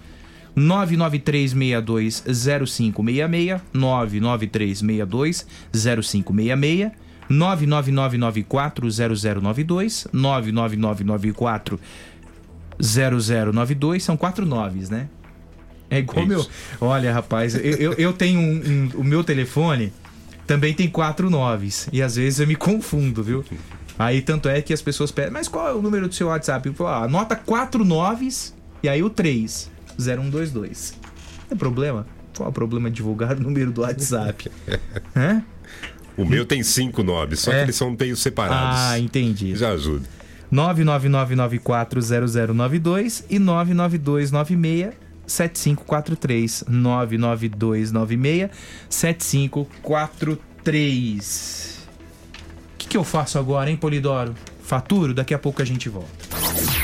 99362 0.54 2.22
0566 2.24 3.60
99362 3.72 5.46
0566 7.28 10.08
99994 10.12 11.78
0092 12.80 13.52
99994 13.52 13.52
0092 13.52 14.02
são 14.02 14.16
quatro 14.16 14.46
noves, 14.46 14.90
né? 14.90 15.08
É 15.90 15.98
igual 15.98 16.18
Isso. 16.26 16.28
meu. 16.28 16.46
Olha, 16.88 17.12
rapaz, 17.12 17.54
eu, 17.54 17.60
eu, 17.62 17.92
eu 17.94 18.12
tenho 18.12 18.40
um, 18.40 18.90
um- 18.94 19.00
O 19.00 19.04
meu 19.04 19.22
telefone 19.22 19.92
também 20.46 20.74
tem 20.74 20.88
quatro 20.88 21.30
noves. 21.30 21.88
E 21.92 22.02
às 22.02 22.16
vezes 22.16 22.40
eu 22.40 22.46
me 22.46 22.56
confundo, 22.56 23.22
viu? 23.22 23.44
Aí 23.98 24.20
tanto 24.22 24.48
é 24.48 24.60
que 24.60 24.72
as 24.72 24.82
pessoas 24.82 25.12
pedem, 25.12 25.30
mas 25.32 25.46
qual 25.46 25.68
é 25.68 25.72
o 25.72 25.80
número 25.80 26.08
do 26.08 26.14
seu 26.14 26.26
WhatsApp? 26.28 26.66
Eu 26.68 26.74
falo, 26.74 26.90
ah, 26.90 27.04
anota 27.04 27.36
quatro 27.36 27.84
noves 27.84 28.54
e 28.82 28.88
aí 28.88 29.02
o 29.02 29.08
3, 29.10 29.70
0122. 29.98 30.94
Tem 31.48 31.56
problema? 31.56 32.06
Qual 32.36 32.46
é 32.48 32.50
o 32.50 32.52
problema 32.52 32.90
de 32.90 32.96
divulgar 32.96 33.36
o 33.36 33.40
número 33.40 33.70
do 33.70 33.82
WhatsApp? 33.82 34.50
Hã? 35.14 35.42
O 36.16 36.24
meu 36.24 36.44
tem 36.44 36.62
cinco 36.62 37.02
nobres, 37.02 37.40
só 37.40 37.52
É? 37.52 37.56
que 37.58 37.62
eles 37.66 37.76
são 37.76 37.94
meio 37.98 38.16
separados. 38.16 38.78
Ah, 38.80 38.98
entendi. 38.98 39.54
Já 39.54 39.70
ajuda. 39.72 40.08
999940092 40.54 43.24
e 43.28 43.38
99296 43.38 44.94
7543 45.26 46.64
99296 46.68 48.50
7543 48.88 51.74
que 52.94 52.96
eu 52.96 53.02
faço 53.02 53.40
agora, 53.40 53.68
hein, 53.68 53.76
Polidoro? 53.76 54.36
Faturo? 54.62 55.12
Daqui 55.12 55.34
a 55.34 55.38
pouco 55.38 55.60
a 55.60 55.64
gente 55.64 55.88
volta. 55.88 56.83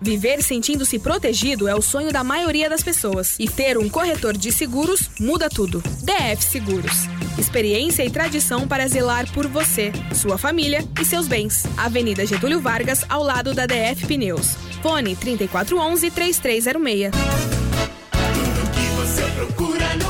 Viver 0.00 0.42
sentindo-se 0.42 0.98
protegido 0.98 1.68
é 1.68 1.74
o 1.74 1.82
sonho 1.82 2.10
da 2.10 2.24
maioria 2.24 2.70
das 2.70 2.82
pessoas. 2.82 3.36
E 3.38 3.46
ter 3.46 3.76
um 3.76 3.88
corretor 3.88 4.36
de 4.36 4.50
seguros 4.50 5.10
muda 5.20 5.50
tudo. 5.50 5.82
DF 6.02 6.42
Seguros. 6.42 7.06
Experiência 7.38 8.02
e 8.04 8.10
tradição 8.10 8.66
para 8.66 8.88
zelar 8.88 9.30
por 9.32 9.46
você, 9.46 9.92
sua 10.14 10.38
família 10.38 10.82
e 11.00 11.04
seus 11.04 11.28
bens. 11.28 11.64
Avenida 11.76 12.24
Getúlio 12.24 12.60
Vargas, 12.60 13.04
ao 13.08 13.22
lado 13.22 13.52
da 13.54 13.66
DF 13.66 14.06
Pneus. 14.06 14.56
Fone 14.82 15.14
3411-3306. 15.16 17.10
Tudo 17.10 18.70
que 18.72 18.86
você 18.96 19.22
procura 19.36 19.96
numa 19.96 20.09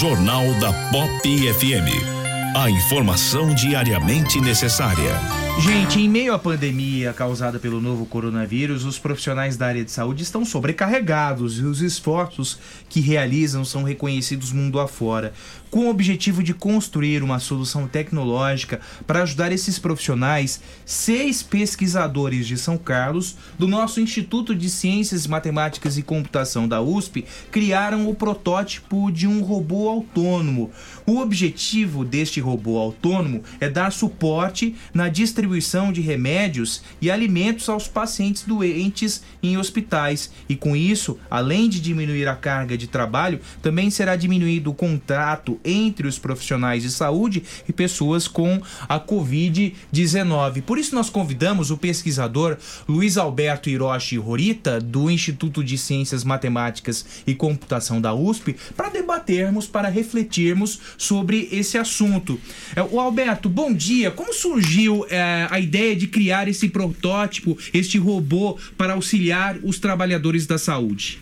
Jornal 0.00 0.46
da 0.58 0.72
Pop 0.90 1.52
FM. 1.52 2.56
A 2.56 2.70
informação 2.70 3.54
diariamente 3.54 4.40
necessária. 4.40 5.12
Gente, 5.60 6.00
em 6.00 6.08
meio 6.08 6.32
à 6.32 6.38
pandemia 6.38 7.12
causada 7.12 7.58
pelo 7.58 7.82
novo 7.82 8.06
coronavírus, 8.06 8.86
os 8.86 8.98
profissionais 8.98 9.58
da 9.58 9.66
área 9.66 9.84
de 9.84 9.90
saúde 9.90 10.22
estão 10.22 10.42
sobrecarregados 10.42 11.58
e 11.58 11.64
os 11.64 11.82
esforços 11.82 12.58
que 12.88 12.98
realizam 13.00 13.62
são 13.62 13.82
reconhecidos 13.82 14.52
mundo 14.52 14.80
afora, 14.80 15.34
com 15.70 15.86
o 15.86 15.88
objetivo 15.88 16.42
de 16.42 16.52
construir 16.52 17.22
uma 17.22 17.38
solução 17.38 17.86
tecnológica 17.86 18.80
para 19.06 19.22
ajudar 19.22 19.52
esses 19.52 19.78
profissionais. 19.78 20.60
Seis 20.84 21.42
pesquisadores 21.42 22.46
de 22.46 22.58
São 22.58 22.76
Carlos, 22.76 23.36
do 23.58 23.68
nosso 23.68 24.00
Instituto 24.00 24.54
de 24.54 24.68
Ciências 24.68 25.26
Matemáticas 25.26 25.96
e 25.96 26.02
Computação 26.02 26.66
da 26.66 26.82
USP, 26.82 27.24
criaram 27.50 28.08
o 28.08 28.14
protótipo 28.14 29.10
de 29.12 29.26
um 29.26 29.42
robô 29.42 29.88
autônomo. 29.88 30.70
O 31.06 31.18
objetivo 31.18 32.04
deste 32.04 32.40
robô 32.40 32.78
autônomo 32.78 33.44
é 33.60 33.68
dar 33.68 33.92
suporte 33.92 34.74
na 34.92 35.08
distribuição 35.08 35.92
de 35.92 36.00
remédios 36.00 36.82
e 37.00 37.10
alimentos 37.10 37.68
aos 37.68 37.86
pacientes 37.86 38.42
doentes 38.42 39.22
em 39.42 39.56
hospitais. 39.56 40.32
E 40.48 40.56
com 40.56 40.74
isso, 40.74 41.18
além 41.30 41.68
de 41.68 41.80
diminuir 41.80 42.26
a 42.26 42.34
carga 42.34 42.76
de 42.76 42.88
trabalho, 42.88 43.40
também 43.62 43.90
será 43.90 44.16
diminuído 44.16 44.70
o 44.70 44.74
contrato 44.74 45.59
entre 45.64 46.06
os 46.06 46.18
profissionais 46.18 46.82
de 46.82 46.90
saúde 46.90 47.42
e 47.68 47.72
pessoas 47.72 48.26
com 48.26 48.60
a 48.88 48.98
Covid-19. 48.98 50.62
Por 50.62 50.78
isso, 50.78 50.94
nós 50.94 51.10
convidamos 51.10 51.70
o 51.70 51.76
pesquisador 51.76 52.56
Luiz 52.88 53.16
Alberto 53.16 53.68
Hiroshi 53.68 54.18
Horita, 54.18 54.80
do 54.80 55.10
Instituto 55.10 55.62
de 55.62 55.76
Ciências 55.76 56.24
Matemáticas 56.24 57.22
e 57.26 57.34
Computação 57.34 58.00
da 58.00 58.14
USP, 58.14 58.56
para 58.76 58.88
debatermos, 58.88 59.66
para 59.66 59.88
refletirmos 59.88 60.80
sobre 60.96 61.48
esse 61.52 61.78
assunto. 61.78 62.40
É, 62.74 62.82
O 62.82 63.00
Alberto, 63.00 63.48
bom 63.48 63.72
dia. 63.72 64.10
Como 64.10 64.32
surgiu 64.32 65.06
é, 65.08 65.46
a 65.50 65.60
ideia 65.60 65.94
de 65.94 66.06
criar 66.06 66.48
esse 66.48 66.68
protótipo, 66.68 67.56
este 67.72 67.98
robô, 67.98 68.58
para 68.76 68.94
auxiliar 68.94 69.58
os 69.62 69.78
trabalhadores 69.78 70.46
da 70.46 70.58
saúde? 70.58 71.20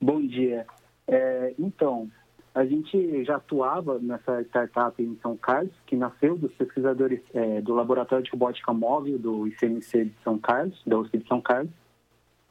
Bom 0.00 0.26
dia. 0.26 0.66
É, 1.06 1.52
então, 1.58 2.10
a 2.54 2.64
gente 2.64 3.24
já 3.24 3.36
atuava 3.36 3.98
nessa 3.98 4.40
startup 4.42 5.02
em 5.02 5.18
São 5.20 5.36
Carlos, 5.36 5.72
que 5.86 5.96
nasceu 5.96 6.36
dos 6.36 6.52
pesquisadores 6.52 7.20
é, 7.34 7.60
do 7.60 7.74
Laboratório 7.74 8.24
de 8.24 8.30
Robótica 8.30 8.72
Móvel 8.72 9.18
do 9.18 9.48
ICMC 9.48 10.04
de 10.04 10.14
São 10.22 10.38
Carlos, 10.38 10.80
da 10.86 10.96
USP 10.96 11.18
de 11.18 11.26
São 11.26 11.40
Carlos. 11.40 11.72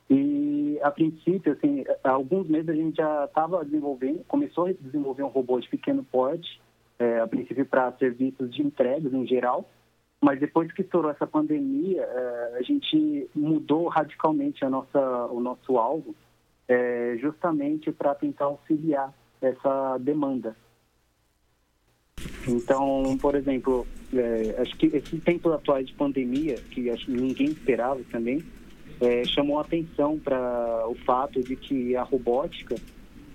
E, 0.10 0.78
a 0.84 0.92
princípio, 0.92 1.54
assim, 1.54 1.86
há 2.04 2.10
alguns 2.10 2.50
meses 2.50 2.68
a 2.68 2.76
gente 2.76 2.98
já 2.98 3.24
estava 3.24 3.64
desenvolvendo, 3.64 4.26
começou 4.26 4.66
a 4.66 4.74
desenvolver 4.74 5.24
um 5.24 5.30
robô 5.30 5.58
de 5.58 5.70
pequeno 5.70 6.04
porte, 6.04 6.62
é, 7.00 7.22
a 7.22 7.28
princípio 7.28 7.66
para 7.66 7.94
serviços 7.94 8.54
de 8.54 8.62
entregas 8.62 9.14
em 9.14 9.26
geral, 9.26 9.70
mas 10.20 10.38
depois 10.38 10.70
que 10.74 10.82
estourou 10.82 11.12
essa 11.12 11.26
pandemia, 11.26 12.02
é, 12.02 12.58
a 12.60 12.62
gente 12.62 13.30
mudou 13.34 13.88
radicalmente 13.88 14.66
a 14.66 14.70
nossa, 14.70 15.28
o 15.28 15.40
nosso 15.40 15.78
alvo, 15.78 16.14
é, 16.68 17.16
justamente 17.22 17.90
para 17.90 18.14
tentar 18.14 18.46
auxiliar 18.46 19.14
essa 19.44 19.98
demanda. 20.00 20.56
Então, 22.48 23.18
por 23.22 23.36
exemplo, 23.36 23.86
é, 24.14 24.56
acho 24.62 24.76
que 24.78 24.88
esse 24.88 25.18
tempo 25.20 25.52
atual 25.52 25.84
de 25.84 25.94
pandemia, 25.94 26.56
que 26.56 26.90
acho 26.90 27.06
que 27.06 27.12
ninguém 27.12 27.48
esperava 27.48 28.00
também, 28.12 28.44
é, 29.02 29.26
chamou 29.26 29.60
atenção 29.60 30.18
para 30.20 30.88
o 30.88 30.96
fato 31.06 31.42
de 31.42 31.56
que 31.56 31.96
a 31.96 32.04
robótica 32.04 32.76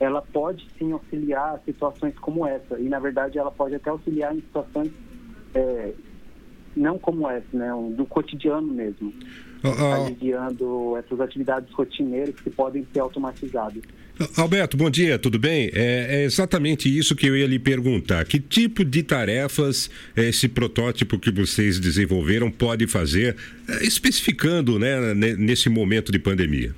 ela 0.01 0.23
pode 0.23 0.67
sim 0.79 0.93
auxiliar 0.93 1.61
situações 1.65 2.17
como 2.19 2.47
essa. 2.47 2.79
E 2.79 2.89
na 2.89 2.99
verdade 2.99 3.39
ela 3.39 3.51
pode 3.51 3.75
até 3.75 3.91
auxiliar 3.91 4.35
em 4.35 4.41
situações 4.41 4.93
é, 5.55 5.93
não 6.77 6.99
como 6.99 7.29
essa, 7.29 7.57
né, 7.57 7.71
do 7.95 8.07
cotidiano 8.07 8.69
mesmo, 8.73 9.13
aliviando 9.63 10.97
essas 10.97 11.21
atividades 11.21 11.73
rotineiras 11.73 12.35
que 12.37 12.51
podem 12.51 12.87
ser 12.93 13.01
automatizadas. 13.01 13.83
Alberto, 14.37 14.77
bom 14.77 14.91
dia, 14.91 15.17
tudo 15.17 15.39
bem? 15.39 15.71
É, 15.73 16.23
é 16.23 16.25
exatamente 16.25 16.89
isso 16.89 17.15
que 17.15 17.27
eu 17.27 17.37
ia 17.37 17.47
lhe 17.47 17.59
perguntar. 17.59 18.25
Que 18.25 18.41
tipo 18.41 18.85
de 18.85 19.03
tarefas 19.05 19.89
esse 20.17 20.49
protótipo 20.49 21.21
que 21.21 21.31
vocês 21.31 21.79
desenvolveram 21.79 22.51
pode 22.51 22.89
fazer, 22.89 23.37
é, 23.69 23.85
especificando 23.85 24.77
né, 24.77 25.15
ne- 25.15 25.37
nesse 25.37 25.69
momento 25.69 26.11
de 26.11 26.19
pandemia? 26.19 26.75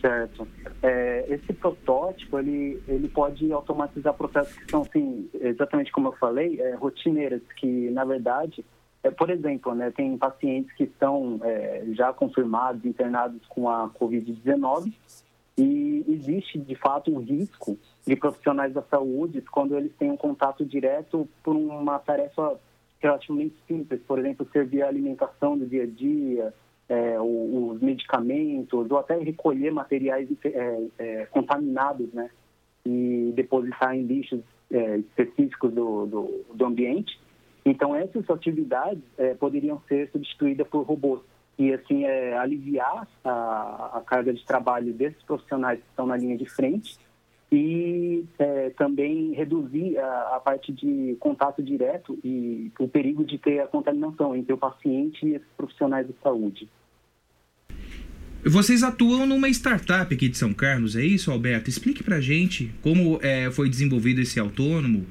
Certo. 0.00 0.46
É, 0.82 1.24
esse 1.30 1.52
protótipo, 1.52 2.38
ele, 2.38 2.78
ele 2.86 3.08
pode 3.08 3.50
automatizar 3.50 4.14
processos 4.14 4.54
que 4.54 4.70
são, 4.70 4.82
assim, 4.82 5.28
exatamente 5.40 5.90
como 5.90 6.08
eu 6.08 6.12
falei, 6.12 6.60
é, 6.60 6.74
rotineiras, 6.76 7.40
que, 7.56 7.90
na 7.90 8.04
verdade, 8.04 8.64
é, 9.04 9.10
por 9.10 9.30
exemplo, 9.30 9.74
né, 9.74 9.90
tem 9.90 10.16
pacientes 10.16 10.72
que 10.74 10.84
estão 10.84 11.38
é, 11.44 11.84
já 11.92 12.10
confirmados, 12.12 12.84
internados 12.86 13.40
com 13.48 13.68
a 13.68 13.88
Covid-19, 13.90 14.92
e 15.56 16.04
existe, 16.08 16.58
de 16.58 16.74
fato, 16.74 17.14
um 17.14 17.18
risco 17.18 17.78
de 18.04 18.16
profissionais 18.16 18.72
da 18.72 18.82
saúde 18.82 19.42
quando 19.42 19.76
eles 19.76 19.92
têm 19.96 20.10
um 20.10 20.16
contato 20.16 20.64
direto 20.64 21.28
por 21.42 21.54
uma 21.54 21.98
tarefa 21.98 22.58
relativamente 22.98 23.54
simples, 23.68 24.00
por 24.08 24.18
exemplo, 24.18 24.48
servir 24.50 24.82
a 24.82 24.88
alimentação 24.88 25.56
do 25.56 25.66
dia 25.66 25.84
a 25.84 25.86
dia, 25.86 26.54
é, 26.88 27.20
os 27.20 27.80
medicamentos, 27.80 28.90
ou 28.90 28.98
até 28.98 29.16
recolher 29.18 29.70
materiais 29.70 30.28
é, 30.44 30.86
é, 30.98 31.26
contaminados, 31.26 32.10
né? 32.14 32.30
E 32.86 33.32
depositar 33.34 33.94
em 33.94 34.02
lixos 34.02 34.40
é, 34.70 34.98
específicos 34.98 35.72
do, 35.72 36.06
do, 36.06 36.44
do 36.54 36.64
ambiente. 36.64 37.18
Então, 37.64 37.96
essas 37.96 38.28
atividades 38.28 39.02
eh, 39.16 39.34
poderiam 39.34 39.80
ser 39.88 40.10
substituídas 40.10 40.68
por 40.68 40.82
robôs 40.82 41.20
e, 41.58 41.72
assim, 41.72 42.04
eh, 42.04 42.36
aliviar 42.36 43.08
a, 43.24 43.98
a 43.98 44.02
carga 44.06 44.34
de 44.34 44.44
trabalho 44.44 44.92
desses 44.92 45.22
profissionais 45.22 45.78
que 45.80 45.86
estão 45.88 46.06
na 46.06 46.16
linha 46.16 46.36
de 46.36 46.44
frente 46.44 46.98
e 47.50 48.24
eh, 48.38 48.70
também 48.76 49.32
reduzir 49.32 49.96
a, 49.98 50.36
a 50.36 50.40
parte 50.40 50.72
de 50.72 51.16
contato 51.20 51.62
direto 51.62 52.18
e 52.22 52.70
o 52.78 52.88
perigo 52.88 53.24
de 53.24 53.38
ter 53.38 53.60
a 53.60 53.66
contaminação 53.66 54.36
entre 54.36 54.52
o 54.52 54.58
paciente 54.58 55.24
e 55.24 55.34
esses 55.34 55.48
profissionais 55.56 56.06
de 56.06 56.14
saúde. 56.22 56.68
Vocês 58.44 58.82
atuam 58.82 59.24
numa 59.24 59.48
startup 59.48 60.12
aqui 60.14 60.28
de 60.28 60.36
São 60.36 60.52
Carlos, 60.52 60.96
é 60.96 61.02
isso, 61.02 61.30
Alberto? 61.30 61.70
Explique 61.70 62.02
pra 62.02 62.20
gente 62.20 62.70
como 62.82 63.18
é, 63.22 63.50
foi 63.50 63.70
desenvolvido 63.70 64.20
esse 64.20 64.38
autônomo. 64.38 65.06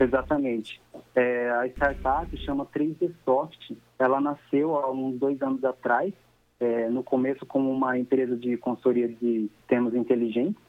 Exatamente. 0.00 0.80
É, 1.14 1.50
a 1.50 1.66
startup 1.66 2.34
chama 2.38 2.64
3D 2.64 3.12
Soft. 3.22 3.72
Ela 3.98 4.18
nasceu 4.18 4.74
há 4.76 4.90
uns 4.90 5.18
dois 5.18 5.40
anos 5.42 5.62
atrás, 5.62 6.14
é, 6.58 6.88
no 6.88 7.04
começo 7.04 7.44
como 7.44 7.70
uma 7.70 7.98
empresa 7.98 8.34
de 8.34 8.56
consultoria 8.56 9.06
de 9.06 9.50
sistemas 9.58 9.94
inteligentes. 9.94 10.60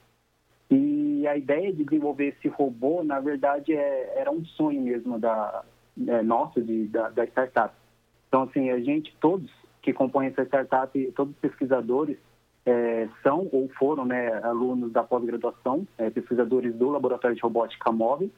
E 0.70 1.26
a 1.28 1.38
ideia 1.38 1.72
de 1.72 1.84
desenvolver 1.84 2.36
esse 2.38 2.50
robô, 2.50 3.04
na 3.04 3.22
verdade, 3.22 3.74
é, 3.74 4.14
era 4.18 4.30
um 4.30 4.44
sonho 4.44 4.82
mesmo 4.82 5.18
da 5.18 5.64
é, 6.08 6.22
nosso, 6.22 6.62
de, 6.62 6.88
da, 6.88 7.10
da 7.10 7.24
startup. 7.26 7.74
Então, 8.28 8.44
assim, 8.44 8.70
a 8.70 8.80
gente, 8.80 9.16
todos 9.22 9.50
que 9.82 9.94
compõem 9.94 10.28
essa 10.28 10.44
startup, 10.44 11.12
todos 11.16 11.34
os 11.34 11.40
pesquisadores 11.40 12.18
é, 12.66 13.08
são 13.24 13.50
ou 13.52 13.70
foram 13.80 14.06
né, 14.06 14.28
alunos 14.44 14.92
da 14.92 15.04
pós-graduação, 15.04 15.88
é, 15.98 16.10
pesquisadores 16.10 16.76
do 16.76 16.90
Laboratório 16.90 17.36
de 17.36 17.42
Robótica 17.42 17.92
Móvel. 17.92 18.30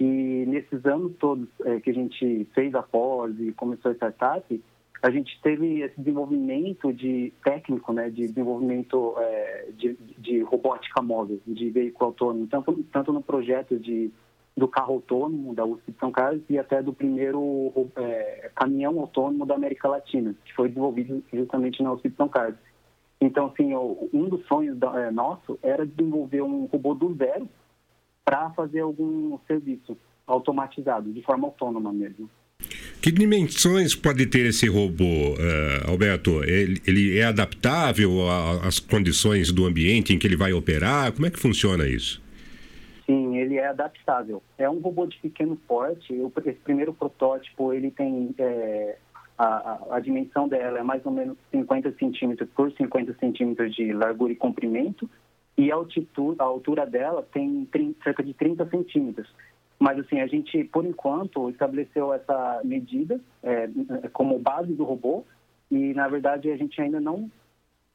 E 0.00 0.44
nesses 0.46 0.84
anos 0.86 1.12
todos 1.18 1.48
é, 1.64 1.80
que 1.80 1.90
a 1.90 1.94
gente 1.94 2.46
fez 2.54 2.74
a 2.74 2.82
pós 2.82 3.34
e 3.40 3.52
começou 3.52 3.90
a 3.90 3.94
startup, 3.94 4.62
a 5.02 5.10
gente 5.10 5.40
teve 5.42 5.80
esse 5.80 5.96
desenvolvimento 5.98 6.92
de 6.92 7.32
técnico, 7.44 7.92
né, 7.92 8.10
de 8.10 8.26
desenvolvimento 8.26 9.14
é, 9.18 9.68
de, 9.76 9.96
de 10.18 10.40
robótica 10.42 11.00
móvel, 11.02 11.40
de 11.46 11.70
veículo 11.70 12.06
autônomo, 12.06 12.46
tanto, 12.46 12.84
tanto 12.92 13.12
no 13.12 13.22
projeto 13.22 13.78
de 13.78 14.10
do 14.56 14.66
carro 14.66 14.94
autônomo 14.94 15.54
da 15.54 15.64
USP 15.64 15.92
de 15.92 15.98
São 15.98 16.10
Carlos 16.10 16.42
e 16.50 16.58
até 16.58 16.82
do 16.82 16.92
primeiro 16.92 17.72
é, 17.94 18.50
caminhão 18.56 18.98
autônomo 18.98 19.46
da 19.46 19.54
América 19.54 19.88
Latina, 19.88 20.34
que 20.44 20.52
foi 20.52 20.68
desenvolvido 20.68 21.22
justamente 21.32 21.80
na 21.80 21.92
USP 21.92 22.08
de 22.08 22.16
São 22.16 22.28
Carlos. 22.28 22.58
Então, 23.20 23.46
assim, 23.46 23.74
um 23.74 24.28
dos 24.28 24.44
sonhos 24.46 24.76
da, 24.76 25.00
é, 25.00 25.10
nosso 25.10 25.58
era 25.62 25.86
desenvolver 25.86 26.42
um 26.42 26.66
robô 26.66 26.94
do 26.94 27.14
zero 27.14 27.48
para 28.28 28.50
fazer 28.50 28.80
algum 28.80 29.38
serviço 29.46 29.96
automatizado, 30.26 31.10
de 31.10 31.22
forma 31.22 31.46
autônoma 31.46 31.90
mesmo. 31.90 32.28
Que 33.00 33.10
dimensões 33.10 33.94
pode 33.94 34.26
ter 34.26 34.44
esse 34.44 34.68
robô, 34.68 35.32
uh, 35.32 35.90
Alberto? 35.90 36.44
Ele, 36.44 36.78
ele, 36.86 37.18
é 37.18 37.24
adaptável 37.24 38.10
às 38.62 38.78
condições 38.78 39.50
do 39.50 39.64
ambiente 39.64 40.12
em 40.12 40.18
que 40.18 40.26
ele 40.26 40.36
vai 40.36 40.52
operar? 40.52 41.10
Como 41.12 41.26
é 41.26 41.30
que 41.30 41.38
funciona 41.38 41.88
isso? 41.88 42.20
Sim, 43.06 43.38
ele 43.38 43.54
é 43.56 43.68
adaptável. 43.68 44.42
É 44.58 44.68
um 44.68 44.78
robô 44.78 45.06
de 45.06 45.16
pequeno 45.16 45.56
porte. 45.56 46.12
Esse 46.44 46.58
primeiro 46.58 46.92
protótipo, 46.92 47.72
ele 47.72 47.90
tem 47.90 48.34
é, 48.36 48.98
a, 49.38 49.78
a, 49.92 50.00
dimensão 50.00 50.46
dela 50.46 50.80
é 50.80 50.82
mais 50.82 51.00
ou 51.06 51.12
menos 51.12 51.38
50 51.50 51.94
centímetros 51.98 52.50
por 52.54 52.70
50 52.72 53.16
centímetros 53.18 53.74
de 53.74 53.90
largura 53.94 54.32
e 54.34 54.36
comprimento. 54.36 55.08
E 55.58 55.72
a, 55.72 55.74
altitude, 55.74 56.36
a 56.38 56.44
altura 56.44 56.86
dela 56.86 57.26
tem 57.32 57.66
30, 57.66 58.04
cerca 58.04 58.22
de 58.22 58.32
30 58.32 58.70
centímetros. 58.70 59.28
Mas, 59.78 59.98
assim, 59.98 60.20
a 60.20 60.26
gente, 60.28 60.62
por 60.64 60.86
enquanto, 60.86 61.50
estabeleceu 61.50 62.12
essa 62.14 62.60
medida 62.64 63.20
é, 63.42 63.68
como 64.12 64.38
base 64.38 64.72
do 64.72 64.84
robô. 64.84 65.24
E, 65.68 65.92
na 65.94 66.08
verdade, 66.08 66.50
a 66.50 66.56
gente 66.56 66.80
ainda 66.80 67.00
não 67.00 67.28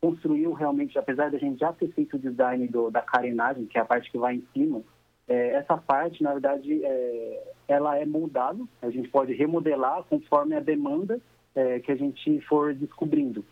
construiu 0.01 0.51
realmente, 0.51 0.99
apesar 0.99 1.31
da 1.31 1.37
gente 1.37 1.59
já 1.59 1.71
ter 1.71 1.87
feito 1.93 2.17
o 2.17 2.19
design 2.19 2.67
do, 2.67 2.91
da 2.91 3.01
carenagem, 3.01 3.65
que 3.65 3.77
é 3.77 3.81
a 3.81 3.85
parte 3.85 4.11
que 4.11 4.17
vai 4.17 4.35
em 4.35 4.43
cima, 4.53 4.81
é, 5.27 5.53
essa 5.53 5.77
parte, 5.77 6.21
na 6.21 6.33
verdade, 6.33 6.83
é, 6.83 7.53
ela 7.69 7.97
é 7.97 8.05
moldada, 8.05 8.61
a 8.81 8.89
gente 8.89 9.07
pode 9.07 9.33
remodelar 9.33 10.03
conforme 10.03 10.55
a 10.55 10.59
demanda 10.59 11.21
é, 11.55 11.79
que 11.79 11.91
a 11.91 11.95
gente 11.95 12.41
for 12.41 12.73
descobrindo. 12.73 13.45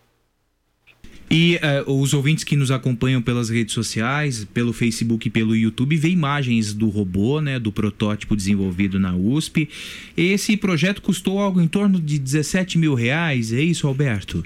E 1.34 1.56
uh, 1.56 1.90
os 1.90 2.14
ouvintes 2.14 2.44
que 2.44 2.58
nos 2.58 2.72
acompanham 2.72 3.22
pelas 3.22 3.50
redes 3.50 3.74
sociais, 3.74 4.44
pelo 4.44 4.74
Facebook 4.74 5.30
e 5.30 5.32
pelo 5.32 5.56
YouTube, 5.56 5.96
vê 5.96 6.10
imagens 6.10 6.74
do 6.74 6.90
robô, 6.90 7.40
né, 7.40 7.58
do 7.58 7.72
protótipo 7.72 8.36
desenvolvido 8.36 9.00
na 9.00 9.16
USP. 9.16 9.70
Esse 10.18 10.58
projeto 10.58 11.02
custou 11.02 11.40
algo 11.40 11.62
em 11.62 11.70
torno 11.70 12.02
de 12.02 12.20
17 12.20 12.78
mil 12.78 12.94
reais, 12.94 13.54
é 13.54 13.62
isso, 13.62 13.88
Alberto? 13.88 14.44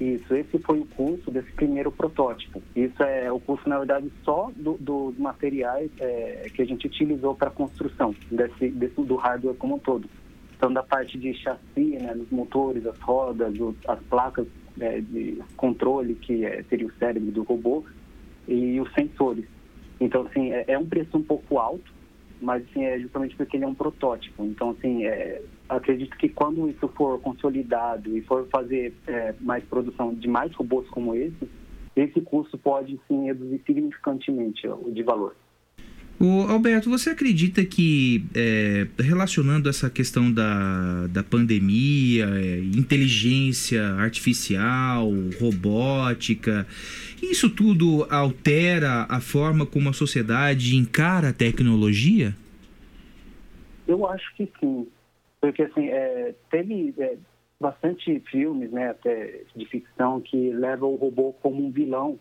Isso, 0.00 0.34
esse 0.34 0.58
foi 0.58 0.80
o 0.80 0.86
custo 0.86 1.30
desse 1.30 1.52
primeiro 1.52 1.92
protótipo. 1.92 2.62
Isso 2.74 3.02
é 3.02 3.30
o 3.30 3.38
custo, 3.38 3.68
na 3.68 3.76
verdade, 3.76 4.10
só 4.24 4.50
do, 4.56 4.78
dos 4.80 5.18
materiais 5.18 5.90
é, 6.00 6.50
que 6.54 6.62
a 6.62 6.64
gente 6.64 6.86
utilizou 6.86 7.34
para 7.34 7.48
a 7.48 7.50
construção 7.50 8.14
desse, 8.30 8.68
desse, 8.68 9.02
do 9.02 9.16
hardware 9.16 9.56
como 9.56 9.74
um 9.74 9.78
todo. 9.78 10.08
Então, 10.56 10.72
da 10.72 10.82
parte 10.82 11.18
de 11.18 11.34
chassi, 11.34 11.98
né, 12.00 12.14
dos 12.14 12.30
motores, 12.30 12.86
as 12.86 12.98
rodas, 13.00 13.54
as 13.86 14.00
placas 14.04 14.46
é, 14.80 15.00
de 15.00 15.38
controle, 15.56 16.14
que 16.14 16.44
é, 16.44 16.62
seria 16.64 16.86
o 16.86 16.92
cérebro 16.92 17.30
do 17.30 17.42
robô, 17.42 17.84
e 18.48 18.80
os 18.80 18.92
sensores. 18.94 19.44
Então, 20.00 20.22
assim, 20.22 20.52
é, 20.52 20.64
é 20.68 20.78
um 20.78 20.86
preço 20.86 21.16
um 21.16 21.22
pouco 21.22 21.58
alto, 21.58 21.92
mas 22.40 22.62
assim, 22.64 22.84
é 22.84 22.98
justamente 22.98 23.36
porque 23.36 23.56
ele 23.56 23.64
é 23.64 23.68
um 23.68 23.74
protótipo. 23.74 24.44
Então, 24.44 24.70
assim, 24.70 25.04
é, 25.04 25.42
acredito 25.68 26.16
que 26.16 26.28
quando 26.28 26.68
isso 26.68 26.88
for 26.88 27.20
consolidado 27.20 28.16
e 28.16 28.22
for 28.22 28.46
fazer 28.48 28.94
é, 29.06 29.34
mais 29.40 29.64
produção 29.64 30.14
de 30.14 30.28
mais 30.28 30.54
robôs 30.54 30.88
como 30.88 31.14
esse, 31.14 31.48
esse 31.94 32.20
custo 32.20 32.58
pode 32.58 33.00
sim 33.08 33.24
reduzir 33.24 33.62
significantemente 33.66 34.68
o 34.68 34.90
de 34.90 35.02
valor. 35.02 35.34
O 36.18 36.42
Alberto, 36.42 36.88
você 36.88 37.10
acredita 37.10 37.62
que, 37.62 38.24
é, 38.34 38.86
relacionando 38.98 39.68
essa 39.68 39.90
questão 39.90 40.32
da, 40.32 41.06
da 41.08 41.22
pandemia, 41.22 42.24
é, 42.24 42.58
inteligência 42.74 43.82
artificial, 43.98 45.10
robótica, 45.38 46.66
isso 47.22 47.50
tudo 47.50 48.06
altera 48.08 49.04
a 49.10 49.20
forma 49.20 49.66
como 49.66 49.90
a 49.90 49.92
sociedade 49.92 50.74
encara 50.74 51.28
a 51.28 51.32
tecnologia? 51.34 52.34
Eu 53.86 54.06
acho 54.06 54.34
que 54.36 54.48
sim. 54.58 54.86
Porque, 55.38 55.62
assim, 55.62 55.88
é, 55.88 56.34
teve 56.50 56.94
é, 56.98 57.16
bastante 57.60 58.22
filmes, 58.30 58.70
né, 58.70 58.88
até 58.88 59.42
de 59.54 59.66
ficção, 59.66 60.22
que 60.22 60.50
levam 60.50 60.94
o 60.94 60.96
robô 60.96 61.34
como 61.42 61.66
um 61.66 61.70
vilão 61.70 62.18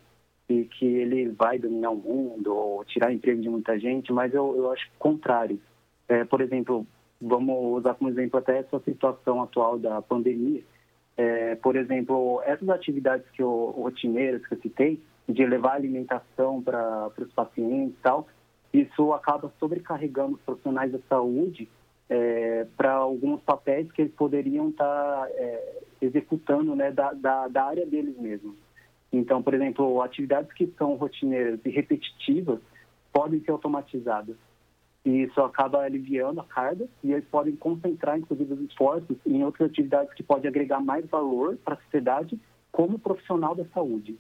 e 0.48 0.66
que 0.66 0.86
ele 0.86 1.30
vai 1.30 1.58
dominar 1.58 1.90
o 1.90 1.96
mundo 1.96 2.56
ou 2.56 2.86
tirar 2.86 3.12
emprego 3.12 3.42
de 3.42 3.50
muita 3.50 3.80
gente, 3.80 4.14
mas 4.14 4.34
eu, 4.34 4.56
eu 4.56 4.72
acho 4.72 4.90
contrário. 5.00 5.60
É, 6.08 6.24
por 6.24 6.42
exemplo, 6.42 6.86
vamos 7.20 7.80
usar 7.80 7.96
como 7.96 8.10
exemplo 8.10 8.40
até 8.40 8.60
essa 8.60 8.80
situação 8.80 9.42
atual 9.42 9.80
da 9.80 10.02
pandemia. 10.02 10.62
É, 11.18 11.56
por 11.56 11.76
exemplo, 11.76 12.42
essas 12.46 12.70
atividades 12.70 13.26
que 13.32 13.42
eu, 13.42 13.74
rotineiras 13.76 14.46
que 14.46 14.54
eu 14.54 14.62
citei, 14.62 15.02
de 15.28 15.46
levar 15.46 15.74
alimentação 15.74 16.62
para 16.62 17.12
os 17.18 17.34
pacientes 17.34 17.96
e 17.98 18.02
tal, 18.02 18.28
isso 18.72 19.14
acaba 19.14 19.52
sobrecarregando 19.60 20.36
os 20.36 20.42
profissionais 20.42 20.92
da 20.92 21.00
saúde 21.10 21.68
é, 22.10 22.68
para 22.78 22.92
alguns 22.94 23.42
papéis 23.42 23.92
que 23.92 24.04
eles 24.04 24.14
poderiam 24.14 24.70
estar 24.70 24.86
tá, 24.86 25.28
é, 25.32 25.82
executando 26.02 26.76
né, 26.76 26.92
da, 26.92 27.14
da, 27.14 27.48
da, 27.48 27.64
área 27.64 27.86
deles 27.86 28.16
mesmos. 28.18 28.56
Então, 29.18 29.42
por 29.42 29.54
exemplo, 29.54 30.02
atividades 30.02 30.52
que 30.52 30.68
são 30.78 30.96
rotineiras 30.96 31.60
e 31.64 31.70
repetitivas 31.70 32.60
podem 33.14 33.40
ser 33.40 33.52
automatizadas. 33.52 34.36
E 35.06 35.24
isso 35.24 35.40
acaba 35.42 35.80
aliviando 35.80 36.42
a 36.42 36.44
carga 36.44 36.86
e 37.02 37.14
eles 37.14 37.26
podem 37.30 37.56
concentrar, 37.56 38.18
inclusive, 38.18 38.54
os 38.54 38.62
esforços 38.62 39.16
em 39.26 39.42
outras 39.44 39.70
atividades 39.70 40.14
que 40.14 40.24
podem 40.24 40.50
agregar 40.50 40.82
mais 40.82 41.06
valor 41.06 41.58
para 41.64 41.76
a 41.76 41.78
sociedade 41.78 42.38
como 42.72 43.00
profissional 43.00 43.56
da 43.56 43.64
saúde. 43.66 44.18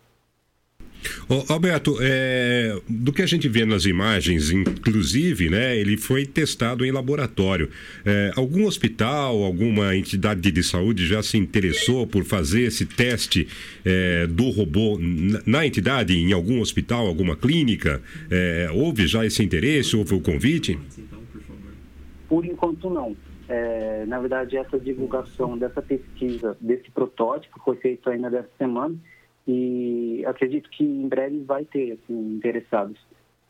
Alberto, 1.49 1.97
é, 2.01 2.79
do 2.87 3.11
que 3.11 3.21
a 3.21 3.25
gente 3.25 3.47
vê 3.47 3.65
nas 3.65 3.85
imagens, 3.85 4.51
inclusive, 4.51 5.49
né, 5.49 5.75
ele 5.75 5.97
foi 5.97 6.25
testado 6.25 6.85
em 6.85 6.91
laboratório. 6.91 7.69
É, 8.05 8.31
algum 8.35 8.65
hospital, 8.65 9.43
alguma 9.43 9.95
entidade 9.95 10.51
de 10.51 10.63
saúde 10.63 11.07
já 11.07 11.23
se 11.23 11.37
interessou 11.37 12.05
por 12.05 12.23
fazer 12.23 12.63
esse 12.63 12.85
teste 12.85 13.47
é, 13.83 14.27
do 14.27 14.49
robô 14.49 14.99
na 15.45 15.65
entidade, 15.65 16.15
em 16.15 16.31
algum 16.31 16.59
hospital, 16.59 17.07
alguma 17.07 17.35
clínica? 17.35 18.01
É, 18.29 18.69
houve 18.71 19.07
já 19.07 19.25
esse 19.25 19.43
interesse? 19.43 19.95
Houve 19.95 20.13
o 20.13 20.21
convite? 20.21 20.77
Por 22.29 22.45
enquanto, 22.45 22.89
não. 22.89 23.15
É, 23.47 24.05
na 24.07 24.19
verdade, 24.19 24.57
essa 24.57 24.79
divulgação 24.79 25.57
dessa 25.57 25.81
pesquisa, 25.81 26.57
desse 26.59 26.89
protótipo, 26.91 27.59
foi 27.63 27.77
feito 27.77 28.09
ainda 28.09 28.29
dessa 28.29 28.49
semana 28.57 28.95
e 29.47 30.23
acredito 30.25 30.69
que 30.69 30.83
em 30.83 31.07
breve 31.07 31.43
vai 31.43 31.65
ter 31.65 31.93
assim, 31.93 32.35
interessados, 32.35 32.99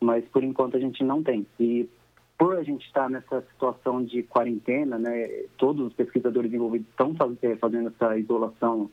mas 0.01 0.26
por 0.26 0.43
enquanto 0.43 0.76
a 0.76 0.80
gente 0.80 1.03
não 1.03 1.23
tem. 1.23 1.45
E 1.59 1.89
por 2.38 2.57
a 2.57 2.63
gente 2.63 2.85
estar 2.85 3.09
nessa 3.09 3.41
situação 3.43 4.03
de 4.03 4.23
quarentena, 4.23 4.97
né, 4.97 5.27
todos 5.57 5.88
os 5.88 5.93
pesquisadores 5.93 6.53
envolvidos 6.53 6.88
estão 6.89 7.15
eh, 7.41 7.55
fazendo 7.55 7.88
essa 7.89 8.17
isolação 8.17 8.89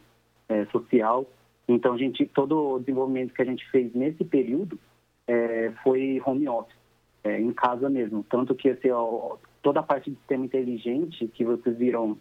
eh, 0.49 0.65
social. 0.67 1.27
Então, 1.67 1.95
a 1.95 1.99
gente, 1.99 2.25
todo 2.27 2.75
o 2.75 2.79
desenvolvimento 2.79 3.35
que 3.35 3.43
a 3.43 3.45
gente 3.45 3.69
fez 3.71 3.93
nesse 3.95 4.25
período 4.25 4.79
eh, 5.27 5.73
foi 5.83 6.23
home 6.25 6.49
office, 6.49 6.77
eh, 7.25 7.41
em 7.41 7.53
casa 7.53 7.91
mesmo. 7.91 8.25
Tanto 8.31 8.55
que 8.55 8.69
assim, 8.69 8.91
ó, 8.91 9.37
toda 9.61 9.81
a 9.81 9.83
parte 9.83 10.09
de 10.09 10.17
sistema 10.19 10.45
inteligente 10.45 11.27
que 11.27 11.45
vocês 11.45 11.77
viram 11.77 12.17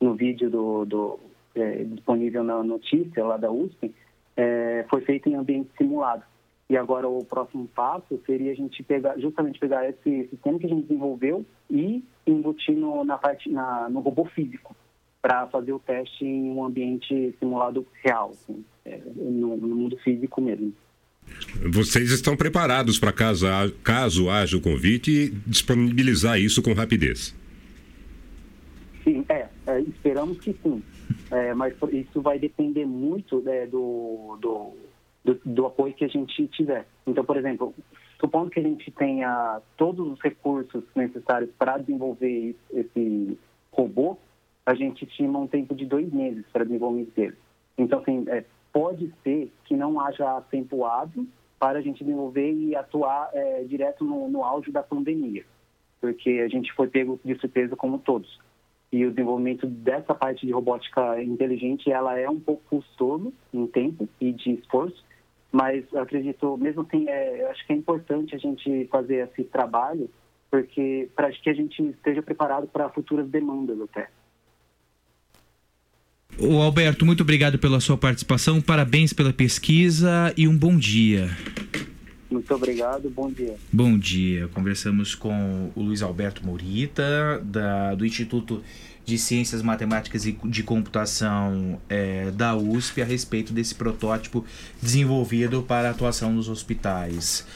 no 0.00 0.14
vídeo 0.14 0.48
do, 0.48 0.84
do, 0.84 1.18
eh, 1.56 1.84
disponível 1.84 2.44
na 2.44 2.62
notícia 2.62 3.24
lá 3.24 3.36
da 3.36 3.50
USP 3.50 3.92
eh, 4.36 4.84
foi 4.88 5.00
feito 5.02 5.28
em 5.28 5.34
ambiente 5.34 5.70
simulado. 5.76 6.22
E 6.68 6.76
agora 6.76 7.08
o 7.08 7.24
próximo 7.24 7.68
passo 7.68 8.20
seria 8.26 8.52
a 8.52 8.54
gente 8.54 8.82
pegar, 8.82 9.18
justamente 9.18 9.58
pegar 9.58 9.88
esse 9.88 10.28
sistema 10.28 10.58
que 10.58 10.66
a 10.66 10.68
gente 10.68 10.82
desenvolveu 10.86 11.44
e 11.70 12.02
embutir 12.26 12.76
no, 12.76 13.04
na 13.04 13.16
parte, 13.16 13.48
na, 13.48 13.88
no 13.88 14.00
robô 14.00 14.24
físico 14.24 14.74
para 15.22 15.46
fazer 15.48 15.72
o 15.72 15.78
teste 15.78 16.24
em 16.24 16.50
um 16.50 16.64
ambiente 16.64 17.34
simulado 17.38 17.86
real, 18.04 18.30
assim, 18.30 18.64
é, 18.84 19.00
no, 19.14 19.56
no 19.56 19.76
mundo 19.76 19.96
físico 19.98 20.40
mesmo. 20.40 20.72
Vocês 21.72 22.10
estão 22.12 22.36
preparados 22.36 22.98
para 22.98 23.12
caso, 23.12 23.46
caso 23.82 24.30
haja 24.30 24.56
o 24.56 24.60
convite 24.60 25.10
e 25.10 25.30
disponibilizar 25.46 26.38
isso 26.38 26.62
com 26.62 26.72
rapidez. 26.72 27.34
Sim, 29.02 29.24
é, 29.28 29.48
é, 29.66 29.80
esperamos 29.80 30.38
que 30.38 30.52
sim. 30.52 30.82
É, 31.30 31.52
mas 31.54 31.74
isso 31.92 32.20
vai 32.20 32.38
depender 32.38 32.86
muito 32.86 33.40
né, 33.40 33.66
do, 33.66 34.38
do, 34.40 34.72
do, 35.24 35.40
do 35.44 35.66
apoio 35.66 35.94
que 35.94 36.04
a 36.04 36.08
gente 36.08 36.46
tiver. 36.48 36.86
Então, 37.06 37.24
por 37.24 37.36
exemplo, 37.36 37.74
supondo 38.20 38.50
que 38.50 38.60
a 38.60 38.62
gente 38.62 38.90
tenha 38.92 39.60
todos 39.76 40.06
os 40.06 40.20
recursos 40.20 40.84
necessários 40.94 41.50
para 41.58 41.78
desenvolver 41.78 42.54
esse 42.72 43.38
robô, 43.72 44.16
a 44.64 44.74
gente 44.74 45.04
estima 45.04 45.38
um 45.38 45.46
tempo 45.46 45.74
de 45.74 45.84
dois 45.84 46.12
meses 46.12 46.44
para 46.52 46.64
desenvolvimento 46.64 47.14
dele. 47.14 47.36
Então, 47.76 48.00
assim, 48.00 48.24
é, 48.28 48.44
pode 48.72 49.12
ser 49.22 49.52
que 49.64 49.76
não 49.76 50.00
haja 50.00 50.40
tempo 50.50 50.84
hábil 50.84 51.26
para 51.58 51.78
a 51.78 51.82
gente 51.82 52.04
desenvolver 52.04 52.52
e 52.52 52.76
atuar 52.76 53.30
é, 53.32 53.64
direto 53.64 54.04
no, 54.04 54.28
no 54.28 54.44
auge 54.44 54.70
da 54.70 54.82
pandemia, 54.82 55.44
porque 56.00 56.42
a 56.44 56.48
gente 56.48 56.72
foi 56.74 56.88
pego 56.88 57.18
de 57.24 57.34
surpresa 57.36 57.74
como 57.76 57.98
todos. 57.98 58.38
E 58.92 59.04
o 59.04 59.10
desenvolvimento 59.10 59.66
dessa 59.66 60.14
parte 60.14 60.46
de 60.46 60.52
robótica 60.52 61.22
inteligente, 61.22 61.90
ela 61.90 62.18
é 62.18 62.28
um 62.28 62.38
pouco 62.38 62.62
custoso 62.70 63.32
em 63.52 63.66
tempo 63.66 64.08
e 64.20 64.32
de 64.32 64.52
esforço, 64.52 65.04
mas 65.50 65.84
acredito, 65.94 66.56
mesmo 66.56 66.82
assim, 66.82 67.08
é, 67.08 67.48
acho 67.50 67.66
que 67.66 67.72
é 67.72 67.76
importante 67.76 68.34
a 68.34 68.38
gente 68.38 68.86
fazer 68.86 69.28
esse 69.28 69.44
trabalho, 69.44 70.08
porque 70.50 71.08
para 71.16 71.30
que 71.32 71.50
a 71.50 71.54
gente 71.54 71.82
esteja 71.82 72.22
preparado 72.22 72.66
para 72.68 72.88
futuras 72.90 73.28
demandas 73.28 73.80
até. 73.80 74.08
Ô 76.38 76.60
Alberto, 76.60 77.06
muito 77.06 77.22
obrigado 77.22 77.58
pela 77.58 77.80
sua 77.80 77.96
participação, 77.96 78.60
parabéns 78.60 79.12
pela 79.12 79.32
pesquisa 79.32 80.32
e 80.36 80.46
um 80.46 80.56
bom 80.56 80.76
dia. 80.76 81.30
Muito 82.36 82.54
obrigado, 82.54 83.08
bom 83.08 83.30
dia. 83.30 83.56
Bom 83.72 83.98
dia. 83.98 84.46
Conversamos 84.48 85.14
com 85.14 85.70
o 85.74 85.82
Luiz 85.82 86.02
Alberto 86.02 86.44
Mourita, 86.44 87.40
da, 87.42 87.94
do 87.94 88.04
Instituto 88.04 88.62
de 89.06 89.16
Ciências 89.16 89.62
Matemáticas 89.62 90.26
e 90.26 90.32
de 90.44 90.62
Computação 90.62 91.80
eh, 91.88 92.30
da 92.34 92.54
USP, 92.54 93.00
a 93.00 93.06
respeito 93.06 93.54
desse 93.54 93.74
protótipo 93.74 94.44
desenvolvido 94.82 95.62
para 95.62 95.88
atuação 95.88 96.30
nos 96.30 96.46
hospitais. 96.46 97.46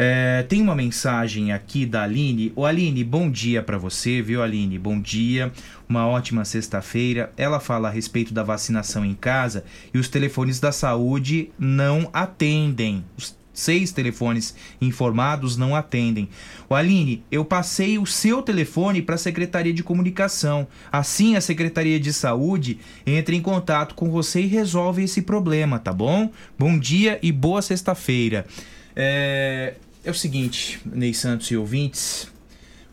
Eh, 0.00 0.44
tem 0.48 0.62
uma 0.62 0.76
mensagem 0.76 1.50
aqui 1.50 1.84
da 1.84 2.04
Aline. 2.04 2.52
Ô 2.54 2.64
Aline, 2.64 3.02
bom 3.02 3.28
dia 3.28 3.60
para 3.60 3.76
você, 3.76 4.22
viu, 4.22 4.40
Aline? 4.40 4.78
Bom 4.78 5.00
dia, 5.00 5.52
uma 5.88 6.06
ótima 6.06 6.44
sexta-feira. 6.44 7.32
Ela 7.36 7.58
fala 7.58 7.88
a 7.88 7.90
respeito 7.90 8.32
da 8.32 8.44
vacinação 8.44 9.04
em 9.04 9.14
casa 9.14 9.64
e 9.92 9.98
os 9.98 10.08
telefones 10.08 10.60
da 10.60 10.70
saúde 10.70 11.50
não 11.58 12.08
atendem. 12.12 13.04
Os 13.16 13.36
seis 13.58 13.92
telefones 13.92 14.54
informados 14.80 15.56
não 15.56 15.74
atendem. 15.74 16.28
O 16.68 16.74
Aline, 16.74 17.22
eu 17.30 17.44
passei 17.44 17.98
o 17.98 18.06
seu 18.06 18.42
telefone 18.42 19.02
para 19.02 19.16
a 19.16 19.18
Secretaria 19.18 19.72
de 19.72 19.82
Comunicação. 19.82 20.66
Assim, 20.90 21.36
a 21.36 21.40
Secretaria 21.40 21.98
de 21.98 22.12
Saúde 22.12 22.78
entra 23.06 23.34
em 23.34 23.42
contato 23.42 23.94
com 23.94 24.10
você 24.10 24.40
e 24.40 24.46
resolve 24.46 25.02
esse 25.02 25.22
problema, 25.22 25.78
tá 25.78 25.92
bom? 25.92 26.30
Bom 26.58 26.78
dia 26.78 27.18
e 27.22 27.32
boa 27.32 27.60
sexta-feira. 27.60 28.46
É, 28.94 29.74
é 30.04 30.10
o 30.10 30.14
seguinte, 30.14 30.80
Ney 30.84 31.14
Santos 31.14 31.50
e 31.50 31.56
ouvintes. 31.56 32.30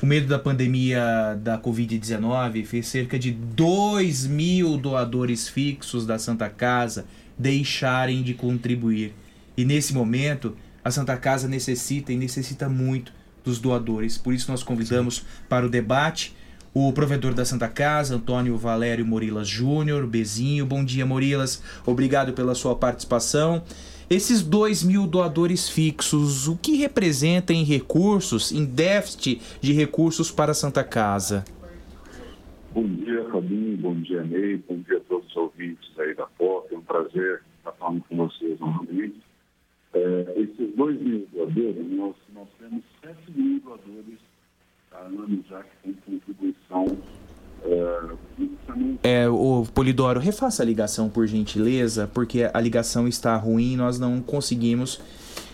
O 0.02 0.06
medo 0.06 0.28
da 0.28 0.38
pandemia 0.38 1.40
da 1.42 1.58
Covid-19 1.58 2.66
fez 2.66 2.88
cerca 2.88 3.18
de 3.18 3.32
2 3.32 4.28
mil 4.28 4.78
doadores 4.78 5.48
fixos 5.48 6.06
da 6.06 6.20
Santa 6.20 6.50
Casa 6.50 7.06
deixarem 7.38 8.22
de 8.22 8.34
contribuir. 8.34 9.14
E 9.57 9.64
nesse 9.64 9.94
momento, 9.94 10.56
a 10.84 10.91
Santa 10.91 11.18
Casa 11.18 11.48
necessita 11.48 12.11
e 12.11 12.18
necessita 12.18 12.69
muito 12.69 13.11
dos 13.44 13.60
doadores. 13.60 14.18
Por 14.18 14.34
isso, 14.34 14.52
nós 14.52 14.64
convidamos 14.64 15.26
para 15.48 15.65
o 15.65 15.69
debate 15.69 16.36
o 16.73 16.91
provedor 16.91 17.34
da 17.34 17.45
Santa 17.45 17.69
Casa, 17.69 18.15
Antônio 18.15 18.57
Valério 18.57 19.06
Morilas 19.06 19.48
Júnior, 19.48 20.06
Bezinho. 20.06 20.65
Bom 20.65 20.84
dia, 20.84 21.06
Morilas. 21.06 21.64
Obrigado 21.86 22.34
pela 22.34 22.53
sua 22.53 22.76
participação. 22.76 23.64
Esses 24.10 24.44
2 24.44 24.84
mil 24.84 25.07
doadores 25.07 25.69
fixos, 25.69 26.48
o 26.48 26.57
que 26.57 26.76
representa 26.76 27.53
em 27.53 27.64
recursos, 27.64 28.52
em 28.52 28.65
déficit 28.65 29.41
de 29.61 29.72
recursos 29.72 30.30
para 30.30 30.52
a 30.52 30.53
Santa 30.53 30.84
Casa? 30.84 31.45
Bom 32.72 32.86
dia, 32.88 33.23
Fabinho. 33.32 33.77
Bom 33.77 33.95
dia, 34.02 34.22
Ney. 34.23 34.57
Bom 34.68 34.77
dia 34.88 34.98
a 34.98 35.02
todos 35.02 35.27
os 35.30 35.38
ouvintes 35.38 35.90
aí 35.98 36.14
da 36.14 36.26
POP. 36.26 36.76
É 36.76 36.77
um 36.77 36.82
prazer 36.82 37.41
estar 37.57 37.72
falando 37.80 38.03
com 38.10 38.18
vocês 38.18 38.60
novamente. 38.60 39.25
É, 39.96 40.34
esses 40.42 40.76
dois 40.76 41.00
mil 41.02 41.26
doadores, 41.34 41.76
nós, 41.92 42.16
nós 42.34 42.48
temos 42.60 42.84
7 43.02 43.16
mil 43.34 43.60
doadores 43.62 44.20
há 44.92 44.98
anos 45.06 45.40
já 45.50 45.64
que 45.64 45.70
têm 45.84 45.94
contribuição. 46.06 46.98
É, 47.64 48.02
justamente 48.38 49.00
É, 49.04 49.28
o 49.30 49.66
Polidoro, 49.74 50.20
refaça 50.20 50.62
a 50.62 50.66
ligação 50.66 51.10
por 51.10 51.26
gentileza, 51.26 52.08
porque 52.14 52.48
a 52.54 52.60
ligação 52.60 53.08
está 53.08 53.36
ruim 53.38 53.74
e 53.74 53.76
nós 53.78 53.98
não 53.98 54.22
conseguimos 54.22 55.02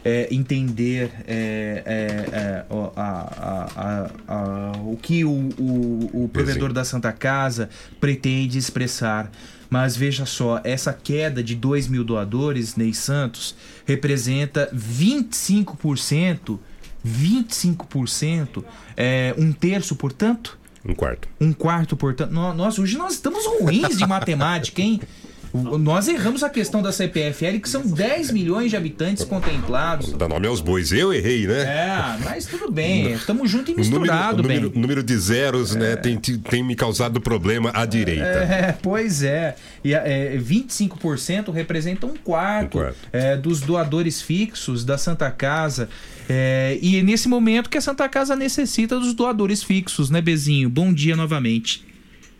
é, 0.04 0.28
entender 0.34 1.12
é, 1.28 1.84
é, 1.86 2.36
é, 2.36 2.66
o- 2.74 2.92
a- 2.96 3.30
a- 3.38 3.70
a- 3.78 4.12
a- 4.28 4.82
o 4.84 4.98
que 4.98 5.24
o, 5.24 5.30
o, 5.60 6.24
o 6.26 6.30
provedor 6.30 6.74
da 6.74 6.84
Santa 6.84 7.14
Casa 7.14 7.70
pretende 8.00 8.58
expressar. 8.58 9.32
Mas 9.72 9.96
veja 9.96 10.26
só, 10.26 10.60
essa 10.66 10.92
queda 10.92 11.42
de 11.42 11.56
2 11.56 11.88
mil 11.88 12.04
doadores, 12.04 12.76
Ney 12.76 12.94
Santos, 12.94 13.56
representa 13.86 14.70
25%, 14.76 16.60
25%, 17.08 18.64
é, 18.98 19.34
um 19.38 19.52
terço, 19.54 19.96
portanto, 19.96 20.60
Um 20.86 20.94
quarto. 20.94 21.30
um 21.40 21.54
quarto, 21.54 21.96
portanto. 21.96 22.32
Nós, 22.32 22.78
hoje 22.80 22.98
nós 22.98 23.14
estamos 23.14 23.46
ruins 23.46 23.98
de 23.98 24.06
matemática, 24.06 24.82
hein? 24.82 25.00
Nós 25.54 26.08
erramos 26.08 26.44
a 26.44 26.50
questão 26.50 26.82
da 26.82 26.92
CPFL, 26.92 27.60
que 27.62 27.68
são 27.70 27.82
10 27.86 28.32
milhões 28.32 28.70
de 28.72 28.78
habitantes 28.78 29.24
contemplados. 29.26 30.14
Dá 30.14 30.28
nome 30.28 30.48
aos 30.48 30.62
bois. 30.62 30.92
Eu 30.92 31.14
errei, 31.14 31.46
né? 31.46 31.62
É, 31.64 32.18
mas 32.24 32.46
tudo 32.46 32.72
bem. 32.72 33.12
Estamos 33.14 33.50
junto 33.50 33.72
e 33.72 33.74
número, 33.76 34.00
misturado, 34.00 34.40
o 34.40 34.42
número, 34.44 34.70
bem. 34.70 34.82
número 34.82 35.04
de 35.04 35.18
zeros 35.18 35.76
né, 35.76 35.96
tem, 35.96 36.18
te- 36.18 36.38
tem 36.38 36.64
me 36.64 36.76
causado 36.76 37.20
problema 37.20 37.72
à 37.74 37.86
direita. 37.86 38.24
É, 38.24 38.78
pois 38.82 39.24
é. 39.24 39.56
E 39.84 39.94
é, 39.94 40.38
25% 40.38 41.52
representa 41.52 42.06
um 42.06 42.16
quarto, 42.16 42.80
é, 43.12 43.36
dos 43.36 43.60
doadores 43.62 44.22
fixos 44.22 44.86
da 44.86 44.98
Santa 44.98 45.30
Casa. 45.32 45.90
É, 46.30 46.78
e 46.82 46.98
é 46.98 47.04
nesse 47.04 47.28
momento 47.28 47.70
que 47.70 47.78
a 47.78 47.82
Santa 47.82 48.08
Casa 48.08 48.36
necessita 48.36 48.98
dos 49.00 49.14
doadores 49.14 49.62
fixos, 49.64 50.10
né, 50.10 50.22
Bezinho? 50.22 50.70
Bom 50.70 50.94
dia 50.94 51.16
novamente. 51.16 51.84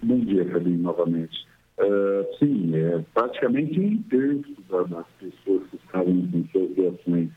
Bom 0.02 0.20
dia, 0.24 0.48
Fabinho, 0.52 0.78
novamente. 0.80 1.51
É, 1.84 2.38
sim, 2.38 2.76
é, 2.76 3.04
praticamente 3.14 3.80
um 3.80 4.02
terço 4.04 4.62
da- 4.70 4.84
das 4.84 5.08
pessoas 5.20 5.68
que 5.70 5.78
estavam 5.78 6.28
com 6.28 6.46
suas 6.52 6.70
doações 6.76 7.30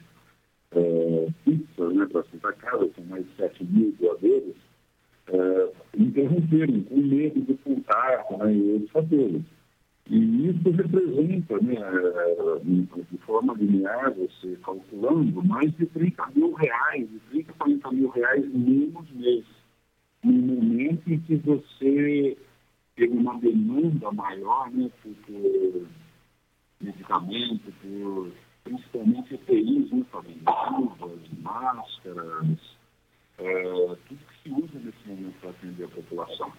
é, 0.77 1.29
fixas 1.45 1.95
né, 1.95 2.07
para 2.11 2.25
Santa 2.25 2.53
Casa, 2.55 2.91
são 2.95 3.05
mais 3.05 3.25
de 3.25 3.37
7 3.37 3.65
mil 3.65 3.93
doadores, 4.01 4.57
é, 5.29 5.73
interromperam 5.97 6.83
com 6.83 6.97
medo 6.97 7.41
do 7.41 7.57
contato 7.59 8.37
né, 8.39 8.53
e 8.55 8.73
outros 8.73 8.91
fatores. 8.91 9.43
E 10.11 10.49
isso 10.51 10.71
representa, 10.71 11.59
né, 11.61 11.77
de 13.11 13.19
forma 13.19 13.55
linear, 13.55 14.13
você 14.13 14.59
calculando, 14.63 15.43
mais 15.45 15.73
de 15.77 15.87
30 15.87 16.27
mil 16.35 16.53
reais, 16.53 17.09
de 17.09 17.19
30 17.31 17.53
a 17.53 17.55
40 17.55 17.93
mil 17.93 18.09
reais 18.11 18.45
menos 18.53 19.11
mês. 19.13 19.45
No 20.23 20.33
momento 20.33 21.03
em 21.11 21.19
que 21.21 21.37
você 21.37 22.37
tem 22.97 23.11
uma 23.11 23.39
demanda 23.39 24.13
maior 24.13 24.71
né, 24.71 24.91
por, 25.03 25.13
por 25.27 25.87
medicamento, 26.81 27.73
por 27.83 28.33
principalmente 28.63 29.35
EPIs, 29.35 29.91
né, 29.91 30.05
família, 30.11 30.43
luvas, 30.71 31.19
máscaras, 31.43 32.77
eh, 33.39 33.97
tudo 34.09 34.21
que 34.27 34.43
se 34.43 34.51
usa 34.51 34.79
nesse 34.79 35.09
momento 35.09 35.35
para 35.41 35.51
atender 35.51 35.85
a 35.85 35.89
população. 35.89 36.53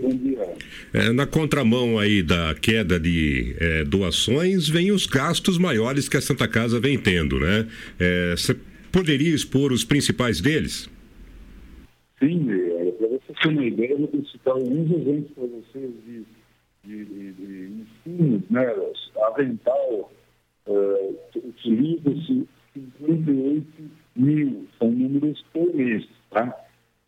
Bom 0.00 0.16
dia. 0.16 0.56
É, 0.94 1.12
na 1.12 1.26
contramão 1.26 1.98
aí 1.98 2.22
da 2.22 2.54
queda 2.54 2.98
de 2.98 3.54
é, 3.60 3.84
doações, 3.84 4.66
vem 4.68 4.90
os 4.90 5.06
gastos 5.06 5.58
maiores 5.58 6.08
que 6.08 6.16
a 6.16 6.20
Santa 6.20 6.48
Casa 6.48 6.80
vem 6.80 6.96
tendo, 6.96 7.38
né? 7.38 7.66
Você 8.36 8.56
poderia 8.96 9.34
expor 9.34 9.72
os 9.72 9.84
principais 9.84 10.40
deles? 10.40 10.88
Sim, 12.18 12.50
é, 12.50 12.90
para 12.92 13.08
você 13.08 13.32
ter 13.42 13.48
uma 13.48 13.64
ideia, 13.66 13.90
eu 13.90 13.98
vou 13.98 14.24
citar 14.24 14.54
alguns 14.54 14.90
exemplos 14.90 15.32
para 15.32 15.46
vocês 15.48 15.92
de, 16.06 16.24
de, 16.82 17.04
de, 17.04 17.32
de 17.34 17.84
insumos, 18.06 18.42
né? 18.48 18.74
Avental, 19.26 20.10
uh, 20.66 21.18
utiliza-se 21.36 22.48
58 22.72 23.66
mil, 24.16 24.66
são 24.78 24.90
números 24.90 25.44
por 25.52 25.74
mês, 25.74 26.08
tá? 26.30 26.58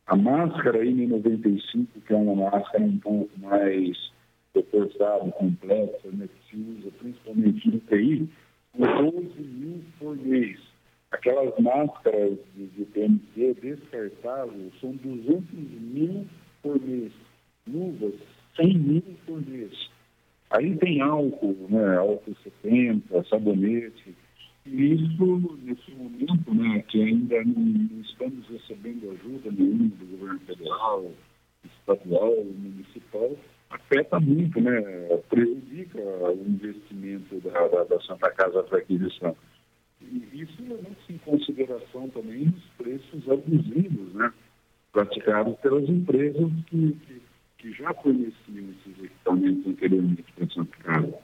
A 0.09 0.15
máscara 0.15 0.85
N95, 0.85 1.87
que 2.07 2.13
é 2.13 2.17
uma 2.17 2.51
máscara 2.51 2.85
um 2.85 2.99
pouco 2.99 3.31
mais 3.41 4.13
reforçada, 4.55 5.31
complexa, 5.31 6.09
né, 6.13 6.29
que 6.29 6.51
se 6.51 6.63
usa 6.63 6.91
principalmente 6.99 7.71
no 7.71 7.79
TI, 7.81 8.29
12 8.77 9.41
mil 9.41 9.83
por 9.99 10.17
mês. 10.19 10.68
Aquelas 11.11 11.59
máscaras 11.59 12.39
de, 12.55 12.85
PMC 12.85 13.55
descartáveis 13.61 14.73
são 14.81 14.93
200 14.97 15.43
mil 15.81 16.27
por 16.63 16.81
mês. 16.81 17.13
Luvas, 17.67 18.15
100 18.57 18.79
mil 18.79 19.03
por 19.27 19.47
mês. 19.47 19.91
Aí 20.51 20.77
tem 20.77 21.01
álcool, 21.01 21.57
né, 21.69 21.97
álcool 21.97 22.35
70, 22.43 23.25
sabonete, 23.25 24.15
e 24.67 24.95
isso, 24.95 25.59
nesse 25.63 25.91
momento, 25.93 26.55
né, 26.55 26.85
que 26.89 27.03
ainda 27.03 27.43
não, 27.45 27.63
não 27.63 28.01
estamos 28.03 28.47
recebendo 28.49 29.11
ajuda 29.11 29.51
nenhuma 29.51 29.89
do 29.89 30.07
governo 30.07 30.41
federal, 30.41 31.11
estadual, 31.65 32.45
municipal, 32.45 33.37
afeta 33.71 34.21
muito, 34.21 34.61
né, 34.61 34.81
prejudica 35.31 35.99
o 36.01 36.45
investimento 36.47 37.41
da, 37.41 37.69
da, 37.69 37.85
da 37.85 38.01
Santa 38.03 38.31
Casa 38.31 38.63
para 38.63 38.79
aquisição. 38.79 39.35
E 40.01 40.41
isso 40.43 40.55
leva-se 40.61 41.13
em 41.13 41.19
consideração 41.19 42.09
também 42.09 42.49
os 42.49 42.65
preços 42.85 43.29
abusivos, 43.29 44.15
né, 44.15 44.33
praticados 44.93 45.57
pelas 45.61 45.89
empresas 45.89 46.51
que, 46.67 46.97
que, 47.07 47.21
que 47.59 47.73
já 47.73 47.93
forneciam 47.95 48.33
esses 48.71 49.05
equipamentos 49.05 49.67
anteriormente 49.67 50.25
para 50.37 50.49
Santa 50.49 50.77
Casa. 50.83 51.15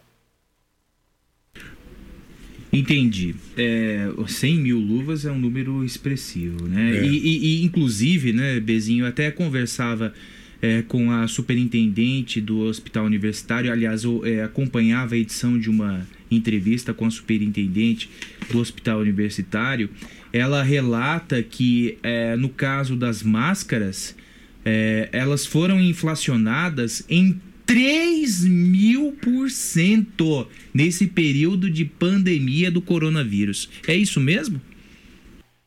Entendi. 2.73 3.37
É, 3.57 4.09
100 4.27 4.57
mil 4.59 4.79
luvas 4.79 5.25
é 5.25 5.31
um 5.31 5.39
número 5.39 5.85
expressivo, 5.85 6.67
né? 6.67 6.97
É. 6.97 7.05
E, 7.07 7.17
e- 7.19 7.61
e, 7.61 7.65
inclusive, 7.65 8.33
né, 8.33 8.59
Bezinho, 8.59 9.05
eu 9.05 9.09
até 9.09 9.31
conversava 9.31 10.13
é, 10.61 10.83
com 10.83 11.11
a 11.13 11.29
superintendente 11.29 12.41
do 12.41 12.61
hospital 12.61 13.05
universitário. 13.05 13.71
Aliás, 13.71 14.03
eu 14.03 14.27
é, 14.27 14.43
acompanhava 14.43 15.15
a 15.15 15.19
edição 15.19 15.57
de 15.59 15.71
uma 15.71 16.05
entrevista 16.31 16.93
com 16.93 17.07
a 17.07 17.11
superintendente 17.11 18.11
do 18.51 18.59
hospital 18.59 19.01
universitário. 19.01 19.91
Ela 20.33 20.63
relata 20.63 21.43
que, 21.43 21.99
é, 22.03 22.37
no 22.37 22.49
caso 22.49 22.97
das 22.97 23.23
máscaras, 23.23 24.17
é, 24.65 25.09
elas 25.13 25.47
foram 25.47 25.81
inflacionadas 25.81 27.05
em 27.09 27.41
3 27.67 28.45
mil 28.45 29.13
por 29.13 29.49
cento 29.51 30.47
nesse 30.73 31.07
período 31.07 31.71
de 31.71 31.85
pandemia 31.85 32.71
do 32.71 32.83
coronavírus. 32.83 33.71
É 33.87 33.95
isso 33.95 34.21
mesmo? 34.21 34.61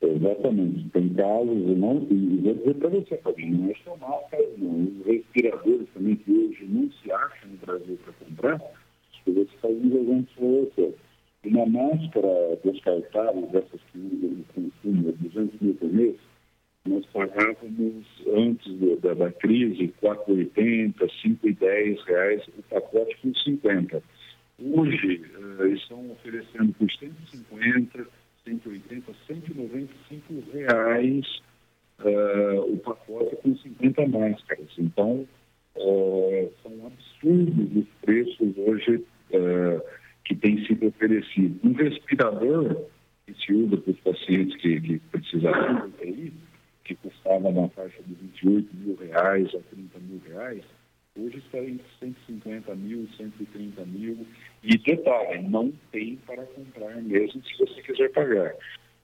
Exatamente. 0.02 0.90
Tem 0.90 1.10
casos, 1.10 1.78
não, 1.78 2.08
e 2.10 2.38
vou 2.42 2.54
dizer 2.54 2.76
para 2.76 2.90
você, 2.90 3.18
Fabinho, 3.18 3.58
não 3.58 3.72
é 3.72 3.74
só 3.84 3.98
máscaras, 3.98 4.48
não. 4.58 4.84
Os 4.84 5.06
respiradores 5.06 5.88
também, 5.94 6.16
que 6.18 6.32
hoje 6.32 6.66
não 6.70 6.90
se 6.92 7.12
acham 7.12 7.50
no 7.50 7.58
Brasil 7.66 7.98
para 8.04 8.14
comprar, 8.14 8.62
vou 9.34 9.46
te 9.46 9.58
fazer 9.58 9.76
um 9.76 10.24
para 10.24 10.46
você. 10.46 10.94
Uma 11.46 11.66
máscara 11.66 12.60
descartável, 12.64 13.48
dessas 13.48 13.80
que 13.92 13.98
usam 14.00 14.44
consumo, 14.54 15.12
200 15.14 15.62
mil 15.62 15.76
por 15.76 15.94
mês, 15.94 16.16
nós 16.86 17.06
pagávamos, 17.08 18.06
antes 18.34 18.74
do- 18.74 18.98
da, 18.98 19.14
da 19.14 19.32
crise, 19.32 19.94
4,80, 20.02 21.08
5,10 21.22 22.02
reais 22.06 22.48
o 22.58 22.64
pacote 22.64 23.16
com 23.22 23.34
50. 23.34 24.02
Hoje, 24.60 25.22
eh, 25.60 25.68
estão 25.70 26.10
oferecendo 26.12 26.74
por 26.74 26.90
150, 26.92 28.08
180, 28.46 29.14
195 29.28 30.44
reais 30.52 31.26
eh, 32.00 32.60
o 32.68 32.78
pacote 32.78 33.36
com 33.38 33.56
50 33.56 34.08
máscaras. 34.08 34.70
Então, 34.78 35.28
eh, 35.76 36.50
são 36.64 36.88
absurdos 36.88 37.76
os 37.76 37.88
preços 38.02 38.58
hoje 38.58 39.04
eh, 39.32 39.82
que 40.26 40.36
têm 40.36 40.66
sido 40.66 40.88
oferecidos. 40.88 41.58
Um 41.64 41.74
respirador 41.74 42.86
que 43.26 43.34
se 43.34 43.54
usa 43.54 43.78
para 43.78 43.92
os 43.92 44.00
pacientes 44.00 44.56
que, 44.62 44.80
que 44.82 45.00
precisavam 45.12 45.90
de 45.90 46.10
UTI, 46.10 46.34
que 46.84 46.96
custava 46.96 47.52
na 47.52 47.68
faixa 47.70 48.02
de 48.04 48.14
28 48.14 48.76
mil 48.76 48.96
reais 48.96 49.48
a 49.54 49.60
30 49.60 50.00
mil 50.00 50.22
reais, 50.28 50.64
hoje 51.18 51.38
está 51.38 51.60
entre 51.60 51.86
150 52.00 52.76
mil, 52.76 53.08
130 53.18 53.86
mil. 53.86 54.26
E 54.64 54.78
detalhe, 54.78 55.48
não 55.48 55.74
tem 55.92 56.18
para 56.26 56.44
comprar 56.46 56.96
mesmo 57.02 57.42
se 57.44 57.58
você 57.58 57.82
quiser 57.82 58.12
pagar. 58.12 58.54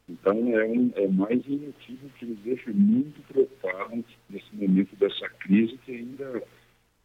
Então 0.07 0.33
é, 0.33 0.65
um, 0.65 0.91
é 0.95 1.07
mais 1.07 1.47
um 1.47 1.57
motivo 1.57 2.09
que 2.17 2.25
nos 2.25 2.39
deixa 2.39 2.71
muito 2.73 3.21
preocupados 3.27 4.05
nesse 4.29 4.55
momento 4.55 4.95
dessa 4.97 5.29
crise 5.39 5.77
que 5.85 5.93
ainda, 5.93 6.43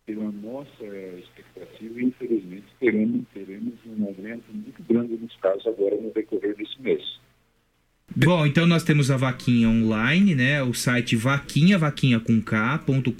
pela 0.08 0.32
nossa 0.32 0.86
expectativa, 1.18 2.00
infelizmente, 2.00 2.64
teremos, 2.80 3.26
teremos 3.34 3.74
um 3.84 4.06
aumento 4.06 4.50
muito 4.50 4.82
grande 4.84 5.18
nos 5.18 5.36
casos 5.36 5.66
agora 5.66 6.00
no 6.00 6.10
decorrer 6.10 6.56
desse 6.56 6.80
mês. 6.80 7.20
Bom, 8.16 8.46
então 8.46 8.66
nós 8.66 8.82
temos 8.82 9.10
a 9.10 9.16
vaquinha 9.16 9.68
online, 9.68 10.34
né? 10.34 10.62
O 10.62 10.72
site 10.72 11.14
vaquinha, 11.14 11.78
vaquinha 11.78 12.18
com 12.18 12.40
K.com.br. 12.40 13.14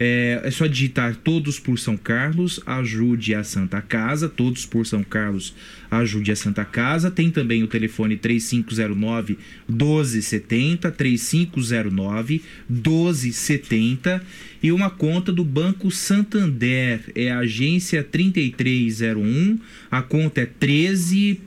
É, 0.00 0.40
é 0.42 0.50
só 0.50 0.66
digitar 0.66 1.14
todos 1.14 1.60
por 1.60 1.78
São 1.78 1.96
Carlos, 1.96 2.58
ajude 2.64 3.34
a 3.34 3.44
Santa 3.44 3.82
Casa, 3.82 4.28
todos 4.28 4.64
por 4.64 4.86
São 4.86 5.04
Carlos, 5.04 5.54
ajude 5.90 6.32
a 6.32 6.36
Santa 6.36 6.64
Casa. 6.64 7.10
Tem 7.10 7.30
também 7.30 7.62
o 7.62 7.68
telefone 7.68 8.16
3509 8.16 9.38
1270, 9.68 10.90
3509 10.90 12.42
1270 12.68 14.22
e 14.62 14.72
uma 14.72 14.90
conta 14.90 15.32
do 15.32 15.44
Banco 15.44 15.90
Santander, 15.90 17.00
é 17.14 17.30
a 17.30 17.38
agência 17.38 18.02
3301, 18.02 19.58
a 19.90 20.02
conta 20.02 20.40
é 20.40 20.46
13. 20.46 21.40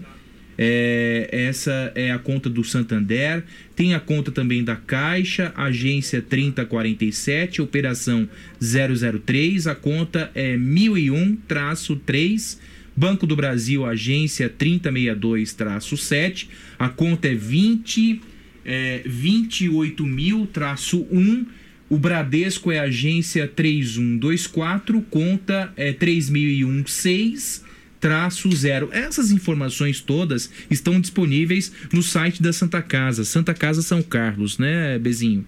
É, 0.62 1.30
essa 1.32 1.90
é 1.96 2.12
a 2.12 2.20
conta 2.20 2.50
do 2.50 2.66
Santander. 2.66 3.46
Tem 3.76 3.94
a 3.94 4.00
conta 4.00 4.30
também 4.30 4.62
da 4.62 4.76
Caixa, 4.76 5.54
agência 5.56 6.22
3047, 6.22 7.62
operação 7.62 8.28
003. 8.60 9.68
A 9.68 9.76
conta 9.76 10.30
é 10.36 10.58
1001-3. 10.58 12.58
Banco 12.94 13.26
do 13.26 13.38
Brasil, 13.38 13.86
agência 13.86 14.50
3062-7. 14.50 16.50
A 16.78 16.90
conta 16.90 17.30
é 17.30 17.36
20 17.36 18.22
é, 18.66 19.02
28 19.06 20.06
mil-1. 20.06 21.46
O 21.90 21.98
Bradesco 21.98 22.72
é 22.72 22.80
agência 22.80 23.48
3124, 23.48 25.02
conta 25.10 25.74
é 25.76 25.92
3001-6 25.92 27.68
traço 28.00 28.50
zero. 28.52 28.90
Essas 28.94 29.32
informações 29.32 30.00
todas 30.00 30.52
estão 30.70 31.02
disponíveis 31.02 31.74
no 31.94 32.02
site 32.02 32.42
da 32.42 32.54
Santa 32.54 32.82
Casa, 32.82 33.26
Santa 33.26 33.54
Casa 33.54 33.82
São 33.82 34.02
Carlos, 34.02 34.58
né, 34.58 34.98
Bezinho? 34.98 35.46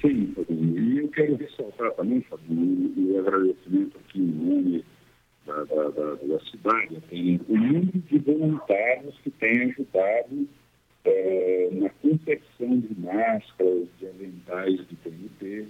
Sim, 0.00 0.34
e 0.48 0.98
que 0.98 1.08
quero 1.08 1.36
ressaltar 1.36 1.90
também, 1.92 2.20
Fabinho, 2.22 2.92
o 2.96 3.18
agradecimento 3.18 3.96
aqui 3.98 4.20
em 4.20 4.26
nome 4.26 4.84
da, 5.46 5.64
da, 5.64 5.88
da, 5.90 6.14
da 6.14 6.40
cidade, 6.50 7.02
tem 7.08 7.40
o 7.48 7.56
número 7.56 8.02
de 8.10 8.18
voluntários 8.18 9.14
que 9.22 9.30
têm 9.30 9.62
ajudado 9.62 10.48
eh, 11.04 11.68
na 11.72 11.90
confecção 11.90 12.78
de 12.78 13.00
máscaras, 13.00 13.88
de 13.98 14.06
aventais 14.06 14.86
de 14.88 14.96
TNT, 14.96 15.68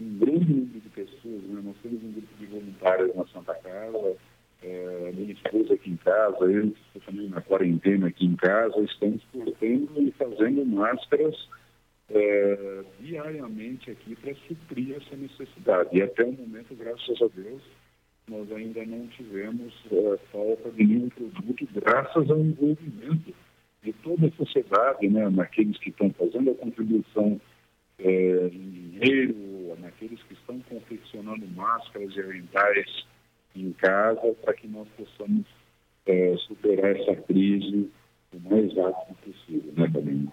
um 0.00 0.18
grande 0.18 0.52
número 0.52 0.80
de 0.80 0.88
pessoas, 0.90 1.42
né? 1.44 1.60
nós 1.64 1.76
temos 1.82 2.02
um 2.02 2.12
grupo 2.12 2.34
de 2.38 2.46
voluntários 2.46 3.14
na 3.14 3.26
Santa 3.26 3.54
Casa, 3.54 4.16
eh, 4.62 5.12
minha 5.14 5.32
esposa 5.32 5.74
aqui 5.74 5.90
em 5.90 5.96
casa, 5.96 6.44
eu 6.44 6.66
estou 6.66 7.02
também 7.06 7.28
na 7.28 7.40
quarentena 7.40 8.08
aqui 8.08 8.26
em 8.26 8.36
casa, 8.36 8.80
estamos 8.80 9.22
cortando 9.32 9.92
e 9.98 10.10
fazendo 10.12 10.64
máscaras 10.66 11.48
eh, 12.10 12.84
diariamente 13.00 13.90
aqui 13.90 14.16
para 14.16 14.34
suprir 14.48 14.96
essa 14.96 15.16
necessidade. 15.16 15.90
E 15.92 16.02
até 16.02 16.24
o 16.24 16.32
momento, 16.32 16.74
graças 16.74 17.22
a 17.22 17.28
Deus, 17.34 17.62
nós 18.28 18.50
ainda 18.52 18.84
não 18.86 19.06
tivemos 19.08 19.72
eh, 19.92 20.18
falta 20.32 20.70
de 20.70 20.84
nenhum 20.84 21.08
produto, 21.10 21.68
graças 21.74 22.30
ao 22.30 22.40
envolvimento 22.40 23.34
de 23.84 23.92
toda 23.92 24.26
a 24.26 24.32
sociedade, 24.32 25.08
né, 25.08 25.28
naqueles 25.28 25.76
que 25.78 25.90
estão 25.90 26.10
fazendo 26.18 26.50
a 26.50 26.54
contribuição 26.54 27.40
eh, 27.98 28.50
em 28.52 28.90
dinheiro, 28.90 29.76
naqueles 29.80 30.20
que 30.22 30.34
estão 30.34 30.58
confeccionando 30.68 31.46
máscaras 31.54 32.14
e 32.16 32.20
aventais 32.20 33.06
em 33.54 33.72
casa, 33.72 34.34
para 34.42 34.54
que 34.54 34.66
nós 34.66 34.88
possamos 34.96 35.44
eh, 36.06 36.34
superar 36.46 36.96
essa 36.96 37.14
crise 37.22 37.90
o 38.32 38.50
mais 38.50 38.74
rápido 38.74 39.16
possível, 39.22 39.72
né, 39.76 39.90
também. 39.92 40.28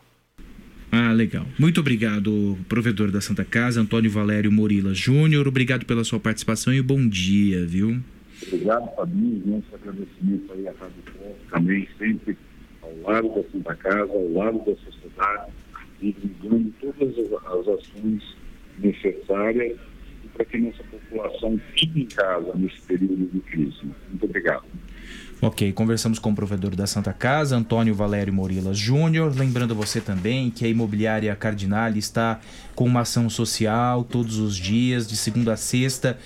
Ah, 0.92 1.14
legal. 1.14 1.46
Muito 1.60 1.80
obrigado, 1.80 2.58
provedor 2.68 3.12
da 3.12 3.22
Santa 3.22 3.46
Casa, 3.46 3.80
Antônio 3.80 4.12
Valério 4.12 4.52
Morila 4.52 4.94
Júnior. 4.94 5.48
Obrigado 5.48 5.86
pela 5.86 6.04
sua 6.04 6.20
participação 6.20 6.74
e 6.74 6.82
bom 6.82 7.08
dia, 7.08 7.66
viu? 7.66 8.02
Obrigado, 8.46 8.94
Fabinho. 8.96 9.42
Nosso 9.46 9.76
agradecimento 9.76 10.52
aí 10.52 10.68
à 10.68 10.72
Rádio 10.72 11.04
Pop, 11.14 11.36
também 11.50 11.88
sempre 11.98 12.36
ao 12.92 13.14
lado 13.14 13.30
da 13.30 13.44
Santa 13.52 13.76
Casa, 13.76 14.12
ao 14.12 14.32
lado 14.32 14.60
da 14.60 14.76
sociedade, 14.76 15.52
divulgando 16.00 16.74
todas 16.82 17.18
as, 17.18 17.46
as 17.46 17.68
ações 17.68 18.36
necessárias 18.80 19.78
para 20.34 20.46
que 20.46 20.58
nossa 20.58 20.84
população 20.84 21.60
fique 21.74 22.02
em 22.02 22.06
casa 22.06 22.54
nesse 22.56 22.82
período 22.82 23.30
de 23.32 23.40
crise. 23.42 23.78
Muito 24.10 24.26
obrigado. 24.26 24.64
Ok, 25.42 25.74
conversamos 25.74 26.20
com 26.20 26.32
o 26.32 26.36
provedor 26.36 26.76
da 26.76 26.86
Santa 26.86 27.12
Casa, 27.12 27.58
Antônio 27.58 27.96
Valério 27.96 28.32
Morilas 28.32 28.78
Júnior. 28.78 29.34
Lembrando 29.36 29.74
você 29.74 30.00
também 30.00 30.52
que 30.52 30.64
a 30.64 30.68
imobiliária 30.68 31.36
Cardinale 31.36 31.98
está 31.98 32.40
com 32.76 32.86
uma 32.86 33.02
ação 33.02 33.28
social 33.28 34.04
todos 34.04 34.38
os 34.38 34.56
dias, 34.56 35.10
de 35.10 35.18
segunda 35.18 35.54
a 35.54 35.58
sexta, 35.58 36.20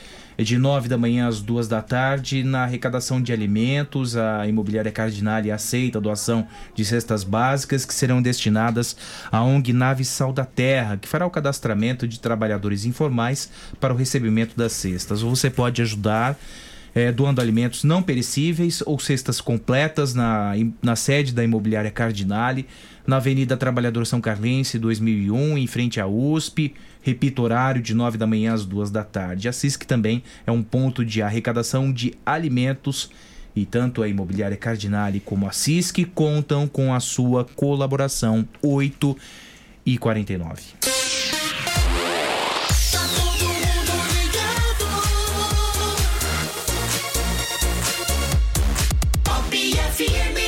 de 0.43 0.57
nove 0.57 0.87
da 0.87 0.97
manhã 0.97 1.27
às 1.27 1.41
duas 1.41 1.67
da 1.67 1.81
tarde, 1.81 2.43
na 2.43 2.63
arrecadação 2.63 3.21
de 3.21 3.31
alimentos. 3.31 4.17
A 4.17 4.47
imobiliária 4.47 4.91
Cardinale 4.91 5.51
aceita 5.51 5.97
a 5.97 6.01
doação 6.01 6.47
de 6.73 6.83
cestas 6.83 7.23
básicas 7.23 7.85
que 7.85 7.93
serão 7.93 8.21
destinadas 8.21 8.95
à 9.31 9.43
ONG 9.43 9.71
Nave 9.71 10.03
Sal 10.03 10.33
da 10.33 10.45
Terra, 10.45 10.97
que 10.97 11.07
fará 11.07 11.25
o 11.25 11.31
cadastramento 11.31 12.07
de 12.07 12.19
trabalhadores 12.19 12.85
informais 12.85 13.49
para 13.79 13.93
o 13.93 13.97
recebimento 13.97 14.57
das 14.57 14.73
cestas. 14.73 15.21
Você 15.21 15.49
pode 15.49 15.81
ajudar 15.81 16.37
é, 16.95 17.11
doando 17.11 17.41
alimentos 17.41 17.83
não 17.83 18.01
perecíveis 18.01 18.81
ou 18.85 18.97
cestas 18.97 19.41
completas 19.41 20.13
na, 20.13 20.53
na 20.81 20.95
sede 20.95 21.33
da 21.33 21.43
imobiliária 21.43 21.91
Cardinale, 21.91 22.65
na 23.05 23.17
Avenida 23.17 23.55
Trabalhador 23.55 24.05
São 24.05 24.19
Carlense, 24.19 24.79
2001, 24.79 25.57
em 25.57 25.67
frente 25.67 25.99
à 25.99 26.07
USP. 26.07 26.73
Repito, 27.01 27.43
horário 27.43 27.81
de 27.81 27.93
9 27.93 28.17
da 28.17 28.25
manhã 28.25 28.53
às 28.53 28.65
2 28.65 28.89
da 28.89 29.03
tarde. 29.03 29.47
A 29.47 29.53
CISC 29.53 29.85
também 29.85 30.23
é 30.45 30.51
um 30.51 30.63
ponto 30.63 31.05
de 31.05 31.21
arrecadação 31.21 31.91
de 31.91 32.13
alimentos 32.25 33.09
e 33.55 33.65
tanto 33.65 34.01
a 34.01 34.07
imobiliária 34.07 34.57
Cardinale 34.57 35.19
como 35.19 35.47
a 35.47 35.51
CISC 35.51 36.05
contam 36.13 36.67
com 36.67 36.93
a 36.93 36.99
sua 36.99 37.45
colaboração 37.45 38.47
8 38.61 39.15
e 39.85 39.97
49. 39.97 40.94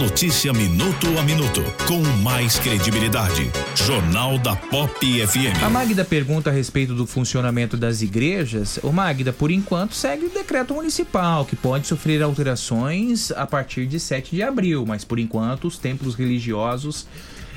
Notícia 0.00 0.50
minuto 0.50 1.06
a 1.18 1.22
minuto, 1.22 1.62
com 1.86 2.00
mais 2.22 2.58
credibilidade. 2.58 3.50
Jornal 3.74 4.38
da 4.38 4.56
Pop 4.56 4.98
FM. 4.98 5.62
A 5.62 5.68
Magda 5.68 6.06
pergunta 6.06 6.48
a 6.48 6.52
respeito 6.52 6.94
do 6.94 7.06
funcionamento 7.06 7.76
das 7.76 8.00
igrejas. 8.00 8.80
O 8.82 8.92
Magda, 8.92 9.30
por 9.30 9.50
enquanto, 9.50 9.94
segue 9.94 10.24
o 10.24 10.30
decreto 10.30 10.72
municipal, 10.72 11.44
que 11.44 11.54
pode 11.54 11.86
sofrer 11.86 12.22
alterações 12.22 13.30
a 13.32 13.46
partir 13.46 13.86
de 13.86 14.00
7 14.00 14.34
de 14.34 14.42
abril, 14.42 14.86
mas 14.86 15.04
por 15.04 15.18
enquanto 15.18 15.66
os 15.66 15.76
templos 15.76 16.14
religiosos 16.14 17.06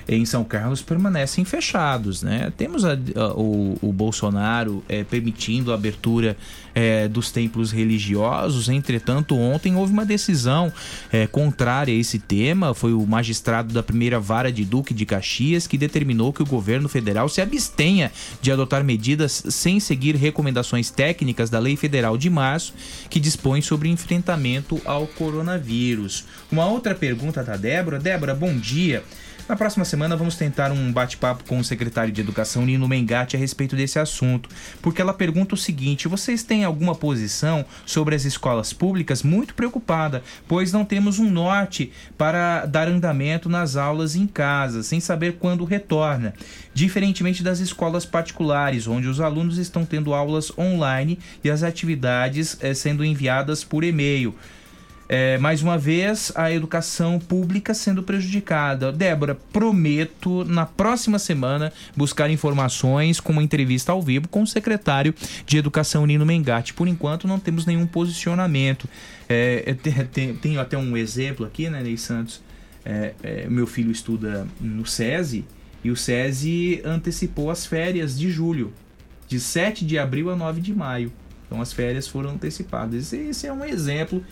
em 0.08 0.26
São 0.26 0.44
Carlos 0.44 0.82
permanecem 0.82 1.46
fechados, 1.46 2.22
né? 2.22 2.52
Temos 2.58 2.84
a- 2.84 2.94
a- 2.94 3.34
o, 3.34 3.78
o 3.82 3.94
Bolsonaro 3.94 4.84
eh, 4.90 5.04
permitindo 5.04 5.72
a 5.72 5.76
abertura 5.76 6.36
eh, 6.76 7.08
dos 7.08 7.32
templos 7.32 7.72
religiosos, 7.72 8.68
entretanto, 8.70 9.36
ontem 9.38 9.76
houve 9.76 9.94
uma 9.94 10.06
decisão 10.06 10.72
eh, 11.12 11.28
contrária 11.28 11.94
a 11.94 11.98
esse 11.98 12.20
tema. 12.20 12.74
Foi 12.74 12.94
o 12.94 13.06
magistrado 13.06 13.74
da 13.74 13.82
primeira 13.84 14.20
vara 14.20 14.52
de 14.52 14.66
Duque 14.66 14.94
de 14.94 15.06
Caxias 15.06 15.68
que 15.68 15.78
determinou 15.78 16.34
que 16.34 16.42
o 16.42 16.46
governo 16.46 16.90
federal 16.90 17.30
se 17.30 17.42
abstenha 17.42 18.12
de 18.42 18.52
adotar 18.52 18.84
medidas 18.84 19.44
sem 19.50 19.80
seguir 19.80 20.16
recomendações 20.16 20.90
técnicas 20.90 21.50
da 21.50 21.60
Lei 21.60 21.76
Federal 21.78 22.18
de 22.18 22.30
Março, 22.30 22.74
que 23.10 23.20
dispõe 23.20 23.62
sobre 23.62 23.88
enfrentamento 23.90 24.82
ao 24.84 25.08
coronavírus. 25.08 26.26
Uma 26.52 26.66
outra 26.66 26.94
pergunta 26.96 27.44
da 27.44 27.56
Débora. 27.56 28.00
Débora, 28.00 28.34
bom 28.36 28.54
dia. 28.58 29.04
Na 29.48 29.58
próxima 29.58 29.84
semana 29.84 30.16
vamos 30.16 30.38
tentar 30.38 30.72
um 30.72 30.90
bate-papo 30.90 31.44
com 31.44 31.60
o 31.60 31.64
secretário 31.66 32.14
de 32.14 32.22
Educação, 32.22 32.66
Nino 32.66 32.88
Mengatti, 32.88 33.36
a 33.36 33.40
respeito 33.40 33.76
desse 33.76 34.00
assunto, 34.00 34.48
porque 34.82 35.02
ela 35.02 35.14
pergunta 35.14 35.54
o 35.54 35.58
seguinte: 35.58 36.08
vocês 36.08 36.44
têm 36.44 36.64
alguma 36.64 36.96
posição 36.96 37.66
sobre 37.86 38.16
as 38.16 38.24
escolas 38.24 38.72
públicas? 38.72 39.22
Muito 39.22 39.54
preocupada, 39.54 40.24
pois 40.48 40.72
não 40.72 40.86
temos 40.86 41.20
um 41.20 41.30
norte 41.30 41.92
para 42.18 42.66
dar 42.66 42.88
andamento 42.88 43.50
nas 43.50 43.76
aulas 43.76 44.16
em 44.16 44.26
casa, 44.26 44.82
sem 44.82 45.02
saber 45.02 45.34
quando 45.34 45.66
retorna. 45.66 46.34
Diferentemente 46.74 47.44
das 47.44 47.60
escolas 47.60 48.06
particulares, 48.06 48.88
onde 48.88 49.10
os 49.10 49.20
alunos 49.20 49.58
estão 49.58 49.86
tendo 49.86 50.14
aulas 50.14 50.58
online 50.58 51.20
e 51.44 51.50
as 51.50 51.64
atividades 51.64 52.58
eh, 52.62 52.74
sendo 52.74 53.04
enviadas 53.04 53.62
por 53.62 53.84
e-mail. 53.84 54.34
É, 55.16 55.38
mais 55.38 55.62
uma 55.62 55.78
vez, 55.78 56.32
a 56.34 56.52
educação 56.52 57.20
pública 57.20 57.72
sendo 57.76 58.02
prejudicada. 58.02 58.92
Débora, 58.92 59.36
prometo 59.36 60.44
na 60.44 60.66
próxima 60.66 61.20
semana 61.20 61.72
buscar 61.96 62.32
informações 62.32 63.20
com 63.20 63.32
uma 63.32 63.44
entrevista 63.44 63.92
ao 63.92 64.02
vivo 64.02 64.28
com 64.28 64.42
o 64.42 64.48
secretário 64.48 65.14
de 65.46 65.56
Educação 65.56 66.08
Nino 66.08 66.26
Mengatti. 66.26 66.74
Por 66.74 66.88
enquanto, 66.88 67.28
não 67.28 67.38
temos 67.38 67.64
nenhum 67.68 67.86
posicionamento. 67.86 68.90
É, 69.30 69.64
eu 69.68 69.76
te- 69.76 70.04
te- 70.06 70.34
tenho 70.42 70.60
até 70.60 70.80
um 70.80 70.98
exemplo 70.98 71.46
aqui, 71.46 71.70
né, 71.70 71.84
Ney 71.84 71.96
Santos? 71.96 72.42
É, 72.84 73.14
é, 73.22 73.48
meu 73.48 73.68
filho 73.68 73.92
estuda 73.92 74.48
no 74.60 74.84
SESI 74.84 75.46
e 75.84 75.92
o 75.92 75.96
SESI 75.96 76.82
antecipou 76.84 77.52
as 77.52 77.68
férias 77.68 78.18
de 78.18 78.32
julho, 78.32 78.74
de 79.28 79.40
7 79.40 79.86
de 79.86 80.00
abril 80.00 80.32
a 80.32 80.36
9 80.36 80.60
de 80.60 80.74
maio. 80.74 81.14
Então 81.46 81.62
as 81.62 81.72
férias 81.72 82.08
foram 82.08 82.32
antecipadas. 82.32 82.96
Esse, 83.14 83.18
esse 83.30 83.46
é 83.46 83.54
um 83.54 83.64
exemplo 83.64 84.24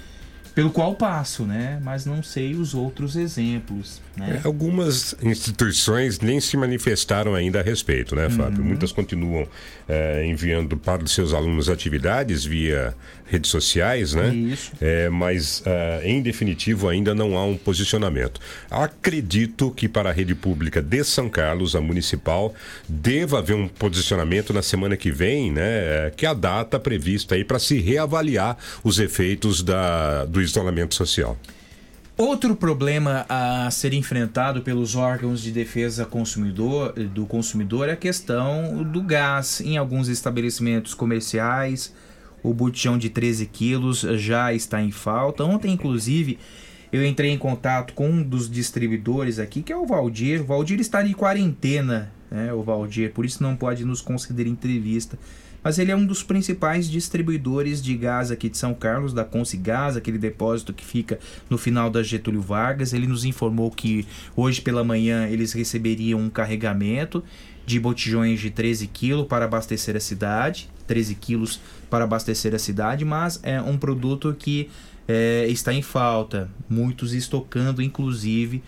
pelo 0.54 0.72
qual 0.72 0.96
passo, 0.96 1.46
né? 1.46 1.80
Mas 1.84 2.06
não 2.06 2.22
sei 2.22 2.56
os 2.56 2.74
outros 2.74 3.16
exemplos, 3.16 4.02
né? 4.16 4.42
É, 4.44 4.48
algumas 4.48 5.16
instituições 5.22 6.20
nem 6.20 6.40
se 6.40 6.58
manifestaram 6.58 7.34
ainda 7.34 7.60
a 7.60 7.64
respeito, 7.64 8.16
né, 8.16 8.30
Fábio? 8.30 8.60
Uhum. 8.60 8.68
Muitas 8.68 8.92
continuam 8.92 9.48
é, 9.88 10.26
enviando 10.26 10.76
para 10.78 11.04
os 11.04 11.14
seus 11.14 11.34
alunos 11.34 11.70
atividades 11.70 12.44
via 12.44 12.94
redes 13.26 13.50
sociais, 13.50 14.14
né? 14.14 14.28
Isso. 14.36 14.74
É, 14.82 15.10
mas, 15.10 15.64
é, 15.66 16.02
em 16.04 16.22
definitivo, 16.22 16.90
ainda 16.90 17.16
não 17.16 17.38
há 17.38 17.46
um 17.46 17.56
posicionamento. 17.56 18.42
Acredito 18.70 19.72
que 19.72 19.88
para 19.88 20.10
a 20.10 20.14
rede 20.14 20.36
pública 20.36 20.82
de 20.82 21.04
São 21.06 21.30
Carlos, 21.30 21.74
a 21.74 21.80
municipal, 21.80 22.54
deva 22.90 23.40
haver 23.40 23.56
um 23.56 23.70
posicionamento 23.70 24.52
na 24.54 24.62
semana 24.62 24.98
que 24.98 25.12
vem, 25.12 25.52
né? 25.52 25.62
é, 26.08 26.14
Que 26.16 26.26
é 26.26 26.30
a 26.30 26.34
data 26.34 26.78
prevista 26.78 27.36
aí 27.36 27.46
para 27.46 27.60
se 27.60 27.80
reavaliar 27.80 28.58
os 28.84 29.00
efeitos 29.00 29.64
da, 29.64 30.26
do 30.26 30.42
isolamento 30.42 30.94
social. 30.94 31.38
Outro 32.18 32.56
problema 32.56 33.26
a 33.28 33.72
ser 33.72 33.94
enfrentado 33.94 34.62
pelos 34.62 34.96
órgãos 34.96 35.42
de 35.42 35.52
defesa 35.52 36.06
consumidor, 36.06 36.94
do 36.94 37.26
consumidor 37.26 37.90
é 37.90 37.94
a 37.94 37.98
questão 37.98 38.84
do 38.84 39.02
gás. 39.02 39.62
Em 39.62 39.78
alguns 39.78 40.08
estabelecimentos 40.08 40.94
comerciais, 40.94 41.94
o 42.44 42.54
botijão 42.54 42.98
de 42.98 43.10
13 43.10 43.46
quilos 43.48 44.02
já 44.02 44.54
está 44.54 44.82
em 44.82 44.92
falta. 44.92 45.44
Ontem, 45.44 45.74
inclusive, 45.74 46.38
eu 46.92 47.06
entrei 47.06 47.32
em 47.32 47.38
contato 47.38 47.94
com 47.94 48.10
um 48.10 48.22
dos 48.22 48.52
distribuidores 48.52 49.40
aqui, 49.40 49.64
que 49.64 49.72
é 49.72 49.78
o 49.78 49.86
Valdir. 49.86 50.42
O 50.42 50.46
Valdir 50.46 50.80
está 50.80 51.02
de 51.02 51.14
quarentena, 51.14 52.12
né, 52.30 52.54
o 52.54 52.62
Valdir, 52.62 53.14
por 53.14 53.26
isso 53.26 53.42
não 53.42 53.56
pode 53.56 53.86
nos 53.86 54.02
conceder 54.02 54.46
entrevista. 54.46 55.18
Mas 55.64 55.78
ele 55.78 55.92
é 55.92 55.96
um 55.96 56.06
dos 56.06 56.24
principais 56.24 56.90
distribuidores 56.90 57.82
de 57.82 57.96
gás 57.96 58.32
aqui 58.32 58.50
de 58.50 58.58
São 58.58 58.74
Carlos, 58.74 59.14
da 59.14 59.24
Consigás, 59.24 59.96
aquele 59.96 60.18
depósito 60.18 60.74
que 60.74 60.84
fica 60.84 61.20
no 61.50 61.58
final 61.58 61.90
da 61.90 62.02
Getúlio 62.02 62.42
Vargas. 62.42 62.94
Ele 62.94 63.08
nos 63.08 63.26
informou 63.26 63.70
que 63.70 64.08
hoje 64.36 64.62
pela 64.62 64.84
manhã 64.84 65.28
eles 65.28 65.54
receberiam 65.54 66.20
um 66.20 66.30
carregamento 66.30 67.24
de 67.66 67.80
botijões 67.80 68.40
de 68.40 68.50
13 68.50 68.88
quilos 68.88 69.28
para 69.28 69.46
abastecer 69.46 69.96
a 69.96 70.00
cidade. 70.00 70.70
13 70.88 71.16
quilos 71.16 71.60
para 71.90 72.04
abastecer 72.04 72.54
a 72.56 72.60
cidade, 72.60 73.06
mas 73.06 73.40
é 73.44 73.62
um 73.62 73.78
produto 73.78 74.36
que 74.38 74.70
é, 75.08 75.46
está 75.48 75.74
em 75.74 75.82
falta. 75.82 76.50
Muitos 76.70 77.14
estocando, 77.14 77.82
inclusive, 77.82 78.64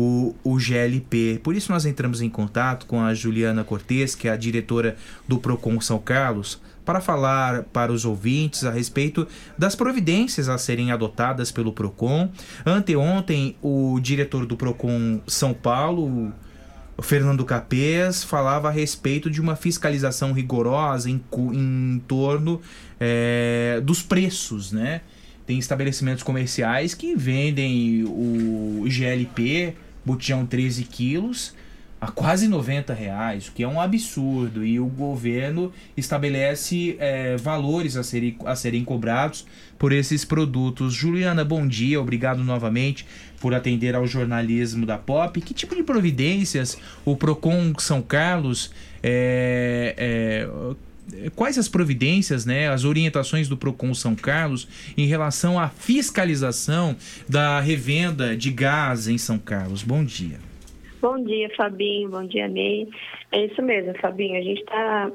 o, 0.00 0.32
o 0.44 0.60
GLP. 0.60 1.40
Por 1.42 1.56
isso 1.56 1.72
nós 1.72 1.84
entramos 1.84 2.22
em 2.22 2.30
contato 2.30 2.86
com 2.86 3.00
a 3.02 3.12
Juliana 3.12 3.64
Cortes, 3.64 4.14
que 4.14 4.28
é 4.28 4.30
a 4.30 4.36
diretora 4.36 4.96
do 5.26 5.40
Procon 5.40 5.80
São 5.80 5.98
Carlos, 5.98 6.60
para 6.84 7.00
falar 7.00 7.64
para 7.64 7.92
os 7.92 8.04
ouvintes 8.04 8.62
a 8.62 8.70
respeito 8.70 9.26
das 9.58 9.74
providências 9.74 10.48
a 10.48 10.56
serem 10.56 10.92
adotadas 10.92 11.50
pelo 11.50 11.72
Procon. 11.72 12.30
Anteontem, 12.64 13.56
o 13.60 13.98
diretor 14.00 14.46
do 14.46 14.56
Procon 14.56 15.20
São 15.26 15.52
Paulo, 15.52 16.32
o 16.96 17.02
Fernando 17.02 17.44
Capês, 17.44 18.22
falava 18.22 18.68
a 18.68 18.70
respeito 18.70 19.28
de 19.28 19.40
uma 19.40 19.56
fiscalização 19.56 20.32
rigorosa 20.32 21.10
em, 21.10 21.20
em 21.52 22.00
torno 22.06 22.60
é, 23.00 23.80
dos 23.82 24.00
preços, 24.00 24.70
né? 24.70 25.00
Tem 25.44 25.58
estabelecimentos 25.58 26.22
comerciais 26.22 26.94
que 26.94 27.16
vendem 27.16 28.04
o 28.04 28.84
GLP, 28.86 29.74
botijão 30.08 30.46
13 30.46 30.84
quilos, 30.84 31.54
a 32.00 32.10
quase 32.10 32.48
90 32.48 32.94
reais, 32.94 33.48
o 33.48 33.52
que 33.52 33.62
é 33.62 33.68
um 33.68 33.80
absurdo. 33.80 34.64
E 34.64 34.80
o 34.80 34.86
governo 34.86 35.72
estabelece 35.96 36.96
é, 36.98 37.36
valores 37.36 37.96
a 37.96 38.02
serem, 38.02 38.36
a 38.44 38.56
serem 38.56 38.84
cobrados 38.84 39.44
por 39.78 39.92
esses 39.92 40.24
produtos. 40.24 40.94
Juliana, 40.94 41.44
bom 41.44 41.66
dia, 41.66 42.00
obrigado 42.00 42.42
novamente 42.42 43.04
por 43.40 43.54
atender 43.54 43.94
ao 43.94 44.06
jornalismo 44.06 44.86
da 44.86 44.96
Pop. 44.96 45.40
Que 45.40 45.52
tipo 45.52 45.74
de 45.74 45.82
providências 45.82 46.78
o 47.04 47.16
Procon 47.16 47.74
São 47.78 48.00
Carlos 48.00 48.70
é, 49.02 49.94
é, 49.96 50.48
quais 51.34 51.58
as 51.58 51.68
providências, 51.68 52.44
né, 52.44 52.68
as 52.68 52.84
orientações 52.84 53.48
do 53.48 53.56
Procon 53.56 53.94
São 53.94 54.14
Carlos 54.14 54.68
em 54.96 55.06
relação 55.06 55.58
à 55.58 55.68
fiscalização 55.68 56.96
da 57.28 57.60
revenda 57.60 58.36
de 58.36 58.50
gás 58.50 59.08
em 59.08 59.18
São 59.18 59.38
Carlos? 59.38 59.82
Bom 59.82 60.04
dia. 60.04 60.38
Bom 61.00 61.22
dia, 61.22 61.48
Fabinho. 61.56 62.10
Bom 62.10 62.24
dia, 62.24 62.48
Ney. 62.48 62.88
É 63.30 63.44
isso 63.44 63.62
mesmo, 63.62 63.94
Fabinho. 64.00 64.36
A 64.36 64.42
gente 64.42 64.60
está, 64.60 65.10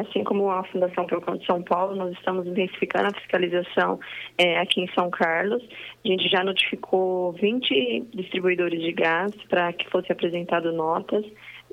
assim 0.00 0.22
como 0.24 0.50
a 0.50 0.62
Fundação 0.64 1.06
Procon 1.06 1.36
de 1.36 1.46
São 1.46 1.62
Paulo, 1.62 1.96
nós 1.96 2.12
estamos 2.12 2.46
intensificando 2.46 3.08
a 3.08 3.18
fiscalização 3.18 3.98
é, 4.36 4.58
aqui 4.58 4.82
em 4.82 4.88
São 4.88 5.08
Carlos. 5.08 5.62
A 6.04 6.08
gente 6.08 6.28
já 6.28 6.44
notificou 6.44 7.32
20 7.32 8.08
distribuidores 8.12 8.82
de 8.82 8.92
gás 8.92 9.32
para 9.48 9.72
que 9.72 9.88
fossem 9.88 10.12
apresentadas 10.12 10.74
notas. 10.74 11.24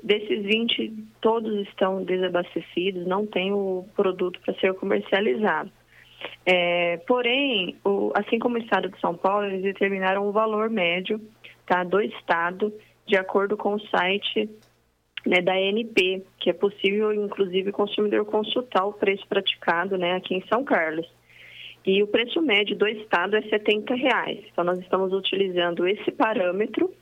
Desses 0.02 0.42
20, 0.42 0.92
todos 1.20 1.66
estão 1.68 2.02
desabastecidos, 2.02 3.06
não 3.06 3.26
tem 3.26 3.52
o 3.52 3.84
produto 3.94 4.40
para 4.40 4.54
ser 4.54 4.72
comercializado. 4.74 5.70
É, 6.44 6.98
porém, 7.06 7.76
o- 7.84 8.10
assim 8.14 8.38
como 8.38 8.56
o 8.56 8.58
Estado 8.58 8.88
de 8.88 8.98
São 9.00 9.14
Paulo, 9.14 9.46
eles 9.46 9.62
determinaram 9.62 10.26
o 10.26 10.32
valor 10.32 10.70
médio 10.70 11.20
tá, 11.66 11.84
do 11.84 12.00
Estado, 12.00 12.72
de 13.06 13.16
acordo 13.16 13.56
com 13.56 13.74
o 13.74 13.80
site 13.88 14.48
né, 15.26 15.40
da 15.42 15.52
ANP, 15.52 16.24
que 16.38 16.48
é 16.50 16.52
possível, 16.52 17.12
inclusive, 17.12 17.70
o 17.70 17.74
consumidor 17.74 18.24
consultar 18.24 18.86
o 18.86 18.92
preço 18.92 19.26
praticado 19.28 19.98
né, 19.98 20.12
aqui 20.12 20.34
em 20.34 20.44
São 20.46 20.64
Carlos. 20.64 21.06
E 21.84 22.02
o 22.02 22.06
preço 22.06 22.40
médio 22.42 22.76
do 22.76 22.86
Estado 22.86 23.36
é 23.36 23.42
70 23.42 23.94
reais. 23.94 24.44
Então, 24.50 24.64
nós 24.64 24.78
estamos 24.78 25.12
utilizando 25.12 25.86
esse 25.86 26.10
parâmetro 26.10 26.92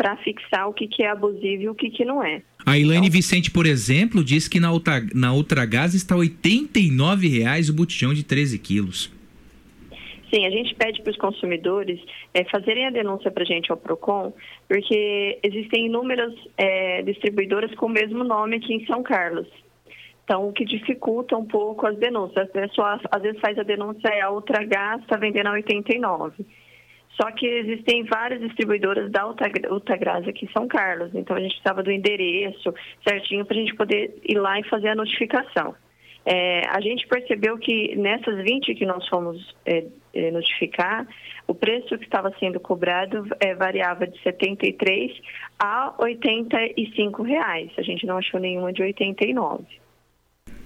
para 0.00 0.16
fixar 0.16 0.66
o 0.66 0.72
que, 0.72 0.88
que 0.88 1.02
é 1.02 1.10
abusivo 1.10 1.62
e 1.62 1.68
o 1.68 1.74
que, 1.74 1.90
que 1.90 2.06
não 2.06 2.24
é. 2.24 2.40
A 2.64 2.78
Elaine 2.78 3.10
Vicente, 3.10 3.50
por 3.50 3.66
exemplo, 3.66 4.24
diz 4.24 4.48
que 4.48 4.58
na, 4.58 4.72
Ultra, 4.72 5.04
na 5.14 5.34
Ultragás 5.34 5.94
está 5.94 6.16
89 6.16 7.28
reais 7.28 7.68
o 7.68 7.74
botijão 7.74 8.14
de 8.14 8.24
13 8.24 8.58
quilos. 8.58 9.12
Sim, 10.32 10.46
a 10.46 10.50
gente 10.50 10.74
pede 10.74 11.02
para 11.02 11.10
os 11.10 11.18
consumidores 11.18 12.00
eh, 12.32 12.44
fazerem 12.44 12.86
a 12.86 12.90
denúncia 12.90 13.30
para 13.30 13.42
a 13.42 13.46
gente 13.46 13.70
ao 13.70 13.76
PROCON, 13.76 14.32
porque 14.66 15.38
existem 15.42 15.84
inúmeras 15.84 16.32
eh, 16.56 17.02
distribuidoras 17.02 17.74
com 17.74 17.84
o 17.84 17.90
mesmo 17.90 18.24
nome 18.24 18.56
aqui 18.56 18.72
em 18.72 18.86
São 18.86 19.02
Carlos. 19.02 19.48
Então, 20.24 20.48
o 20.48 20.52
que 20.52 20.64
dificulta 20.64 21.36
um 21.36 21.44
pouco 21.44 21.86
as 21.86 21.98
denúncias. 21.98 22.48
A 22.48 22.52
pessoa 22.52 22.98
às 23.10 23.20
vezes 23.20 23.38
faz 23.38 23.58
a 23.58 23.64
denúncia, 23.64 24.08
é 24.08 24.22
a 24.22 24.30
Ultragás 24.30 25.02
está 25.02 25.18
vendendo 25.18 25.48
a 25.48 25.52
89. 25.52 26.46
Só 27.16 27.30
que 27.32 27.46
existem 27.46 28.04
várias 28.04 28.40
distribuidoras 28.40 29.10
da 29.10 29.26
Ultragás 29.26 30.26
aqui 30.26 30.46
em 30.46 30.52
São 30.52 30.66
Carlos. 30.68 31.10
Então, 31.14 31.36
a 31.36 31.40
gente 31.40 31.52
precisava 31.52 31.82
do 31.82 31.90
endereço 31.90 32.72
certinho 33.06 33.44
para 33.44 33.56
a 33.56 33.60
gente 33.60 33.74
poder 33.74 34.18
ir 34.24 34.38
lá 34.38 34.58
e 34.58 34.68
fazer 34.68 34.88
a 34.88 34.94
notificação. 34.94 35.74
É, 36.24 36.68
a 36.68 36.80
gente 36.80 37.06
percebeu 37.08 37.58
que 37.58 37.96
nessas 37.96 38.42
20 38.44 38.74
que 38.74 38.84
nós 38.84 39.06
fomos 39.08 39.54
é, 39.64 39.86
é, 40.12 40.30
notificar, 40.30 41.06
o 41.46 41.54
preço 41.54 41.98
que 41.98 42.04
estava 42.04 42.32
sendo 42.38 42.60
cobrado 42.60 43.26
é, 43.40 43.54
variava 43.54 44.06
de 44.06 44.22
73 44.22 45.12
a 45.58 45.94
85 45.98 47.22
reais. 47.22 47.70
A 47.78 47.82
gente 47.82 48.06
não 48.06 48.18
achou 48.18 48.38
nenhuma 48.38 48.72
de 48.72 48.82
89. 48.82 49.64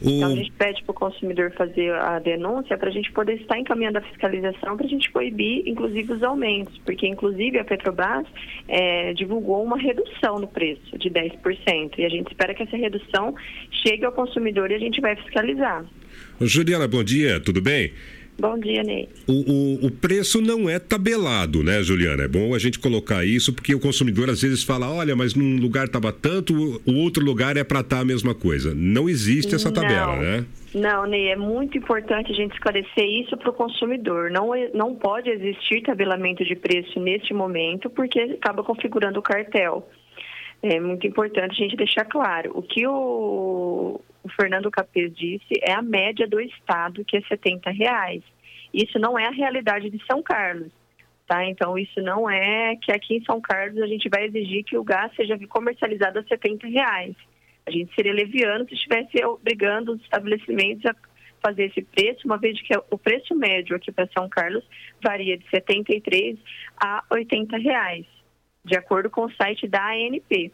Então 0.01 0.32
a 0.32 0.34
gente 0.34 0.52
pede 0.52 0.82
para 0.82 0.90
o 0.90 0.94
consumidor 0.94 1.52
fazer 1.52 1.94
a 1.94 2.18
denúncia 2.18 2.76
para 2.76 2.90
a 2.90 2.92
gente 2.92 3.10
poder 3.12 3.34
estar 3.34 3.59
encaminhando 3.59 3.98
a 3.98 4.02
fiscalização 4.02 4.76
para 4.76 4.86
a 4.86 4.88
gente 4.88 5.10
proibir, 5.10 5.66
inclusive, 5.66 6.12
os 6.12 6.22
aumentos, 6.22 6.76
porque 6.84 7.06
inclusive 7.06 7.59
a 7.59 7.64
Petrobras 7.64 8.26
é, 8.68 9.14
divulgou 9.14 9.62
uma 9.62 9.78
redução 9.78 10.38
no 10.38 10.46
preço 10.46 10.98
de 10.98 11.09
10%. 11.09 11.98
E 11.98 12.05
a 12.05 12.09
gente 12.09 12.28
espera 12.28 12.55
que 12.55 12.62
essa 12.62 12.76
redução 12.76 13.34
chegue 13.82 14.05
ao 14.05 14.12
consumidor 14.12 14.70
e 14.70 14.74
a 14.74 14.78
gente 14.78 15.01
vai 15.01 15.16
fiscalizar. 15.16 15.84
Juliana, 16.40 16.86
bom 16.86 17.02
dia, 17.02 17.40
tudo 17.40 17.62
bem? 17.62 17.92
Bom 18.39 18.59
dia, 18.59 18.82
Ney. 18.82 19.09
O, 19.28 19.32
o, 19.32 19.86
o 19.86 19.90
preço 19.90 20.40
não 20.40 20.69
é 20.69 20.78
tabelado, 20.78 21.62
né, 21.62 21.82
Juliana? 21.82 22.24
É 22.24 22.28
bom 22.28 22.52
a 22.55 22.59
gente 22.59 22.81
colocar 22.81 23.24
isso, 23.24 23.52
porque 23.52 23.74
o 23.74 23.81
consumidor 23.81 24.28
às 24.28 24.43
vezes 24.43 24.65
fala: 24.65 24.90
olha, 24.90 25.15
mas 25.15 25.35
num 25.35 25.56
lugar 25.59 25.86
estava 25.86 26.12
tanto, 26.12 26.81
o 26.85 26.94
outro 26.97 27.24
lugar 27.24 27.56
é 27.56 27.62
para 27.62 27.81
estar 27.81 28.01
a 28.01 28.05
mesma 28.05 28.35
coisa. 28.35 28.74
Não 28.74 29.09
existe 29.09 29.55
essa 29.55 29.70
tabela, 29.73 30.16
Não. 30.16 30.23
né? 30.23 30.44
Não, 30.74 31.06
Ney, 31.06 31.28
é 31.28 31.36
muito 31.36 31.78
importante 31.78 32.32
a 32.32 32.35
gente 32.35 32.52
esclarecer 32.55 33.05
isso 33.05 33.36
para 33.36 33.51
o 33.51 33.52
consumidor. 33.52 34.28
Não, 34.32 34.52
é- 34.52 34.70
não 34.74 34.97
pode 34.97 35.31
existir 35.31 35.82
tabelamento 35.82 36.44
de 36.44 36.56
preço 36.56 36.98
neste 36.98 37.32
momento, 37.32 37.89
porque 37.89 38.19
acaba 38.20 38.65
configurando 38.65 39.20
o 39.20 39.23
cartel. 39.23 39.89
É 40.61 40.81
muito 40.81 41.06
importante 41.06 41.52
a 41.52 41.55
gente 41.65 41.77
deixar 41.77 42.05
claro. 42.06 42.51
O 42.56 42.62
que 42.62 42.85
o, 42.86 44.01
o 44.24 44.28
Fernando 44.30 44.70
Capês 44.70 45.14
disse 45.14 45.60
é 45.62 45.72
a 45.72 45.82
média 45.82 46.26
do 46.26 46.40
Estado, 46.40 47.05
que 47.05 47.18
é 47.18 47.20
70 47.20 47.70
reais. 47.70 48.22
Isso 48.72 48.98
não 48.98 49.18
é 49.18 49.26
a 49.26 49.30
realidade 49.30 49.90
de 49.90 50.05
São 50.06 50.22
Carlos. 50.22 50.72
Tá? 51.26 51.44
Então, 51.44 51.78
isso 51.78 52.01
não 52.02 52.28
é 52.28 52.74
que 52.76 52.90
aqui 52.90 53.16
em 53.16 53.24
São 53.24 53.40
Carlos 53.40 53.80
a 53.82 53.86
gente 53.86 54.09
vai 54.09 54.24
exigir 54.24 54.64
que 54.64 54.76
o 54.76 54.84
gás 54.84 55.12
seja 55.14 55.38
comercializado 55.46 56.18
a 56.18 56.24
70 56.24 56.66
reais. 56.66 57.14
A 57.66 57.70
gente 57.70 57.94
seria 57.94 58.12
leviano 58.12 58.66
se 58.68 58.74
estivesse 58.74 59.24
obrigando 59.24 59.92
os 59.92 60.02
estabelecimentos 60.02 60.84
a 60.84 60.94
fazer 61.42 61.66
esse 61.66 61.82
preço, 61.82 62.26
uma 62.26 62.38
vez 62.38 62.60
que 62.62 62.74
o 62.90 62.98
preço 62.98 63.34
médio 63.34 63.76
aqui 63.76 63.92
para 63.92 64.09
São 64.16 64.28
Carlos 64.28 64.64
varia 65.02 65.36
de 65.36 65.44
R$ 65.44 65.51
73 65.51 66.38
a 66.82 67.05
80 67.10 67.59
reais, 67.59 68.06
de 68.64 68.76
acordo 68.76 69.10
com 69.10 69.26
o 69.26 69.32
site 69.32 69.68
da 69.68 69.92
ANP. 69.92 70.52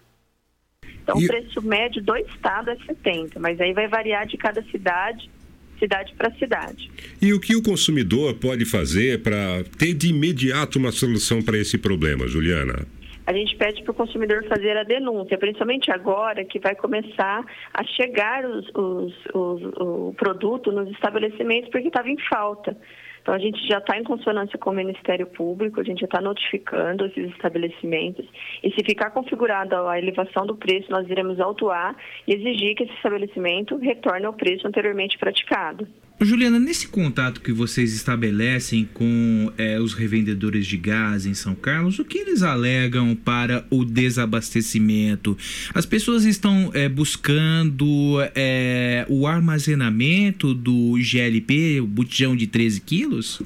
Então, 1.11 1.19
o 1.19 1.27
preço 1.27 1.63
médio 1.63 2.03
do 2.03 2.17
estado 2.17 2.71
é 2.71 2.77
70, 2.87 3.41
mas 3.41 3.61
aí 3.61 3.73
vai 3.73 3.89
variar 3.89 4.27
de 4.27 4.37
cada 4.37 4.63
cidade, 4.65 5.31
cidade 5.79 6.15
para 6.17 6.31
cidade. 6.35 6.91
E 7.21 7.33
o 7.33 7.41
que 7.41 7.57
o 7.57 7.63
consumidor 7.63 8.35
pode 8.35 8.65
fazer 8.65 9.23
para 9.23 9.65
ter 9.79 9.95
de 9.95 10.09
imediato 10.09 10.79
uma 10.79 10.93
solução 10.93 11.43
para 11.43 11.59
esse 11.59 11.79
problema, 11.79 12.29
Juliana? 12.29 12.87
A 13.31 13.33
gente 13.33 13.57
pede 13.57 13.81
para 13.85 13.93
o 13.93 13.95
consumidor 13.95 14.45
fazer 14.49 14.77
a 14.77 14.83
denúncia, 14.83 15.39
principalmente 15.39 15.89
agora 15.89 16.45
que 16.45 16.59
vai 16.59 16.75
começar 16.75 17.45
a 17.73 17.85
chegar 17.85 18.45
os, 18.45 18.69
os, 18.75 19.15
os, 19.33 19.63
o 19.79 20.15
produto 20.17 20.73
nos 20.73 20.91
estabelecimentos 20.91 21.71
porque 21.71 21.87
estava 21.87 22.09
em 22.09 22.19
falta. 22.29 22.77
Então, 23.23 23.33
a 23.33 23.39
gente 23.39 23.65
já 23.69 23.79
está 23.79 23.97
em 23.97 24.03
consonância 24.03 24.59
com 24.59 24.71
o 24.71 24.75
Ministério 24.75 25.29
Público, 25.29 25.81
a 25.81 25.85
gente 25.85 26.01
já 26.01 26.07
está 26.07 26.21
notificando 26.21 27.07
esses 27.07 27.31
estabelecimentos. 27.31 28.27
E 28.65 28.73
se 28.73 28.83
ficar 28.85 29.11
configurada 29.11 29.89
a 29.89 29.97
elevação 29.97 30.45
do 30.45 30.57
preço, 30.57 30.91
nós 30.91 31.09
iremos 31.09 31.39
autuar 31.39 31.95
e 32.27 32.35
exigir 32.35 32.75
que 32.75 32.83
esse 32.83 32.95
estabelecimento 32.95 33.77
retorne 33.77 34.27
ao 34.27 34.33
preço 34.33 34.67
anteriormente 34.67 35.17
praticado. 35.19 35.87
Juliana, 36.23 36.59
nesse 36.59 36.87
contato 36.87 37.41
que 37.41 37.51
vocês 37.51 37.95
estabelecem 37.95 38.87
com 38.93 39.51
é, 39.57 39.81
os 39.81 39.95
revendedores 39.95 40.67
de 40.67 40.77
gás 40.77 41.25
em 41.25 41.33
São 41.33 41.55
Carlos, 41.55 41.99
o 41.99 42.05
que 42.05 42.19
eles 42.19 42.43
alegam 42.43 43.17
para 43.17 43.65
o 43.71 43.87
desabastecimento? 43.87 45.35
As 45.75 45.87
pessoas 45.87 46.27
estão 46.27 46.71
é, 46.75 46.91
buscando 46.91 48.21
é, 48.35 49.07
o 49.09 49.27
armazenamento 49.27 50.53
do 50.53 50.99
GLP, 51.01 51.81
o 51.81 51.87
botijão 51.87 52.37
de 52.37 52.47
13 52.47 52.83
quilos? 52.83 53.43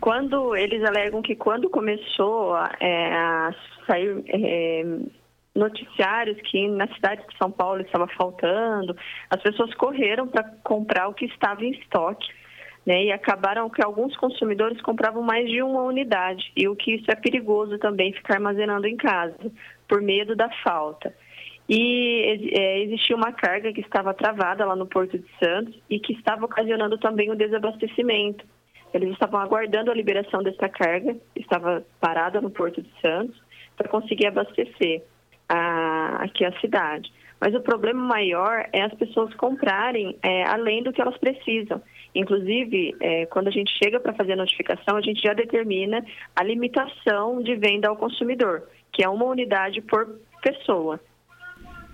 Quando 0.00 0.56
eles 0.56 0.82
alegam 0.82 1.20
que 1.20 1.36
quando 1.36 1.68
começou 1.68 2.56
é, 2.80 3.12
a 3.14 3.54
sair 3.86 4.24
é, 4.26 4.86
noticiários 5.54 6.40
que 6.42 6.68
na 6.68 6.86
cidade 6.94 7.26
de 7.28 7.36
São 7.36 7.50
Paulo 7.50 7.80
estava 7.80 8.06
faltando, 8.08 8.96
as 9.28 9.42
pessoas 9.42 9.74
correram 9.74 10.28
para 10.28 10.44
comprar 10.62 11.08
o 11.08 11.14
que 11.14 11.26
estava 11.26 11.64
em 11.64 11.72
estoque. 11.72 12.28
Né, 12.86 13.04
e 13.04 13.12
acabaram 13.12 13.68
que 13.68 13.84
alguns 13.84 14.16
consumidores 14.16 14.80
compravam 14.80 15.22
mais 15.22 15.46
de 15.50 15.62
uma 15.62 15.82
unidade, 15.82 16.50
e 16.56 16.66
o 16.66 16.74
que 16.74 16.94
isso 16.94 17.10
é 17.10 17.14
perigoso 17.14 17.78
também, 17.78 18.14
ficar 18.14 18.36
armazenando 18.36 18.86
em 18.86 18.96
casa, 18.96 19.52
por 19.86 20.00
medo 20.00 20.34
da 20.34 20.48
falta. 20.64 21.14
E 21.68 22.50
é, 22.58 22.80
existia 22.80 23.14
uma 23.14 23.32
carga 23.32 23.70
que 23.70 23.82
estava 23.82 24.14
travada 24.14 24.64
lá 24.64 24.74
no 24.74 24.86
Porto 24.86 25.18
de 25.18 25.28
Santos 25.38 25.78
e 25.90 26.00
que 26.00 26.14
estava 26.14 26.46
ocasionando 26.46 26.96
também 26.96 27.30
o 27.30 27.36
desabastecimento. 27.36 28.44
Eles 28.92 29.12
estavam 29.12 29.38
aguardando 29.38 29.90
a 29.90 29.94
liberação 29.94 30.42
dessa 30.42 30.68
carga, 30.68 31.14
estava 31.36 31.84
parada 32.00 32.40
no 32.40 32.50
Porto 32.50 32.82
de 32.82 32.90
Santos, 33.00 33.40
para 33.76 33.88
conseguir 33.88 34.26
abastecer 34.26 35.04
a, 35.50 36.22
aqui 36.24 36.44
a 36.44 36.58
cidade. 36.60 37.12
Mas 37.40 37.54
o 37.54 37.60
problema 37.60 38.00
maior 38.00 38.68
é 38.72 38.82
as 38.82 38.94
pessoas 38.94 39.34
comprarem 39.34 40.16
é, 40.22 40.44
além 40.44 40.82
do 40.82 40.92
que 40.92 41.00
elas 41.00 41.16
precisam. 41.18 41.82
Inclusive, 42.14 42.94
é, 43.00 43.26
quando 43.26 43.48
a 43.48 43.50
gente 43.50 43.72
chega 43.82 43.98
para 43.98 44.12
fazer 44.12 44.34
a 44.34 44.36
notificação, 44.36 44.96
a 44.96 45.00
gente 45.00 45.22
já 45.22 45.32
determina 45.32 46.04
a 46.36 46.44
limitação 46.44 47.42
de 47.42 47.54
venda 47.56 47.88
ao 47.88 47.96
consumidor, 47.96 48.64
que 48.92 49.02
é 49.02 49.08
uma 49.08 49.24
unidade 49.24 49.80
por 49.80 50.18
pessoa. 50.42 51.00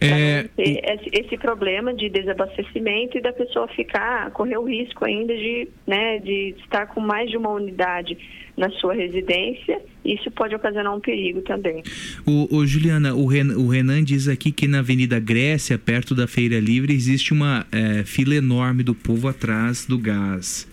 É... 0.00 0.48
Esse, 0.58 1.10
esse 1.12 1.36
problema 1.38 1.94
de 1.94 2.08
desabastecimento 2.08 3.16
e 3.16 3.22
da 3.22 3.32
pessoa 3.32 3.66
ficar, 3.68 4.30
correr 4.32 4.58
o 4.58 4.64
risco 4.64 5.04
ainda 5.04 5.34
de, 5.34 5.68
né, 5.86 6.18
de 6.18 6.54
estar 6.58 6.86
com 6.86 7.00
mais 7.00 7.30
de 7.30 7.36
uma 7.36 7.50
unidade 7.50 8.16
na 8.56 8.70
sua 8.70 8.94
residência, 8.94 9.80
isso 10.04 10.30
pode 10.30 10.54
ocasionar 10.54 10.94
um 10.94 11.00
perigo 11.00 11.42
também. 11.42 11.82
O, 12.26 12.56
o 12.56 12.66
Juliana, 12.66 13.14
o 13.14 13.26
Renan, 13.26 13.58
o 13.58 13.68
Renan, 13.68 14.02
diz 14.02 14.28
aqui 14.28 14.50
que 14.50 14.66
na 14.66 14.78
Avenida 14.78 15.20
Grécia, 15.20 15.78
perto 15.78 16.14
da 16.14 16.26
Feira 16.26 16.58
Livre, 16.58 16.94
existe 16.94 17.32
uma 17.32 17.66
é, 17.70 18.02
fila 18.04 18.34
enorme 18.34 18.82
do 18.82 18.94
povo 18.94 19.28
atrás 19.28 19.84
do 19.86 19.98
gás. 19.98 20.66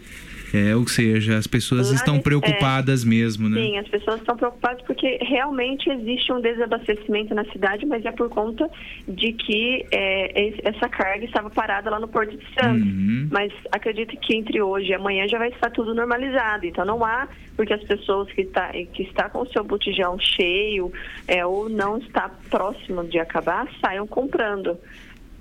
É, 0.53 0.75
ou 0.75 0.87
seja, 0.87 1.35
as 1.37 1.47
pessoas 1.47 1.89
Lá, 1.89 1.95
estão 1.95 2.19
preocupadas 2.19 3.03
é, 3.03 3.07
mesmo, 3.07 3.49
né? 3.49 3.59
Sim, 3.59 3.77
as 3.79 3.87
pessoas 3.87 4.19
estão 4.19 4.37
preocupadas 4.37 4.83
porque 4.83 5.17
realmente 5.21 5.89
existe 5.89 6.31
um 6.31 6.39
desabastecimento 6.39 7.33
na 7.33 7.43
cidade, 7.45 7.87
mas 7.87 8.05
é 8.05 8.11
por 8.11 8.29
conta 8.29 8.69
de 9.07 9.33
que 9.33 9.83
é, 9.91 10.53
essa 10.63 10.87
carga 10.87 11.25
estava 11.25 11.49
parada 11.49 11.89
lá 11.89 11.99
no 11.99 12.07
Porto 12.07 12.37
de 12.37 12.45
Santos. 12.53 12.85
Uhum. 12.85 13.29
Mas 13.31 13.51
acredito 13.71 14.15
que 14.17 14.35
entre 14.35 14.61
hoje 14.61 14.89
e 14.89 14.93
amanhã 14.93 15.27
já 15.27 15.39
vai 15.39 15.49
estar 15.49 15.71
tudo 15.71 15.95
normalizado. 15.95 16.67
Então 16.67 16.85
não 16.85 17.03
há 17.03 17.27
porque 17.55 17.73
as 17.73 17.83
pessoas 17.83 18.31
que 18.31 18.41
está 18.41 18.71
que 18.71 19.03
está 19.03 19.29
com 19.29 19.39
o 19.39 19.47
seu 19.47 19.63
botijão 19.63 20.19
cheio 20.19 20.91
é, 21.27 21.43
ou 21.43 21.67
não 21.67 21.97
está 21.97 22.29
próximo 22.49 23.03
de 23.03 23.17
acabar 23.17 23.67
saiam 23.81 24.05
comprando 24.05 24.77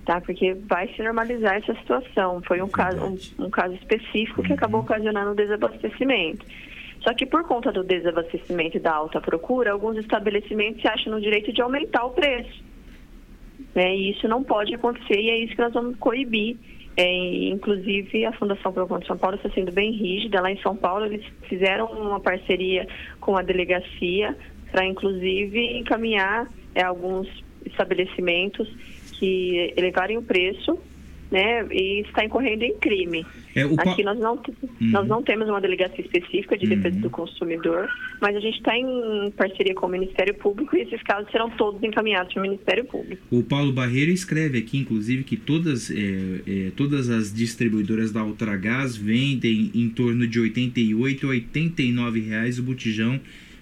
tá? 0.05 0.21
Porque 0.21 0.55
vai 0.55 0.89
se 0.95 1.03
normalizar 1.03 1.57
essa 1.57 1.75
situação. 1.75 2.43
Foi 2.43 2.61
um 2.61 2.69
caso, 2.69 2.99
um, 3.05 3.45
um 3.47 3.51
caso 3.51 3.75
específico 3.75 4.43
que 4.43 4.53
acabou 4.53 4.81
ocasionando 4.81 5.31
o 5.31 5.35
desabastecimento. 5.35 6.45
Só 7.01 7.13
que 7.15 7.27
por 7.27 7.45
conta 7.45 7.73
do 7.73 7.83
desabastecimento 7.83 8.77
e 8.77 8.81
da 8.81 8.95
alta 8.95 9.21
procura, 9.21 9.73
alguns 9.73 9.97
estabelecimentos 9.97 10.81
se 10.81 10.89
acham 10.89 11.13
no 11.13 11.21
direito 11.21 11.53
de 11.53 11.61
aumentar 11.61 12.05
o 12.05 12.11
preço. 12.11 12.63
Né? 13.75 13.97
E 13.97 14.11
isso 14.13 14.29
não 14.29 14.43
pode 14.43 14.75
acontecer 14.75 15.19
e 15.19 15.31
é 15.31 15.39
isso 15.39 15.55
que 15.55 15.63
nós 15.63 15.73
vamos 15.73 15.97
coibir. 15.99 16.57
É, 16.97 17.49
inclusive, 17.49 18.25
a 18.27 18.33
Fundação 18.33 18.73
Procon 18.73 18.99
de 18.99 19.07
São 19.07 19.17
Paulo 19.17 19.37
está 19.37 19.49
sendo 19.51 19.73
bem 19.73 19.93
rígida. 19.93 20.43
Lá 20.43 20.51
em 20.51 20.61
São 20.61 20.77
Paulo, 20.77 21.07
eles 21.07 21.25
fizeram 21.49 21.87
uma 21.87 22.21
parceria 22.21 22.87
com 23.19 23.37
a 23.37 23.43
delegacia 23.43 24.37
para, 24.71 24.85
inclusive, 24.85 25.79
encaminhar 25.79 26.47
é, 26.75 26.83
alguns 26.83 27.27
estabelecimentos 27.65 28.69
que 29.23 29.73
elevarem 29.77 30.19
o 30.19 30.23
preço 30.23 30.77
né, 31.31 31.65
e 31.71 32.01
está 32.01 32.25
incorrendo 32.25 32.63
em 32.65 32.75
crime. 32.77 33.25
É, 33.55 33.65
o 33.65 33.75
Aqui 33.79 34.03
nós 34.03 34.19
não, 34.19 34.39
nós 34.81 35.07
não 35.09 35.23
temos 35.23 35.49
uma 35.49 35.61
delegacia 35.61 36.05
específica 36.05 36.59
de 36.59 36.67
defesa 36.67 36.97
Uhum. 36.97 37.03
do 37.03 37.09
consumidor, 37.11 37.89
mas 38.21 38.37
a 38.37 38.41
gente 38.41 38.57
está 38.59 38.77
em 38.77 39.31
parceria 39.35 39.75
com 39.75 39.87
o 39.87 39.89
Ministério 39.89 40.35
Público 40.35 40.77
e 40.77 40.81
esses 40.83 41.03
casos 41.03 41.31
serão 41.31 41.49
todos 41.51 41.83
encaminhados 41.83 42.35
para 42.35 42.41
o 42.41 42.43
Ministério 42.43 42.85
Público. 42.85 43.23
O 43.31 43.43
Paulo 43.43 43.73
Barreiro 43.73 44.11
escreve 44.11 44.59
aqui, 44.59 44.77
inclusive, 44.79 45.23
que 45.25 45.37
todas, 45.37 45.91
é, 45.91 45.95
é, 46.47 46.71
todas 46.77 47.09
as 47.09 47.33
distribuidoras 47.33 48.13
da 48.13 48.23
Ultragás 48.25 48.95
vendem 48.97 49.71
em 49.75 49.89
torno 49.89 50.27
de 50.27 50.39
R$ 50.39 50.45
88 50.47 51.27
a 51.27 51.31
89 51.31 52.21
reais 52.21 52.59
o 52.59 52.63
botijão 52.63 53.19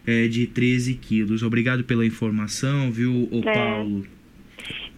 é, 0.06 0.26
de 0.26 0.46
13 0.48 0.94
quilos. 0.94 1.42
Obrigado 1.44 1.84
pela 1.84 2.04
informação, 2.04 2.90
viu, 2.90 3.28
É. 3.44 3.52
Paulo? 3.52 4.04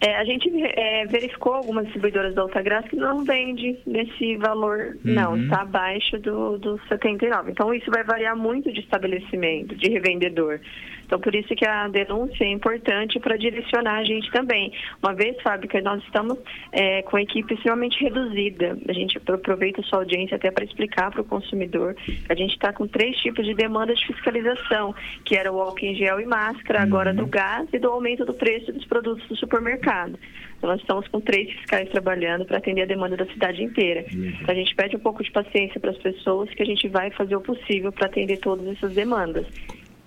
É, 0.05 0.17
a 0.17 0.25
gente 0.25 0.49
é, 0.61 1.05
verificou 1.05 1.53
algumas 1.53 1.85
distribuidoras 1.85 2.35
da 2.35 2.43
Ultragás 2.43 2.85
que 2.89 2.95
não 2.97 3.23
vende 3.23 3.79
nesse 3.87 4.35
valor, 4.35 4.97
não, 5.01 5.31
Uhum. 5.31 5.43
está 5.43 5.61
abaixo 5.61 6.19
do, 6.19 6.57
do 6.57 6.77
79. 6.89 7.51
Então, 7.51 7.73
isso 7.73 7.89
vai 7.89 8.03
variar 8.03 8.35
muito 8.35 8.69
de 8.73 8.81
estabelecimento, 8.81 9.73
de 9.77 9.89
revendedor. 9.89 10.59
Então, 11.05 11.19
por 11.19 11.33
isso 11.35 11.53
que 11.55 11.65
a 11.65 11.87
denúncia 11.87 12.43
é 12.43 12.49
importante 12.49 13.19
para 13.19 13.37
direcionar 13.37 13.99
a 13.99 14.03
gente 14.03 14.31
também. 14.31 14.71
Uma 15.01 15.13
vez, 15.13 15.39
Fábio, 15.41 15.69
que 15.69 15.79
nós 15.81 16.03
estamos 16.03 16.37
é, 16.71 17.01
com 17.03 17.17
a 17.17 17.21
equipe 17.21 17.53
extremamente 17.53 18.01
reduzida. 18.03 18.77
A 18.87 18.93
gente 18.93 19.17
aproveita 19.17 19.81
a 19.81 19.83
sua 19.83 19.99
audiência 19.99 20.35
até 20.35 20.51
para 20.51 20.63
explicar 20.63 21.11
para 21.11 21.21
o 21.21 21.25
consumidor 21.25 21.93
que 21.95 22.25
a 22.29 22.35
gente 22.35 22.53
está 22.53 22.73
com 22.73 22.87
três 22.87 23.15
tipos 23.17 23.45
de 23.45 23.53
demanda 23.53 23.93
de 23.93 24.05
fiscalização, 24.07 24.95
que 25.25 25.35
era 25.35 25.51
o 25.51 25.59
álcool 25.59 25.85
em 25.85 25.95
gel 25.95 26.19
e 26.19 26.25
máscara, 26.25 26.81
agora 26.81 27.13
do 27.13 27.25
gás 27.25 27.67
e 27.71 27.79
do 27.79 27.89
aumento 27.89 28.25
do 28.25 28.33
preço 28.33 28.71
dos 28.71 28.85
produtos 28.85 29.27
do 29.27 29.35
supermercado. 29.35 30.17
Então, 30.57 30.69
nós 30.69 30.79
estamos 30.79 31.07
com 31.09 31.19
três 31.19 31.51
fiscais 31.51 31.89
trabalhando 31.89 32.45
para 32.45 32.57
atender 32.57 32.83
a 32.83 32.85
demanda 32.85 33.17
da 33.17 33.25
cidade 33.25 33.61
inteira. 33.61 34.05
Então, 34.09 34.47
a 34.47 34.53
gente 34.53 34.73
pede 34.75 34.95
um 34.95 34.99
pouco 34.99 35.21
de 35.21 35.29
paciência 35.29 35.79
para 35.79 35.91
as 35.91 35.97
pessoas, 35.97 36.49
que 36.51 36.63
a 36.63 36.65
gente 36.65 36.87
vai 36.87 37.11
fazer 37.11 37.35
o 37.35 37.41
possível 37.41 37.91
para 37.91 38.07
atender 38.07 38.37
todas 38.37 38.65
essas 38.67 38.93
demandas. 38.93 39.45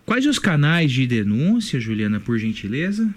Quais 0.07 0.25
os 0.25 0.39
canais 0.39 0.93
de 0.93 1.05
denúncia, 1.05 1.81
Juliana, 1.81 2.21
por 2.21 2.39
gentileza? 2.39 3.13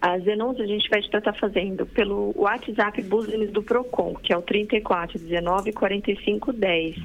As 0.00 0.22
denúncias 0.22 0.68
a 0.68 0.72
gente 0.72 0.88
vai 0.88 1.00
estar 1.00 1.32
fazendo 1.34 1.84
pelo 1.84 2.32
WhatsApp 2.36 3.02
Business 3.02 3.50
do 3.50 3.62
Procon, 3.62 4.14
que 4.14 4.32
é 4.32 4.36
o 4.36 4.42
34 4.42 5.18
19 5.18 5.72
45 5.72 6.52
10. 6.52 6.96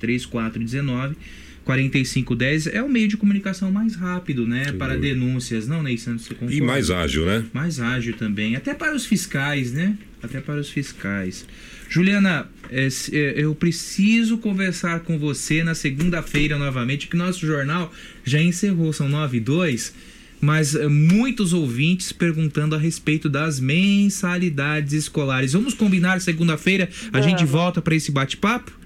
3419-4510 1.66 2.70
é 2.72 2.82
o 2.82 2.88
meio 2.88 3.08
de 3.08 3.16
comunicação 3.16 3.72
mais 3.72 3.96
rápido, 3.96 4.46
né? 4.46 4.72
Para 4.72 4.96
denúncias, 4.96 5.66
não, 5.66 5.82
Ney 5.82 5.98
Santos? 5.98 6.26
Você 6.26 6.34
concorda? 6.34 6.54
E 6.54 6.60
mais 6.60 6.90
ágil, 6.90 7.26
né? 7.26 7.44
Mais 7.52 7.80
ágil 7.80 8.14
também. 8.16 8.54
Até 8.54 8.72
para 8.72 8.94
os 8.94 9.04
fiscais, 9.04 9.72
né? 9.72 9.96
Até 10.22 10.40
para 10.40 10.60
os 10.60 10.70
fiscais. 10.70 11.46
Juliana, 11.88 12.48
é, 12.70 12.88
é, 13.12 13.34
eu 13.36 13.54
preciso 13.54 14.38
conversar 14.38 15.00
com 15.00 15.18
você 15.18 15.62
na 15.62 15.74
segunda-feira 15.74 16.58
novamente, 16.58 17.06
que 17.06 17.16
nosso 17.16 17.46
jornal 17.46 17.92
já 18.24 18.40
encerrou, 18.40 18.92
são 18.92 19.08
9 19.08 19.36
e 19.36 19.40
2, 19.40 19.94
mas 20.40 20.74
é, 20.74 20.88
muitos 20.88 21.52
ouvintes 21.52 22.12
perguntando 22.12 22.74
a 22.74 22.78
respeito 22.78 23.28
das 23.28 23.60
mensalidades 23.60 24.92
escolares. 24.92 25.52
Vamos 25.52 25.74
combinar 25.74 26.20
segunda-feira, 26.20 26.88
a 27.12 27.20
gente 27.20 27.38
Vamos. 27.38 27.50
volta 27.50 27.82
para 27.82 27.94
esse 27.94 28.10
bate-papo? 28.10 28.85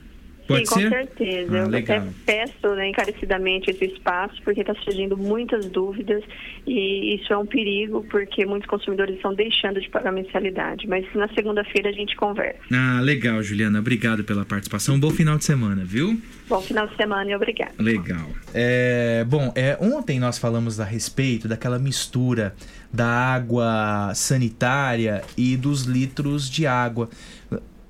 Pode 0.51 0.69
Sim, 0.69 0.75
ser? 0.75 0.83
com 0.83 0.91
certeza. 0.91 1.55
Ah, 1.55 1.59
eu 1.59 1.69
legal. 1.69 1.99
até 1.99 2.09
peço 2.27 2.75
né, 2.75 2.89
encarecidamente 2.89 3.71
esse 3.71 3.85
espaço, 3.85 4.35
porque 4.43 4.63
está 4.63 4.75
surgindo 4.75 5.17
muitas 5.17 5.67
dúvidas 5.67 6.25
e 6.67 7.15
isso 7.15 7.33
é 7.33 7.39
um 7.39 7.47
perigo, 7.47 8.05
porque 8.11 8.45
muitos 8.45 8.69
consumidores 8.69 9.15
estão 9.15 9.33
deixando 9.33 9.81
de 9.81 9.89
pagar 9.89 10.11
mensalidade. 10.11 10.89
Mas 10.89 11.07
na 11.15 11.29
segunda-feira 11.29 11.91
a 11.91 11.93
gente 11.93 12.17
conversa. 12.17 12.59
Ah, 12.73 13.01
legal, 13.01 13.41
Juliana. 13.45 13.79
Obrigado 13.79 14.25
pela 14.25 14.45
participação. 14.45 14.99
Bom 14.99 15.11
final 15.11 15.39
de 15.39 15.45
semana, 15.45 15.85
viu? 15.85 16.21
Bom 16.49 16.61
final 16.61 16.89
de 16.89 16.97
semana 16.97 17.31
e 17.31 17.35
obrigada. 17.37 17.75
Legal. 17.79 18.29
É, 18.53 19.25
bom, 19.29 19.53
é, 19.55 19.79
ontem 19.81 20.19
nós 20.19 20.37
falamos 20.37 20.81
a 20.81 20.85
respeito 20.85 21.47
daquela 21.47 21.79
mistura 21.79 22.57
da 22.93 23.07
água 23.07 24.13
sanitária 24.17 25.23
e 25.37 25.57
dos 25.57 25.85
litros 25.85 26.51
de 26.51 26.67
água. 26.67 27.09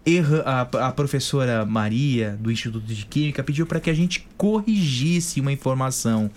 Erra, 0.05 0.43
a, 0.47 0.89
a 0.89 0.93
professora 0.93 1.65
Maria, 1.65 2.39
do 2.41 2.51
Instituto 2.51 2.87
de 2.87 3.05
Química, 3.05 3.43
pediu 3.43 3.67
para 3.67 3.81
que 3.81 3.91
a 3.91 3.95
gente 3.95 4.27
corrigisse 4.37 5.41
uma 5.41 5.53
informação. 5.53 6.31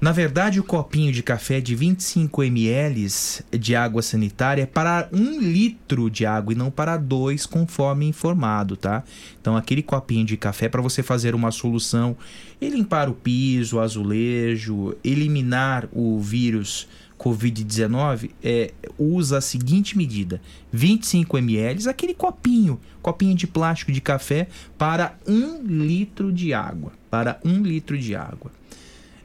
Na 0.00 0.12
verdade, 0.12 0.60
o 0.60 0.64
copinho 0.64 1.10
de 1.12 1.22
café 1.22 1.60
de 1.60 1.74
25 1.74 2.42
ml 2.42 3.08
de 3.50 3.74
água 3.74 4.02
sanitária 4.02 4.62
é 4.62 4.66
para 4.66 5.08
um 5.12 5.40
litro 5.40 6.10
de 6.10 6.26
água 6.26 6.52
e 6.52 6.56
não 6.56 6.70
para 6.70 6.96
dois, 6.96 7.46
conforme 7.46 8.06
informado, 8.06 8.76
tá? 8.76 9.02
Então, 9.40 9.56
aquele 9.56 9.82
copinho 9.82 10.26
de 10.26 10.36
café 10.36 10.68
para 10.68 10.82
você 10.82 11.02
fazer 11.02 11.34
uma 11.34 11.50
solução 11.50 12.16
e 12.60 12.68
limpar 12.68 13.08
o 13.08 13.14
piso, 13.14 13.76
o 13.76 13.80
azulejo, 13.80 14.94
eliminar 15.02 15.88
o 15.90 16.20
vírus 16.20 16.86
Covid-19, 17.24 18.32
é, 18.42 18.74
usa 18.98 19.38
a 19.38 19.40
seguinte 19.40 19.96
medida: 19.96 20.42
25 20.70 21.38
ml, 21.38 21.88
aquele 21.88 22.12
copinho, 22.12 22.78
copinho 23.00 23.34
de 23.34 23.46
plástico 23.46 23.90
de 23.90 24.00
café 24.02 24.46
para 24.76 25.18
um 25.26 25.62
litro 25.62 26.30
de 26.30 26.52
água. 26.52 26.92
Para 27.10 27.40
um 27.42 27.62
litro 27.62 27.96
de 27.96 28.14
água. 28.14 28.52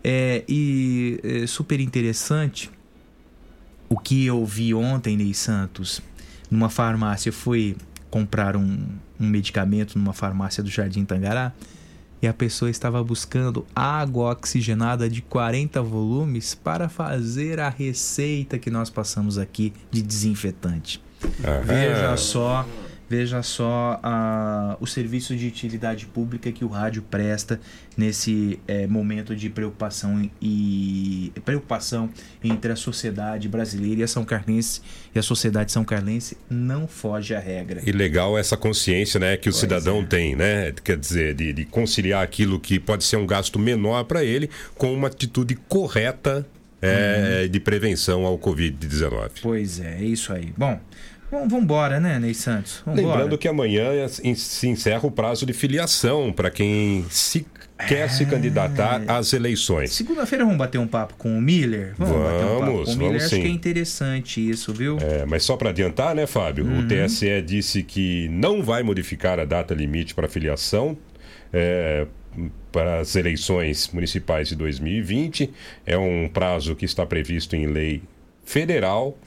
É, 0.01 0.45
e 0.47 1.19
é 1.21 1.45
super 1.45 1.81
interessante 1.81 2.71
o 3.89 3.99
que 3.99 4.25
eu 4.25 4.45
vi 4.45 4.73
ontem, 4.73 5.17
Ney 5.17 5.33
Santos, 5.33 6.01
numa 6.49 6.69
farmácia. 6.69 7.27
Eu 7.27 7.33
fui 7.33 7.75
comprar 8.09 8.55
um, 8.55 8.87
um 9.19 9.27
medicamento 9.27 9.99
numa 9.99 10.13
farmácia 10.13 10.63
do 10.63 10.69
Jardim 10.69 11.03
Tangará 11.03 11.53
e 12.21 12.27
a 12.27 12.33
pessoa 12.33 12.69
estava 12.69 13.03
buscando 13.03 13.65
água 13.75 14.31
oxigenada 14.31 15.09
de 15.09 15.21
40 15.21 15.81
volumes 15.81 16.53
para 16.53 16.89
fazer 16.89 17.59
a 17.59 17.69
receita 17.69 18.57
que 18.57 18.69
nós 18.69 18.89
passamos 18.89 19.37
aqui 19.37 19.73
de 19.89 20.01
desinfetante. 20.01 21.01
Aham. 21.43 21.61
Veja 21.63 22.17
só, 22.17 22.65
veja 23.09 23.41
só 23.41 23.99
ah, 24.03 24.77
o 24.79 24.85
serviço 24.85 25.35
de 25.35 25.47
utilidade 25.47 26.05
pública 26.05 26.51
que 26.51 26.63
o 26.63 26.67
rádio 26.67 27.01
presta 27.01 27.59
nesse 27.97 28.59
eh, 28.67 28.85
momento 28.87 29.35
de 29.35 29.49
preocupação 29.49 30.29
e 30.41 31.33
preocupação 31.43 32.09
entre 32.43 32.71
a 32.71 32.75
sociedade 32.75 33.49
brasileira 33.49 34.01
e 34.01 34.03
a 34.03 34.07
São 34.07 34.23
Carlense 34.23 34.81
e 35.13 35.19
a 35.19 35.23
sociedade 35.23 35.71
são 35.71 35.83
carlense 35.83 36.37
não 36.49 36.87
foge 36.87 37.33
à 37.33 37.39
regra. 37.39 37.81
E 37.85 37.91
legal 37.91 38.37
essa 38.37 38.55
consciência 38.55 39.19
né, 39.19 39.35
que 39.35 39.49
o 39.49 39.53
cidadão 39.53 40.05
tem, 40.05 40.35
né? 40.35 40.71
Quer 40.83 40.97
dizer, 40.97 41.33
de, 41.33 41.51
de 41.51 41.65
conciliar 41.65 42.23
aquilo 42.23 42.59
que 42.59 42.79
pode 42.79 43.03
ser 43.03 43.17
um 43.17 43.25
gasto 43.25 43.57
menor 43.57 44.03
para 44.03 44.23
ele 44.23 44.49
com 44.75 44.93
uma 44.93 45.07
atitude 45.07 45.55
correta 45.67 46.45
é, 46.81 47.47
de 47.47 47.59
prevenção 47.59 48.25
ao 48.25 48.37
Covid-19. 48.37 49.31
Pois 49.41 49.79
é, 49.79 49.97
é 49.99 50.03
isso 50.03 50.31
aí. 50.31 50.53
Bom, 50.57 50.79
vamos 51.31 51.53
embora, 51.53 51.99
né, 51.99 52.19
Ney 52.19 52.33
Santos? 52.33 52.81
Vambora. 52.85 53.07
Lembrando 53.07 53.37
que 53.37 53.47
amanhã 53.47 54.07
se 54.07 54.67
encerra 54.67 55.05
o 55.05 55.11
prazo 55.11 55.45
de 55.45 55.53
filiação 55.53 56.31
para 56.31 56.49
quem 56.49 57.05
se 57.09 57.45
quer 57.87 58.09
se 58.09 58.25
candidatar 58.25 59.01
às 59.07 59.31
eleições. 59.31 59.93
Segunda-feira 59.93 60.43
vamos 60.43 60.59
bater 60.59 60.77
um 60.77 60.87
papo 60.87 61.13
com 61.17 61.37
o 61.37 61.41
Miller? 61.41 61.93
bater 61.97 62.13
um 62.13 62.23
papo 62.23 62.65
Vamos, 62.65 62.89
com 62.89 62.91
o 62.91 62.97
Miller. 62.97 63.11
vamos 63.11 63.23
Acho 63.23 63.35
sim. 63.35 63.41
que 63.41 63.47
é 63.47 63.51
interessante 63.51 64.49
isso, 64.49 64.73
viu? 64.73 64.97
É, 64.99 65.25
mas 65.25 65.43
só 65.43 65.55
para 65.55 65.69
adiantar, 65.69 66.13
né, 66.13 66.27
Fábio? 66.27 66.65
Uhum. 66.65 66.79
O 66.79 66.87
TSE 66.87 67.41
disse 67.41 67.83
que 67.83 68.27
não 68.29 68.61
vai 68.61 68.83
modificar 68.83 69.39
a 69.39 69.45
data 69.45 69.73
limite 69.73 70.13
para 70.13 70.27
filiação 70.27 70.97
é, 71.53 72.05
para 72.71 72.99
as 72.99 73.15
eleições 73.15 73.89
municipais 73.93 74.49
de 74.49 74.55
2020. 74.55 75.49
É 75.85 75.97
um 75.97 76.27
prazo 76.27 76.75
que 76.75 76.85
está 76.85 77.05
previsto 77.05 77.55
em 77.55 77.65
lei 77.67 78.01
federal. 78.43 79.17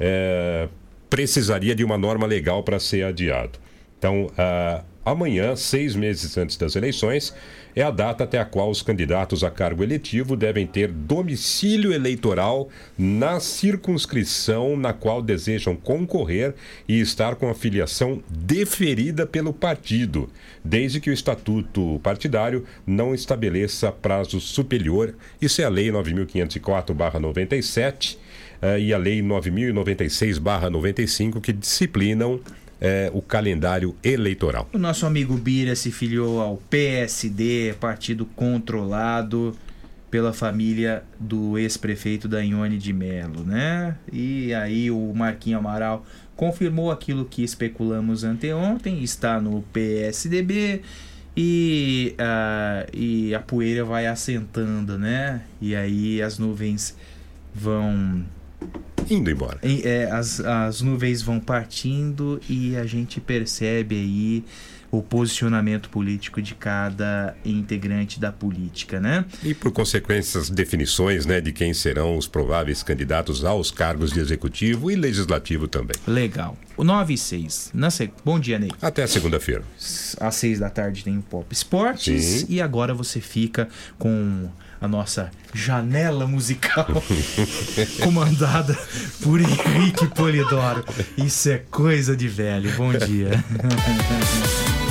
É, 0.00 0.68
precisaria 1.08 1.74
de 1.74 1.84
uma 1.84 1.98
norma 1.98 2.26
legal 2.26 2.62
para 2.62 2.78
ser 2.78 3.04
adiado. 3.04 3.58
Então, 3.98 4.30
ah, 4.38 4.84
amanhã, 5.04 5.56
seis 5.56 5.96
meses 5.96 6.38
antes 6.38 6.56
das 6.56 6.76
eleições, 6.76 7.34
é 7.74 7.82
a 7.82 7.90
data 7.90 8.22
até 8.24 8.38
a 8.38 8.44
qual 8.44 8.70
os 8.70 8.82
candidatos 8.82 9.42
a 9.44 9.50
cargo 9.50 9.82
eletivo 9.82 10.36
devem 10.36 10.66
ter 10.66 10.88
domicílio 10.88 11.92
eleitoral 11.92 12.68
na 12.96 13.40
circunscrição 13.40 14.76
na 14.76 14.92
qual 14.92 15.20
desejam 15.22 15.74
concorrer 15.76 16.54
e 16.88 17.00
estar 17.00 17.36
com 17.36 17.48
a 17.48 17.54
filiação 17.54 18.22
deferida 18.28 19.26
pelo 19.26 19.52
partido, 19.52 20.28
desde 20.64 21.00
que 21.00 21.10
o 21.10 21.12
estatuto 21.12 22.00
partidário 22.02 22.64
não 22.86 23.14
estabeleça 23.14 23.92
prazo 23.92 24.40
superior. 24.40 25.14
Isso 25.40 25.60
é 25.60 25.64
a 25.64 25.68
Lei 25.68 25.90
9504-97 25.90 28.18
eh, 28.60 28.80
e 28.80 28.94
a 28.94 28.98
Lei 28.98 29.22
9096-95 29.22 31.40
que 31.40 31.52
disciplinam 31.52 32.40
eh, 32.80 33.10
o 33.12 33.20
calendário 33.20 33.94
eleitoral. 34.02 34.68
O 34.72 34.78
nosso 34.78 35.06
amigo 35.06 35.36
Bira 35.36 35.74
se 35.74 35.90
filiou 35.90 36.40
ao 36.40 36.56
PSD, 36.68 37.74
partido 37.80 38.24
controlado 38.24 39.56
pela 40.10 40.32
família 40.32 41.02
do 41.18 41.58
ex-prefeito 41.58 42.28
Danhone 42.28 42.78
de 42.78 42.92
Melo, 42.92 43.44
né? 43.44 43.96
E 44.12 44.54
aí 44.54 44.90
o 44.90 45.12
Marquinho 45.14 45.58
Amaral 45.58 46.04
confirmou 46.34 46.90
aquilo 46.90 47.24
que 47.24 47.42
especulamos 47.42 48.24
anteontem, 48.24 49.02
está 49.02 49.40
no 49.40 49.62
PSDB 49.72 50.82
e, 51.36 52.14
ah, 52.18 52.86
e 52.92 53.34
a 53.34 53.40
poeira 53.40 53.84
vai 53.84 54.06
assentando, 54.06 54.98
né? 54.98 55.42
E 55.60 55.76
aí 55.76 56.22
as 56.22 56.38
nuvens 56.38 56.96
vão 57.54 58.24
indo 59.10 59.30
embora. 59.30 59.58
E, 59.62 59.82
é, 59.86 60.10
as, 60.10 60.40
as 60.40 60.80
nuvens 60.80 61.22
vão 61.22 61.40
partindo 61.40 62.40
e 62.48 62.76
a 62.76 62.84
gente 62.84 63.20
percebe 63.20 63.96
aí 63.96 64.44
o 64.90 65.02
posicionamento 65.02 65.90
político 65.90 66.40
de 66.40 66.54
cada 66.54 67.36
integrante 67.44 68.18
da 68.18 68.32
política, 68.32 68.98
né? 68.98 69.24
E 69.42 69.52
por 69.52 69.70
consequência, 69.70 70.40
as 70.40 70.48
definições 70.48 71.26
né, 71.26 71.40
de 71.40 71.52
quem 71.52 71.74
serão 71.74 72.16
os 72.16 72.26
prováveis 72.26 72.82
candidatos 72.82 73.44
aos 73.44 73.70
cargos 73.70 74.12
de 74.12 74.20
executivo 74.20 74.90
e 74.90 74.96
legislativo 74.96 75.68
também. 75.68 75.96
Legal. 76.06 76.56
O 76.76 76.84
9 76.84 77.12
e 77.12 77.18
6. 77.18 77.72
Na 77.74 77.90
se... 77.90 78.10
Bom 78.24 78.40
dia, 78.40 78.58
Ney. 78.58 78.70
Até 78.80 79.06
segunda-feira. 79.06 79.62
Às 80.20 80.34
6 80.36 80.60
da 80.60 80.70
tarde 80.70 81.04
tem 81.04 81.18
o 81.18 81.22
Pop 81.22 81.46
Esportes. 81.52 82.24
Sim. 82.24 82.46
E 82.48 82.62
agora 82.62 82.94
você 82.94 83.20
fica 83.20 83.68
com 83.98 84.48
a 84.80 84.88
nossa 84.88 85.30
janela 85.52 86.26
musical 86.26 86.86
comandada 88.02 88.78
por 89.22 89.40
Henrique 89.40 90.06
Polidoro. 90.08 90.84
Isso 91.16 91.50
é 91.50 91.58
coisa 91.70 92.16
de 92.16 92.28
velho. 92.28 92.70
Bom 92.76 92.92
dia. 92.92 93.44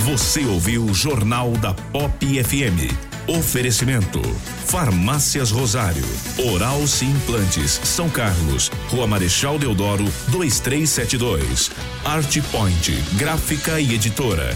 Você 0.06 0.46
ouviu 0.46 0.86
o 0.86 0.94
Jornal 0.94 1.52
da 1.54 1.74
Pop 1.74 2.44
FM. 2.44 2.94
Oferecimento. 3.28 4.22
Farmácias 4.68 5.52
Rosário. 5.52 6.06
Oral 6.54 6.80
Implantes. 7.02 7.80
São 7.84 8.10
Carlos. 8.10 8.72
Rua 8.90 9.06
Marechal 9.06 9.60
Deodoro, 9.60 10.06
2372. 10.30 11.72
Art 12.06 12.38
Point. 12.52 12.92
Gráfica 13.18 13.82
e 13.82 13.96
editora. 13.96 14.56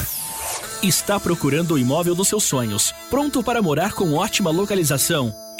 Está 0.83 1.19
procurando 1.19 1.75
o 1.75 1.77
imóvel 1.77 2.15
dos 2.15 2.27
seus 2.27 2.43
sonhos, 2.43 2.91
pronto 3.07 3.43
para 3.43 3.61
morar 3.61 3.93
com 3.93 4.13
ótima 4.15 4.49
localização 4.49 5.31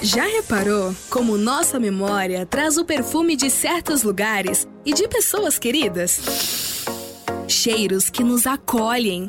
Já 0.00 0.24
reparou 0.26 0.94
como 1.10 1.36
nossa 1.36 1.80
memória 1.80 2.46
traz 2.46 2.78
o 2.78 2.84
perfume 2.84 3.34
de 3.34 3.50
certos 3.50 4.04
lugares 4.04 4.68
e 4.84 4.94
de 4.94 5.08
pessoas 5.08 5.58
queridas? 5.58 6.20
Cheiros 7.48 8.08
que 8.08 8.22
nos 8.22 8.46
acolhem. 8.46 9.26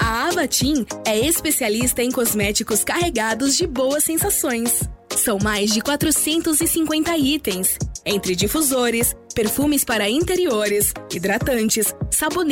A 0.00 0.26
Avatim 0.26 0.84
é 1.06 1.16
especialista 1.16 2.02
em 2.02 2.10
cosméticos 2.10 2.82
carregados 2.82 3.56
de 3.56 3.68
boas 3.68 4.02
sensações. 4.02 4.82
São 5.16 5.38
mais 5.40 5.70
de 5.70 5.80
450 5.80 7.16
itens, 7.16 7.78
entre 8.04 8.34
difusores, 8.34 9.14
perfumes 9.32 9.84
para 9.84 10.10
interiores, 10.10 10.92
hidratantes, 11.14 11.94
sabonetes 12.10 12.50